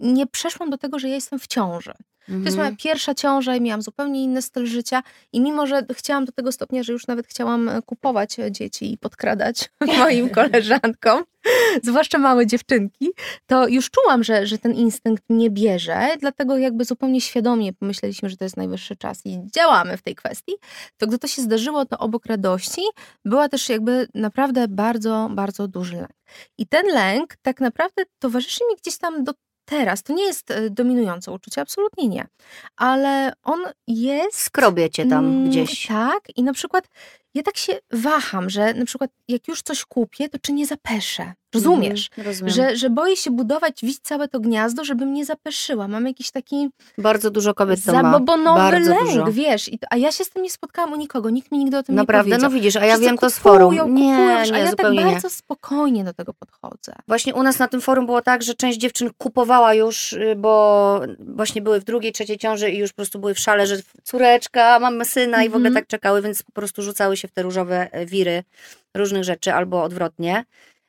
nie 0.02 0.28
przeszłam 0.28 0.70
do 0.70 0.78
tego, 0.78 1.00
że 1.00 1.10
ja 1.10 1.16
jestem 1.16 1.39
w 1.39 1.48
ciąży. 1.48 1.93
To 2.28 2.34
jest 2.34 2.48
Mhm. 2.48 2.58
moja 2.58 2.78
pierwsza 2.78 3.16
ciąża 3.16 3.56
i 3.56 3.62
miałam 3.62 3.82
zupełnie 3.82 4.24
inny 4.24 4.42
styl 4.42 4.66
życia 4.66 5.04
i 5.34 5.42
mimo, 5.42 5.68
że 5.68 5.86
chciałam 5.94 6.26
do 6.26 6.32
tego 6.32 6.52
stopnia, 6.52 6.84
że 6.84 6.94
już 6.94 7.08
nawet 7.08 7.28
chciałam 7.28 7.70
e, 7.70 7.82
kupować 7.82 8.40
e, 8.40 8.52
dzieci 8.52 8.94
i 8.94 8.98
podkradać 8.98 9.70
moim 10.00 10.30
koleżankom, 10.40 11.24
zwłaszcza 11.84 12.18
małe 12.18 12.48
dziewczynki, 12.48 13.10
to 13.48 13.68
już 13.68 13.90
czułam, 13.90 14.24
że, 14.24 14.48
że 14.48 14.58
ten 14.58 14.74
instynkt 14.74 15.24
mnie 15.30 15.50
bierze, 15.50 16.10
dlatego 16.20 16.58
jakby 16.58 16.86
zupełnie 16.86 17.22
świadomie 17.22 17.74
pomyśleliśmy, 17.74 18.30
że 18.30 18.38
to 18.38 18.46
jest 18.46 18.58
najwyższy 18.58 18.96
czas 18.96 19.26
i 19.26 19.40
działamy 19.56 19.98
w 19.98 20.02
tej 20.02 20.16
kwestii. 20.16 20.54
To 20.98 21.08
gdy 21.08 21.20
to 21.20 21.28
się 21.28 21.42
zdarzyło, 21.42 21.86
to 21.86 21.98
obok 21.98 22.26
radości 22.26 22.82
była 23.26 23.50
też 23.50 23.70
jakby 23.70 24.08
naprawdę 24.14 24.68
bardzo, 24.68 25.30
bardzo 25.32 25.68
duży 25.68 25.96
lęk. 25.96 26.14
I 26.58 26.68
ten 26.68 26.86
lęk 26.88 27.36
tak 27.42 27.62
naprawdę 27.62 28.04
towarzyszy 28.20 28.64
mi 28.70 28.76
gdzieś 28.76 28.98
tam 28.98 29.24
do 29.24 29.34
teraz. 29.66 30.03
To 30.03 30.14
nie 30.14 30.24
jest 30.24 30.51
e, 30.51 30.70
dominujące 30.70 31.32
uczucie, 31.32 31.61
absolutnie 31.61 32.07
nie. 32.07 32.28
Ale 32.76 33.34
on 33.43 33.59
jest 33.88 34.38
Skrobie 34.38 34.89
cię 34.89 35.05
tam 35.05 35.49
gdzieś. 35.49 35.88
Tak, 35.88 36.22
i 36.36 36.43
na 36.43 36.53
przykład 36.53 36.88
ja 37.34 37.44
tak 37.44 37.58
się 37.58 37.74
waham, 37.92 38.50
że 38.50 38.74
na 38.74 38.86
przykład 38.86 39.12
jak 39.28 39.48
już 39.48 39.62
coś 39.62 39.86
kupię, 39.86 40.30
to 40.30 40.38
czy 40.42 40.54
nie 40.54 40.66
zapeszę. 40.66 41.34
Rozumiesz? 41.56 42.10
Rozumiem. 42.18 42.54
Że, 42.54 42.76
że 42.76 42.90
boję 42.90 43.18
się 43.18 43.32
budować, 43.32 43.80
wić 43.84 44.00
całe 44.00 44.28
to 44.28 44.40
gniazdo, 44.40 44.84
żebym 44.84 45.14
nie 45.14 45.26
zapeszyła. 45.26 45.88
Mam 45.88 46.08
jakiś 46.08 46.32
taki 46.32 46.70
Bardzo 46.98 47.32
dużo 47.32 47.54
kobiet 47.54 47.84
to 47.86 47.94
ma. 47.94 48.02
zabobonowy 48.02 48.60
Bardzo 48.60 48.90
lęk, 48.90 49.02
dużo. 49.10 49.32
wiesz. 49.32 49.66
To, 49.66 49.88
a 49.90 49.98
ja 49.98 50.12
się 50.12 50.24
z 50.26 50.30
tym 50.30 50.44
nie 50.44 50.50
spotkałam 50.52 50.94
u 50.94 50.96
nikogo, 50.96 51.30
nikt 51.30 51.52
mi 51.52 51.58
nigdy 51.58 51.78
o 51.78 51.84
tym 51.84 51.96
Naprawdę, 51.96 52.32
nie 52.32 52.38
no 52.38 52.42
powiedział. 52.50 52.60
widzisz, 52.62 52.76
a 52.76 52.86
ja 52.86 52.94
Wszyscy 52.94 53.06
wiem 53.06 53.18
to 53.18 53.30
z 53.30 53.38
forum. 53.40 53.70
Kupują, 53.78 53.88
Nie, 53.88 54.36
a 54.38 54.44
nie, 54.46 54.50
ja 54.52 54.58
tak 54.60 54.70
zupełnie 54.70 55.06
nie. 55.06 55.12
bardzo 55.12 55.30
spokojnie 55.30 56.04
do 56.04 56.14
tego 56.14 56.34
podchodzę. 56.34 56.94
Właśnie 57.08 57.34
u 57.36 57.44
nas 57.44 57.60
na 57.60 57.68
tym 57.68 57.82
forum 57.82 58.06
było 58.06 58.22
tak, 58.22 58.44
że 58.44 58.54
część 58.54 58.78
dziewczyn 58.80 59.10
kupowała 59.18 59.74
już, 59.74 60.14
y, 60.14 60.36
bo 60.38 61.02
właśnie 61.20 61.62
były 61.62 61.80
w 61.80 61.84
drugiej, 61.84 62.12
trzeciej 62.12 62.38
ciąży 62.38 62.70
i 62.72 62.78
już 62.78 62.92
po 62.92 62.96
prostu 62.96 63.20
były 63.20 63.34
w 63.34 63.40
szale, 63.40 63.68
że 63.68 63.76
córeczka, 64.04 64.80
mamy 64.80 65.06
syna 65.06 65.44
i 65.44 65.50
w 65.50 65.56
ogóle 65.56 65.68
Mhm. 65.68 65.74
tak 65.86 65.88
czekały, 65.88 66.22
więc 66.22 66.44
po 66.44 66.52
prostu 66.52 66.82
rzucały 66.82 67.18
się 67.18 67.23
w 67.28 67.32
te 67.32 67.42
różowe 67.42 67.92
e, 67.92 68.06
wiry 68.06 68.44
różnych 68.94 69.24
rzeczy 69.24 69.54
albo 69.54 69.84
odwrotnie. 69.84 70.46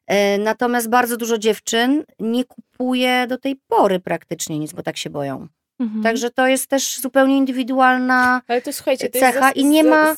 E, 0.06 0.38
Natomiast 0.38 0.88
bardzo 0.88 1.16
dużo 1.16 1.38
dziewczyn 1.38 2.04
nie 2.18 2.44
kupuje 2.44 3.26
do 3.26 3.38
tej 3.38 3.56
pory 3.68 4.00
praktycznie 4.00 4.58
nic, 4.58 4.72
bo 4.72 4.82
tak 4.82 4.96
się 4.96 5.10
boją. 5.10 5.48
Mhm. 5.80 6.02
Także 6.02 6.30
to 6.30 6.46
jest 6.46 6.66
też 6.66 7.00
zupełnie 7.00 7.36
indywidualna. 7.36 8.42
Ale 8.48 8.62
to 8.62 8.72
słuchajcie, 8.72 9.08
to 9.10 9.18
cecha 9.18 9.50
i 9.50 9.64
nie 9.64 9.84
ma 9.84 10.16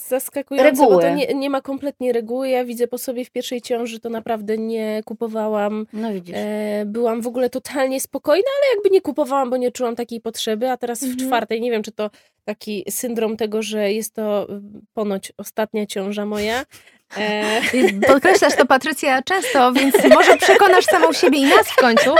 reguły. 0.50 1.02
to 1.02 1.10
nie, 1.14 1.26
nie 1.34 1.50
ma 1.50 1.60
kompletnie 1.60 2.12
reguły. 2.12 2.48
Ja 2.48 2.64
widzę 2.64 2.86
po 2.86 2.98
sobie 2.98 3.24
w 3.24 3.30
pierwszej 3.30 3.62
ciąży, 3.62 4.00
to 4.00 4.08
naprawdę 4.10 4.58
nie 4.58 5.02
kupowałam. 5.04 5.86
No 5.92 6.12
widzisz. 6.12 6.36
E, 6.38 6.82
byłam 6.86 7.20
w 7.22 7.26
ogóle 7.26 7.50
totalnie 7.50 8.00
spokojna, 8.00 8.48
ale 8.62 8.74
jakby 8.76 8.90
nie 8.90 9.00
kupowałam, 9.00 9.50
bo 9.50 9.56
nie 9.56 9.72
czułam 9.72 9.96
takiej 9.96 10.20
potrzeby, 10.20 10.70
a 10.70 10.76
teraz 10.76 11.00
w 11.00 11.02
Mhm. 11.02 11.18
czwartej, 11.28 11.60
nie 11.60 11.70
wiem, 11.70 11.82
czy 11.82 11.92
to 11.92 12.10
taki 12.44 12.84
syndrom 12.90 13.36
tego, 13.36 13.62
że 13.62 13.92
jest 13.92 14.14
to 14.14 14.48
y, 14.50 14.60
ponoć 14.94 15.32
ostatnia 15.38 15.86
ciąża 15.86 16.26
moja. 16.26 16.64
E, 17.16 17.60
Podkreślasz 18.06 18.56
to, 18.56 18.66
Patrycja, 18.66 19.22
często, 19.22 19.72
więc 19.72 19.94
może 20.14 20.36
przekonasz 20.36 20.84
samą 20.84 21.12
siebie 21.12 21.38
i 21.38 21.44
nas 21.44 21.68
w 21.68 21.76
końcu, 21.76 22.14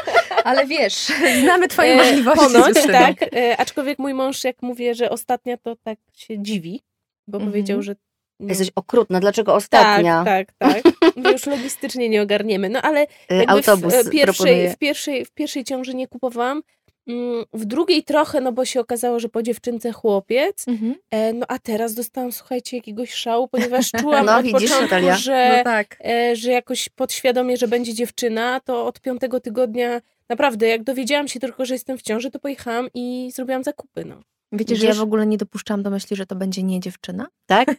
ale 0.45 0.67
wiesz, 0.67 1.13
znamy 1.43 1.69
twoje 1.69 1.93
e, 1.93 1.97
możliwości. 1.97 2.53
Ponoć, 2.53 2.75
tak. 2.93 3.35
E, 3.37 3.57
aczkolwiek 3.57 3.99
mój 3.99 4.15
mąż, 4.15 4.45
jak 4.45 4.57
mówię, 4.63 4.95
że 4.95 5.11
ostatnia, 5.11 5.57
to 5.57 5.77
tak 5.77 5.99
się 6.15 6.43
dziwi, 6.43 6.81
bo 7.29 7.37
Mhm. 7.39 7.53
powiedział, 7.53 7.83
że 7.83 7.95
no, 8.41 8.49
Jesteś 8.49 8.71
okrutna, 8.75 9.21
dlaczego 9.21 9.55
ostatnia? 9.55 10.25
Tak, 10.25 10.49
tak, 10.59 10.83
tak. 10.85 10.93
My 11.17 11.33
już 11.33 11.47
logistycznie 11.47 12.09
nie 12.09 12.23
ogarniemy. 12.23 12.69
No 12.69 12.83
ale 12.83 13.03
Y, 13.03 13.07
jakby 13.31 13.53
Autobus 13.53 13.95
w, 13.95 14.07
e, 14.07 14.11
pierwszej, 14.11 14.23
proponuje. 14.37 14.71
w, 14.71 14.77
pierwszej, 14.79 15.25
w 15.25 15.31
pierwszej 15.31 15.65
ciąży 15.65 15.95
nie 15.95 16.09
kupowałam. 16.09 16.63
Mm, 17.09 17.45
W 17.53 17.65
drugiej 17.65 18.03
trochę, 18.05 18.41
no 18.41 18.53
bo 18.53 18.65
się 18.65 18.81
okazało, 18.81 19.21
że 19.21 19.29
po 19.29 19.43
dziewczynce 19.43 19.93
chłopiec. 19.93 20.69
Mhm. 20.69 20.95
E, 21.11 21.33
No 21.33 21.47
a 21.49 21.59
teraz 21.59 21.95
dostałam, 21.95 22.33
słuchajcie, 22.33 22.77
jakiegoś 22.77 23.13
szału, 23.15 23.49
ponieważ 23.49 23.91
czułam 24.01 24.27
No, 24.27 24.37
od 24.37 24.43
widzisz, 24.45 24.61
początku, 24.71 24.83
Natalia. 24.83 25.17
że, 25.17 25.55
No 25.59 25.65
tak. 25.65 25.97
e, 26.05 26.37
że 26.37 26.51
jakoś 26.51 26.89
podświadomie, 26.89 27.57
że 27.57 27.69
będzie 27.69 27.95
dziewczyna, 27.95 28.61
to 28.61 28.87
od 28.87 29.01
piątego 29.01 29.41
tygodnia 29.41 30.01
naprawdę, 30.29 30.67
jak 30.69 30.83
dowiedziałam 30.85 31.29
się 31.29 31.41
tylko, 31.41 31.65
że 31.67 31.75
jestem 31.75 31.99
w 31.99 32.03
ciąży, 32.03 32.31
to 32.31 32.39
pojechałam 32.39 32.89
i 32.95 33.31
zrobiłam 33.35 33.65
zakupy. 33.65 34.05
No. 34.05 34.21
Wiecie, 34.53 34.77
że 34.77 34.87
ja 34.87 34.95
w 34.95 35.01
ogóle 35.01 35.27
nie 35.27 35.39
dopuszczam 35.39 35.83
do 35.83 35.91
myśli, 35.91 36.17
że 36.17 36.27
to 36.27 36.37
będzie 36.37 36.63
nie 36.63 36.81
dziewczyna? 36.81 37.27
Tak? 37.47 37.69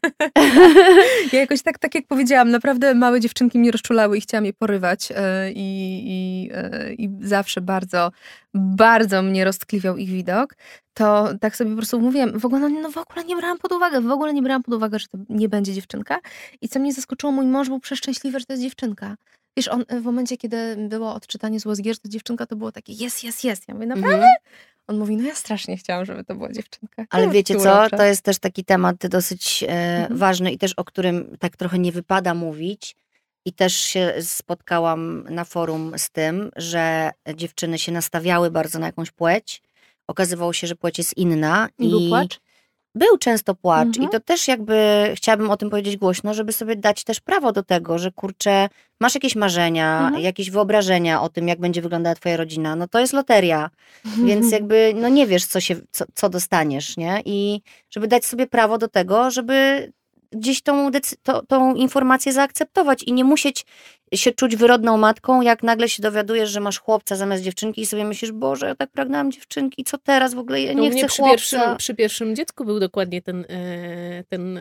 Ja 1.34 1.40
jakoś 1.40 1.62
tak, 1.62 1.80
tak 1.80 1.96
jak 1.96 2.08
powiedziałam, 2.08 2.52
naprawdę 2.52 2.96
małe 2.96 3.20
dziewczynki 3.20 3.60
mnie 3.60 3.72
rozczulały 3.72 4.18
i 4.18 4.22
chciałam 4.22 4.46
je 4.46 4.54
porywać 4.54 5.10
e, 5.16 5.52
i, 5.52 6.04
i, 6.06 6.50
e, 6.54 6.94
i 6.94 7.10
zawsze 7.22 7.62
bardzo, 7.62 8.12
bardzo 8.54 9.22
mnie 9.22 9.46
roztkliwiał 9.46 9.98
ich 9.98 10.10
widok. 10.10 10.56
To 10.94 11.30
tak 11.42 11.56
sobie 11.56 11.70
po 11.72 11.78
prostu 11.78 12.00
mówiłam, 12.00 12.40
w 12.40 12.46
ogóle, 12.46 12.62
no, 12.62 12.82
no 12.82 12.92
w 12.92 12.98
ogóle 12.98 13.26
nie 13.26 13.36
brałam 13.36 13.58
pod 13.58 13.72
uwagę, 13.72 14.02
w 14.02 14.12
ogóle 14.12 14.34
nie 14.34 14.42
brałam 14.42 14.64
pod 14.64 14.74
uwagę, 14.74 15.00
że 15.00 15.08
to 15.08 15.18
nie 15.30 15.50
będzie 15.50 15.74
dziewczynka. 15.74 16.20
I 16.62 16.70
co 16.70 16.80
mnie 16.80 16.94
zaskoczyło, 16.94 17.32
mój 17.32 17.46
mąż 17.46 17.68
był 17.68 17.80
przeszczęśliwy, 17.80 18.40
że 18.40 18.46
to 18.46 18.54
jest 18.54 18.64
dziewczynka. 18.64 19.16
Wiesz, 19.58 19.68
on 19.68 19.86
w 19.90 20.04
momencie, 20.04 20.38
kiedy 20.38 20.88
było 20.90 21.14
odczytanie 21.14 21.60
z 21.60 21.64
że 21.64 21.98
to 21.98 22.10
dziewczynka, 22.10 22.46
to 22.46 22.56
było 22.56 22.72
takie 22.72 22.94
jest, 22.94 23.24
jest, 23.24 23.44
jest. 23.44 23.68
Ja 23.68 23.74
mówię, 23.74 23.88
naprawdę? 23.88 24.16
Mhm. 24.16 24.36
On 24.88 24.98
mówi, 24.98 25.18
no 25.18 25.24
ja 25.28 25.36
strasznie 25.36 25.78
chciałam, 25.78 26.06
żeby 26.06 26.24
to 26.24 26.36
była 26.36 26.52
dziewczynka. 26.52 27.06
Ale 27.10 27.26
No, 27.26 27.32
wiecie 27.32 27.56
co, 27.56 27.90
to 27.90 28.04
jest 28.04 28.22
też 28.22 28.40
taki 28.40 28.64
temat 28.66 29.08
dosyć 29.08 29.64
e, 29.64 29.68
Mhm. 29.68 30.18
ważny 30.20 30.52
i 30.52 30.58
też 30.58 30.74
o 30.74 30.84
którym 30.84 31.38
tak 31.40 31.58
trochę 31.58 31.80
nie 31.80 31.92
wypada 31.92 32.34
mówić. 32.34 32.96
I 33.46 33.54
też 33.54 33.76
się 33.76 34.14
spotkałam 34.22 35.24
na 35.30 35.44
forum 35.46 35.94
z 35.98 36.10
tym, 36.10 36.52
że 36.56 37.12
dziewczyny 37.36 37.80
się 37.80 37.92
nastawiały 37.92 38.52
bardzo 38.52 38.80
na 38.80 38.86
jakąś 38.86 39.12
płeć. 39.12 39.62
Okazywało 40.08 40.54
się, 40.54 40.68
że 40.68 40.76
płeć 40.76 40.98
jest 40.98 41.18
inna. 41.18 41.70
I 41.80 41.90
był 41.90 42.10
płacz? 42.10 42.40
Był 42.98 43.18
często 43.18 43.56
płacz 43.56 43.88
Mhm. 43.88 44.06
i 44.06 44.10
to 44.10 44.20
też 44.20 44.48
jakby 44.48 44.76
chciałabym 45.16 45.50
o 45.52 45.58
tym 45.58 45.70
powiedzieć 45.70 45.98
głośno, 45.98 46.34
żeby 46.34 46.54
sobie 46.54 46.76
dać 46.76 47.04
też 47.04 47.20
prawo 47.20 47.52
do 47.52 47.64
tego, 47.64 48.00
że 48.00 48.12
kurczę, 48.12 48.70
masz 49.00 49.16
jakieś 49.16 49.36
marzenia, 49.36 50.00
Mhm. 50.06 50.24
jakieś 50.24 50.52
wyobrażenia 50.52 51.22
o 51.22 51.30
tym, 51.30 51.48
jak 51.48 51.60
będzie 51.60 51.82
wyglądała 51.82 52.16
twoja 52.16 52.38
rodzina, 52.38 52.76
no 52.76 52.88
to 52.88 53.00
jest 53.00 53.14
loteria. 53.14 53.70
Więc 54.28 54.52
jakby, 54.52 54.94
no 54.96 55.10
nie 55.10 55.28
wiesz, 55.28 55.46
co, 55.46 55.60
się, 55.60 55.76
co, 55.92 56.06
co 56.14 56.30
dostaniesz, 56.30 56.98
nie? 56.98 57.22
I 57.26 57.62
żeby 57.90 58.08
dać 58.08 58.26
sobie 58.26 58.48
prawo 58.48 58.78
do 58.78 58.88
tego, 58.88 59.32
żeby 59.32 59.92
gdzieś 60.32 60.62
tą, 60.62 60.92
to, 61.24 61.42
tą 61.46 61.76
informację 61.76 62.34
zaakceptować 62.34 63.04
i 63.04 63.14
nie 63.14 63.24
musieć 63.24 63.66
się 64.14 64.32
czuć 64.32 64.56
wyrodną 64.56 64.98
matką, 64.98 65.42
jak 65.42 65.64
nagle 65.64 65.90
się 65.90 66.04
dowiadujesz, 66.04 66.50
że 66.50 66.60
masz 66.60 66.80
chłopca 66.80 67.16
zamiast 67.16 67.44
dziewczynki 67.44 67.82
i 67.82 67.86
sobie 67.86 68.06
myślisz, 68.06 68.32
Boże, 68.32 68.68
ja 68.68 68.76
tak 68.76 68.90
pragnęłam 68.92 69.32
dziewczynki, 69.32 69.84
co 69.84 69.98
teraz 69.98 70.34
w 70.34 70.40
ogóle, 70.40 70.62
ja 70.62 70.74
No, 70.74 70.82
nie 70.82 70.90
mnie 70.90 71.00
chcę 71.00 71.08
przy 71.08 71.18
chłopca. 71.18 71.32
pierwszym, 71.32 71.78
przy 71.78 71.96
pierwszym 71.96 72.36
dziecku 72.36 72.66
był 72.66 72.80
dokładnie 72.80 73.22
ten, 73.22 73.46
e, 73.50 74.24
ten 74.30 74.60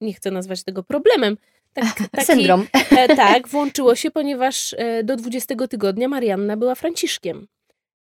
nie 0.00 0.12
chcę 0.14 0.30
nazwać 0.30 0.64
tego 0.64 0.82
problemem. 0.82 1.36
Tak, 1.74 1.94
taki, 2.10 2.26
Syndrom. 2.26 2.66
E, 2.90 3.16
tak, 3.16 3.48
włączyło 3.48 3.94
się, 3.94 4.10
ponieważ 4.10 4.74
e, 4.78 5.04
do 5.04 5.16
20 5.16 5.54
tygodnia 5.68 6.08
Marianna 6.08 6.56
była 6.56 6.74
Franciszkiem. 6.74 7.46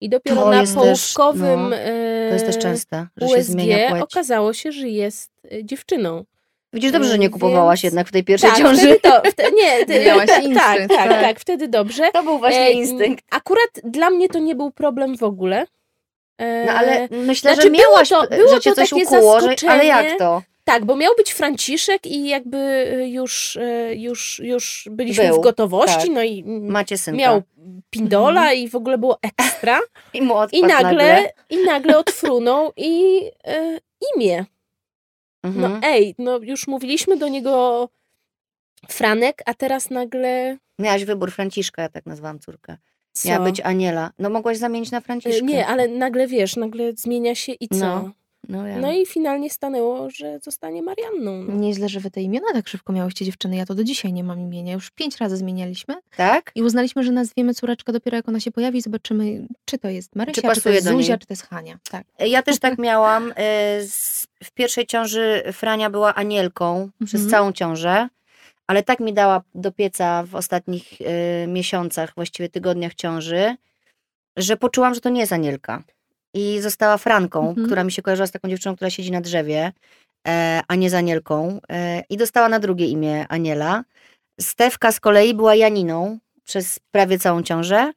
I 0.01 0.09
dopiero 0.09 0.41
To 0.41 0.49
na 0.49 0.61
jest 0.61 0.76
też, 0.76 0.84
połówkowym 1.13 1.59
no, 1.69 1.76
To 2.30 2.34
jest 2.34 2.45
też 2.45 2.57
częste, 2.57 3.07
że 3.17 3.28
się 3.28 3.36
USG 3.38 3.51
zmienia 3.51 3.89
płeć. 3.89 4.03
okazało 4.03 4.53
się, 4.53 4.71
że 4.71 4.89
jest 4.89 5.32
dziewczyną. 5.63 6.26
Widzisz, 6.74 6.91
dobrze, 6.91 7.09
że 7.09 7.17
nie 7.17 7.21
Więc- 7.21 7.34
kupowałaś 7.34 7.84
jednak 7.84 8.07
w 8.07 8.11
tej 8.11 8.24
pierwszej 8.24 8.49
tak, 8.49 8.59
ciąży. 8.59 8.82
wtedy 8.82 8.99
to, 8.99 9.21
wte, 9.32 9.51
nie, 9.51 9.86
ty, 9.86 10.05
Miałaś 10.05 10.28
tak, 10.30 10.43
instynkt, 10.43 10.63
tak, 10.67 10.88
tak, 10.88 11.09
tak. 11.09 11.21
tak, 11.21 11.39
wtedy 11.39 11.67
dobrze. 11.67 12.11
To 12.13 12.24
był 12.24 12.39
właśnie 12.39 12.59
E, 12.59 12.71
instynkt. 12.71 13.26
Akurat 13.32 13.69
dla 13.84 14.09
mnie 14.09 14.30
to 14.30 14.39
nie 14.39 14.55
był 14.55 14.71
problem 14.71 15.17
w 15.17 15.24
ogóle. 15.24 15.65
E, 16.38 16.65
No 16.65 16.71
ale 16.71 17.07
myślę, 17.11 17.53
znaczy 17.53 17.67
że 17.67 17.74
miałaś, 17.74 18.09
było 18.09 18.21
to- 18.28 18.36
było 18.36 18.55
że 18.55 18.59
cię 18.61 18.69
to 18.69 18.76
coś 18.76 18.89
takie 18.89 19.03
ukuło, 19.03 19.39
że, 19.39 19.47
ale 19.47 19.55
zaskoczenie. 19.55 19.88
jak 19.88 20.19
to? 20.19 20.41
Tak, 20.65 20.86
bo 20.86 20.95
miał 20.95 21.13
być 21.17 21.34
Franciszek 21.34 22.05
i 22.05 22.28
jakby 22.28 22.57
y, 22.57 23.07
już, 23.07 23.55
y, 23.55 23.95
już, 23.95 24.39
już 24.43 24.88
byliśmy 24.91 25.28
Był, 25.28 25.36
w 25.38 25.39
gotowości, 25.43 25.95
tak. 26.07 26.09
no 26.09 26.24
i 26.24 26.43
Macie 26.45 26.97
synka. 26.97 27.17
miał 27.19 27.41
pindola 27.89 28.53
i 28.53 28.69
w 28.69 28.76
ogóle 28.76 28.97
było 28.97 29.17
ekstra. 29.21 29.80
I 30.13 30.21
mu 30.21 30.34
odpadł 30.34 30.63
I 30.65 30.67
nagle, 30.67 30.84
nagle. 30.91 31.30
i 31.49 31.57
nagle 31.65 31.97
odfrunął 31.97 32.71
i 32.78 33.21
e, 33.47 33.80
imię. 34.15 34.45
No 35.44 35.50
Mhm. 35.50 35.80
ej, 35.84 36.16
no 36.18 36.38
już 36.38 36.68
mówiliśmy 36.68 37.18
do 37.18 37.28
niego 37.28 37.89
Franek, 38.89 39.41
a 39.46 39.54
teraz 39.54 39.89
nagle 39.89 40.58
Miałaś 40.80 41.06
wybór 41.06 41.32
Franciszka, 41.32 41.82
ja 41.82 41.89
tak 41.89 42.06
nazwałam 42.06 42.39
córkę. 42.39 42.78
co? 43.14 43.30
Miała 43.30 43.44
być 43.46 43.62
Aniela. 43.62 44.12
No 44.20 44.30
mogłaś 44.30 44.58
zamienić 44.58 44.91
na 44.91 44.98
E, 44.98 45.02
Franciszkę. 45.02 45.46
Nie, 45.46 45.68
ale 45.68 45.88
nagle 45.88 46.28
wiesz, 46.28 46.56
nagle 46.56 46.94
zmienia 46.94 47.36
się 47.36 47.52
i 47.52 47.68
co? 47.68 47.76
No, 47.76 48.12
No, 48.50 48.62
No, 48.82 48.88
ja. 48.88 48.94
i 48.94 49.06
finalnie 49.06 49.50
stanęło, 49.50 50.10
że 50.10 50.39
zostanie 50.39 50.82
Marianną. 50.82 51.44
No. 51.44 51.54
Nieźle, 51.54 51.89
że 51.89 52.00
wy 52.00 52.12
te 52.12 52.22
imiona 52.22 52.48
tak 52.54 52.68
szybko 52.68 52.94
miałyście 52.94 53.26
dziewczyny. 53.26 53.56
Ja 53.56 53.66
to 53.66 53.76
do 53.76 53.84
dzisiaj 53.84 54.14
nie 54.14 54.24
mam 54.24 54.39
imienia. 54.39 54.74
Już 54.74 54.91
pięć 54.91 55.18
razy 55.18 55.38
zmienialiśmy 55.38 55.96
Tak? 56.18 56.52
i 56.56 56.64
uznaliśmy, 56.64 57.04
że 57.04 57.12
nazwiemy 57.12 57.54
córeczkę 57.54 57.94
dopiero 57.94 58.18
jak 58.18 58.30
ona 58.30 58.39
się 58.39 58.52
pojawi 58.52 58.78
i 58.78 58.82
zobaczymy, 58.82 59.48
czy 59.66 59.78
to 59.78 59.89
jest 59.89 60.16
Marysia, 60.16 60.41
Czy 60.50 60.56
czy, 60.56 60.62
to 60.62 60.70
jest. 60.70 60.88
Zuzia, 60.88 61.18
czy 61.18 61.28
to 61.28 61.34
jest 61.34 61.44
Hania. 61.48 61.80
Tak. 61.91 62.06
Ja 62.20 62.41
też 62.44 62.60
tak 62.60 62.78
miałam. 62.80 63.34
z- 63.88 64.28
W 64.44 64.52
pierwszej 64.52 64.86
ciąży 64.88 65.44
Frania 65.54 65.89
była 65.89 66.16
anielką 66.16 66.89
przez 67.06 67.22
Mhm. 67.22 67.30
całą 67.32 67.52
ciążę, 67.52 68.10
ale 68.68 68.84
tak 68.84 69.00
mi 69.00 69.14
dała 69.14 69.41
do 69.56 69.72
pieca 69.72 70.24
w 70.24 70.36
ostatnich 70.36 70.94
e, 71.02 71.48
miesiącach, 71.48 72.14
właściwie 72.16 72.50
tygodniach 72.50 72.94
ciąży, 72.96 73.56
że 74.38 74.58
poczułam, 74.58 74.94
że 74.96 75.02
to 75.02 75.10
nie 75.10 75.20
jest 75.22 75.34
anielka. 75.34 75.84
I 76.34 76.62
została 76.62 76.98
Franką, 76.98 77.50
Mhm. 77.50 77.66
która 77.68 77.84
mi 77.84 77.92
się 77.92 78.02
kojarzyła 78.02 78.28
z 78.28 78.32
taką 78.32 78.50
dziewczyną, 78.50 78.76
która 78.76 78.90
siedzi 78.90 79.12
na 79.12 79.22
drzewie, 79.22 79.72
e, 80.28 80.62
a 80.68 80.76
nie 80.76 80.90
z 80.90 80.94
anielką. 80.94 81.60
E, 81.70 82.04
I 82.10 82.18
dostała 82.18 82.50
na 82.50 82.60
drugie 82.60 82.86
imię 82.88 83.26
Aniela. 83.30 83.84
Stewka 84.42 84.92
z 84.92 85.00
kolei 85.00 85.34
była 85.34 85.56
Janiną 85.56 86.20
przez 86.44 86.80
prawie 86.92 87.20
całą 87.20 87.44
ciążę, 87.44 87.94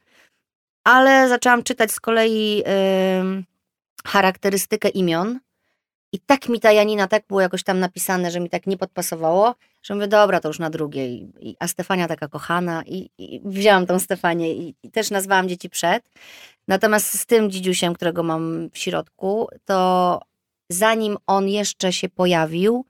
ale 0.85 1.29
zaczęłam 1.29 1.63
czytać 1.63 1.93
z 1.93 2.01
kolei 2.01 2.63
ym, 3.21 3.45
charakterystykę 4.07 4.89
imion 4.89 5.41
i 6.13 6.19
tak 6.19 6.49
mi 6.49 6.61
ta 6.61 6.73
Janina, 6.73 7.09
tak 7.09 7.27
było 7.29 7.41
jakoś 7.41 7.63
tam 7.63 7.81
napisane, 7.81 8.31
że 8.31 8.41
mi 8.41 8.51
tak 8.51 8.67
nie 8.67 8.77
podpasowało, 8.77 9.55
że 9.83 9.95
mówię, 9.95 10.09
dobra, 10.09 10.41
to 10.41 10.49
już 10.49 10.59
na 10.59 10.71
drugie. 10.71 11.07
I, 11.07 11.33
i, 11.41 11.57
a 11.61 11.69
Stefania 11.69 12.09
taka 12.09 12.29
kochana 12.29 12.83
i, 12.87 13.11
i 13.19 13.41
wzięłam 13.45 13.87
tą 13.87 13.99
Stefanię 13.99 14.55
i, 14.55 14.75
i 14.83 14.91
też 14.91 15.11
nazwałam 15.11 15.49
dzieci 15.49 15.71
przed. 15.71 16.11
Natomiast 16.69 17.19
z 17.21 17.27
tym 17.27 17.51
dzidziusiem, 17.51 17.95
którego 17.95 18.23
mam 18.23 18.71
w 18.73 18.79
środku, 18.79 19.49
to 19.65 20.21
zanim 20.71 21.17
on 21.27 21.49
jeszcze 21.49 21.93
się 21.93 22.09
pojawił, 22.09 22.85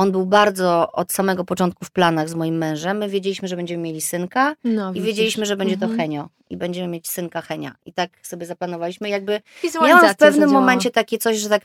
on 0.00 0.12
był 0.12 0.26
bardzo 0.26 0.92
od 0.92 1.12
samego 1.12 1.44
początku 1.44 1.84
w 1.84 1.90
planach 1.90 2.28
z 2.28 2.34
moim 2.34 2.58
mężem. 2.58 2.98
My 2.98 3.08
wiedzieliśmy, 3.08 3.48
że 3.48 3.56
będziemy 3.56 3.82
mieli 3.82 4.00
synka, 4.00 4.54
No, 4.64 4.90
i 4.90 4.94
widzisz. 4.94 5.06
wiedzieliśmy, 5.06 5.46
że 5.46 5.56
będzie 5.56 5.74
Mhm. 5.74 5.90
to 5.92 5.96
Henio 5.96 6.28
i 6.50 6.56
będziemy 6.56 6.88
mieć 6.88 7.08
synka 7.08 7.40
Henia. 7.40 7.74
I 7.86 7.92
tak 7.92 8.10
sobie 8.22 8.46
zaplanowaliśmy. 8.46 9.08
Jakby 9.08 9.40
miałam 9.82 9.98
w 10.14 10.16
pewnym 10.16 10.32
zadziałała. 10.40 10.60
momencie 10.60 10.90
takie 10.90 11.18
coś, 11.18 11.38
że 11.38 11.48
tak 11.48 11.62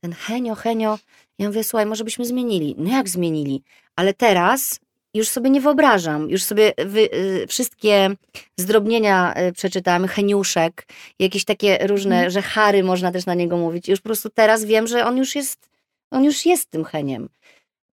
ten 0.00 0.12
Henio, 0.12 0.54
Henio. 0.54 0.98
Ja 1.38 1.46
mówię, 1.46 1.64
słuchaj, 1.64 1.86
może 1.86 2.04
byśmy 2.04 2.24
zmienili. 2.24 2.74
No 2.78 2.90
jak 2.90 3.08
zmienili? 3.08 3.62
Ale 3.96 4.14
teraz 4.14 4.80
już 5.14 5.28
sobie 5.28 5.50
nie 5.50 5.60
wyobrażam. 5.60 6.30
Już 6.30 6.42
sobie 6.44 6.72
wy, 6.86 7.00
y, 7.14 7.46
wszystkie 7.48 8.10
zdrobnienia 8.56 9.34
y, 9.48 9.52
przeczytałam, 9.52 10.06
Heniuszek, 10.08 10.86
jakieś 11.18 11.44
takie 11.44 11.78
różne, 11.86 12.14
Mhm. 12.14 12.30
że 12.30 12.42
Harry 12.42 12.84
można 12.84 13.12
też 13.12 13.26
na 13.26 13.34
niego 13.34 13.56
mówić. 13.56 13.88
Już 13.88 14.00
po 14.00 14.04
prostu 14.08 14.30
teraz 14.30 14.64
wiem, 14.64 14.86
że 14.86 15.06
on 15.06 15.16
już 15.16 15.34
jest, 15.34 15.68
on 16.10 16.24
już 16.24 16.46
jest 16.46 16.70
tym 16.70 16.84
Heniem. 16.84 17.28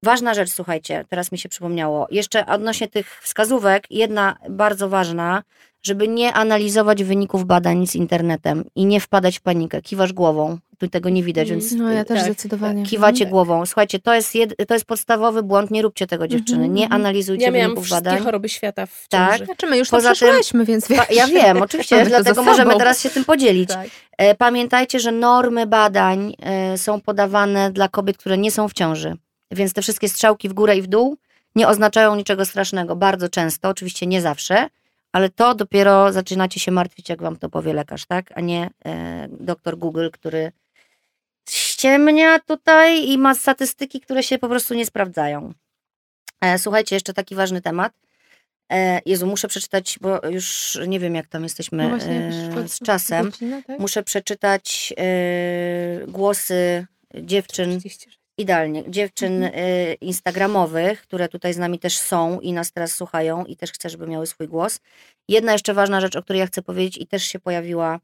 Ważna 0.05 0.33
rzecz, 0.33 0.49
słuchajcie, 0.49 1.05
teraz 1.09 1.31
mi 1.31 1.37
się 1.37 1.49
przypomniało. 1.49 2.07
Jeszcze 2.11 2.45
odnośnie 2.45 2.87
tych 2.87 3.19
wskazówek, 3.21 3.83
jedna 3.89 4.37
bardzo 4.49 4.89
ważna, 4.89 5.43
żeby 5.83 6.07
nie 6.07 6.33
analizować 6.33 7.03
wyników 7.03 7.45
badań 7.45 7.87
z 7.87 7.95
internetem 7.95 8.63
i 8.75 8.85
nie 8.85 8.99
wpadać 8.99 9.37
w 9.39 9.41
panikę. 9.41 9.81
Kiwasz 9.81 10.13
głową, 10.13 10.57
tu 10.77 10.87
tego 10.87 11.09
nie 11.09 11.23
widać, 11.23 11.49
więc 11.49 11.71
No 11.71 11.91
ja 11.91 12.05
też 12.05 12.17
Tak, 12.17 12.25
zdecydowanie. 12.25 12.83
kiwacie 12.83 13.25
tak. 13.25 13.29
głową. 13.31 13.65
Słuchajcie, 13.65 13.99
to 13.99 14.13
jest, 14.13 14.35
jed, 14.35 14.55
to 14.67 14.73
jest 14.73 14.85
podstawowy 14.85 15.43
błąd, 15.43 15.71
nie 15.71 15.81
róbcie 15.81 16.07
tego 16.07 16.27
dziewczyny, 16.27 16.57
Mhm, 16.57 16.73
nie 16.73 16.83
mhm. 16.83 17.01
analizujcie 17.01 17.45
Ja 17.45 17.51
wyników 17.51 17.85
wszystkie 17.85 18.03
badań. 18.09 18.23
choroby 18.23 18.49
świata 18.49 18.85
w 18.85 19.07
Tak. 19.09 19.29
ciąży. 19.31 19.45
Znaczy 19.45 19.67
my 19.67 19.77
już 19.77 19.89
Poza 19.89 20.09
to 20.13 20.15
tym- 20.19 20.27
przeszłyśmy, 20.29 20.65
więc 20.65 20.87
wiesz. 20.87 20.99
Ja 21.11 21.27
wiem, 21.27 21.61
oczywiście, 21.61 22.05
dlatego 22.15 22.43
możemy 22.43 22.75
teraz 22.77 23.01
się 23.01 23.09
tym 23.09 23.25
podzielić. 23.25 23.69
Tak. 23.69 23.87
E, 24.17 24.35
Pamiętajcie, 24.35 24.99
że 24.99 25.11
normy 25.11 25.65
badań 25.67 26.35
e, 26.41 26.77
są 26.77 27.01
podawane 27.01 27.71
dla 27.71 27.89
kobiet, 27.89 28.17
które 28.17 28.37
nie 28.37 28.51
są 28.51 28.69
w 28.69 28.73
ciąży. 28.73 29.15
Więc 29.51 29.73
te 29.73 29.81
wszystkie 29.81 30.09
strzałki 30.09 30.49
w 30.49 30.53
górę 30.53 30.77
i 30.77 30.81
w 30.81 30.87
dół 30.87 31.17
nie 31.55 31.67
oznaczają 31.67 32.15
niczego 32.15 32.45
strasznego. 32.45 32.95
Bardzo 32.95 33.29
często, 33.29 33.69
oczywiście 33.69 34.07
nie 34.07 34.21
zawsze, 34.21 34.67
ale 35.11 35.29
to 35.29 35.55
dopiero 35.55 36.13
zaczynacie 36.13 36.59
się 36.59 36.71
martwić, 36.71 37.09
jak 37.09 37.21
wam 37.21 37.37
to 37.37 37.49
powie 37.49 37.73
lekarz, 37.73 38.05
tak? 38.05 38.31
A 38.35 38.41
nie 38.41 38.69
e, 38.85 39.27
doktor 39.31 39.77
Google, 39.77 40.07
który 40.11 40.51
ściemnia 41.49 42.39
tutaj 42.39 43.09
i 43.09 43.17
ma 43.17 43.35
statystyki, 43.35 44.01
które 44.01 44.23
się 44.23 44.37
po 44.39 44.47
prostu 44.49 44.73
nie 44.73 44.85
sprawdzają. 44.85 45.53
E, 46.41 46.59
słuchajcie, 46.59 46.95
jeszcze 46.95 47.13
taki 47.13 47.35
ważny 47.35 47.61
temat. 47.61 47.93
E, 48.71 49.01
Jezu, 49.05 49.27
muszę 49.27 49.47
przeczytać, 49.47 49.97
bo 50.01 50.27
już 50.27 50.77
nie 50.87 50.99
wiem, 50.99 51.15
jak 51.15 51.27
tam 51.27 51.43
jesteśmy 51.43 51.83
No 51.83 51.89
właśnie, 51.89 52.31
e, 52.57 52.67
z 52.67 52.79
czasem. 52.79 53.25
godzinę, 53.25 53.63
tak? 53.63 53.79
Muszę 53.79 54.03
przeczytać 54.03 54.93
e, 54.97 56.07
głosy 56.07 56.85
dziewczyn, 57.15 57.69
36. 57.79 58.19
idealnie, 58.37 58.91
dziewczyn 58.91 59.43
Mhm. 59.43 59.53
e, 59.65 59.93
instagramowych, 59.93 61.01
które 61.01 61.29
tutaj 61.29 61.53
z 61.53 61.57
nami 61.57 61.79
też 61.79 61.97
są 61.97 62.39
i 62.39 62.53
nas 62.53 62.71
teraz 62.71 62.91
słuchają 62.91 63.45
i 63.45 63.55
też 63.55 63.71
chcę, 63.71 63.89
żeby 63.89 64.07
miały 64.07 64.27
swój 64.27 64.47
głos. 64.47 64.79
Jedna 65.29 65.51
jeszcze 65.51 65.73
ważna 65.73 66.01
rzecz, 66.01 66.15
o 66.15 66.23
której 66.23 66.39
ja 66.39 66.47
chcę 66.47 66.61
powiedzieć 66.61 66.97
i 66.97 67.07
też 67.07 67.23
się 67.23 67.39
pojawiła 67.39 67.99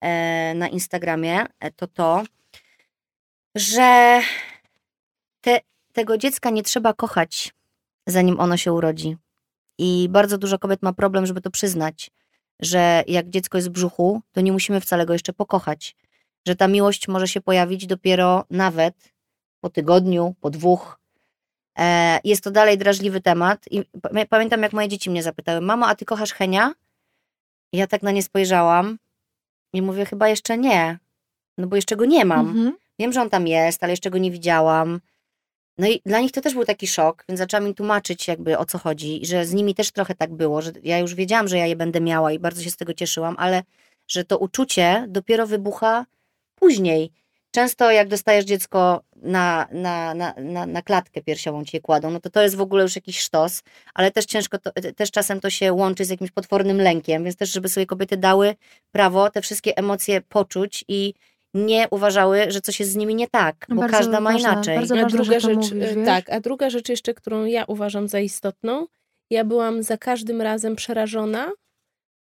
e, 0.00 0.54
na 0.54 0.68
Instagramie, 0.68 1.46
e, 1.60 1.70
to 1.70 1.86
to, 1.86 2.22
że 3.54 4.20
te, 5.40 5.60
tego 5.92 6.18
dziecka 6.18 6.50
nie 6.50 6.62
trzeba 6.62 6.92
kochać, 6.94 7.54
zanim 8.06 8.40
ono 8.40 8.56
się 8.56 8.72
urodzi. 8.72 9.16
I 9.78 10.08
bardzo 10.10 10.38
dużo 10.38 10.58
kobiet 10.58 10.82
ma 10.82 10.92
problem, 10.92 11.26
żeby 11.26 11.40
to 11.40 11.50
przyznać, 11.50 12.10
że 12.60 13.04
jak 13.06 13.30
dziecko 13.30 13.58
jest 13.58 13.68
w 13.68 13.72
brzuchu, 13.72 14.20
to 14.32 14.40
nie 14.40 14.52
musimy 14.52 14.80
wcale 14.80 15.06
go 15.06 15.12
jeszcze 15.12 15.32
pokochać. 15.32 15.96
Że 16.46 16.56
ta 16.56 16.68
miłość 16.68 17.08
może 17.08 17.28
się 17.28 17.40
pojawić 17.40 17.86
dopiero 17.86 18.44
nawet 18.50 18.94
po 19.60 19.70
tygodniu, 19.70 20.34
po 20.40 20.50
dwóch. 20.50 20.98
E, 21.78 22.20
jest 22.24 22.44
to 22.44 22.50
dalej 22.50 22.78
drażliwy 22.78 23.20
temat. 23.20 23.64
I 23.70 23.82
pa- 24.02 24.26
pamiętam, 24.28 24.62
jak 24.62 24.72
moje 24.72 24.88
dzieci 24.88 25.10
mnie 25.10 25.22
zapytały: 25.22 25.60
Mamo, 25.60 25.86
a 25.86 25.94
ty 25.94 26.04
kochasz 26.04 26.32
Henia? 26.32 26.72
I 27.72 27.78
ja 27.78 27.86
tak 27.86 28.02
na 28.02 28.10
nie 28.10 28.22
spojrzałam 28.22 28.98
i 29.72 29.82
mówię: 29.82 30.04
Chyba 30.06 30.28
jeszcze 30.28 30.58
nie. 30.58 30.98
No 31.58 31.66
bo 31.66 31.76
jeszcze 31.76 31.96
go 31.96 32.04
nie 32.04 32.24
mam. 32.24 32.48
Mhm. 32.48 32.76
Wiem, 32.98 33.12
że 33.12 33.22
on 33.22 33.30
tam 33.30 33.46
jest, 33.46 33.82
ale 33.82 33.92
jeszcze 33.92 34.10
go 34.10 34.18
nie 34.18 34.30
widziałam. 34.30 35.00
No 35.78 35.88
i 35.88 36.00
dla 36.06 36.20
nich 36.20 36.32
to 36.32 36.40
też 36.40 36.54
był 36.54 36.64
taki 36.64 36.86
szok, 36.86 37.24
więc 37.28 37.38
zaczęłam 37.38 37.68
im 37.68 37.74
tłumaczyć 37.74 38.28
jakby 38.28 38.58
o 38.58 38.64
co 38.64 38.78
chodzi, 38.78 39.26
że 39.26 39.46
z 39.46 39.52
nimi 39.52 39.74
też 39.74 39.90
trochę 39.90 40.14
tak 40.14 40.34
było, 40.34 40.62
że 40.62 40.72
ja 40.82 40.98
już 40.98 41.14
wiedziałam, 41.14 41.48
że 41.48 41.58
ja 41.58 41.66
je 41.66 41.76
będę 41.76 42.00
miała 42.00 42.32
i 42.32 42.38
bardzo 42.38 42.62
się 42.62 42.70
z 42.70 42.76
tego 42.76 42.94
cieszyłam, 42.94 43.34
ale 43.38 43.62
że 44.08 44.24
to 44.24 44.38
uczucie 44.38 45.04
dopiero 45.08 45.46
wybucha 45.46 46.06
później. 46.54 47.12
Często 47.50 47.90
jak 47.90 48.08
dostajesz 48.08 48.44
dziecko 48.44 49.02
na, 49.16 49.68
na, 49.72 50.14
na, 50.14 50.34
na, 50.38 50.66
na 50.66 50.82
klatkę 50.82 51.22
piersiową 51.22 51.64
ci 51.64 51.76
je 51.76 51.80
kładą, 51.80 52.10
no 52.10 52.20
to 52.20 52.30
to 52.30 52.42
jest 52.42 52.56
w 52.56 52.60
ogóle 52.60 52.82
już 52.82 52.96
jakiś 52.96 53.18
sztos, 53.20 53.62
ale 53.94 54.10
też 54.10 54.24
ciężko, 54.24 54.58
to, 54.58 54.70
też 54.96 55.10
czasem 55.10 55.40
to 55.40 55.50
się 55.50 55.72
łączy 55.72 56.04
z 56.04 56.10
jakimś 56.10 56.30
potwornym 56.30 56.80
lękiem, 56.80 57.24
więc 57.24 57.36
też 57.36 57.52
żeby 57.52 57.68
sobie 57.68 57.86
kobiety 57.86 58.16
dały 58.16 58.54
prawo 58.92 59.30
te 59.30 59.42
wszystkie 59.42 59.76
emocje 59.76 60.20
poczuć 60.20 60.84
i 60.88 61.14
nie 61.54 61.86
uważały, 61.90 62.50
że 62.50 62.60
coś 62.60 62.80
jest 62.80 62.92
z 62.92 62.96
nimi 62.96 63.14
nie 63.14 63.28
tak, 63.28 63.66
bo 63.68 63.80
Bardzo 63.80 63.96
każda 63.96 64.20
ma 64.20 64.32
ważna- 64.32 64.52
inaczej. 64.52 64.76
bardzo 64.76 64.98
A 64.98 65.04
druga 65.04 65.40
rzecz, 65.40 65.56
mówisz, 65.72 65.90
e, 65.96 66.04
tak, 66.04 66.30
a 66.30 66.40
druga 66.40 66.70
rzecz 66.70 66.88
jeszcze, 66.88 67.14
którą 67.14 67.44
ja 67.44 67.64
uważam 67.64 68.08
za 68.08 68.20
istotną, 68.20 68.86
ja 69.30 69.44
byłam 69.44 69.82
za 69.82 69.98
każdym 69.98 70.40
razem 70.42 70.76
przerażona, 70.76 71.52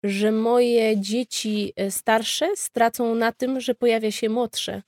że 0.03 0.31
moje 0.31 0.97
dzieci 1.01 1.73
e, 1.75 1.91
starsze 1.91 2.47
stracą 2.55 3.15
na 3.15 3.31
tym, 3.31 3.61
że 3.61 3.75
pojawia 3.75 4.11
się 4.11 4.29
młodsze. 4.29 4.81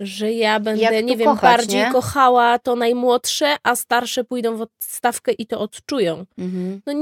Że 0.00 0.32
ja 0.32 0.60
będę, 0.60 0.82
Jak 0.82 1.04
nie 1.04 1.16
wiem, 1.16 1.26
kochać, 1.28 1.42
bardziej 1.56 1.80
nie? 1.80 1.90
kochała 1.92 2.58
to 2.58 2.76
najmłodsze, 2.76 3.56
a 3.62 3.76
starsze 3.76 4.24
pójdą 4.24 4.56
w 4.56 4.60
odstawkę 4.60 5.32
i 5.32 5.46
to 5.46 5.60
odczują. 5.60 6.24
Mhm. 6.38 6.80
No 6.86 6.92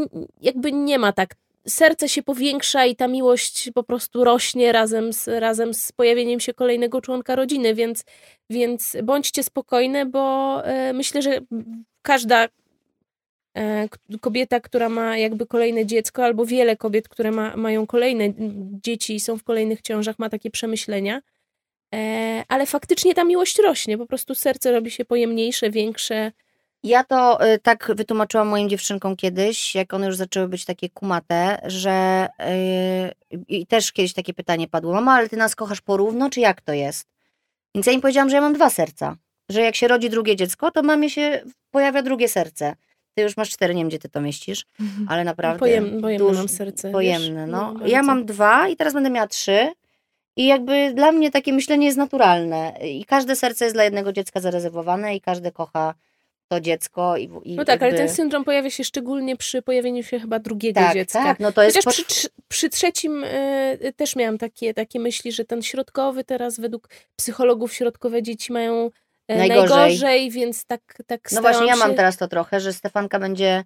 jakby 0.41 0.73
nie 0.73 0.99
ma 0.99 1.13
tak. 1.13 1.35
Serce 1.69 2.09
się 2.09 2.23
powiększa 2.23 2.85
i 2.87 2.97
ta 2.97 3.09
miłość 3.09 3.71
po 3.75 3.83
prostu 3.83 4.25
rośnie 4.25 4.73
razem 4.73 5.13
z, 5.13 5.29
razem 5.29 5.75
z 5.75 5.93
pojawieniem 5.93 6.41
się 6.41 6.55
kolejnego 6.55 7.01
członka 7.01 7.37
rodziny, 7.37 7.75
więc, 7.75 8.05
więc 8.51 8.97
bądźcie 9.03 9.43
spokojne, 9.43 10.07
bo 10.07 10.61
e, 10.67 10.93
myślę, 10.93 11.23
że 11.23 11.39
każda 12.03 12.49
k- 13.91 13.99
kobieta, 14.21 14.61
która 14.61 14.89
ma 14.89 15.17
jakby 15.19 15.47
kolejne 15.47 15.87
dziecko, 15.87 16.25
albo 16.25 16.47
wiele 16.47 16.77
kobiet, 16.77 17.09
które 17.09 17.31
ma, 17.31 17.57
mają 17.57 17.87
kolejne 17.87 18.25
dzieci 18.85 19.15
i 19.15 19.21
są 19.21 19.39
w 19.39 19.45
kolejnych 19.45 19.83
ciążach, 19.83 20.19
ma 20.19 20.29
takie 20.31 20.51
przemyślenia. 20.51 21.23
E, 21.95 22.45
ale 22.49 22.67
faktycznie 22.67 23.15
ta 23.15 23.25
miłość 23.25 23.59
rośnie, 23.59 23.99
po 23.99 24.07
prostu 24.07 24.35
serce 24.35 24.73
robi 24.73 24.91
się 24.91 25.05
pojemniejsze, 25.05 25.71
większe. 25.71 26.33
Ja 26.83 27.05
to 27.05 27.47
y, 27.55 27.59
tak 27.59 27.93
wytłumaczyłam 27.97 28.49
moim 28.49 28.69
dziewczynkom 28.69 29.17
kiedyś, 29.17 29.75
jak 29.75 29.95
one 29.95 30.07
już 30.07 30.17
zaczęły 30.17 30.49
być 30.49 30.65
takie 30.65 30.89
kumate, 30.91 31.61
że 31.67 32.29
y, 33.33 33.37
i 33.49 33.67
też 33.67 33.93
kiedyś 33.93 34.13
takie 34.13 34.35
pytanie 34.35 34.69
padło, 34.69 34.93
mama, 34.95 35.13
ale 35.13 35.29
ty 35.29 35.37
nas 35.37 35.55
kochasz 35.57 35.81
porówno, 35.81 36.31
czy 36.31 36.41
jak 36.41 36.61
to 36.61 36.73
jest? 36.73 37.07
Więc 37.75 37.87
ja 37.87 37.93
im 37.93 38.01
powiedziałam, 38.01 38.31
że 38.31 38.37
ja 38.37 38.43
mam 38.43 38.53
dwa 38.55 38.71
serca, 38.71 39.17
że 39.49 39.61
jak 39.61 39.77
się 39.77 39.89
rodzi 39.89 40.11
drugie 40.11 40.37
dziecko, 40.37 40.71
to 40.71 40.83
mamie 40.83 41.11
się 41.11 41.43
pojawia 41.71 42.03
drugie 42.03 42.29
serce. 42.29 42.75
Ty 43.15 43.23
już 43.23 43.37
masz 43.37 43.51
cztery, 43.51 43.75
nie 43.75 43.81
wiem 43.81 43.89
gdzie 43.89 43.99
ty 43.99 44.09
to 44.09 44.21
mieścisz, 44.21 44.65
Mhm. 44.81 45.07
ale 45.09 45.25
naprawdę 45.25 45.59
Pojem, 45.59 46.01
pojemne 46.03 46.27
duż- 46.29 46.37
mam 46.37 46.49
serce. 46.49 46.89
wiesz? 46.89 46.93
pojemne, 46.93 47.47
no. 47.47 47.73
bardzo. 47.73 47.87
ja 47.89 48.03
mam 48.03 48.25
dwa 48.27 48.69
i 48.69 48.77
teraz 48.77 48.95
będę 48.95 49.11
miała 49.11 49.27
trzy 49.27 49.73
i 50.37 50.47
jakby 50.47 50.93
dla 50.95 51.13
mnie 51.13 51.31
takie 51.31 51.53
myślenie 51.53 51.87
jest 51.87 51.99
naturalne 51.99 52.73
i 52.83 53.05
każde 53.05 53.37
serce 53.37 53.65
jest 53.65 53.77
dla 53.77 53.85
jednego 53.85 54.13
dziecka 54.13 54.41
zarezerwowane 54.41 55.17
i 55.17 55.21
każde 55.21 55.53
kocha 55.53 55.95
to 56.49 56.61
dziecko 56.61 57.17
i, 57.17 57.31
i 57.45 57.57
No 57.57 57.65
tak, 57.65 57.83
ale 57.83 57.91
jakby... 57.91 58.07
ten 58.07 58.17
syndrom 58.17 58.45
pojawia 58.45 58.71
się 58.71 58.85
szczególnie 58.85 59.37
przy 59.37 59.63
pojawieniu 59.63 60.03
się 60.03 60.21
chyba 60.21 60.39
drugiego 60.39 60.81
tak, 60.81 60.95
dziecka. 60.95 61.23
tak, 61.23 61.41
no 61.41 61.53
to 61.53 61.63
jest 61.63 61.77
Chociaż 61.77 62.05
przy, 62.05 62.29
przy 62.49 62.71
trzecim 62.71 63.25
y, 63.25 63.93
też 63.97 64.17
miałam 64.17 64.39
takie, 64.39 64.75
takie 64.75 65.01
myśli, 65.01 65.33
że 65.33 65.45
ten 65.45 65.63
środkowy 65.63 66.25
teraz 66.25 66.61
według 66.61 66.89
psychologów 67.17 67.73
środkowe 67.73 68.23
dzieci 68.23 68.53
mają 68.53 68.91
e, 69.29 69.39
Najgorzej. 69.39 69.77
najgorzej, 69.77 70.31
więc 70.31 70.65
tak, 70.65 71.03
tak 71.07 71.33
No 71.33 71.41
właśnie, 71.41 71.67
ja 71.67 71.77
mam 71.77 71.91
się... 71.91 71.97
teraz 71.97 72.17
to 72.17 72.29
trochę, 72.29 72.61
że 72.61 72.73
Stefanka 72.73 73.19
będzie. 73.19 73.65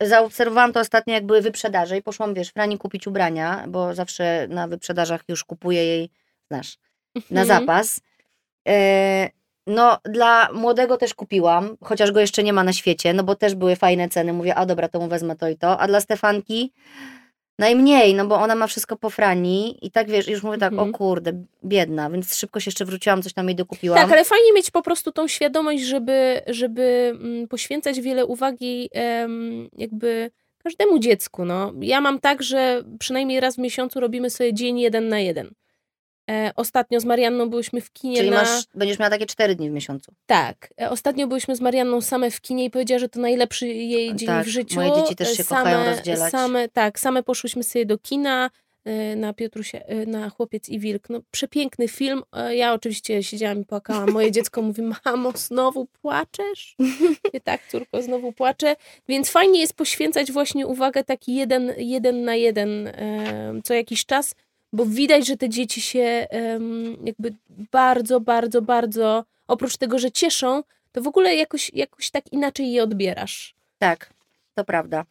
Zaobserwowałam 0.00 0.72
to 0.72 0.80
ostatnio, 0.80 1.14
jak 1.14 1.26
były 1.26 1.40
wyprzedaże 1.42 1.96
i 1.96 2.02
poszłam, 2.02 2.34
wiesz, 2.34 2.48
Frani 2.48 2.78
kupić 2.78 3.06
ubrania, 3.06 3.64
bo 3.68 3.94
zawsze 3.94 4.46
na 4.50 4.68
wyprzedażach 4.68 5.20
już 5.28 5.44
kupuję 5.44 5.84
jej, 5.84 6.10
znasz, 6.50 6.78
na 7.30 7.40
Mhm. 7.40 7.46
zapas. 7.46 8.00
E, 8.68 9.30
No, 9.68 9.98
dla 10.04 10.48
młodego 10.52 10.96
też 10.96 11.14
kupiłam, 11.14 11.76
chociaż 11.84 12.12
go 12.12 12.20
jeszcze 12.20 12.42
nie 12.42 12.52
ma 12.52 12.64
na 12.64 12.72
świecie, 12.72 13.12
no 13.12 13.24
bo 13.24 13.34
też 13.34 13.54
były 13.54 13.76
fajne 13.76 14.08
ceny. 14.08 14.32
Mówię, 14.32 14.54
a 14.54 14.66
dobra, 14.66 14.88
to 14.88 15.00
mu 15.00 15.08
wezmę 15.08 15.36
to 15.36 15.48
i 15.48 15.56
to. 15.56 15.78
A 15.80 15.86
dla 15.86 16.00
Stefanki 16.00 16.72
najmniej, 17.58 18.14
no 18.14 18.26
bo 18.26 18.34
ona 18.40 18.54
ma 18.54 18.66
wszystko 18.66 18.96
po 18.96 19.10
Frani 19.10 19.78
i 19.86 19.90
tak 19.90 20.10
wiesz, 20.10 20.28
już 20.28 20.42
mówię 20.42 20.58
tak, 20.58 20.72
Mhm. 20.72 20.90
o 20.90 20.98
kurde, 20.98 21.44
biedna, 21.64 22.10
więc 22.10 22.36
szybko 22.36 22.60
się 22.60 22.68
jeszcze 22.68 22.84
wróciłam, 22.84 23.22
coś 23.22 23.32
tam 23.32 23.46
jej 23.48 23.56
dokupiłam. 23.56 23.98
Tak, 23.98 24.12
ale 24.12 24.24
fajnie 24.24 24.52
mieć 24.52 24.70
po 24.70 24.82
prostu 24.82 25.12
tą 25.12 25.28
świadomość, 25.28 25.82
żeby, 25.82 26.40
żeby 26.46 27.16
mm, 27.20 27.48
poświęcać 27.48 28.00
wiele 28.00 28.26
uwagi 28.26 28.90
jakby 29.78 30.30
każdemu 30.64 30.98
dziecku. 30.98 31.44
No. 31.44 31.72
Ja 31.80 32.00
mam 32.00 32.20
tak, 32.20 32.42
że 32.42 32.82
przynajmniej 32.98 33.40
raz 33.40 33.54
w 33.54 33.58
miesiącu 33.58 34.00
robimy 34.00 34.30
sobie 34.30 34.54
dzień 34.54 34.78
jeden 34.80 35.08
na 35.08 35.20
jeden. 35.20 35.50
E, 36.30 36.52
ostatnio 36.56 37.00
z 37.00 37.04
Marianną 37.04 37.50
byliśmy 37.50 37.80
w 37.80 37.92
kinie 37.92 38.16
Czyli 38.16 38.30
na... 38.30 38.36
masz, 38.36 38.64
będziesz 38.74 38.98
miała 38.98 39.10
takie 39.10 39.26
cztery 39.26 39.54
dni 39.54 39.70
w 39.70 39.72
miesiącu. 39.72 40.12
Tak. 40.26 40.68
E, 40.80 40.90
Ostatnio 40.90 41.26
byliśmy 41.26 41.56
z 41.56 41.60
Marianną 41.60 42.00
same 42.00 42.30
w 42.30 42.40
kinie 42.40 42.64
i 42.64 42.70
powiedziała, 42.70 42.98
że 42.98 43.08
to 43.08 43.20
najlepszy 43.20 43.66
jej 43.68 44.16
dzień 44.16 44.26
Tak, 44.26 44.46
w 44.46 44.48
życiu. 44.48 44.74
moje 44.76 44.92
dzieci 45.02 45.16
też 45.16 45.28
E, 45.32 45.36
się 45.36 45.44
same, 45.44 45.62
kochają 45.62 45.90
rozdzielać. 45.90 46.30
Same, 46.32 46.68
tak, 46.68 47.00
same 47.00 47.22
poszłyśmy 47.22 47.62
sobie 47.62 47.86
do 47.86 47.98
kina 47.98 48.50
na 49.16 49.32
Piotrusia, 49.32 49.78
e, 49.78 50.06
na 50.06 50.30
Chłopiec 50.30 50.68
i 50.68 50.78
Wilk. 50.78 51.08
No, 51.10 51.20
przepiękny 51.30 51.88
film. 51.88 52.22
Ja 52.50 52.72
oczywiście 52.72 53.22
siedziałam 53.22 53.60
i 53.60 53.64
płakałam. 53.64 54.10
Moje 54.10 54.32
dziecko 54.32 54.62
mówi, 54.62 54.82
mamo, 55.04 55.32
znowu 55.34 55.86
płaczesz? 55.86 56.74
Mówię, 56.78 57.40
tak, 57.44 57.60
córko, 57.70 58.02
znowu 58.02 58.32
płaczę. 58.32 58.76
Więc 59.08 59.30
fajnie 59.30 59.60
jest 59.60 59.74
poświęcać 59.74 60.32
właśnie 60.32 60.66
uwagę 60.66 61.04
taki 61.04 61.34
jeden, 61.34 61.72
jeden 61.76 62.24
na 62.24 62.34
jeden 62.34 62.92
co 63.64 63.74
jakiś 63.74 64.06
czas, 64.06 64.34
bo 64.72 64.86
widać, 64.86 65.26
że 65.26 65.36
te 65.36 65.48
dzieci 65.48 65.80
się 65.80 66.26
jakby 67.04 67.34
bardzo, 67.72 68.20
bardzo, 68.20 68.62
bardzo, 68.62 69.24
oprócz 69.48 69.76
tego, 69.76 69.98
że 69.98 70.12
cieszą, 70.12 70.62
to 70.92 71.02
w 71.02 71.06
ogóle 71.06 71.34
jakoś, 71.34 71.70
jakoś 71.74 72.10
tak 72.10 72.32
inaczej 72.32 72.72
je 72.72 72.82
odbierasz. 72.82 73.54
Tak, 73.78 74.10
to 74.54 74.64
prawda. 74.64 75.04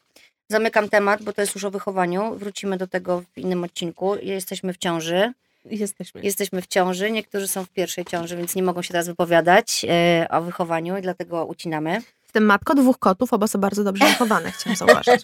Zamykam 0.47 0.89
temat, 0.89 1.23
bo 1.23 1.33
to 1.33 1.41
jest 1.41 1.55
już 1.55 1.63
o 1.63 1.71
wychowaniu. 1.71 2.35
Wrócimy 2.35 2.77
do 2.77 2.87
tego 2.87 3.21
w 3.21 3.37
innym 3.37 3.63
odcinku. 3.63 4.15
Jesteśmy 4.21 4.73
w 4.73 4.77
ciąży. 4.77 5.33
Jesteśmy. 5.65 6.21
Jesteśmy 6.21 6.61
w 6.61 6.67
ciąży. 6.67 7.11
Niektórzy 7.11 7.47
są 7.47 7.65
w 7.65 7.69
pierwszej 7.69 8.05
ciąży, 8.05 8.37
więc 8.37 8.55
nie 8.55 8.63
mogą 8.63 8.81
się 8.81 8.91
teraz 8.91 9.07
wypowiadać 9.07 9.85
e, 9.89 10.27
o 10.29 10.41
wychowaniu 10.41 10.97
i 10.97 11.01
dlatego 11.01 11.45
ucinamy. 11.45 12.01
Jestem 12.35 12.45
matką 12.47 12.75
dwóch 12.75 12.99
kotów, 12.99 13.33
oba 13.33 13.47
są 13.47 13.59
bardzo 13.59 13.83
dobrze 13.83 14.05
wychowane, 14.05 14.51
chciałam 14.51 14.75
zauważyć. 14.75 15.23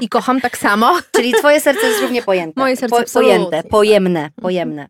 I 0.00 0.08
kocham 0.08 0.40
tak 0.40 0.58
samo. 0.58 0.98
Czyli 1.16 1.32
twoje 1.32 1.60
serce 1.60 1.86
jest 1.86 2.00
równie 2.00 2.22
pojęte. 2.22 2.60
Moje 2.60 2.76
serce 2.76 2.96
absolutnie. 2.96 3.34
Pojęte, 3.34 3.68
pojemne, 3.68 4.30
pojemne. 4.42 4.88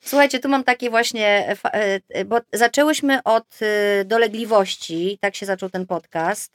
Słuchajcie, 0.00 0.38
tu 0.38 0.48
mam 0.48 0.64
takie 0.64 0.90
właśnie, 0.90 1.56
e, 1.74 2.00
e, 2.08 2.24
bo 2.24 2.38
zaczęłyśmy 2.52 3.22
od 3.22 3.44
e, 3.60 4.04
dolegliwości, 4.04 5.18
tak 5.20 5.36
się 5.36 5.46
zaczął 5.46 5.70
ten 5.70 5.86
podcast. 5.86 6.52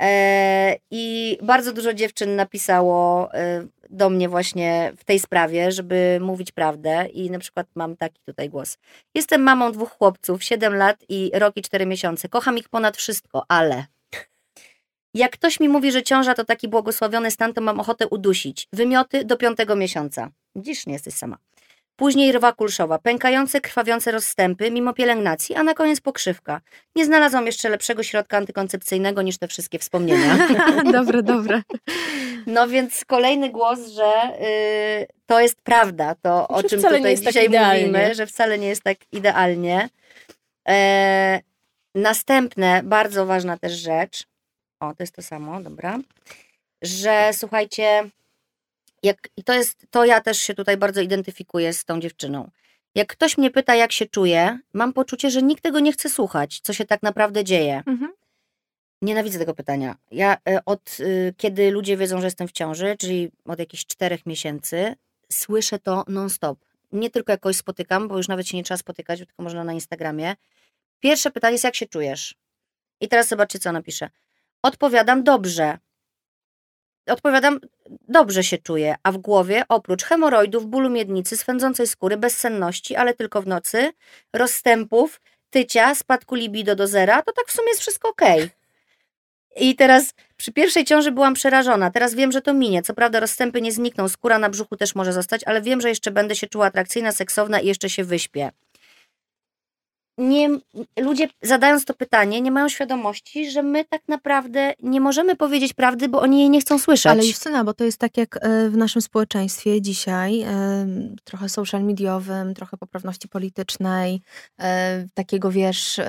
E, 0.00 0.76
I 0.90 1.38
bardzo 1.42 1.72
dużo 1.72 1.94
dziewczyn 1.94 2.36
napisało 2.36 3.28
e, 3.34 3.66
do 3.90 4.10
mnie 4.10 4.28
właśnie 4.28 4.92
w 4.96 5.04
tej 5.04 5.20
sprawie, 5.20 5.72
żeby 5.72 6.18
mówić 6.20 6.52
prawdę. 6.52 7.06
I 7.12 7.30
na 7.30 7.38
przykład 7.38 7.66
mam 7.74 7.96
taki 7.96 8.20
tutaj 8.26 8.48
głos. 8.48 8.78
Jestem 9.14 9.42
mamą 9.42 9.72
dwóch 9.72 9.90
chłopców, 9.90 10.44
7 10.44 10.74
lat 10.74 11.04
i 11.08 11.30
rok 11.34 11.56
i 11.56 11.62
4 11.62 11.86
miesiące. 11.86 12.28
Kocham 12.28 12.58
ich 12.58 12.68
ponad 12.68 12.96
wszystko, 12.96 13.44
ale 13.48 13.84
jak 15.14 15.32
ktoś 15.32 15.60
mi 15.60 15.68
mówi, 15.68 15.92
że 15.92 16.02
ciąża 16.02 16.34
to 16.34 16.44
taki 16.44 16.68
błogosławiony 16.68 17.30
stan, 17.30 17.54
to 17.54 17.60
mam 17.60 17.80
ochotę 17.80 18.08
udusić. 18.08 18.68
Wymioty 18.72 19.24
do 19.24 19.36
piątego 19.36 19.76
miesiąca. 19.76 20.30
Widzisz, 20.54 20.86
nie 20.86 20.92
jesteś 20.92 21.14
sama. 21.14 21.38
Później 22.00 22.32
rwa 22.32 22.52
kulszowa, 22.52 22.98
pękające, 22.98 23.60
krwawiące 23.60 24.12
rozstępy 24.12 24.70
mimo 24.70 24.92
pielęgnacji, 24.92 25.54
a 25.54 25.62
na 25.62 25.74
koniec 25.74 26.00
pokrzywka. 26.00 26.60
Nie 26.96 27.04
znalazłam 27.04 27.46
jeszcze 27.46 27.68
lepszego 27.68 28.02
środka 28.02 28.36
antykoncepcyjnego 28.36 29.22
niż 29.22 29.38
te 29.38 29.48
wszystkie 29.48 29.78
wspomnienia. 29.78 30.48
dobre, 30.92 31.22
dobre. 31.22 31.62
No 32.46 32.68
więc 32.68 33.04
kolejny 33.04 33.50
głos, 33.50 33.88
że 33.88 34.12
y, 35.02 35.06
to 35.26 35.40
jest 35.40 35.62
prawda, 35.62 36.14
to 36.22 36.48
o 36.48 36.62
Że 36.62 36.68
czym 36.68 36.82
tutaj 36.82 37.02
tak 37.02 37.16
dzisiaj 37.16 37.46
idealnie. 37.46 37.86
mówimy, 37.86 38.14
że 38.14 38.26
wcale 38.26 38.58
nie 38.58 38.68
jest 38.68 38.82
tak 38.82 38.98
idealnie. 39.12 39.88
E, 40.68 41.40
następne, 41.94 42.82
bardzo 42.84 43.26
ważna 43.26 43.58
też 43.58 43.72
rzecz, 43.72 44.24
o 44.80 44.94
to 44.94 45.02
jest 45.02 45.14
to 45.14 45.22
samo, 45.22 45.60
dobra, 45.60 45.98
że 46.82 47.30
słuchajcie, 47.32 48.10
jak, 49.02 49.28
i 49.36 49.44
to 49.44 49.52
jest, 49.52 49.86
to 49.90 50.04
ja 50.04 50.20
też 50.20 50.38
się 50.38 50.54
tutaj 50.54 50.76
bardzo 50.76 51.00
identyfikuję 51.00 51.72
z 51.72 51.84
tą 51.84 52.00
dziewczyną. 52.00 52.50
Jak 52.94 53.08
ktoś 53.08 53.38
mnie 53.38 53.50
pyta, 53.50 53.74
jak 53.74 53.92
się 53.92 54.06
czuję, 54.06 54.58
mam 54.72 54.92
poczucie, 54.92 55.30
że 55.30 55.42
nikt 55.42 55.62
tego 55.62 55.80
nie 55.80 55.92
chce 55.92 56.08
słuchać, 56.08 56.60
co 56.62 56.72
się 56.72 56.84
tak 56.84 57.02
naprawdę 57.02 57.44
dzieje. 57.44 57.82
Mhm. 57.86 58.12
Nienawidzę 59.02 59.38
tego 59.38 59.54
pytania. 59.54 59.96
Ja 60.10 60.36
e, 60.48 60.64
od 60.64 61.00
y, 61.00 61.34
kiedy 61.36 61.70
ludzie 61.70 61.96
wiedzą, 61.96 62.20
że 62.20 62.26
jestem 62.26 62.48
w 62.48 62.52
ciąży, 62.52 62.96
czyli 62.98 63.30
od 63.44 63.58
jakichś 63.58 63.86
czterech 63.86 64.26
miesięcy, 64.26 64.94
słyszę 65.32 65.78
to 65.78 66.04
non-stop. 66.08 66.58
Nie 66.92 67.10
tylko 67.10 67.32
jak 67.32 67.40
kogoś 67.40 67.56
spotykam, 67.56 68.08
bo 68.08 68.16
już 68.16 68.28
nawet 68.28 68.48
się 68.48 68.56
nie 68.56 68.64
trzeba 68.64 68.78
spotykać, 68.78 69.18
tylko 69.18 69.42
można 69.42 69.64
na 69.64 69.72
Instagramie. 69.72 70.36
Pierwsze 71.00 71.30
pytanie 71.30 71.52
jest, 71.52 71.64
jak 71.64 71.74
się 71.74 71.86
czujesz? 71.86 72.34
I 73.00 73.08
teraz 73.08 73.28
zobaczcie, 73.28 73.58
co 73.58 73.72
napiszę. 73.72 74.10
Odpowiadam 74.62 75.24
dobrze. 75.24 75.78
Odpowiadam, 77.10 77.60
dobrze 78.08 78.44
się 78.44 78.58
czuję, 78.58 78.94
a 79.02 79.12
w 79.12 79.18
głowie 79.18 79.62
oprócz 79.68 80.04
hemoroidów, 80.04 80.66
bólu 80.66 80.90
miednicy, 80.90 81.36
swędzącej 81.36 81.86
skóry, 81.86 82.16
bezsenności, 82.16 82.96
ale 82.96 83.14
tylko 83.14 83.42
w 83.42 83.46
nocy, 83.46 83.92
rozstępów, 84.32 85.20
tycia, 85.50 85.94
spadku 85.94 86.34
libido 86.34 86.76
do 86.76 86.86
zera, 86.86 87.22
to 87.22 87.32
tak 87.32 87.46
w 87.46 87.52
sumie 87.52 87.68
jest 87.68 87.80
wszystko 87.80 88.08
okej. 88.08 88.50
I 89.56 89.76
teraz 89.76 90.14
przy 90.36 90.52
pierwszej 90.52 90.84
ciąży 90.84 91.12
byłam 91.12 91.34
przerażona. 91.34 91.90
Teraz 91.90 92.14
wiem, 92.14 92.32
że 92.32 92.42
to 92.42 92.54
minie. 92.54 92.82
Co 92.82 92.94
prawda 92.94 93.20
rozstępy 93.20 93.60
nie 93.60 93.72
znikną, 93.72 94.08
skóra 94.08 94.38
na 94.38 94.48
brzuchu 94.50 94.76
też 94.76 94.94
może 94.94 95.12
zostać, 95.12 95.44
ale 95.44 95.62
wiem, 95.62 95.80
że 95.80 95.88
jeszcze 95.88 96.10
będę 96.10 96.36
się 96.36 96.46
czuła 96.46 96.66
atrakcyjna, 96.66 97.12
seksowna 97.12 97.60
i 97.60 97.66
jeszcze 97.66 97.90
się 97.90 98.04
wyśpię. 98.04 98.50
Nie, 100.20 100.48
ludzie 101.00 101.28
zadając 101.42 101.84
to 101.84 101.94
pytanie 101.94 102.40
nie 102.40 102.50
mają 102.50 102.68
świadomości, 102.68 103.50
że 103.50 103.62
my 103.62 103.84
tak 103.84 104.02
naprawdę 104.08 104.74
nie 104.82 105.00
możemy 105.00 105.36
powiedzieć 105.36 105.72
prawdy, 105.72 106.08
bo 106.08 106.20
oni 106.20 106.38
jej 106.38 106.50
nie 106.50 106.60
chcą 106.60 106.78
słyszeć. 106.78 107.06
Ale 107.06 107.26
Justyna, 107.26 107.64
bo 107.64 107.74
to 107.74 107.84
jest 107.84 107.98
tak 107.98 108.16
jak 108.16 108.36
e, 108.36 108.70
w 108.70 108.76
naszym 108.76 109.02
społeczeństwie 109.02 109.82
dzisiaj, 109.82 110.40
e, 110.40 110.86
trochę 111.24 111.48
social 111.48 111.84
mediowym, 111.84 112.54
trochę 112.54 112.76
poprawności 112.76 113.28
politycznej, 113.28 114.20
e, 114.60 115.06
takiego 115.14 115.50
wiesz, 115.50 116.00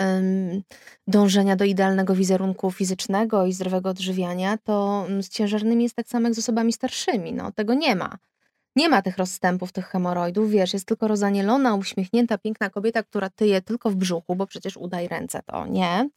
dążenia 1.08 1.56
do 1.56 1.66
idealnego 1.66 2.16
wizerunku 2.16 2.72
fizycznego 2.72 3.46
i 3.46 3.54
zdrowego 3.54 3.90
odżywiania, 3.90 4.58
to 4.64 5.06
z 5.22 5.30
ciężarnymi 5.30 5.84
jest 5.84 5.96
tak 5.96 6.08
samo 6.08 6.28
jak 6.28 6.36
z 6.36 6.40
osobami 6.40 6.74
starszymi. 6.74 7.34
No, 7.34 7.52
tego 7.52 7.74
nie 7.74 7.96
ma. 7.96 8.18
Nie 8.76 8.90
ma 8.90 9.02
tych 9.02 9.18
rozstępów, 9.18 9.72
tych 9.72 9.86
hemoroidów, 9.88 10.52
wiesz, 10.52 10.74
jest 10.74 10.86
tylko 10.86 11.08
rozanielona, 11.08 11.76
uśmiechnięta, 11.76 12.38
piękna 12.38 12.70
kobieta, 12.70 13.04
która 13.04 13.30
tyje 13.30 13.62
tylko 13.62 13.90
w 13.90 13.96
brzuchu, 13.96 14.36
bo 14.36 14.48
przecież 14.48 14.78
udaj 14.78 15.08
ręce, 15.08 15.40
to 15.46 15.66
nie. 15.68 16.10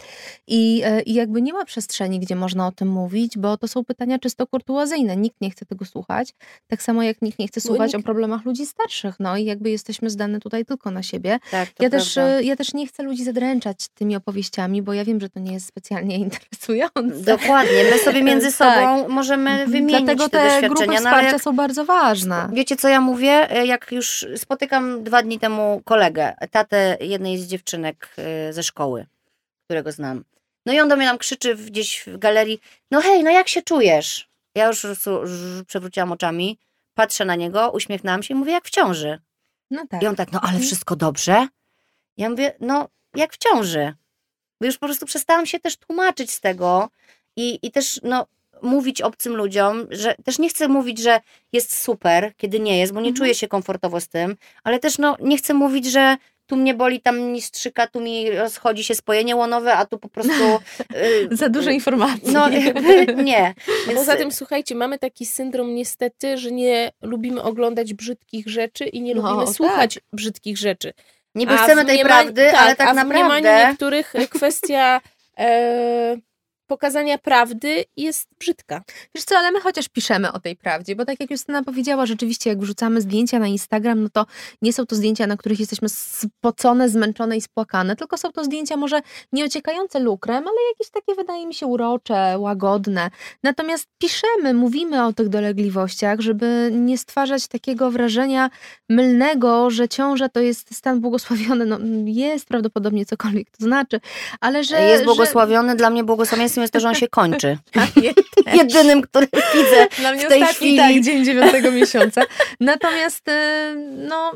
I, 0.46 0.82
e, 0.84 1.02
I 1.02 1.14
jakby 1.14 1.42
nie 1.42 1.52
ma 1.52 1.64
przestrzeni, 1.64 2.20
gdzie 2.20 2.36
można 2.36 2.66
o 2.66 2.72
tym 2.72 2.88
mówić, 2.88 3.38
bo 3.38 3.56
to 3.56 3.68
są 3.68 3.84
pytania 3.84 4.18
czysto 4.18 4.46
kurtuazyjne. 4.46 5.16
Nikt 5.16 5.40
nie 5.40 5.50
chce 5.50 5.66
tego 5.66 5.84
słuchać. 5.84 6.34
Tak 6.66 6.82
samo 6.82 7.02
jak 7.02 7.22
nikt 7.22 7.38
nie 7.38 7.48
chce 7.48 7.60
Bo 7.60 7.66
słuchać 7.66 7.92
nikt- 7.94 8.00
o 8.00 8.04
problemach 8.04 8.44
ludzi 8.44 8.66
starszych. 8.66 9.14
No 9.20 9.36
i 9.36 9.44
jakby 9.44 9.70
jesteśmy 9.70 10.10
zdane 10.10 10.40
tutaj 10.40 10.64
tylko 10.64 10.90
na 10.90 11.02
siebie. 11.02 11.38
Tak, 11.50 11.68
Ja 11.80 11.90
też, 11.90 12.14
prawda. 12.14 12.32
e, 12.38 12.42
ja 12.42 12.56
też 12.56 12.74
nie 12.74 12.86
chcę 12.86 13.02
ludzi 13.02 13.24
zadręczać 13.24 13.88
tymi 13.94 14.16
opowieściami, 14.16 14.82
bo 14.82 14.92
ja 14.92 15.04
wiem, 15.04 15.20
że 15.20 15.28
to 15.28 15.40
nie 15.40 15.52
jest 15.52 15.66
specjalnie 15.66 16.16
interesujące. 16.26 17.24
Dokładnie, 17.24 17.84
my 17.92 17.98
sobie 17.98 18.22
między 18.22 18.52
Tak. 18.58 18.74
sobą 18.78 19.08
możemy 19.08 19.50
Mhm. 19.50 19.70
wymienić 19.70 20.04
Dlatego 20.04 20.28
te, 20.28 20.38
te 20.38 20.60
grupy 20.60 20.74
doświadczenia. 20.74 20.92
no, 20.92 20.96
wsparcia 20.96 21.18
ale 21.18 21.32
jak, 21.32 21.42
są 21.42 21.56
bardzo 21.56 21.84
ważne. 21.84 22.43
Wiecie 22.52 22.76
co 22.76 22.88
ja 22.88 23.00
mówię? 23.00 23.50
E, 23.50 23.66
Jak 23.66 23.92
już 23.92 24.26
spotykam 24.36 25.04
dwa 25.04 25.22
dni 25.22 25.38
temu 25.38 25.82
kolegę, 25.84 26.34
tatę 26.50 26.96
jednej 27.00 27.38
z 27.38 27.46
dziewczynek 27.46 28.14
e, 28.18 28.52
ze 28.52 28.62
szkoły, 28.62 29.06
którego 29.64 29.92
znam. 29.92 30.24
No 30.66 30.72
i 30.72 30.80
on 30.80 30.88
do 30.88 30.96
mnie 30.96 31.06
tam 31.06 31.18
krzyczy 31.18 31.54
gdzieś 31.56 32.04
w 32.06 32.18
galerii, 32.18 32.60
no 32.90 33.00
hej, 33.00 33.22
no 33.24 33.30
jak 33.30 33.48
się 33.48 33.62
czujesz? 33.62 34.28
Ja 34.54 34.66
już 34.66 34.80
po 34.82 34.88
prostu 34.88 35.26
ż- 35.26 35.64
przewróciłam 35.66 36.12
oczami, 36.12 36.58
patrzę 36.94 37.24
na 37.24 37.34
niego, 37.34 37.70
uśmiechnęłam 37.70 38.22
się 38.22 38.34
i 38.34 38.36
mówię, 38.36 38.52
jak 38.52 38.64
w 38.64 38.70
ciąży. 38.70 39.18
No 39.70 39.86
tak. 39.90 40.02
I 40.02 40.06
on 40.06 40.16
tak, 40.16 40.32
no 40.32 40.40
ale 40.40 40.48
Mhm. 40.50 40.64
wszystko 40.66 40.96
dobrze? 40.96 41.48
Ja 42.16 42.30
mówię, 42.30 42.52
no 42.60 42.88
jak 43.14 43.32
w 43.32 43.36
ciąży. 43.38 43.92
Bo 44.60 44.66
już 44.66 44.78
po 44.78 44.86
prostu 44.86 45.06
przestałam 45.06 45.46
się 45.46 45.60
też 45.60 45.76
tłumaczyć 45.76 46.30
z 46.32 46.40
tego 46.40 46.88
i, 47.36 47.58
i 47.62 47.70
też 47.72 48.00
no, 48.02 48.26
mówić 48.64 49.02
obcym 49.02 49.36
ludziom, 49.36 49.86
że 49.90 50.14
też 50.24 50.38
nie 50.38 50.48
chcę 50.48 50.68
mówić, 50.68 50.98
że 50.98 51.20
jest 51.52 51.82
super, 51.82 52.32
kiedy 52.36 52.60
nie 52.60 52.78
jest, 52.78 52.92
bo 52.92 53.00
nie 53.00 53.08
Mhm. 53.08 53.16
czuję 53.16 53.34
się 53.34 53.48
komfortowo 53.48 54.00
z 54.00 54.08
tym, 54.08 54.36
ale 54.64 54.78
też 54.78 54.98
no, 54.98 55.16
nie 55.20 55.36
chcę 55.36 55.54
mówić, 55.54 55.86
że 55.86 56.16
tu 56.46 56.56
mnie 56.56 56.74
boli, 56.74 57.00
tam 57.00 57.20
mi 57.20 57.42
strzyka, 57.42 57.86
tu 57.86 58.00
mi 58.00 58.30
rozchodzi 58.30 58.84
się 58.84 58.94
spojenie 58.94 59.36
łonowe, 59.36 59.74
a 59.74 59.86
tu 59.86 59.98
po 59.98 60.08
prostu... 60.08 60.32
y, 61.32 61.36
Za 61.36 61.48
dużo 61.48 61.70
y, 61.70 61.74
informacji. 61.74 62.32
No 62.32 62.48
nie. 63.24 63.54
Więc, 63.86 63.98
Poza 63.98 64.16
tym, 64.16 64.32
słuchajcie, 64.32 64.74
mamy 64.74 64.98
taki 64.98 65.26
syndrom 65.26 65.74
niestety, 65.74 66.38
że 66.38 66.50
nie 66.52 66.90
lubimy 67.02 67.42
oglądać 67.42 67.94
brzydkich 67.94 68.48
rzeczy 68.48 68.84
i 68.84 69.00
nie 69.02 69.14
No, 69.14 69.22
lubimy 69.22 69.46
tak. 69.46 69.54
słuchać 69.54 69.98
brzydkich 70.12 70.58
rzeczy. 70.58 70.92
niby 71.34 71.52
A 71.52 71.56
w 71.56 71.60
chcemy 71.60 71.84
tej 71.84 71.98
prawdy, 72.02 72.56
ale 72.56 72.76
tak 72.76 72.88
a 72.88 72.92
w 72.92 72.96
naprawdę... 72.96 73.66
niektórych 73.68 74.14
e, 74.16 74.26
kwestia 74.26 75.00
e, 75.38 76.16
pokazania 76.66 77.18
prawdy 77.18 77.84
jest 77.96 78.28
brzydka. 78.38 78.82
Wiesz 79.14 79.24
co, 79.24 79.38
ale 79.38 79.52
my 79.52 79.60
chociaż 79.60 79.88
piszemy 79.88 80.32
o 80.32 80.40
tej 80.40 80.56
prawdzie, 80.56 80.96
bo 80.96 81.04
tak 81.04 81.20
jak 81.20 81.30
Justyna 81.30 81.62
powiedziała, 81.62 82.06
rzeczywiście 82.06 82.50
jak 82.50 82.58
wrzucamy 82.58 83.00
zdjęcia 83.00 83.38
na 83.38 83.46
Instagram, 83.46 84.02
no 84.02 84.08
to 84.12 84.26
nie 84.62 84.72
są 84.72 84.86
to 84.86 84.96
zdjęcia, 84.96 85.26
na 85.26 85.36
których 85.36 85.60
jesteśmy 85.60 85.88
spocone, 85.88 86.88
zmęczone 86.88 87.36
i 87.36 87.40
spłakane, 87.40 87.96
tylko 87.96 88.18
są 88.18 88.32
to 88.32 88.44
zdjęcia 88.44 88.76
może 88.76 89.00
nie 89.32 89.44
ociekające 89.44 90.00
lukrem, 90.00 90.44
ale 90.48 90.56
jakieś 90.72 90.90
takie 90.90 91.14
wydaje 91.14 91.46
mi 91.46 91.54
się 91.54 91.66
urocze, 91.66 92.38
łagodne. 92.38 93.10
Natomiast 93.42 93.86
piszemy, 93.98 94.54
mówimy 94.54 95.04
o 95.04 95.12
tych 95.12 95.28
dolegliwościach, 95.28 96.20
żeby 96.20 96.70
nie 96.72 96.98
stwarzać 96.98 97.48
takiego 97.48 97.90
wrażenia 97.90 98.50
mylnego, 98.88 99.70
że 99.70 99.88
ciąża 99.88 100.28
to 100.28 100.40
jest 100.40 100.74
stan 100.74 101.00
błogosławiony. 101.00 101.66
No 101.66 101.78
jest 102.06 102.48
prawdopodobnie 102.48 103.06
cokolwiek 103.06 103.50
to 103.50 103.64
znaczy, 103.64 104.00
ale 104.40 104.64
że... 104.64 104.80
Jest 104.80 105.00
że- 105.00 105.04
błogosławiony, 105.04 105.76
dla 105.76 105.90
mnie 105.90 106.04
jest 106.60 106.72
to, 106.72 106.80
że 106.80 106.88
on 106.88 106.94
się 106.94 107.08
kończy. 107.08 107.58
Jedynym, 108.54 109.02
który 109.02 109.26
widzę 109.54 109.86
Dla 109.98 110.12
mnie 110.12 110.26
w 110.26 110.28
tej 110.28 110.42
ostatni 110.42 110.66
chwili. 110.66 110.78
tak, 110.78 111.04
dzień 111.04 111.24
dziewiątego 111.24 111.70
miesiąca. 111.70 112.22
Natomiast 112.60 113.28
e, 113.28 113.74
no, 114.08 114.32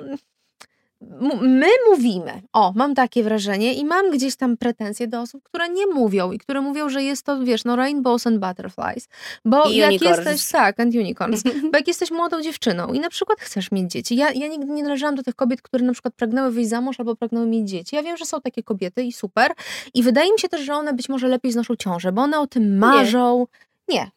my 1.41 1.67
mówimy, 1.91 2.43
o, 2.53 2.73
mam 2.77 2.95
takie 2.95 3.23
wrażenie 3.23 3.75
i 3.75 3.85
mam 3.85 4.11
gdzieś 4.11 4.37
tam 4.37 4.57
pretensje 4.57 5.09
do 5.09 5.21
osób, 5.21 5.43
które 5.43 5.69
nie 5.69 5.87
mówią 5.87 6.33
i 6.33 6.39
które 6.39 6.61
mówią, 6.61 6.89
że 6.89 7.03
jest 7.03 7.23
to, 7.27 7.45
wiesz, 7.45 7.65
no 7.65 7.77
rainbows 7.77 8.27
and 8.27 8.39
butterflies. 8.41 9.09
Bo 9.45 9.65
I 9.65 9.77
jak 9.77 9.91
unicorns. 9.91 10.17
jesteś, 10.17 10.49
tak, 10.49 10.81
and 10.81 10.95
unicorns, 10.95 11.43
bo 11.73 11.79
jak 11.79 11.89
jesteś 11.89 12.11
młodą 12.11 12.43
dziewczyną 12.43 12.93
i 12.93 13.01
na 13.01 13.11
przykład 13.11 13.41
chcesz 13.41 13.73
mieć 13.73 13.91
dzieci, 13.91 14.17
ja, 14.17 14.31
ja 14.31 14.49
nigdy 14.49 14.73
nie 14.73 14.83
należałam 14.83 15.15
do 15.15 15.23
tych 15.23 15.35
kobiet, 15.35 15.63
które 15.63 15.85
na 15.85 15.93
przykład 15.93 16.15
pragnęły 16.15 16.51
wyjść 16.51 16.71
za 16.71 16.81
mąż 16.81 17.01
albo 17.01 17.17
pragnęły 17.17 17.47
mieć 17.47 17.69
dzieci. 17.69 17.97
Ja 17.97 18.03
wiem, 18.03 18.17
że 18.17 18.25
są 18.25 18.41
takie 18.41 18.63
kobiety 18.63 19.03
i 19.03 19.13
super 19.13 19.53
i 19.95 20.03
wydaje 20.03 20.33
mi 20.33 20.39
się 20.39 20.49
też, 20.49 20.61
że 20.61 20.75
one 20.75 20.93
być 20.93 21.09
może 21.09 21.29
lepiej 21.29 21.53
znoszą 21.53 21.77
ciążę, 21.77 22.13
bo 22.13 22.23
one 22.23 22.41
o 22.41 22.47
tym 22.47 22.79
marzą. 22.79 23.47
Nie. 23.89 23.95
Nie. 23.95 24.11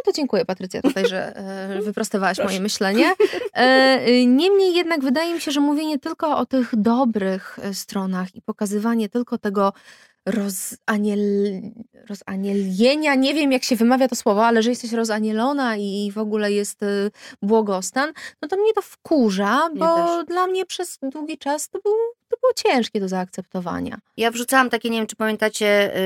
No 0.00 0.12
to 0.12 0.16
dziękuję 0.16 0.44
Patrycja 0.44 0.82
tutaj, 0.82 1.06
że 1.06 1.36
e, 1.36 1.82
wyprostowałaś 1.82 2.38
moje 2.38 2.60
myślenie. 2.60 3.12
E, 3.54 3.60
e, 3.60 4.26
niemniej 4.26 4.74
jednak 4.74 5.00
wydaje 5.00 5.34
mi 5.34 5.40
się, 5.40 5.50
że 5.50 5.60
mówienie 5.60 5.98
tylko 5.98 6.38
o 6.38 6.46
tych 6.46 6.76
dobrych 6.76 7.58
e, 7.62 7.74
stronach 7.74 8.34
i 8.34 8.42
pokazywanie 8.42 9.08
tylko 9.08 9.38
tego 9.38 9.72
rozaniel, 10.26 11.20
rozanielienia, 12.08 13.14
nie 13.14 13.34
wiem 13.34 13.52
jak 13.52 13.64
się 13.64 13.76
wymawia 13.76 14.08
to 14.08 14.16
słowo, 14.16 14.46
ale 14.46 14.62
że 14.62 14.70
jesteś 14.70 14.92
rozanielona 14.92 15.76
i 15.76 16.10
w 16.14 16.18
ogóle 16.18 16.52
jest 16.52 16.82
e, 16.82 16.86
błogostan, 17.42 18.12
no 18.42 18.48
to 18.48 18.56
mnie 18.56 18.72
to 18.72 18.82
wkurza, 18.82 19.68
bo 19.74 20.24
dla 20.24 20.46
mnie 20.46 20.66
przez 20.66 20.98
długi 21.02 21.38
czas 21.38 21.68
to, 21.68 21.78
był, 21.78 21.92
to 22.28 22.36
było 22.40 22.52
ciężkie 22.56 23.00
do 23.00 23.08
zaakceptowania. 23.08 23.98
Ja 24.16 24.30
wrzucałam 24.30 24.70
takie, 24.70 24.90
nie 24.90 24.98
wiem, 24.98 25.06
czy 25.06 25.16
pamiętacie 25.16 25.96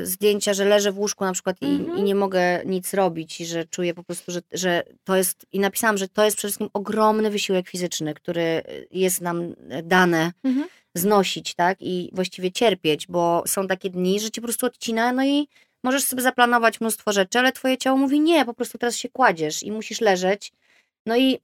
y, 0.00 0.06
zdjęcia, 0.06 0.54
że 0.54 0.64
leżę 0.64 0.92
w 0.92 0.98
łóżku 0.98 1.24
na 1.24 1.32
przykład 1.32 1.56
i, 1.62 1.66
Mhm. 1.66 1.98
i 1.98 2.02
nie 2.02 2.14
mogę 2.14 2.64
nic 2.66 2.94
robić 2.94 3.40
i 3.40 3.46
że 3.46 3.64
czuję 3.64 3.94
po 3.94 4.02
prostu, 4.04 4.32
że, 4.32 4.40
że 4.52 4.82
to 5.04 5.16
jest, 5.16 5.46
i 5.52 5.60
napisałam, 5.60 5.98
że 5.98 6.08
to 6.08 6.24
jest 6.24 6.36
przede 6.36 6.48
wszystkim 6.48 6.70
ogromny 6.72 7.30
wysiłek 7.30 7.68
fizyczny, 7.68 8.14
który 8.14 8.62
jest 8.90 9.20
nam 9.20 9.54
dane 9.82 10.32
Mhm. 10.44 10.68
Znosić, 10.94 11.54
tak, 11.54 11.76
i 11.80 12.10
właściwie 12.12 12.52
cierpieć, 12.52 13.06
bo 13.06 13.42
są 13.46 13.66
takie 13.66 13.90
dni, 13.90 14.20
że 14.20 14.30
ci 14.30 14.40
po 14.40 14.46
prostu 14.46 14.66
odcina, 14.66 15.12
no 15.12 15.24
i 15.24 15.48
możesz 15.84 16.04
sobie 16.04 16.22
zaplanować 16.22 16.80
mnóstwo 16.80 17.12
rzeczy, 17.12 17.38
ale 17.38 17.52
twoje 17.52 17.78
ciało 17.78 17.96
mówi 17.98 18.20
nie, 18.20 18.44
po 18.44 18.54
prostu 18.54 18.78
teraz 18.78 18.96
się 18.96 19.08
kładziesz 19.08 19.62
i 19.62 19.72
musisz 19.72 20.00
leżeć, 20.00 20.52
no 21.06 21.16
i 21.16 21.38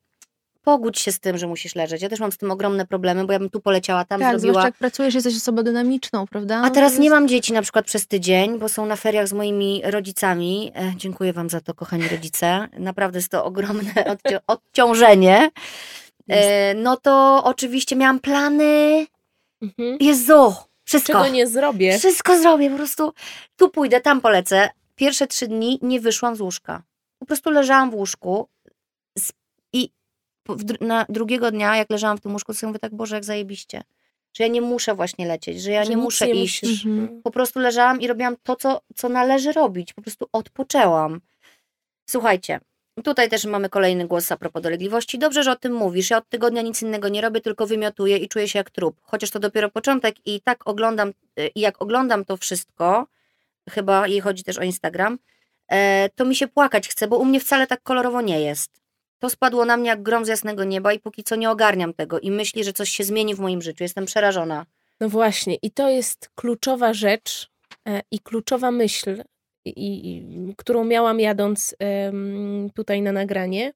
pogódź 0.62 1.01
się 1.01 1.12
z 1.12 1.20
tym, 1.20 1.38
że 1.38 1.47
musisz 1.47 1.74
leżeć. 1.74 2.03
Ja 2.03 2.09
też 2.09 2.20
mam 2.20 2.32
z 2.32 2.36
tym 2.38 2.51
ogromne 2.51 2.86
problemy, 2.86 3.24
bo 3.24 3.32
ja 3.32 3.38
bym 3.38 3.51
tu 3.51 3.61
poleciała, 3.61 4.05
tam 4.05 4.20
tak, 4.20 4.40
zrobiła. 4.40 4.64
jak 4.64 4.74
pracujesz, 4.76 5.14
jesteś 5.14 5.36
osobą 5.36 5.62
dynamiczną, 5.62 6.26
prawda? 6.26 6.57
A 6.57 6.62
No 6.62 6.70
teraz 6.70 6.99
nie 6.99 7.05
jest- 7.05 7.14
mam 7.14 7.28
dzieci 7.28 7.53
na 7.53 7.62
przykład 7.62 7.86
przez 7.86 8.07
tydzień, 8.07 8.59
bo 8.59 8.68
są 8.68 8.86
na 8.86 8.97
feriach 8.97 9.28
z 9.28 9.32
moimi 9.32 9.82
rodzicami. 9.84 10.72
E, 10.74 10.92
dziękuję 10.97 11.32
Wam 11.32 11.51
za 11.51 11.61
to, 11.61 11.74
kochani 11.74 12.09
rodzice. 12.09 12.68
Naprawdę 12.78 13.18
jest 13.18 13.28
to 13.28 13.44
ogromne 13.44 13.92
odcią- 14.14 14.38
odciążenie. 14.47 15.51
E, 16.28 16.74
no 16.74 16.97
to 16.97 17.40
oczywiście 17.44 17.97
miałam 17.97 18.20
plany. 18.20 19.07
Mhm. 19.62 19.96
Jezu, 20.00 20.54
wszystko. 20.84 21.12
Czego 21.12 21.28
nie 21.28 21.46
zrobię? 21.46 21.98
Wszystko 21.98 22.38
zrobię, 22.38 22.70
po 22.70 22.76
prostu 22.76 23.12
tu 23.57 23.70
pójdę, 23.70 24.00
tam 24.00 24.20
polecę. 24.20 24.70
Pierwsze 24.94 25.26
trzy 25.26 25.48
dni 25.48 25.78
nie 25.82 26.00
wyszłam 26.00 26.36
z 26.36 26.40
łóżka. 26.40 26.82
Po 27.18 27.26
prostu 27.26 27.50
leżałam 27.50 27.90
w 27.90 27.94
łóżku 27.94 28.48
i 29.72 29.90
na 30.80 31.07
drugiego 31.09 31.50
dnia, 31.50 31.76
jak 31.76 31.90
leżałam 31.90 32.18
w 32.18 32.20
tym 32.20 32.32
łóżku, 32.32 32.52
to 32.52 32.59
sobie 32.59 32.68
mówię 32.68 32.78
tak, 32.78 32.94
Boże, 32.94 33.14
jak 33.14 33.24
zajebiście. 33.24 33.82
Że 34.36 34.44
ja 34.44 34.50
nie 34.50 34.61
muszę 34.61 34.94
właśnie 34.94 35.26
lecieć, 35.26 35.62
że 35.62 35.70
ja 35.70 35.84
Że 35.84 35.90
nie 35.90 35.96
muszę 35.96 36.30
iść. 36.30 36.62
musisz- 36.62 36.86
Mhm. 36.86 37.22
Po 37.22 37.30
prostu 37.30 37.59
leżałam 37.61 38.00
i 38.00 38.07
robiłam 38.07 38.36
to, 38.42 38.57
co, 38.57 38.80
co 38.96 39.09
należy 39.09 39.52
robić. 39.52 39.92
Po 39.92 40.02
prostu 40.02 40.26
odpoczęłam. 40.32 41.20
Słuchajcie, 42.11 42.61
tutaj 43.03 43.28
też 43.28 43.44
mamy 43.44 43.68
kolejny 43.68 44.07
głos 44.07 44.32
a 44.32 44.36
propos 44.36 44.62
dolegliwości. 44.62 45.18
Dobrze, 45.18 45.42
że 45.42 45.53
o 45.53 45.57
tym 45.57 45.72
mówisz. 45.72 46.11
Ja 46.11 46.18
od 46.18 46.28
tygodnia 46.28 46.62
nic 46.62 46.82
innego 46.82 47.09
nie 47.09 47.20
robię, 47.20 47.40
tylko 47.40 47.66
wymiotuję 47.66 48.16
i 48.16 48.28
czuję 48.28 48.49
się 48.49 48.59
jak 48.59 48.70
trup. 48.70 48.97
Chociaż 49.03 49.30
to 49.30 49.38
dopiero 49.38 49.70
początek 49.70 50.26
i 50.26 50.40
tak 50.40 50.68
oglądam, 50.68 51.09
y, 51.09 51.51
i 51.55 51.61
jak 51.61 51.82
oglądam 51.82 52.24
to 52.24 52.36
wszystko, 52.36 53.07
chyba 53.70 54.07
jej 54.07 54.20
chodzi 54.20 54.44
też 54.44 54.59
o 54.59 54.62
Instagram, 54.62 55.18
e, 55.68 56.09
to 56.14 56.24
mi 56.24 56.36
się 56.36 56.49
płakać 56.49 56.88
chce, 56.88 57.09
bo 57.09 57.16
u 57.16 57.24
mnie 57.24 57.40
wcale 57.40 57.66
tak 57.66 57.82
kolorowo 57.82 58.20
nie 58.20 58.40
jest. 58.40 58.70
To 59.18 59.30
spadło 59.30 59.64
na 59.64 59.76
mnie 59.76 59.88
jak 59.88 60.03
grom 60.03 60.24
z 60.24 60.28
jasnego 60.28 60.64
nieba 60.64 60.92
i 60.92 61.01
póki 61.01 61.24
co 61.24 61.36
nie 61.36 61.51
ogarniam 61.51 61.94
tego 61.94 62.20
i 62.20 62.30
myśli, 62.30 62.64
że 62.64 62.72
coś 62.72 62.90
się 62.90 63.05
zmieni 63.05 63.34
w 63.34 63.38
moim 63.38 63.62
życiu. 63.62 63.84
Jestem 63.84 64.07
przerażona. 64.07 64.66
No 65.01 65.09
właśnie, 65.09 65.55
i 65.55 65.70
to 65.70 65.88
jest 65.88 66.30
kluczowa 66.34 66.94
rzecz 66.94 67.51
e, 67.88 68.03
i 68.11 68.20
kluczowa 68.20 68.70
myśl, 68.70 69.22
i, 69.71 70.11
i, 70.17 70.55
którą 70.57 70.85
miałam 70.85 71.21
jadąc 71.21 71.77
tutaj 72.75 73.03
na 73.03 73.12
nagranie. 73.12 73.73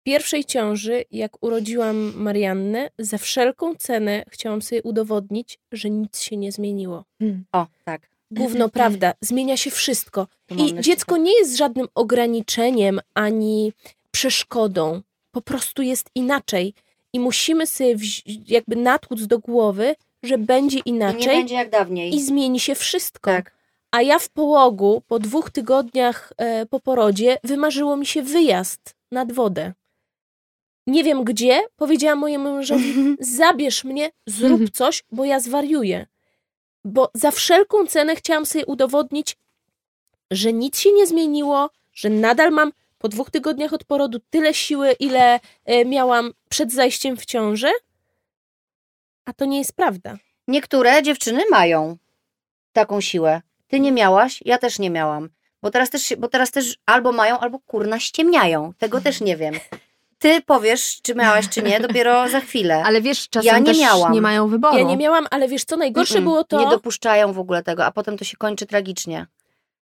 W 0.00 0.02
pierwszej 0.02 0.44
ciąży, 0.44 1.04
jak 1.10 1.42
urodziłam 1.42 2.12
Mariannę, 2.16 2.90
za 2.98 3.18
wszelką 3.18 3.74
cenę 3.74 4.24
chciałam 4.28 4.62
sobie 4.62 4.82
udowodnić, 4.82 5.58
że 5.72 5.90
nic 5.90 6.20
się 6.20 6.36
nie 6.36 6.52
zmieniło. 6.52 7.04
O, 7.52 7.66
tak. 7.84 8.08
Gówno 8.30 8.68
prawda, 8.68 9.12
zmienia 9.20 9.56
się 9.56 9.70
wszystko. 9.70 10.26
I 10.58 10.80
dziecko 10.80 11.16
nie 11.16 11.38
jest 11.38 11.56
żadnym 11.56 11.86
ograniczeniem 11.94 13.00
ani 13.14 13.72
przeszkodą. 14.10 15.02
Po 15.30 15.42
prostu 15.42 15.82
jest 15.82 16.10
inaczej. 16.14 16.74
I 17.12 17.20
musimy 17.20 17.66
sobie 17.66 17.94
jakby 18.48 18.76
natłuc 18.76 19.26
do 19.26 19.38
głowy, 19.38 19.94
że 20.22 20.38
będzie 20.38 20.78
I 20.78 20.82
nie 20.92 20.96
inaczej 20.96 21.36
będzie 21.36 21.54
jak 21.54 21.70
dawniej. 21.70 22.14
i 22.14 22.22
zmieni 22.22 22.60
się 22.60 22.74
wszystko. 22.74 23.30
tak. 23.30 23.55
A 23.90 24.02
ja 24.02 24.18
w 24.18 24.28
połogu, 24.28 25.02
po 25.06 25.18
dwóch 25.18 25.50
tygodniach 25.50 26.32
e, 26.36 26.66
po 26.66 26.80
porodzie, 26.80 27.38
wymarzyło 27.44 27.96
mi 27.96 28.06
się 28.06 28.22
wyjazd 28.22 28.94
nad 29.12 29.32
wodę. 29.32 29.72
nie 30.86 31.04
wiem 31.04 31.24
gdzie, 31.24 31.60
powiedziałam 31.76 32.18
mojemu 32.18 32.54
mężowi, 32.54 32.94
zabierz 33.38 33.84
mnie, 33.84 34.10
zrób 34.26 34.50
Mhm. 34.52 34.70
coś, 34.70 35.02
bo 35.12 35.24
ja 35.24 35.40
zwariuję. 35.40 36.06
Bo 36.84 37.10
za 37.14 37.30
wszelką 37.30 37.86
cenę 37.86 38.16
chciałam 38.16 38.46
sobie 38.46 38.66
udowodnić, 38.66 39.36
że 40.30 40.52
nic 40.52 40.78
się 40.78 40.92
nie 40.92 41.06
zmieniło, 41.06 41.70
że 41.92 42.08
nadal 42.10 42.50
mam 42.52 42.72
po 42.98 43.08
dwóch 43.08 43.30
tygodniach 43.30 43.72
od 43.72 43.84
porodu 43.84 44.18
tyle 44.30 44.54
siły, 44.54 44.92
ile 44.92 45.40
e, 45.64 45.84
miałam 45.84 46.32
przed 46.48 46.72
zajściem 46.72 47.16
w 47.16 47.24
ciążę. 47.26 47.70
A 49.24 49.32
to 49.32 49.44
nie 49.44 49.58
jest 49.58 49.72
prawda. 49.72 50.16
Niektóre 50.48 51.02
dziewczyny 51.02 51.42
mają 51.50 51.96
taką 52.72 53.00
siłę. 53.00 53.42
Ty 53.68 53.80
nie 53.80 53.92
miałaś, 53.92 54.42
ja 54.44 54.58
też 54.58 54.78
nie 54.78 54.90
miałam. 54.90 55.28
Bo 55.62 55.70
teraz 55.70 55.90
też, 55.90 56.02
się- 56.02 56.16
bo 56.16 56.28
teraz 56.28 56.50
też 56.50 56.76
albo 56.86 57.12
mają, 57.12 57.38
albo 57.38 57.58
kurna 57.58 58.00
ściemniają. 58.00 58.72
Tego 58.78 59.00
też 59.00 59.20
nie 59.20 59.36
wiem. 59.36 59.54
Ty 60.18 60.40
powiesz, 60.42 60.98
czy 61.02 61.14
miałaś, 61.14 61.48
czy 61.48 61.62
nie, 61.62 61.80
dopiero 61.80 62.28
za 62.28 62.40
chwilę. 62.40 62.82
Ale 62.86 63.00
wiesz, 63.02 63.28
czasem 63.28 63.46
Ja 63.46 63.58
nie 63.58 63.64
też 63.66 63.78
miałam. 63.78 64.12
nie 64.12 64.20
mają 64.20 64.48
wyboru. 64.48 64.78
Ja 64.78 64.84
nie 64.84 64.96
miałam, 64.96 65.26
ale 65.30 65.48
wiesz 65.48 65.64
co, 65.64 65.76
najgorsze 65.76 66.18
Mm-mm. 66.18 66.22
było 66.22 66.44
to... 66.44 66.60
Nie 66.60 66.70
dopuszczają 66.70 67.32
w 67.32 67.38
ogóle 67.38 67.62
tego, 67.62 67.84
a 67.84 67.90
potem 67.92 68.18
to 68.18 68.24
się 68.24 68.36
kończy 68.36 68.66
tragicznie. 68.66 69.26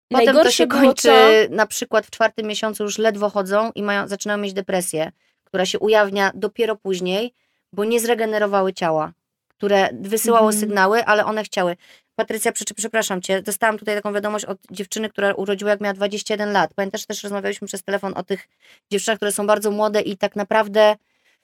Potem 0.10 0.26
to 0.26 0.34
najgorsze 0.34 0.52
się 0.58 0.68
było 0.68 0.82
kończy, 0.82 1.08
to... 1.50 1.56
na 1.56 1.66
przykład 1.68 2.06
w 2.06 2.10
czwartym 2.12 2.48
miesiącu 2.48 2.84
już 2.84 2.98
ledwo 2.98 3.30
chodzą 3.30 3.72
i 3.76 3.84
mają, 3.84 4.08
zaczynają 4.08 4.38
mieć 4.38 4.54
depresję, 4.54 5.12
która 5.44 5.66
się 5.66 5.80
ujawnia 5.80 6.32
dopiero 6.36 6.76
później, 6.76 7.34
bo 7.74 7.84
nie 7.86 8.00
zregenerowały 8.00 8.74
ciała, 8.74 9.12
które 9.48 9.90
wysyłało 9.94 10.46
Mhm. 10.48 10.60
sygnały, 10.60 11.06
ale 11.06 11.26
one 11.26 11.44
chciały. 11.44 11.78
Patrycja, 12.16 12.52
prze- 12.52 12.74
przepraszam 12.76 13.22
cię, 13.22 13.42
dostałam 13.42 13.78
tutaj 13.78 13.96
taką 13.96 14.14
wiadomość 14.14 14.46
od 14.46 14.58
dziewczyny, 14.72 15.10
która 15.10 15.34
urodziła 15.34 15.72
jak 15.72 15.82
miała 15.82 15.94
21 15.94 16.52
lat. 16.52 16.74
Pamiętasz, 16.74 17.06
też 17.06 17.24
rozmawialiśmy 17.24 17.68
przez 17.68 17.84
telefon 17.84 18.14
o 18.16 18.24
tych 18.24 18.48
dziewczynach, 18.92 19.18
które 19.18 19.32
są 19.32 19.48
bardzo 19.48 19.72
młode 19.72 20.02
i 20.02 20.18
tak 20.18 20.36
naprawdę 20.36 20.96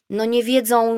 no 0.09 0.25
nie 0.25 0.43
wiedzą, 0.43 0.97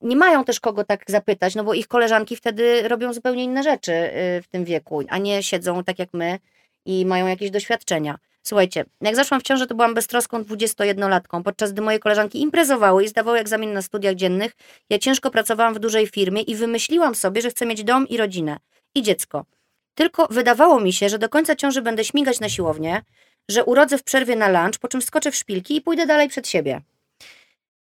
nie 0.00 0.16
mają 0.16 0.44
też 0.44 0.60
kogo 0.60 0.84
tak 0.84 1.04
zapytać, 1.08 1.54
no 1.54 1.64
bo 1.64 1.74
ich 1.74 1.88
koleżanki 1.88 2.36
wtedy 2.36 2.88
robią 2.88 3.12
zupełnie 3.12 3.44
inne 3.44 3.62
rzeczy 3.62 3.92
y, 3.92 4.42
w 4.42 4.48
tym 4.50 4.64
wieku, 4.64 5.02
a 5.08 5.18
nie 5.18 5.42
siedzą 5.42 5.84
tak 5.84 5.98
jak 5.98 6.08
my 6.12 6.38
i 6.86 7.06
mają 7.06 7.26
jakieś 7.26 7.50
doświadczenia. 7.50 8.18
Słuchajcie, 8.42 8.84
jak 9.00 9.16
zaszłam 9.16 9.40
w 9.40 9.42
ciążę, 9.44 9.66
to 9.66 9.74
byłam 9.74 9.94
beztroską 9.94 10.42
21-latką, 10.42 11.42
podczas 11.42 11.72
gdy 11.72 11.82
moje 11.82 11.98
koleżanki 11.98 12.40
imprezowały 12.40 13.04
i 13.04 13.08
zdawały 13.08 13.38
egzamin 13.38 13.72
na 13.72 13.82
studiach 13.82 14.14
dziennych. 14.14 14.52
Ja 14.90 14.98
ciężko 14.98 15.30
pracowałam 15.30 15.74
w 15.74 15.78
dużej 15.78 16.06
firmie 16.06 16.42
i 16.42 16.54
wymyśliłam 16.54 17.14
sobie, 17.14 17.42
że 17.42 17.50
chcę 17.50 17.66
mieć 17.66 17.84
dom 17.84 18.08
i 18.08 18.16
rodzinę 18.16 18.56
i 18.94 19.02
dziecko. 19.02 19.44
Tylko 19.94 20.26
wydawało 20.30 20.80
mi 20.80 20.92
się, 20.92 21.08
że 21.08 21.18
do 21.18 21.28
końca 21.28 21.56
ciąży 21.56 21.82
będę 21.82 22.04
śmigać 22.04 22.40
na 22.40 22.48
siłownię, 22.48 23.02
że 23.48 23.64
urodzę 23.64 23.98
w 23.98 24.02
przerwie 24.02 24.36
na 24.36 24.48
lunch, 24.48 24.78
po 24.80 24.88
czym 24.88 25.02
skoczę 25.02 25.30
w 25.30 25.36
szpilki 25.36 25.76
i 25.76 25.80
pójdę 25.80 26.06
dalej 26.06 26.28
przed 26.28 26.48
siebie. 26.48 26.80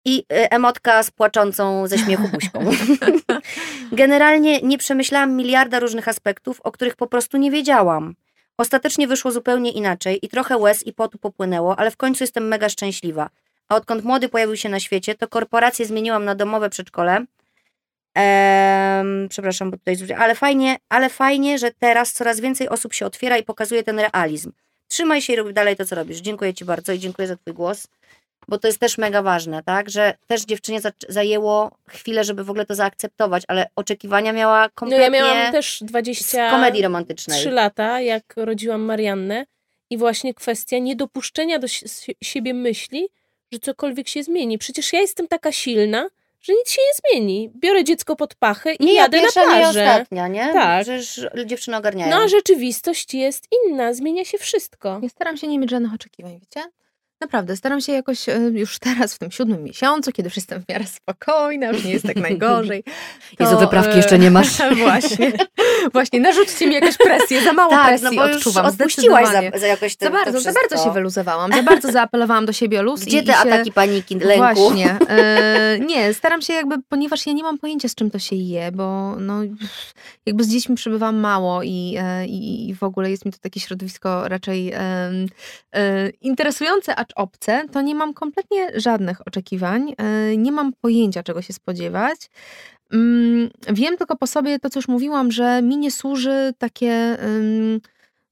I 0.06 0.20
y, 0.20 0.50
emotka 0.50 1.04
z 1.04 1.12
płaczącą 1.12 1.88
ze 1.88 1.98
śmiechu 1.98 2.28
buźką. 2.28 2.60
Generalnie 3.92 4.62
nie 4.62 4.78
przemyślałam 4.78 5.36
miliarda 5.36 5.80
różnych 5.80 6.08
aspektów, 6.08 6.62
o 6.62 6.72
których 6.72 6.96
po 6.96 7.08
prostu 7.08 7.38
nie 7.38 7.52
wiedziałam. 7.52 8.16
Ostatecznie 8.58 9.08
wyszło 9.08 9.32
zupełnie 9.32 9.72
inaczej 9.72 10.20
i 10.26 10.30
trochę 10.30 10.58
łez 10.58 10.88
i 10.88 10.94
potu 10.94 11.18
popłynęło, 11.18 11.80
ale 11.80 11.92
w 11.92 11.98
końcu 11.98 12.24
jestem 12.24 12.48
mega 12.48 12.70
szczęśliwa. 12.70 13.30
A 13.70 13.76
odkąd 13.76 14.04
młody 14.04 14.30
pojawił 14.30 14.58
się 14.58 14.70
na 14.70 14.80
świecie, 14.80 15.16
to 15.16 15.28
korporację 15.28 15.86
zmieniłam 15.86 16.26
na 16.26 16.36
domowe 16.36 16.70
przedszkole. 16.70 17.26
Ehm, 18.16 19.28
przepraszam, 19.30 19.72
bo 19.72 19.78
tutaj 19.78 19.96
zwróciłam- 19.96 20.22
ale 20.22 20.36
fajnie, 20.36 20.76
ale 20.90 21.10
fajnie, 21.10 21.58
że 21.60 21.72
teraz 21.80 22.14
coraz 22.14 22.40
więcej 22.40 22.70
osób 22.70 22.94
się 22.94 23.06
otwiera 23.06 23.38
i 23.38 23.44
pokazuje 23.44 23.84
ten 23.84 24.00
realizm. 24.00 24.52
Trzymaj 24.88 25.22
się 25.22 25.34
i 25.34 25.36
rób 25.36 25.52
dalej 25.52 25.76
to, 25.76 25.86
co 25.86 25.96
robisz. 25.96 26.18
Dziękuję 26.18 26.54
Ci 26.54 26.66
bardzo 26.66 26.94
i 26.94 27.00
dziękuję 27.00 27.28
za 27.28 27.36
Twój 27.36 27.54
głos, 27.54 27.88
bo 28.48 28.58
to 28.58 28.68
jest 28.68 28.80
też 28.80 28.98
mega 28.98 29.22
ważne, 29.22 29.64
tak? 29.64 29.90
Że 29.90 30.14
też 30.28 30.46
dziewczynie 30.46 30.82
za- 30.82 30.92
zajęło 31.10 31.72
chwilę, 31.90 32.24
żeby 32.24 32.44
w 32.44 32.50
ogóle 32.50 32.66
to 32.66 32.76
zaakceptować, 32.76 33.44
ale 33.48 33.68
oczekiwania 33.76 34.34
miała 34.34 34.64
No 34.64 34.70
kompletnie 34.76 35.04
ja 35.06 35.10
miałam 35.10 35.52
też 35.52 35.78
z 35.80 35.84
20... 35.84 36.50
komedii 36.50 36.82
romantycznej. 36.82 37.40
trzy 37.40 37.52
lata, 37.52 38.02
jak 38.02 38.24
rodziłam 38.38 38.82
Mariannę 38.82 39.46
i 39.90 39.98
właśnie 39.98 40.34
kwestia 40.34 40.78
niedopuszczenia 40.78 41.60
do 41.60 41.68
si- 41.68 42.16
siebie 42.24 42.54
myśli, 42.54 43.08
że 43.54 43.60
cokolwiek 43.60 44.08
się 44.08 44.24
zmieni. 44.24 44.58
Przecież 44.58 44.94
ja 44.94 45.00
jestem 45.02 45.28
taka 45.28 45.52
silna, 45.52 46.08
że 46.46 46.54
nic 46.54 46.70
się 46.72 46.82
nie 46.82 47.12
zmieni. 47.20 47.52
Biorę 47.56 47.84
dziecko 47.84 48.16
pod 48.16 48.36
pachę 48.36 48.74
i 48.74 48.86
Nie 48.86 48.94
ja 48.94 49.02
jadę 49.02 49.18
na 49.18 49.24
pierwsza, 49.24 49.46
nie 49.46 49.52
ja 49.52 49.58
plażę. 49.58 49.86
ostatnia, 49.86 50.28
nie? 50.28 50.54
Tak. 50.54 50.84
Przecież 50.84 51.22
dziewczyny 51.46 51.78
ogarniają. 51.78 52.12
No 52.12 52.18
a 52.24 52.28
rzeczywistość 52.28 53.14
jest 53.14 53.46
inna, 53.66 53.94
zmienia 53.94 54.26
się 54.26 54.38
wszystko. 54.38 55.00
Nie 55.00 55.10
staram 55.10 55.38
się 55.38 55.48
nie 55.48 55.60
mieć 55.60 55.70
żadnych 55.72 55.94
oczekiwań, 55.94 56.40
wiecie? 56.40 56.70
Naprawdę, 57.22 57.56
staram 57.56 57.82
się 57.82 57.92
jakoś 57.94 58.30
e, 58.30 58.38
już 58.54 58.80
teraz 58.80 59.14
w 59.14 59.20
tym 59.20 59.32
siódmym 59.32 59.64
miesiącu, 59.64 60.12
kiedy 60.12 60.28
już 60.28 60.36
jestem 60.36 60.62
w 60.62 60.70
miarę 60.70 60.86
spokojna, 60.86 61.68
już 61.68 61.84
nie 61.84 61.92
jest 61.92 62.06
tak 62.06 62.16
najgorzej. 62.16 62.84
Jezu, 63.40 63.60
wyprawki 63.60 63.94
e, 63.94 63.98
jeszcze 63.98 64.20
nie 64.20 64.32
masz. 64.32 64.58
Właśnie. 64.86 65.32
Właśnie, 65.94 66.20
narzućcie 66.20 66.68
mi 66.68 66.74
jakąś 66.74 66.98
presję, 66.98 67.42
za 67.42 67.54
mało 67.54 67.72
tak, 67.80 67.88
presji 67.88 68.08
no 68.08 68.16
bo 68.16 68.32
odczuwam, 68.32 68.66
odpuściłaś 68.66 69.28
za, 69.28 69.60
za 69.60 69.68
jakoś 69.68 69.96
te, 69.96 70.06
Za 70.06 70.12
bardzo, 70.12 70.32
to 70.32 70.42
za 70.42 70.54
bardzo 70.54 70.84
się 70.84 70.92
wyluzowałam, 70.94 71.52
za 71.52 71.64
bardzo 71.72 71.92
zaapelowałam 71.92 72.46
do 72.46 72.54
siebie 72.54 72.80
o 72.80 72.84
luz. 72.84 73.06
Gdzie 73.06 73.20
i, 73.20 73.24
te 73.24 73.32
i 73.32 73.36
się... 73.36 73.42
ataki 73.42 73.72
paniki, 73.72 74.16
lęku? 74.16 74.70
Właśnie. 74.70 74.98
E, 75.10 75.80
nie, 75.80 76.14
staram 76.14 76.42
się 76.42 76.54
jakby, 76.54 76.76
ponieważ 76.90 77.28
ja 77.28 77.34
nie 77.34 77.44
mam 77.44 77.58
pojęcia, 77.58 77.90
z 77.90 77.96
czym 77.96 78.12
to 78.12 78.20
się 78.20 78.36
je, 78.36 78.72
bo 78.72 79.16
no, 79.20 79.42
jakby 80.26 80.44
z 80.44 80.50
dziećmi 80.50 80.76
przebywam 80.76 81.18
mało 81.18 81.64
i, 81.64 81.96
e, 82.00 82.26
i, 82.26 82.70
i 82.70 82.76
w 82.76 82.84
ogóle 82.84 83.12
jest 83.12 83.26
mi 83.26 83.32
to 83.32 83.38
takie 83.38 83.60
środowisko 83.60 84.28
raczej 84.28 84.72
e, 84.72 84.80
e, 85.76 86.10
interesujące, 86.22 86.96
acz 86.96 87.14
obce, 87.16 87.64
to 87.72 87.82
nie 87.82 87.96
mam 87.96 88.14
kompletnie 88.14 88.80
żadnych 88.80 89.28
oczekiwań, 89.28 89.94
e, 89.98 90.38
nie 90.38 90.52
mam 90.52 90.74
pojęcia, 90.74 91.24
czego 91.24 91.42
się 91.42 91.54
spodziewać. 91.54 92.30
Mm, 92.94 93.50
Wiem 93.74 93.98
tylko 93.98 94.16
po 94.16 94.28
sobie 94.28 94.60
to, 94.60 94.70
co 94.70 94.80
już 94.80 94.88
mówiłam, 94.88 95.32
że 95.32 95.62
mi 95.62 95.78
nie 95.78 95.92
służy 95.92 96.54
takie 96.58 97.18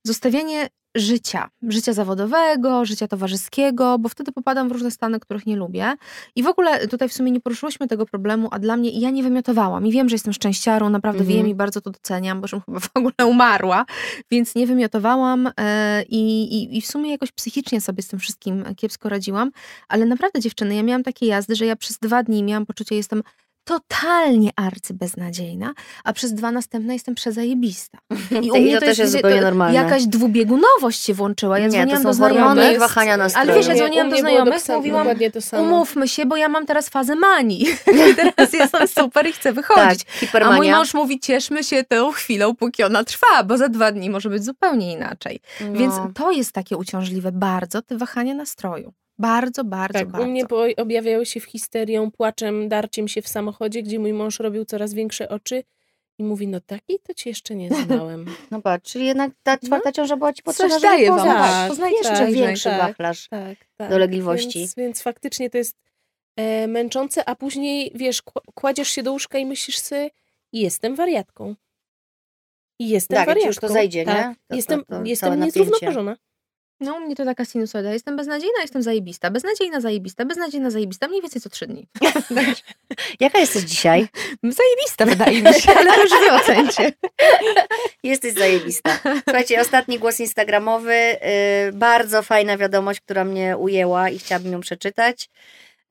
zostawianie 0.03 0.69
życia, 0.95 1.49
życia 1.61 1.93
zawodowego, 1.93 2.85
życia 2.85 3.07
towarzyskiego, 3.07 3.99
bo 3.99 4.09
wtedy 4.09 4.31
popadam 4.31 4.69
w 4.69 4.71
różne 4.71 4.91
stany, 4.91 5.19
których 5.19 5.45
nie 5.45 5.55
lubię. 5.55 5.93
I 6.35 6.43
w 6.43 6.47
ogóle 6.47 6.87
tutaj 6.87 7.09
w 7.09 7.13
sumie 7.13 7.31
nie 7.31 7.41
poruszyłyśmy 7.41 7.87
tego 7.87 8.05
problemu, 8.05 8.47
a 8.51 8.59
dla 8.59 8.77
mnie 8.77 8.89
ja 8.89 9.09
nie 9.09 9.23
wymiotowałam. 9.23 9.87
I 9.87 9.91
wiem, 9.91 10.09
że 10.09 10.15
jestem 10.15 10.33
szczęściarą, 10.33 10.89
naprawdę 10.89 11.19
Mhm. 11.21 11.37
wiem 11.37 11.47
i 11.47 11.55
bardzo 11.55 11.81
to 11.81 11.91
doceniam, 11.91 12.41
bo 12.41 12.47
chyba 12.47 12.79
w 12.79 12.89
ogóle 12.93 13.13
umarła, 13.25 13.85
więc 14.31 14.55
nie 14.55 14.67
wymiotowałam 14.67 15.49
e, 15.59 16.03
i, 16.03 16.43
i, 16.43 16.77
i 16.77 16.81
w 16.81 16.87
sumie 16.87 17.11
jakoś 17.11 17.31
psychicznie 17.31 17.81
sobie 17.81 18.03
z 18.03 18.07
tym 18.07 18.19
wszystkim 18.19 18.63
kiepsko 18.75 19.09
radziłam. 19.09 19.51
Ale 19.87 20.05
naprawdę 20.05 20.39
dziewczyny, 20.39 20.75
ja 20.75 20.83
miałam 20.83 21.03
takie 21.03 21.25
jazdy, 21.25 21.55
że 21.55 21.65
ja 21.65 21.75
przez 21.75 21.97
dwa 21.99 22.23
dni 22.23 22.43
miałam 22.43 22.65
poczucie, 22.65 22.95
jestem 22.95 23.23
totalnie 23.63 24.49
arcybeznadziejna, 24.55 25.73
a 26.03 26.13
przez 26.13 26.33
dwa 26.33 26.51
następne 26.51 26.93
jestem 26.93 27.15
przezajebista. 27.15 27.97
I 28.43 28.51
u 28.51 28.57
mnie 28.57 28.79
to 28.79 28.85
też 28.85 28.97
jest 28.97 29.11
zupełnie 29.11 29.41
normalne. 29.41 29.75
Jakaś 29.75 30.05
dwubiegunowość 30.05 31.03
się 31.03 31.13
włączyła. 31.13 31.59
Ja 31.59 31.67
nie, 31.67 31.87
to 31.87 31.97
są 31.97 32.03
do 32.03 32.13
znajomych. 32.13 32.75
i 32.75 32.79
wahania 32.79 33.17
nastroju. 33.17 33.51
Ale 33.51 33.57
wiesz, 33.57 33.67
ja 33.67 33.75
dzwoniłam 33.75 34.09
do 34.09 34.17
znajomych, 34.17 34.67
mówiłam, 34.69 35.07
to. 35.51 35.61
Umówmy 35.61 36.07
się, 36.07 36.25
bo 36.25 36.37
ja 36.37 36.49
mam 36.49 36.65
teraz 36.65 36.89
fazę 36.89 37.15
manii. 37.15 37.65
Teraz 38.15 38.53
jestem 38.53 38.87
super 38.87 39.27
i 39.27 39.33
chcę 39.33 39.53
wychodzić. 39.53 40.03
tak, 40.31 40.43
A 40.43 40.51
mój 40.51 40.71
mąż 40.71 40.93
mówi, 40.93 41.19
cieszmy 41.19 41.63
się 41.63 41.83
tą 41.83 42.11
chwilą, 42.11 42.55
póki 42.55 42.83
ona 42.83 43.03
trwa, 43.03 43.43
bo 43.45 43.57
za 43.57 43.69
dwa 43.69 43.91
dni 43.91 44.09
może 44.09 44.29
być 44.29 44.45
zupełnie 44.45 44.93
inaczej. 44.93 45.39
No. 45.61 45.79
Więc 45.79 45.95
to 46.15 46.31
jest 46.31 46.51
takie 46.51 46.77
uciążliwe 46.77 47.31
bardzo, 47.31 47.81
te 47.81 47.97
wahania 47.97 48.33
nastroju. 48.33 48.93
Bardzo, 49.23 49.63
bardzo, 49.63 49.99
Tak, 49.99 50.07
bardzo. 50.07 50.27
u 50.27 50.31
mnie 50.31 50.45
objawiały 50.77 51.25
się 51.25 51.39
w 51.39 51.43
histerią, 51.43 52.11
płaczem, 52.11 52.69
darciem 52.69 53.07
się 53.07 53.21
w 53.21 53.27
samochodzie, 53.27 53.83
gdzie 53.83 53.99
mój 53.99 54.13
mąż 54.13 54.39
robił 54.39 54.65
coraz 54.65 54.93
większe 54.93 55.29
oczy 55.29 55.63
i 56.17 56.23
mówi, 56.23 56.47
no 56.47 56.59
takiej 56.61 56.99
to 56.99 57.13
cię 57.13 57.29
jeszcze 57.29 57.55
nie 57.55 57.69
znałem. 57.85 58.25
No 58.51 58.61
patrz, 58.61 58.91
czyli 58.91 59.05
jednak 59.05 59.31
ta 59.43 59.57
czwarta 59.57 59.91
ciąża 59.91 60.17
była 60.17 60.33
ci 60.33 60.43
potrzebna, 60.43 60.73
Coś 60.75 60.81
daje 60.83 61.09
wam, 61.09 61.17
poznać 61.17 61.37
tak, 61.37 61.69
poznajcie 61.69 61.97
jeszcze 61.97 62.13
tak, 62.17 62.31
większy 62.33 62.63
tak. 62.63 62.81
wachlarz. 62.81 63.27
Tak, 63.29 63.57
tak. 63.77 63.89
Dolegliwości. 63.89 64.59
Więc, 64.59 64.75
więc 64.75 65.01
faktycznie 65.01 65.49
to 65.49 65.57
jest 65.57 65.77
e, 66.35 66.67
męczące, 66.67 67.29
a 67.29 67.35
później, 67.35 67.91
wiesz, 67.95 68.23
kła- 68.23 68.41
kładziesz 68.53 68.89
się 68.89 69.03
do 69.03 69.11
łóżka 69.11 69.37
i 69.37 69.45
myślisz 69.45 69.79
sobie, 69.79 70.09
jestem 70.53 70.95
wariatką. 70.95 71.55
I 72.79 72.89
jestem 72.89 73.15
Tak, 73.15 73.23
ci 73.23 73.27
wariatką. 73.27 73.47
już 73.47 73.57
to 73.57 73.69
zejdzie, 73.69 74.05
tak. 74.05 74.17
nie? 74.17 74.35
To- 74.35 74.39
to- 74.47 74.55
jestem 74.55 74.79
to 74.79 74.85
całe 74.85 75.07
jestem 75.09 75.39
niezrównoważona. 75.39 76.17
No, 76.83 76.95
u 76.95 76.99
mnie 76.99 77.15
to 77.15 77.25
taka 77.25 77.45
sinusoida. 77.45 77.93
Jestem 77.93 78.15
beznadziejna, 78.17 78.61
jestem 78.61 78.81
zajebista. 78.81 79.31
Beznadziejna, 79.31 79.81
zajebista, 79.81 80.25
beznadziejna, 80.25 80.69
zajebista. 80.69 81.07
Mniej 81.07 81.21
więcej 81.21 81.41
co 81.41 81.49
trzy 81.49 81.67
dni. 81.67 81.87
Jaka 83.19 83.39
jesteś 83.39 83.63
dzisiaj? 83.63 84.07
Zajebista 84.43 85.05
wydaje 85.05 85.41
mi 85.41 85.53
się, 85.53 85.71
ale 85.71 86.03
już 86.03 86.11
wy 86.11 86.31
ocencie. 86.31 86.93
Jesteś 88.03 88.33
zajebista. 88.33 88.99
Słuchajcie, 89.23 89.61
ostatni 89.61 89.99
głos 89.99 90.19
instagramowy. 90.19 90.93
Yy, 90.93 91.73
bardzo 91.73 92.21
fajna 92.21 92.57
wiadomość, 92.57 93.01
która 93.01 93.23
mnie 93.23 93.57
ujęła 93.57 94.09
i 94.09 94.19
chciałabym 94.19 94.51
ją 94.51 94.59
przeczytać. 94.59 95.29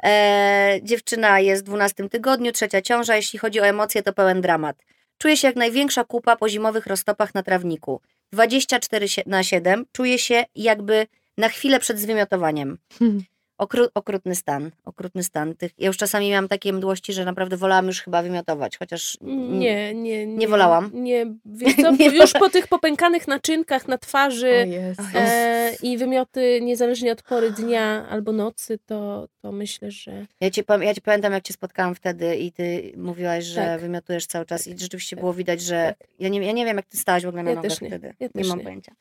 E, 0.04 0.80
dziewczyna 0.82 1.40
jest 1.40 1.62
w 1.62 1.66
12 1.66 2.08
tygodniu, 2.08 2.52
trzecia 2.52 2.82
ciąża. 2.82 3.16
Jeśli 3.16 3.38
chodzi 3.38 3.60
o 3.60 3.66
emocje, 3.66 4.02
to 4.02 4.12
pełen 4.12 4.40
dramat. 4.40 4.76
Czuję 5.18 5.36
się 5.36 5.48
jak 5.48 5.56
największa 5.56 6.04
kupa 6.04 6.36
po 6.36 6.48
zimowych 6.48 6.86
roztopach 6.86 7.34
na 7.34 7.42
trawniku. 7.42 8.00
24 8.32 9.08
sie- 9.08 9.22
na 9.26 9.42
7. 9.42 9.84
Czuję 9.92 10.18
się 10.18 10.44
jakby 10.54 11.06
na 11.38 11.48
chwilę 11.48 11.80
przed 11.80 11.98
zwymiotowaniem. 11.98 12.78
Hmm. 12.98 13.22
Okru, 13.58 13.86
okrutny 13.94 14.34
stan, 14.34 14.70
okrutny 14.84 15.22
stan. 15.22 15.54
Tych, 15.56 15.72
ja 15.78 15.86
już 15.86 15.96
czasami 15.96 16.30
miałam 16.30 16.48
takie 16.48 16.72
mdłości, 16.72 17.12
że 17.12 17.24
naprawdę 17.24 17.56
wolałam 17.56 17.86
już 17.86 18.00
chyba 18.02 18.22
wymiotować, 18.22 18.78
chociaż 18.78 19.18
Nie, 19.20 19.94
nie, 19.94 20.26
nie. 20.26 20.36
Nie 20.36 20.48
wolałam. 20.48 20.90
Nie, 20.94 21.26
wiesz 21.44 21.76
co, 21.76 21.90
Nie 21.96 22.06
już 22.08 22.32
po 22.32 22.50
tych 22.50 22.68
popękanych 22.68 23.28
naczynkach 23.28 23.88
na 23.88 23.98
twarzy 23.98 24.66
Jezu. 24.68 25.02
e, 25.14 25.70
i 25.82 25.98
wymioty 25.98 26.60
niezależnie 26.62 27.12
od 27.12 27.22
pory 27.22 27.50
dnia 27.50 28.06
albo 28.08 28.32
nocy, 28.32 28.78
to, 28.86 29.28
to 29.42 29.52
myślę, 29.52 29.90
że 29.90 30.26
Ja 30.40 30.50
cię, 30.50 30.62
ja 30.80 30.94
cię 30.94 31.00
pamiętam, 31.00 31.32
jak 31.32 31.42
cię 31.44 31.52
spotkałam 31.54 31.94
wtedy 31.94 32.36
i 32.36 32.52
ty 32.52 32.92
mówiłaś, 32.96 33.44
że 33.44 33.60
Tak. 33.60 33.80
wymiotujesz 33.80 34.26
cały 34.26 34.46
czas 34.46 34.66
i 34.66 34.78
rzeczywiście 34.78 35.16
było 35.16 35.34
widać, 35.34 35.60
że 35.62 35.94
ja 36.18 36.28
nie, 36.28 36.46
ja 36.46 36.52
nie 36.52 36.64
wiem, 36.64 36.76
jak 36.76 36.86
ty 36.86 36.96
stałaś 36.96 37.24
w 37.24 37.28
ogóle 37.28 37.42
na 37.42 37.50
Ja 37.50 37.56
nogach 37.56 37.70
też 37.70 37.80
nie. 37.80 37.88
wtedy. 37.88 38.14
Ja 38.20 38.28
nie 38.34 38.44
mam 38.44 38.58
nie. 38.58 38.64
pojęcia. 38.64 38.92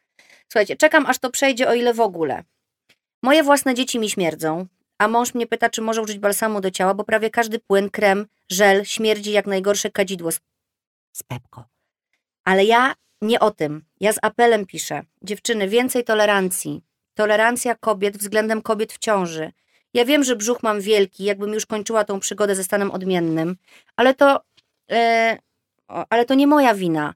Słuchajcie, 0.48 0.76
czekam, 0.76 1.06
aż 1.06 1.20
to 1.20 1.30
przejdzie, 1.30 1.70
o 1.70 1.74
ile 1.74 1.94
w 1.94 2.00
ogóle. 2.00 2.44
Moje 3.22 3.44
własne 3.44 3.74
dzieci 3.74 4.00
mi 4.00 4.10
śmierdzą, 4.10 4.68
a 4.98 5.08
mąż 5.08 5.34
mnie 5.34 5.48
pyta, 5.48 5.70
czy 5.70 5.82
może 5.82 6.02
użyć 6.02 6.20
balsamu 6.20 6.62
do 6.62 6.72
ciała, 6.72 6.94
bo 6.94 7.04
prawie 7.04 7.30
każdy 7.30 7.60
płyn, 7.60 7.90
krem, 7.90 8.28
żel 8.50 8.86
śmierdzi 8.86 9.32
jak 9.32 9.48
najgorsze 9.48 9.92
kadzidło 9.92 10.32
z, 10.32 10.40
z 11.12 11.24
Pepko. 11.24 11.66
Ale 12.46 12.66
ja 12.66 12.94
nie 13.22 13.40
o 13.40 13.52
tym. 13.52 13.86
Ja 14.00 14.14
z 14.14 14.20
apelem 14.22 14.66
piszę. 14.66 15.02
Dziewczyny, 15.22 15.68
więcej 15.68 16.04
tolerancji. 16.04 16.82
Tolerancja 17.14 17.76
kobiet 17.76 18.18
względem 18.18 18.62
kobiet 18.62 18.94
w 18.94 18.98
ciąży. 18.98 19.52
Ja 19.94 20.06
wiem, 20.06 20.24
że 20.24 20.36
brzuch 20.36 20.64
mam 20.64 20.82
wielki, 20.82 21.24
jakbym 21.24 21.54
już 21.54 21.66
kończyła 21.66 22.04
tą 22.04 22.20
przygodę 22.20 22.56
ze 22.56 22.64
stanem 22.64 22.92
odmiennym, 22.92 23.58
ale 23.96 24.14
to, 24.14 24.42
e, 24.92 25.38
ale 25.88 26.26
to 26.26 26.34
nie 26.34 26.48
moja 26.48 26.74
wina. 26.74 27.14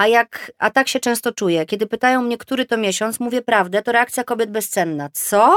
A, 0.00 0.06
jak, 0.06 0.52
a 0.58 0.70
tak 0.70 0.88
się 0.88 1.00
często 1.00 1.32
czuję. 1.32 1.66
Kiedy 1.66 1.86
pytają 1.86 2.22
mnie, 2.22 2.38
który 2.38 2.64
to 2.64 2.76
miesiąc, 2.76 3.20
mówię 3.20 3.42
prawdę, 3.42 3.82
to 3.82 3.92
reakcja 3.92 4.24
kobiet 4.24 4.50
bezcenna. 4.50 5.08
Co? 5.12 5.54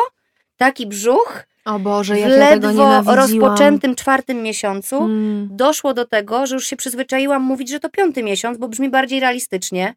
Taki 0.57 0.87
brzuch? 0.87 1.43
O 1.65 1.79
Boże, 1.79 2.15
w 2.15 2.17
jak 2.17 2.29
ja 2.29 2.49
tego 2.49 2.67
ledwo 2.67 3.15
rozpoczętym 3.15 3.95
czwartym 3.95 4.41
miesiącu 4.41 4.97
Mm. 4.97 5.47
doszło 5.51 5.93
do 5.93 6.05
tego, 6.05 6.47
że 6.47 6.55
już 6.55 6.67
się 6.67 6.75
przyzwyczaiłam 6.75 7.41
mówić, 7.41 7.69
że 7.69 7.79
to 7.79 7.89
piąty 7.89 8.23
miesiąc, 8.23 8.57
bo 8.57 8.67
brzmi 8.67 8.89
bardziej 8.89 9.19
realistycznie. 9.19 9.93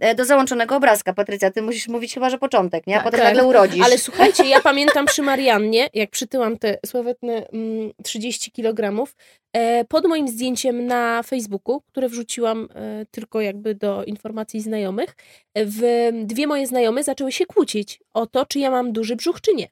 E, 0.00 0.14
Do 0.14 0.24
załączonego 0.24 0.76
obrazka, 0.76 1.12
Patrycja, 1.12 1.50
ty 1.50 1.62
musisz 1.62 1.88
mówić 1.88 2.14
chyba, 2.14 2.30
że 2.30 2.38
początek, 2.38 2.86
nie? 2.86 2.94
A 2.94 2.98
Tak, 2.98 3.04
potem 3.04 3.20
tak. 3.20 3.28
nagle 3.28 3.48
urodzisz. 3.48 3.84
Ale 3.84 3.98
słuchajcie, 3.98 4.44
ja 4.44 4.60
pamiętam 4.70 5.06
przy 5.06 5.22
Mariannie, 5.22 5.88
jak 5.94 6.10
przytyłam 6.10 6.58
te 6.58 6.78
sławetne 6.86 7.48
mm, 7.48 7.90
30 8.04 8.52
kg, 8.52 9.06
e, 9.52 9.84
pod 9.84 10.06
moim 10.06 10.28
zdjęciem 10.28 10.86
na 10.86 11.22
Facebooku, 11.22 11.80
które 11.80 12.08
wrzuciłam 12.08 12.68
e, 12.74 13.06
tylko 13.10 13.40
jakby 13.40 13.74
do 13.74 14.04
informacji 14.04 14.60
znajomych, 14.60 15.16
w, 15.56 16.08
dwie 16.24 16.46
moje 16.46 16.66
znajome 16.66 17.02
zaczęły 17.02 17.32
się 17.32 17.46
kłócić 17.46 18.00
o 18.14 18.26
to, 18.26 18.46
czy 18.46 18.58
ja 18.58 18.70
mam 18.70 18.92
duży 18.92 19.16
brzuch, 19.16 19.40
czy 19.40 19.54
nie. 19.54 19.68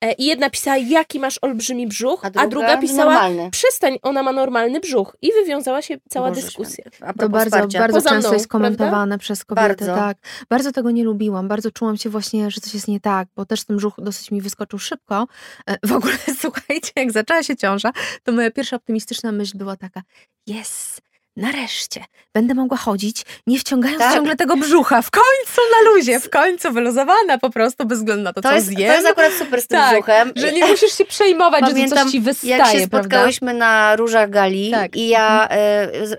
E, 0.00 0.12
I 0.12 0.24
jedna 0.26 0.50
pisała, 0.50 0.76
jaki 0.76 1.20
masz 1.20 1.38
olbrzymi 1.42 1.86
brzuch, 1.86 2.24
a 2.34 2.46
druga, 2.46 2.76
pisała, 2.78 3.04
normalny. 3.14 3.50
przestań, 3.50 3.98
ona 4.02 4.22
ma 4.22 4.32
normalny 4.32 4.80
brzuch. 4.80 5.16
I 5.22 5.32
wywiązała 5.32 5.82
się 5.82 5.96
cała 6.08 6.28
Boże 6.28 6.40
dyskusja. 6.40 6.84
A 7.00 7.12
To 7.12 7.28
bardzo, 7.28 7.56
wsparcia. 7.56 7.78
bardzo 7.78 7.96
Poza 7.96 8.10
często 8.10 8.28
mną, 8.28 8.34
jest 8.36 8.48
komentowane 8.48 9.18
przez 9.18 9.44
kobiety. 9.44 9.68
Bardzo. 9.68 9.94
Tak. 9.94 10.18
Bardzo 10.48 10.72
tego 10.72 10.90
nie 10.90 11.04
lubiłam. 11.04 11.48
Bardzo 11.48 11.70
czułam 11.70 11.96
się 11.96 12.10
właśnie, 12.10 12.50
że 12.50 12.60
coś 12.60 12.74
jest 12.74 12.88
nie 12.88 13.00
tak, 13.00 13.28
bo 13.36 13.46
też 13.46 13.64
ten 13.64 13.76
brzuch 13.76 13.94
dosyć 13.98 14.30
mi 14.30 14.40
wyskoczył 14.40 14.78
szybko. 14.78 15.26
E, 15.66 15.86
W 15.88 15.92
ogóle 15.92 16.14
słuchajcie, 16.40 16.90
jak 16.96 17.12
zaczęła 17.12 17.42
się 17.42 17.56
ciąża, 17.56 17.92
to 18.24 18.32
moja 18.32 18.50
pierwsza 18.50 18.76
optymistyczna 18.76 19.32
myśl 19.32 19.58
była 19.58 19.76
taka: 19.76 20.02
Yes, 20.50 21.00
nareszcie 21.36 22.04
będę 22.34 22.54
mogła 22.54 22.76
chodzić, 22.76 23.22
nie 23.46 23.58
wciągając 23.58 23.98
Tak. 23.98 24.14
ciągle 24.14 24.36
tego 24.36 24.56
brzucha. 24.56 25.02
W 25.02 25.10
końcu 25.10 25.60
na 25.72 25.90
luzie, 25.90 26.20
w 26.20 26.30
końcu 26.30 26.72
wyluzowana 26.72 27.38
po 27.38 27.50
prostu, 27.50 27.86
bez 27.86 27.98
względu 27.98 28.22
na 28.24 28.32
to, 28.32 28.40
To 28.40 28.48
co 28.48 28.54
jest, 28.54 28.68
to 28.68 28.74
zjem. 28.74 28.92
jest 28.92 29.06
akurat 29.06 29.32
super 29.32 29.62
z 29.62 29.66
tym 29.66 29.78
Tak, 29.78 29.92
brzuchem. 29.94 30.32
Że 30.36 30.52
nie 30.52 30.66
musisz 30.66 30.98
się 30.98 31.04
przejmować, 31.04 31.60
że 31.60 31.66
to 31.66 31.72
Pamiętam, 31.72 31.98
coś 32.04 32.12
ci 32.12 32.20
wystaje, 32.20 32.50
Jak 32.56 32.66
się 32.66 32.72
prawda? 32.72 32.98
spotkałyśmy 32.98 33.54
na 33.54 33.96
Różach 33.96 34.30
Gali 34.30 34.70
Tak. 34.70 34.96
i 34.96 35.08
ja 35.08 35.48
e, 35.50 36.06
z, 36.06 36.12
e, 36.12 36.18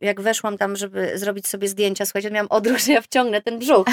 jak 0.00 0.20
weszłam 0.20 0.58
tam, 0.58 0.76
żeby 0.76 1.12
zrobić 1.18 1.46
sobie 1.48 1.68
zdjęcia, 1.68 2.06
słuchajcie, 2.06 2.30
miałam 2.30 2.46
odruch, 2.50 2.78
że 2.78 2.92
ja 2.92 3.00
wciągnę 3.00 3.42
ten 3.42 3.58
brzuch, 3.58 3.86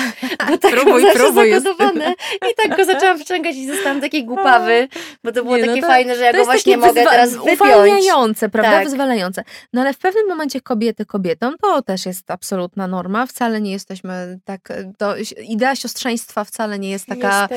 bo 0.49 0.57
tak 0.57 0.71
Próbuj, 0.71 1.03
próbuj. 1.13 1.53
I 2.51 2.55
tak 2.57 2.77
go 2.77 2.85
zaczęłam 2.85 3.19
wciągać 3.19 3.55
i 3.55 3.67
zostałam 3.67 4.01
takiej 4.01 4.25
głupawy, 4.25 4.87
bo 5.23 5.31
to 5.31 5.43
było 5.43 5.57
Nie, 5.57 5.61
no 5.65 5.67
takie 5.69 5.81
to- 5.81 5.87
fajne, 5.87 6.15
że 6.15 6.23
ja 6.23 6.31
to 6.31 6.37
go 6.37 6.45
właśnie 6.45 6.77
mogę 6.77 7.03
teraz 7.03 7.31
wypiąć. 7.35 7.61
Uwalniające, 7.61 8.49
prawda? 8.49 8.71
Tak. 8.71 8.83
Wyzwalające. 8.83 9.43
No 9.73 9.81
ale 9.81 9.93
w 9.93 9.97
pewnym 9.97 10.27
momencie 10.27 10.61
kobiety 10.65 11.05
kobietom 11.05 11.55
to 11.61 11.81
też 11.81 12.05
jest 12.05 12.31
absolutna 12.31 12.87
norma. 12.87 13.25
Wcale 13.25 13.61
nie 13.61 13.71
jesteśmy 13.71 14.39
tak. 14.45 14.73
To, 14.97 15.13
idea 15.47 15.75
siostrzeństwa 15.75 16.43
wcale 16.43 16.79
nie 16.79 16.89
jest 16.89 17.05
taka 17.05 17.47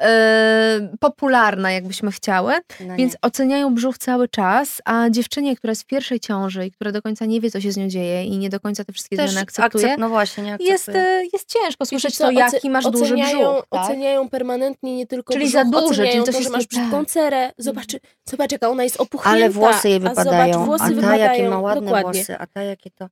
e, 0.00 0.88
popularna, 1.00 1.72
jakbyśmy 1.72 2.12
chciały. 2.12 2.52
No 2.80 2.96
Więc 2.96 3.16
oceniają 3.22 3.74
brzuch 3.74 3.98
cały 3.98 4.28
czas, 4.28 4.82
a 4.84 5.10
dziewczynie, 5.10 5.56
która 5.56 5.70
jest 5.70 5.82
w 5.82 5.86
pierwszej 5.86 6.20
ciąży 6.20 6.66
i 6.66 6.70
która 6.72 6.92
do 6.92 7.02
końca 7.02 7.26
nie 7.26 7.40
wie, 7.40 7.50
co 7.50 7.60
się 7.60 7.72
z 7.72 7.76
nią 7.76 7.88
dzieje 7.88 8.24
i 8.24 8.38
nie 8.38 8.50
do 8.50 8.60
końca 8.60 8.84
te 8.84 8.92
wszystkie 8.92 9.16
Też 9.16 9.30
zmiany 9.30 9.42
akceptuje, 9.42 9.86
akcept- 9.86 9.98
no 9.98 10.08
właśnie, 10.08 10.44
nie 10.44 10.50
jest, 10.60 10.88
akceptuję. 10.88 11.04
e, 11.04 11.22
jest 11.32 11.48
ciężko 11.52 11.86
słyszeć 11.86 12.18
to, 12.18 12.30
jaki 12.30 12.70
masz 12.70 12.84
duży 12.90 13.14
brzuch. 13.14 13.66
Tak? 13.70 13.84
Oceniają 13.84 14.28
permanentnie 14.28 14.96
nie 14.96 15.06
tylko 15.06 15.32
Czyli 15.32 15.44
brzuch, 15.44 15.52
za 15.52 15.64
duży, 15.64 16.08
czyli 16.08 16.24
to, 16.24 16.30
jest 16.30 16.42
że 16.42 16.50
masz 16.50 16.66
tak. 16.66 16.68
brzydką 16.68 17.04
cerę. 17.04 17.52
Zobacz, 17.58 17.86
zobacz, 18.30 18.52
jaka 18.52 18.68
ona 18.68 18.84
jest 18.84 19.00
opuchnięta. 19.00 19.30
Ale 19.38 19.50
włosy 19.50 19.88
jej 19.88 19.96
A 19.96 20.00
wypadają, 20.00 20.52
zobacz, 20.52 20.66
włosy 20.66 20.84
a 20.84 20.88
ta 20.88 20.94
wypadają. 20.94 21.22
jakie 21.32 21.48
ma 21.48 21.58
ładne 21.60 21.80
Dokładnie. 21.82 22.12
włosy, 22.12 22.38
a 22.46 22.54
ta 22.54 22.62
jakie 22.62 22.90
to... 22.90 23.08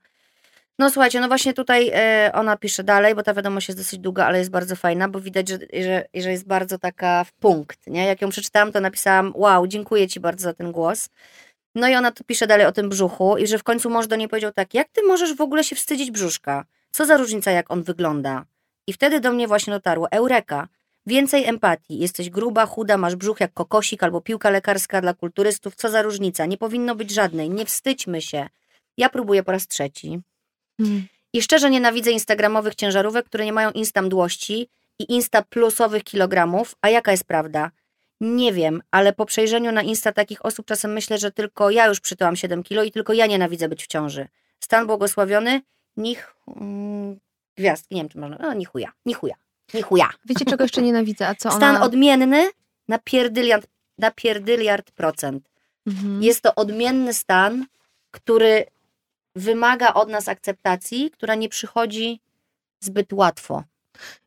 No 0.78 0.91
słuchajcie, 0.91 1.20
no 1.20 1.28
właśnie 1.28 1.55
tutaj 1.55 1.91
e, 1.95 2.30
ona 2.35 2.57
pisze 2.57 2.85
dalej, 2.85 3.14
bo 3.14 3.22
ta 3.22 3.35
wiadomość 3.35 3.68
jest 3.68 3.80
dosyć 3.80 4.01
długa, 4.01 4.26
ale 4.26 4.39
jest 4.39 4.51
bardzo 4.51 4.76
fajna, 4.76 5.09
bo 5.09 5.20
widać, 5.20 5.49
że, 5.49 5.59
że, 5.82 6.05
że 6.14 6.30
jest 6.30 6.47
bardzo 6.47 6.78
taka 6.78 7.24
w 7.24 7.32
punkt, 7.32 7.87
nie? 7.87 8.07
Jak 8.07 8.22
ją 8.22 8.28
przeczytałam, 8.28 8.72
to 8.72 8.80
napisałam, 8.80 9.32
wow, 9.35 9.66
dziękuję 9.66 10.09
ci 10.09 10.20
bardzo 10.20 10.45
za 10.45 10.55
ten 10.55 10.72
głos. 10.72 11.09
No 11.74 11.89
i 11.89 11.95
ona 11.95 12.12
tu 12.12 12.24
pisze 12.24 12.47
dalej 12.47 12.66
o 12.66 12.72
tym 12.72 12.89
brzuchu 12.89 13.37
i 13.39 13.47
że 13.47 13.59
w 13.59 13.62
końcu 13.62 13.91
mąż 13.91 14.07
do 14.07 14.16
niej 14.16 14.28
powiedział 14.28 14.53
tak, 14.53 14.74
jak 14.74 14.89
ty 14.89 15.03
możesz 15.03 15.35
w 15.35 15.41
ogóle 15.41 15.64
się 15.64 15.76
wstydzić 15.76 16.11
brzuszka? 16.11 16.64
Co 16.91 17.07
za 17.07 17.16
różnica, 17.16 17.51
jak 17.51 17.70
on 17.70 17.82
wygląda? 17.82 18.45
I 18.87 18.93
wtedy 18.93 19.20
do 19.20 19.32
mnie 19.32 19.49
właśnie 19.49 19.72
dotarło, 19.72 20.11
eureka, 20.11 20.68
więcej 21.07 21.45
empatii, 21.45 21.99
jesteś 21.99 22.30
gruba, 22.30 22.66
chuda, 22.66 22.97
masz 22.97 23.16
brzuch 23.16 23.41
jak 23.41 23.53
kokosik 23.53 24.03
albo 24.03 24.20
piłka 24.20 24.51
lekarska 24.51 25.01
dla 25.01 25.14
kulturystów, 25.14 25.74
co 25.74 25.91
za 25.91 26.03
różnica, 26.03 26.47
nie 26.47 26.59
powinno 26.59 26.95
być 26.95 27.11
żadnej, 27.11 27.51
nie 27.51 27.66
wstydźmy 27.66 28.22
się. 28.22 28.49
Ja 28.97 29.09
próbuję 29.09 29.42
po 29.42 29.53
raz 29.53 29.68
trzeci. 29.68 30.20
Hmm. 30.80 31.07
I 31.32 31.42
szczerze 31.42 31.70
nienawidzę 31.70 32.11
instagramowych 32.11 32.74
ciężarówek, 32.74 33.26
które 33.26 33.45
nie 33.45 33.53
mają 33.53 33.70
insta 33.70 34.03
mdłości 34.03 34.68
i 34.99 35.12
insta 35.12 35.42
plusowych 35.42 36.05
kilogramów. 36.05 36.74
A 36.82 36.88
jaka 36.88 37.11
jest 37.11 37.24
prawda? 37.24 37.70
Nie 38.20 38.53
wiem, 38.53 38.82
ale 38.90 39.12
po 39.12 39.26
przejrzeniu 39.26 39.72
na 39.72 39.82
insta 39.82 40.12
takich 40.12 40.45
osób 40.45 40.66
czasem 40.66 40.92
myślę, 40.92 41.18
że 41.18 41.30
tylko 41.30 41.70
ja 41.70 41.86
już 41.86 42.01
przytyłam 42.01 42.36
7 42.36 42.62
kilo 42.62 42.82
i 42.82 42.92
tylko 42.92 43.12
ja 43.12 43.26
nienawidzę 43.26 43.68
być 43.68 43.84
w 43.84 43.86
ciąży. 43.86 44.28
Stan 44.61 44.86
błogosławiony, 44.86 45.62
nich... 45.97 46.34
Mm, 46.57 47.18
gwiazdki, 47.57 47.95
nie 47.95 48.01
wiem 48.01 48.09
czy 48.09 48.18
można... 48.18 48.38
No, 48.40 48.53
nichuja, 48.53 48.92
nichuja, 49.07 49.34
nichuja. 49.74 50.11
Wiecie, 50.24 50.45
czego 50.45 50.64
jeszcze 50.64 50.82
nienawidzę? 50.82 51.28
A 51.28 51.34
co 51.34 51.51
Stan 51.51 51.76
ona... 51.76 51.84
odmienny 51.84 52.51
na 52.88 52.99
pierdyliard, 52.99 53.66
na 53.99 54.11
pierdyliard 54.11 54.90
procent. 54.90 55.49
Mhm. 55.86 56.22
Jest 56.22 56.40
to 56.40 56.55
odmienny 56.55 57.14
stan, 57.14 57.66
który 58.11 58.66
wymaga 59.37 59.95
od 59.95 60.09
nas 60.09 60.28
akceptacji, 60.28 61.11
która 61.11 61.35
nie 61.35 61.49
przychodzi 61.49 62.20
zbyt 62.80 63.12
łatwo. 63.12 63.64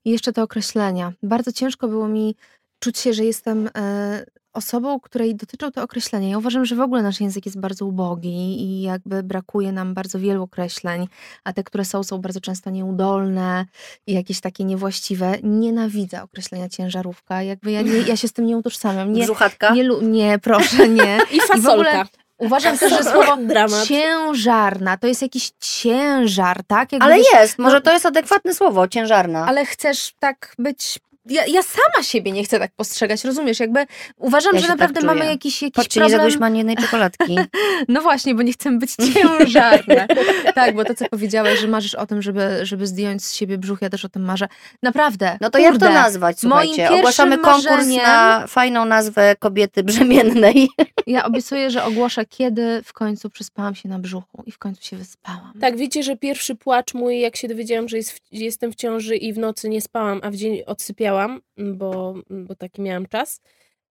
I 0.06 0.12
jeszcze 0.12 0.34
te 0.34 0.44
określenia. 0.44 1.14
Bardzo 1.24 1.52
ciężko 1.52 1.88
było 1.88 2.08
mi 2.08 2.36
czuć 2.80 2.98
się, 2.98 3.14
że 3.14 3.26
jestem 3.26 3.70
e, 3.78 4.26
osobą, 4.54 5.00
której 5.00 5.36
dotyczą 5.36 5.72
te 5.72 5.84
określenia. 5.84 6.30
Ja 6.30 6.38
uważam, 6.38 6.66
że 6.66 6.76
w 6.76 6.82
ogóle 6.82 7.02
nasz 7.02 7.22
język 7.22 7.46
jest 7.46 7.60
bardzo 7.60 7.86
ubogi 7.86 8.62
i 8.62 8.82
jakby 8.82 9.24
brakuje 9.24 9.72
nam 9.72 9.94
bardzo 9.94 10.20
wielu 10.20 10.44
określeń, 10.44 11.08
a 11.44 11.54
te, 11.54 11.64
które 11.64 11.86
są, 11.86 12.04
są 12.04 12.18
bardzo 12.18 12.42
często 12.42 12.70
nieudolne 12.70 13.66
i 14.08 14.14
jakieś 14.14 14.40
takie 14.40 14.64
niewłaściwe. 14.64 15.36
Nienawidzę 15.44 16.24
określenia 16.24 16.70
ciężarówka. 16.70 17.44
Jakby 17.44 17.72
ja, 17.72 17.82
nie, 17.82 17.98
ja 18.00 18.18
się 18.18 18.28
z 18.28 18.34
tym 18.34 18.46
nie 18.46 18.58
utożsamiam. 18.58 19.14
Nie, 19.14 19.24
Brzuchatka? 19.24 19.74
nie, 19.74 19.90
nie 20.02 20.40
proszę, 20.40 20.90
nie. 20.90 21.20
I 21.36 21.40
fasolka. 21.40 21.74
ogóle 21.74 22.06
Uważam 22.38 22.78
też, 22.78 22.92
że 22.94 23.04
słowo 23.04 23.38
Dramat. 23.38 23.86
ciężarna 23.88 24.98
to 24.98 25.08
jest 25.08 25.22
jakiś 25.22 25.52
ciężar, 25.60 26.64
tak? 26.68 26.92
Jakby 26.92 27.06
Ale 27.06 27.16
wiesz, 27.18 27.28
jest, 27.34 27.60
może 27.60 27.76
no- 27.76 27.82
to 27.82 27.92
jest 27.94 28.06
adekwatne 28.06 28.54
słowo, 28.54 28.88
ciężarna. 28.88 29.46
ale 29.48 29.66
chcesz 29.66 30.14
tak 30.20 30.56
być. 30.60 31.00
Ja, 31.30 31.46
ja 31.46 31.62
sama 31.64 32.04
siebie 32.04 32.32
nie 32.32 32.44
chcę 32.44 32.60
tak 32.60 32.72
postrzegać, 32.76 33.24
rozumiesz? 33.24 33.60
Jakby 33.60 33.86
uważam, 34.18 34.56
Ja 34.56 34.62
że 34.62 34.68
tak 34.68 34.78
naprawdę 34.80 35.02
mamy 35.08 35.20
czuję. 35.20 35.32
jakiś, 35.32 35.62
jakiś 35.62 35.96
nie 35.96 36.02
problem. 36.10 36.44
ani 36.44 36.58
jednej 36.58 36.76
czekoladki. 36.78 37.38
No 37.88 38.02
właśnie, 38.02 38.36
bo 38.36 38.42
nie 38.42 38.54
chcę 38.54 38.72
być 38.72 38.92
ciężarna. 39.14 40.08
tak, 40.56 40.76
bo 40.76 40.86
to, 40.86 40.96
co 40.96 41.06
powiedziałeś, 41.12 41.60
że 41.60 41.68
marzysz 41.68 41.96
o 41.96 42.08
tym, 42.08 42.22
żeby, 42.22 42.60
żeby 42.66 42.88
zdjąć 42.88 43.24
z 43.26 43.34
siebie 43.34 43.58
brzuch, 43.58 43.82
ja 43.82 43.90
też 43.90 44.06
o 44.06 44.10
tym 44.10 44.26
marzę. 44.26 44.48
Naprawdę. 44.84 45.38
No 45.42 45.50
to 45.50 45.58
jak 45.60 45.74
to 45.74 45.80
kurde, 45.80 45.94
nazwać, 45.94 46.40
słuchajcie? 46.40 46.92
Ogłaszamy 46.92 47.38
konkurs 47.38 47.66
marzeniem- 47.66 48.04
na 48.04 48.48
fajną 48.48 48.86
nazwę 48.86 49.36
kobiety 49.40 49.84
brzemiennej. 49.84 50.70
Ja 51.08 51.26
obiecuję, 51.26 51.72
że 51.72 51.84
ogłoszę, 51.84 52.26
kiedy 52.26 52.82
w 52.84 52.94
końcu 52.94 53.30
przyspałam 53.30 53.76
się 53.76 53.90
na 53.90 54.00
brzuchu 54.00 54.44
i 54.46 54.52
w 54.52 54.58
końcu 54.58 54.84
się 54.84 54.98
wyspałam. 54.98 55.54
Tak, 55.62 55.78
wiecie, 55.78 56.04
że 56.04 56.18
pierwszy 56.18 56.56
płacz 56.56 56.94
mój, 56.94 57.20
jak 57.20 57.36
się 57.36 57.48
dowiedziałam, 57.48 57.90
że 57.90 57.98
jest 57.98 58.12
w, 58.12 58.20
jestem 58.32 58.72
w 58.72 58.76
ciąży 58.76 59.16
i 59.16 59.34
w 59.34 59.38
nocy 59.38 59.70
nie 59.70 59.82
spałam, 59.82 60.20
a 60.24 60.32
w 60.32 60.36
dzień 60.36 60.62
odsypiałam, 60.66 61.17
bo, 61.58 62.14
bo 62.30 62.56
taki 62.56 62.82
miałam 62.82 63.06
czas, 63.08 63.42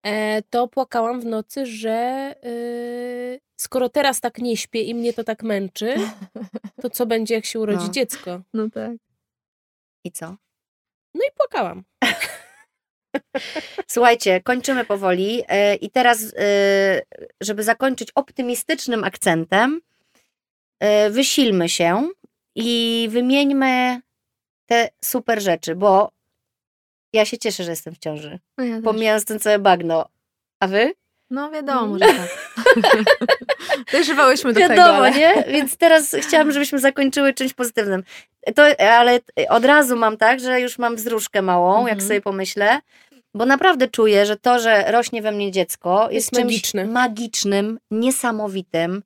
e, 0.03 0.43
to 0.43 0.69
płakałam 0.69 1.21
w 1.21 1.25
nocy, 1.27 1.67
że 1.67 2.35
y, 2.45 3.41
skoro 3.57 3.89
teraz 3.89 4.21
tak 4.21 4.39
nie 4.39 4.57
śpię 4.57 4.83
i 4.83 4.95
mnie 4.95 5.13
to 5.13 5.25
tak 5.25 5.43
męczy, 5.43 5.95
to 6.83 6.91
co 6.91 7.07
będzie, 7.07 7.35
jak 7.35 7.45
się 7.45 7.61
urodzi 7.61 7.87
No. 7.87 7.93
dziecko? 7.93 8.41
No 8.55 8.71
tak. 8.71 8.93
I 10.05 10.13
co? 10.13 10.27
No 11.15 11.21
i 11.29 11.31
płakałam. 11.37 11.85
Słuchajcie, 13.87 14.41
kończymy 14.41 14.85
powoli 14.85 15.43
e, 15.49 15.75
i 15.75 15.91
teraz, 15.91 16.35
e, 16.39 17.03
żeby 17.41 17.63
zakończyć 17.63 18.09
optymistycznym 18.15 19.05
akcentem, 19.05 19.81
wysilmy 21.11 21.69
się 21.69 22.09
i 22.55 23.09
wymieńmy 23.11 24.01
te 24.67 24.89
super 25.05 25.43
rzeczy, 25.43 25.75
bo 25.75 26.11
ja 27.17 27.25
się 27.25 27.39
cieszę, 27.39 27.65
że 27.65 27.71
jestem 27.71 27.95
w 27.95 27.99
ciąży, 27.99 28.39
No, 28.59 28.65
ja 28.65 28.75
też. 28.75 28.85
pomijając 28.85 29.25
ten 29.25 29.41
całe 29.41 29.59
bagno. 29.59 30.09
A 30.61 30.67
wy? 30.67 30.93
no 31.31 31.51
wiadomo, 31.51 31.99
że 31.99 32.05
tak. 32.07 32.29
Dojrzewałyśmy 33.93 34.53
do 34.53 34.61
tego, 34.61 34.75
Wiadomo, 34.75 34.99
ale... 34.99 35.11
nie? 35.11 35.45
Więc 35.49 35.77
teraz 35.77 36.17
chciałabym, 36.21 36.53
żebyśmy 36.53 36.79
zakończyły 36.79 37.35
czymś 37.35 37.55
pozytywnym. 37.55 38.05
To, 38.55 38.63
ale 38.91 39.21
od 39.49 39.65
razu 39.65 39.97
mam 39.97 40.17
tak, 40.17 40.41
że 40.41 40.61
już 40.61 40.79
mam 40.79 40.97
wzruszkę 40.97 41.43
małą, 41.43 41.81
jak 41.81 41.93
Mhm. 41.93 42.09
sobie 42.09 42.21
pomyślę, 42.21 42.81
bo 43.35 43.47
naprawdę 43.47 43.89
czuję, 43.89 44.27
że 44.27 44.37
to, 44.37 44.59
że 44.59 44.85
rośnie 44.93 45.23
we 45.23 45.33
mnie 45.33 45.53
dziecko, 45.53 46.09
jest, 46.11 46.33
Jest 46.39 46.49
czymś 46.75 46.75
magicznym, 46.93 47.79
niesamowitym 47.91 49.03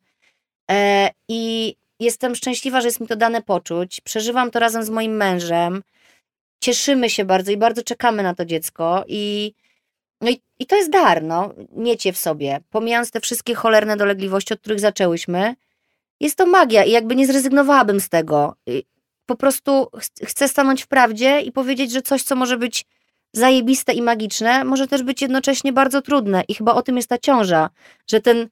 e, 0.71 1.11
i 1.29 1.75
jestem 2.01 2.35
szczęśliwa, 2.35 2.81
że 2.81 2.89
jest 2.89 3.01
mi 3.01 3.07
to 3.07 3.17
dane 3.17 3.43
poczuć. 3.43 4.01
Przeżywam 4.01 4.51
to 4.51 4.59
razem 4.59 4.83
z 4.83 4.91
moim 4.91 5.17
mężem. 5.17 5.83
Cieszymy 6.61 7.11
się 7.11 7.25
bardzo 7.25 7.53
i 7.53 7.57
bardzo 7.57 7.83
czekamy 7.83 8.23
na 8.23 8.35
to 8.35 8.45
dziecko 8.45 9.05
i 9.09 9.55
no 10.21 10.31
i, 10.31 10.41
i 10.59 10.67
to 10.67 10.77
jest 10.77 10.91
dar, 10.91 11.23
no, 11.23 11.55
mieć 11.73 12.07
je 12.07 12.13
w 12.13 12.19
sobie. 12.19 12.61
Pomijając 12.71 13.11
te 13.11 13.21
wszystkie 13.21 13.55
cholerne 13.55 13.97
dolegliwości, 13.97 14.55
od 14.55 14.61
których 14.61 14.81
zaczęłyśmy, 14.81 15.55
jest 16.21 16.37
to 16.37 16.47
magia 16.47 16.85
i 16.85 16.91
jakby 16.91 17.17
nie 17.17 17.27
zrezygnowałabym 17.27 18.01
z 18.01 18.09
tego. 18.09 18.55
I 18.67 18.85
Po 19.27 19.37
prostu 19.37 19.87
ch- 19.97 20.29
chcę 20.29 20.49
stanąć 20.49 20.83
w 20.83 20.87
prawdzie 20.87 21.41
i 21.41 21.53
powiedzieć, 21.53 21.93
że 21.93 22.03
coś, 22.03 22.23
co 22.23 22.37
może 22.37 22.57
być 22.59 22.87
zajebiste 23.33 23.93
i 23.93 24.03
magiczne, 24.03 24.65
może 24.65 24.87
też 24.89 25.03
być 25.03 25.23
jednocześnie 25.23 25.73
bardzo 25.73 26.03
trudne. 26.03 26.43
I 26.49 26.55
chyba 26.55 26.75
o 26.75 26.83
tym 26.83 26.97
jest 26.97 27.09
ta 27.09 27.19
ciąża, 27.19 27.71
że 28.07 28.21
ten 28.21 28.49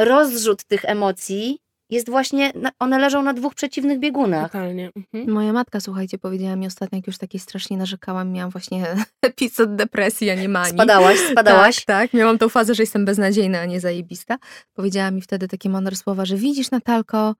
rozrzut 0.00 0.64
tych 0.64 0.84
emocji 0.84 1.58
jest 1.90 2.10
właśnie, 2.10 2.52
one 2.78 2.98
leżą 2.98 3.22
na 3.22 3.34
dwóch 3.34 3.54
przeciwnych 3.54 3.98
biegunach. 3.98 4.52
Totalnie. 4.52 4.90
Mhm. 4.96 5.30
Moja 5.30 5.52
matka, 5.52 5.80
słuchajcie, 5.80 6.18
powiedziała 6.18 6.56
mi 6.56 6.66
ostatnio, 6.66 6.98
jak 6.98 7.06
już 7.06 7.18
takiej 7.18 7.40
strasznie 7.40 7.76
narzekałam, 7.76 8.32
miałam 8.32 8.50
właśnie 8.50 8.86
epizod 9.22 9.76
depresji, 9.76 10.30
a 10.30 10.34
nie 10.34 10.48
manii. 10.48 10.74
Spadałaś, 10.74 11.18
spadałaś. 11.18 11.76
Tak, 11.76 11.84
tak. 11.86 12.14
Miałam 12.14 12.38
tą 12.38 12.48
fazę, 12.48 12.74
że 12.74 12.82
jestem 12.82 13.04
beznadziejna, 13.04 13.60
a 13.60 13.66
nie 13.66 13.80
zajebista. 13.80 14.36
Powiedziała 14.74 15.10
mi 15.10 15.22
wtedy 15.22 15.48
takie 15.48 15.68
mądre 15.68 15.96
słowa, 15.96 16.24
że 16.24 16.36
widzisz, 16.36 16.70
Natalko, 16.70 17.34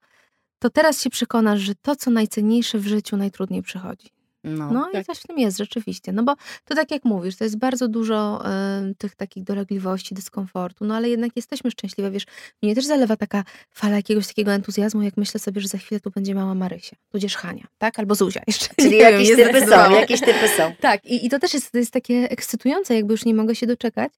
to 0.58 0.70
teraz 0.70 1.02
się 1.02 1.10
przekonasz, 1.10 1.60
że 1.60 1.74
to, 1.74 1.96
co 1.96 2.10
najcenniejsze 2.10 2.78
w 2.78 2.86
życiu, 2.86 3.16
najtrudniej 3.16 3.62
przychodzi. 3.62 4.15
No. 4.46 4.70
No 4.70 4.88
i 4.90 4.92
tak. 4.92 5.06
coś 5.06 5.18
w 5.18 5.26
tym 5.26 5.38
jest, 5.38 5.58
rzeczywiście. 5.58 6.12
No 6.12 6.22
bo 6.22 6.34
to 6.64 6.74
tak 6.74 6.90
jak 6.90 7.04
mówisz, 7.04 7.36
to 7.36 7.44
jest 7.44 7.58
bardzo 7.58 7.88
dużo 7.88 8.42
y, 8.90 8.94
tych 8.94 9.14
takich 9.14 9.44
dolegliwości, 9.44 10.14
dyskomfortu, 10.14 10.84
no 10.84 10.94
ale 10.96 11.08
jednak 11.08 11.30
jesteśmy 11.36 11.70
szczęśliwe, 11.70 12.10
wiesz, 12.10 12.26
mnie 12.62 12.74
też 12.74 12.84
zalewa 12.84 13.16
taka 13.16 13.44
fala 13.70 13.96
jakiegoś 13.96 14.26
takiego 14.26 14.52
entuzjazmu, 14.52 15.02
jak 15.02 15.16
myślę 15.16 15.40
sobie, 15.40 15.60
że 15.60 15.68
za 15.68 15.78
chwilę 15.78 16.00
tu 16.00 16.10
będzie 16.10 16.34
mała 16.34 16.54
Marysia, 16.54 16.96
tudzież 17.12 17.36
Hania, 17.36 17.66
tak? 17.78 17.98
Albo 17.98 18.14
Zuzia 18.14 18.40
jeszcze. 18.46 18.68
Czyli 18.80 18.90
wiem, 18.98 19.12
jakieś 19.12 19.28
nie 19.28 19.36
typy 19.36 19.66
są, 19.66 19.90
jakieś 19.90 20.20
typy 20.20 20.48
są. 20.56 20.72
Tak, 20.80 21.04
i, 21.04 21.26
i 21.26 21.30
to 21.30 21.38
też 21.38 21.54
jest, 21.54 21.72
to 21.72 21.78
jest 21.78 21.92
takie 21.92 22.30
ekscytujące, 22.30 22.94
jakby 22.94 23.14
już 23.14 23.24
nie 23.24 23.34
mogę 23.34 23.54
się 23.54 23.66
doczekać. 23.66 24.12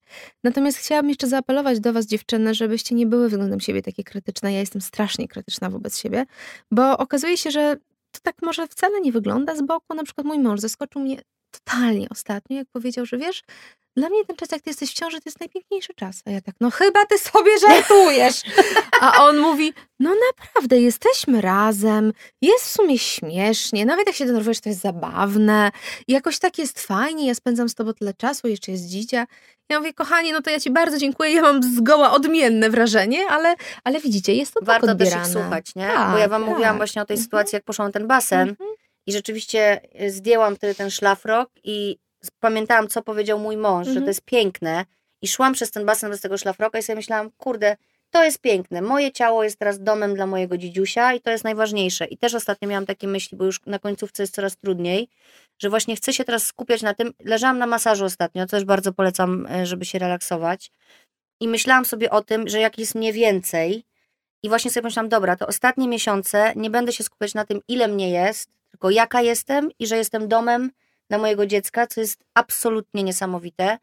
Natomiast 0.44 0.78
chciałabym 0.78 1.08
jeszcze 1.08 1.26
zaapelować 1.26 1.80
do 1.80 1.92
Was, 1.92 2.06
dziewczyny, 2.06 2.54
żebyście 2.54 2.94
nie 2.94 3.06
były 3.06 3.28
względem 3.28 3.60
siebie 3.60 3.82
takie 3.82 4.04
krytyczne. 4.04 4.52
Ja 4.52 4.60
jestem 4.60 4.80
strasznie 4.80 5.28
krytyczna 5.28 5.70
wobec 5.70 5.98
siebie, 5.98 6.26
bo 6.70 6.98
okazuje 6.98 7.36
się, 7.36 7.50
że 7.50 7.76
to 8.12 8.20
tak 8.22 8.34
może 8.42 8.66
wcale 8.66 9.00
nie 9.00 9.12
wygląda 9.12 9.56
z 9.56 9.62
boku. 9.62 9.94
Na 9.94 10.04
przykład 10.04 10.26
mój 10.26 10.38
mąż 10.38 10.60
zaskoczył 10.60 11.02
mnie 11.02 11.22
totalnie 11.50 12.08
ostatnio, 12.10 12.56
jak 12.56 12.68
powiedział, 12.72 13.06
że 13.06 13.18
wiesz, 13.18 13.42
dla 13.98 14.08
mnie 14.08 14.24
ten 14.24 14.36
czas, 14.36 14.48
jak 14.52 14.62
ty 14.62 14.70
jesteś 14.70 14.90
w 14.90 14.94
ciąży, 14.94 15.16
to 15.16 15.22
jest 15.26 15.40
najpiękniejszy 15.40 15.94
czas. 15.94 16.22
A 16.26 16.30
ja 16.30 16.40
tak, 16.40 16.54
no 16.60 16.70
chyba 16.70 17.06
ty 17.06 17.18
sobie 17.18 17.58
żartujesz. 17.68 18.42
A 19.00 19.24
on 19.24 19.38
mówi, 19.38 19.72
no 20.00 20.10
naprawdę, 20.32 20.80
jesteśmy 20.80 21.40
razem, 21.40 22.12
jest 22.42 22.64
w 22.64 22.70
sumie 22.70 22.98
śmiesznie, 22.98 23.86
nawet 23.86 24.06
jak 24.06 24.16
się 24.16 24.26
denerwujesz, 24.26 24.60
to 24.60 24.68
jest 24.68 24.80
zabawne, 24.80 25.70
jakoś 26.08 26.38
tak 26.38 26.58
jest 26.58 26.80
fajnie, 26.80 27.26
ja 27.26 27.34
spędzam 27.34 27.68
z 27.68 27.74
tobą 27.74 27.94
tyle 27.94 28.14
czasu, 28.14 28.48
jeszcze 28.48 28.72
jest 28.72 28.84
dzidzia. 28.86 29.26
Ja 29.70 29.78
mówię, 29.78 29.92
kochani, 29.94 30.32
no 30.32 30.42
to 30.42 30.50
ja 30.50 30.60
ci 30.60 30.70
bardzo 30.70 30.98
dziękuję, 30.98 31.30
ja 31.32 31.42
mam 31.42 31.62
zgoła 31.62 32.10
odmienne 32.12 32.70
wrażenie, 32.70 33.26
ale, 33.28 33.54
ale 33.84 34.00
widzicie, 34.00 34.34
jest 34.34 34.54
to 34.54 34.60
Warto 34.62 34.86
tak 34.86 34.98
też 34.98 35.08
odbierane. 35.08 35.28
ich 35.28 35.32
słuchać, 35.32 35.74
nie? 35.74 35.86
Tak, 35.86 36.10
Bo 36.12 36.18
ja 36.18 36.28
wam 36.28 36.42
tak. 36.42 36.50
mówiłam 36.50 36.76
właśnie 36.76 37.02
o 37.02 37.04
tej 37.04 37.14
Mhm. 37.14 37.24
sytuacji, 37.24 37.56
jak 37.56 37.64
poszłam 37.64 37.88
na 37.88 37.92
ten 37.92 38.06
basen 38.06 38.48
Mhm. 38.48 38.70
i 39.06 39.12
rzeczywiście 39.12 39.80
y, 40.02 40.10
zdjęłam 40.10 40.56
wtedy 40.56 40.74
ten 40.74 40.90
szlafrok 40.90 41.50
i 41.64 41.98
pamiętałam, 42.40 42.88
co 42.88 43.02
powiedział 43.02 43.38
mój 43.38 43.56
mąż, 43.56 43.84
że 43.84 43.90
Mhm. 43.90 44.04
to 44.06 44.10
jest 44.10 44.24
piękne 44.24 44.84
i 45.22 45.28
szłam 45.28 45.52
przez 45.52 45.70
ten 45.70 45.86
basen 45.86 46.10
bez 46.10 46.20
tego 46.20 46.38
szlafroka 46.38 46.78
i 46.78 46.82
sobie 46.82 46.96
myślałam, 46.96 47.30
kurde, 47.36 47.76
to 48.10 48.24
jest 48.24 48.40
piękne, 48.40 48.82
moje 48.82 49.12
ciało 49.12 49.44
jest 49.44 49.58
teraz 49.58 49.82
domem 49.82 50.14
dla 50.14 50.26
mojego 50.26 50.58
dzidziusia 50.58 51.14
i 51.14 51.20
to 51.20 51.30
jest 51.30 51.44
najważniejsze. 51.44 52.06
I 52.06 52.18
też 52.18 52.34
ostatnio 52.34 52.68
miałam 52.68 52.86
takie 52.86 53.08
myśli, 53.08 53.38
bo 53.38 53.44
już 53.44 53.60
na 53.66 53.78
końcówce 53.78 54.22
jest 54.22 54.34
coraz 54.34 54.56
trudniej, 54.56 55.08
że 55.58 55.70
właśnie 55.70 55.96
chcę 55.96 56.12
się 56.12 56.24
teraz 56.24 56.46
skupiać 56.46 56.82
na 56.82 56.94
tym. 56.94 57.12
Leżałam 57.24 57.58
na 57.58 57.66
masażu 57.66 58.04
ostatnio, 58.04 58.46
co 58.46 58.50
też 58.50 58.64
bardzo 58.64 58.92
polecam, 58.92 59.46
y, 59.46 59.66
żeby 59.66 59.84
się 59.84 59.98
relaksować. 59.98 60.70
I 61.40 61.48
myślałam 61.48 61.84
sobie 61.84 62.10
o 62.10 62.22
tym, 62.22 62.48
że 62.48 62.60
jak 62.60 62.78
jest 62.78 62.94
mnie 62.94 63.12
więcej, 63.12 63.84
i 64.42 64.48
właśnie 64.48 64.70
sobie 64.70 64.82
pomyślałam, 64.82 65.08
dobra, 65.08 65.36
to 65.36 65.46
ostatnie 65.46 65.88
miesiące 65.88 66.52
nie 66.56 66.70
będę 66.70 66.92
się 66.92 67.04
skupiać 67.04 67.34
na 67.34 67.44
tym, 67.44 67.60
ile 67.68 67.88
mnie 67.88 68.10
jest, 68.10 68.50
tylko 68.70 68.90
jaka 68.90 69.22
jestem 69.22 69.70
i 69.78 69.86
że 69.86 69.96
jestem 69.96 70.28
domem 70.28 70.70
dla 71.08 71.18
mojego 71.18 71.46
dziecka, 71.46 71.86
co 71.86 72.00
jest 72.00 72.24
absolutnie 72.34 73.02
niesamowite. 73.02 73.78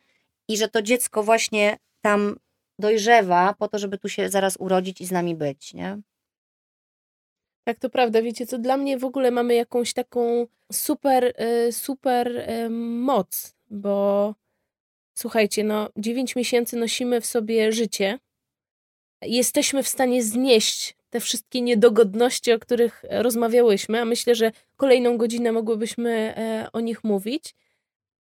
I 0.47 0.57
że 0.57 0.67
to 0.67 0.81
dziecko 0.81 1.23
właśnie 1.23 1.77
tam 2.01 2.39
dojrzewa 2.79 3.55
po 3.59 3.67
to, 3.67 3.79
żeby 3.79 3.97
tu 3.97 4.09
się 4.09 4.29
zaraz 4.29 4.57
urodzić 4.59 5.01
i 5.01 5.05
z 5.05 5.11
nami 5.11 5.35
być, 5.35 5.73
nie? 5.73 6.01
Tak, 7.63 7.79
to 7.79 7.89
prawda. 7.89 8.21
Wiecie 8.21 8.47
co, 8.47 8.57
dla 8.57 8.77
mnie 8.77 8.97
w 8.97 9.05
ogóle 9.05 9.31
mamy 9.31 9.55
jakąś 9.55 9.93
taką 9.93 10.47
super, 10.71 11.33
y, 11.67 11.71
super 11.71 12.27
y, 12.27 12.69
moc, 12.69 13.55
bo 13.69 14.35
słuchajcie, 15.17 15.63
no 15.63 15.89
9 15.97 16.35
miesięcy 16.35 16.77
nosimy 16.77 17.21
w 17.21 17.25
sobie 17.25 17.71
życie. 17.71 18.19
Jesteśmy 19.21 19.83
w 19.83 19.87
stanie 19.87 20.23
znieść 20.23 20.95
te 21.15 21.19
wszystkie 21.19 21.61
niedogodności, 21.61 22.51
o 22.51 22.59
których 22.59 23.05
e, 23.09 23.23
rozmawiałyśmy, 23.23 24.01
a 24.01 24.05
myślę, 24.05 24.35
że 24.35 24.51
kolejną 24.75 25.17
godzinę 25.17 25.51
mogłybyśmy 25.51 26.11
e, 26.37 26.67
o 26.73 26.79
nich 26.79 27.03
mówić. 27.03 27.55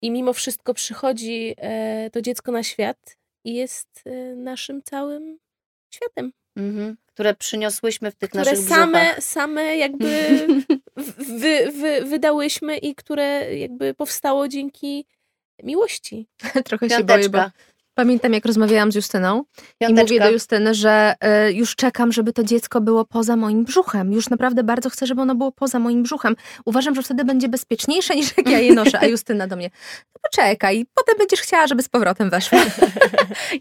I 0.02 0.10
mimo 0.10 0.32
wszystko 0.32 0.74
przychodzi 0.74 1.54
e, 1.56 2.10
to 2.10 2.22
dziecko 2.22 2.52
na 2.52 2.62
świat 2.62 3.16
i 3.44 3.54
jest 3.54 4.04
naszym 4.36 4.82
całym 4.82 5.38
światem. 5.94 6.32
Mhm. 6.56 6.96
Które 7.06 7.34
przyniosłyśmy 7.34 8.10
w 8.10 8.14
tych 8.14 8.30
które 8.30 8.44
naszych 8.44 8.58
same, 8.58 9.04
brzuchach. 9.04 9.24
same 9.24 9.76
jakby 9.76 10.46
wy, 11.40 11.72
wy, 11.72 12.04
wydałyśmy 12.04 12.78
i 12.78 12.94
które 12.94 13.58
jakby 13.58 13.94
powstało 13.94 14.48
dzięki 14.48 15.06
miłości. 15.62 16.26
Trochę 16.64 16.90
się 16.90 17.04
boję, 17.04 17.28
bo. 17.28 17.38
Pamiętam, 17.96 18.32
jak 18.32 18.46
rozmawiałam 18.46 18.92
z 18.92 18.94
Justyną 18.94 19.44
i 19.80 19.84
mówię 19.84 19.96
Piąteczka. 19.96 20.24
do 20.24 20.30
Justyny, 20.30 20.74
że 20.74 21.14
y, 21.48 21.52
już 21.52 21.76
czekam, 21.76 22.12
żeby 22.12 22.32
to 22.32 22.44
dziecko 22.44 22.80
było 22.80 23.04
poza 23.04 23.36
moim 23.36 23.64
brzuchem. 23.64 24.12
Już 24.12 24.28
naprawdę 24.30 24.64
bardzo 24.64 24.90
chcę, 24.90 25.06
żeby 25.06 25.22
ono 25.22 25.34
było 25.34 25.52
poza 25.52 25.78
moim 25.78 26.02
brzuchem. 26.02 26.36
Uważam, 26.64 26.94
że 26.94 27.02
wtedy 27.02 27.24
będzie 27.24 27.48
bezpieczniejsze 27.48 28.16
niż 28.16 28.36
jak 28.36 28.48
ja 28.48 28.58
je 28.58 28.74
noszę. 28.74 28.98
A 29.00 29.06
Justyna 29.06 29.46
do 29.46 29.56
mnie, 29.56 29.70
no 30.14 30.20
poczekaj, 30.22 30.86
potem 30.94 31.18
będziesz 31.18 31.40
chciała, 31.40 31.66
żeby 31.66 31.82
z 31.82 31.88
powrotem 31.88 32.30
weszły. 32.30 32.58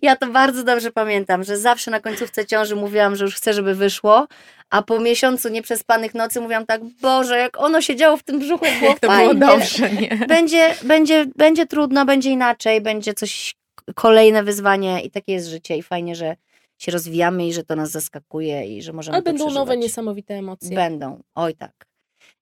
Ja 0.01 0.15
to 0.15 0.27
bardzo 0.27 0.63
dobrze 0.63 0.91
pamiętam, 0.91 1.43
że 1.43 1.57
zawsze 1.57 1.91
na 1.91 1.99
końcówce 1.99 2.45
ciąży 2.45 2.75
mówiłam, 2.75 3.15
że 3.15 3.25
już 3.25 3.36
chcę, 3.36 3.53
żeby 3.53 3.75
wyszło, 3.75 4.27
a 4.69 4.81
po 4.81 4.99
miesiącu 4.99 5.49
nieprzespanych 5.49 6.13
nocy 6.15 6.41
mówiłam 6.41 6.65
tak, 6.65 6.81
Boże, 7.01 7.38
jak 7.38 7.59
ono 7.59 7.81
siedziało 7.81 8.17
w 8.17 8.23
tym 8.23 8.39
brzuchu, 8.39 8.65
było 8.79 8.89
Jak 8.91 8.99
to 8.99 9.07
fajnie. 9.07 9.36
było 9.36 9.51
dobrze, 9.51 9.89
nie? 9.89 10.25
Będzie, 10.27 10.75
będzie, 10.83 11.25
będzie 11.36 11.65
trudno, 11.65 12.05
będzie 12.05 12.29
inaczej, 12.29 12.81
będzie 12.81 13.13
coś, 13.13 13.55
kolejne 13.95 14.43
wyzwanie 14.43 15.01
i 15.01 15.11
takie 15.11 15.31
jest 15.33 15.47
życie 15.47 15.77
i 15.77 15.83
fajnie, 15.83 16.15
że 16.15 16.36
się 16.77 16.91
rozwijamy 16.91 17.47
i 17.47 17.53
że 17.53 17.63
to 17.63 17.75
nas 17.75 17.91
zaskakuje 17.91 18.77
i 18.77 18.81
że 18.81 18.93
możemy 18.93 19.15
Ale 19.15 19.23
to 19.23 19.29
będą 19.29 19.45
nowe, 19.45 19.55
przeżywać. 19.55 19.79
niesamowite 19.79 20.33
emocje. 20.33 20.75
Będą, 20.75 21.23
oj 21.36 21.53
tak. 21.55 21.71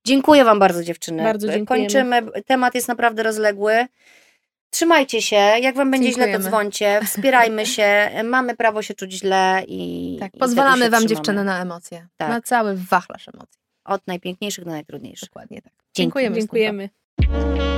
Dziękuję 0.06 0.44
Wam 0.46 0.60
bardzo 0.60 0.84
dziewczyny. 0.84 1.24
Bardzo 1.24 1.48
dziękujemy. 1.48 1.86
Kończymy, 1.86 2.22
temat 2.46 2.76
jest 2.76 2.88
naprawdę 2.88 3.24
rozległy. 3.24 3.86
Trzymajcie 4.70 5.22
się, 5.22 5.36
jak 5.36 5.76
Wam 5.76 5.92
będzie 5.92 6.08
źle, 6.12 6.14
to 6.14 6.20
Dziękujemy. 6.32 6.44
dzwoncie, 6.50 7.00
wspierajmy 7.06 7.66
się, 7.66 8.10
mamy 8.24 8.56
prawo 8.56 8.82
się 8.82 8.94
czuć 8.94 9.12
źle 9.14 9.64
i 9.68 10.18
Tak, 10.20 10.36
i 10.36 10.40
pozwalamy 10.40 10.90
wam 10.90 11.00
trzymamy. 11.00 11.08
dziewczyny 11.08 11.44
na 11.44 11.62
emocje. 11.62 12.08
Tak. 12.18 12.30
Na 12.30 12.42
cały 12.42 12.76
wachlarz 12.76 13.28
emocji. 13.34 13.60
Od 13.86 14.08
najpiękniejszych 14.08 14.66
do 14.66 14.72
najtrudniejszych. 14.72 15.30
Dokładnie 15.30 15.62
tak. 15.62 15.74
Dziękujemy. 15.94 16.36
Dziękujemy. 16.36 16.90
Dziękujemy. 17.22 17.74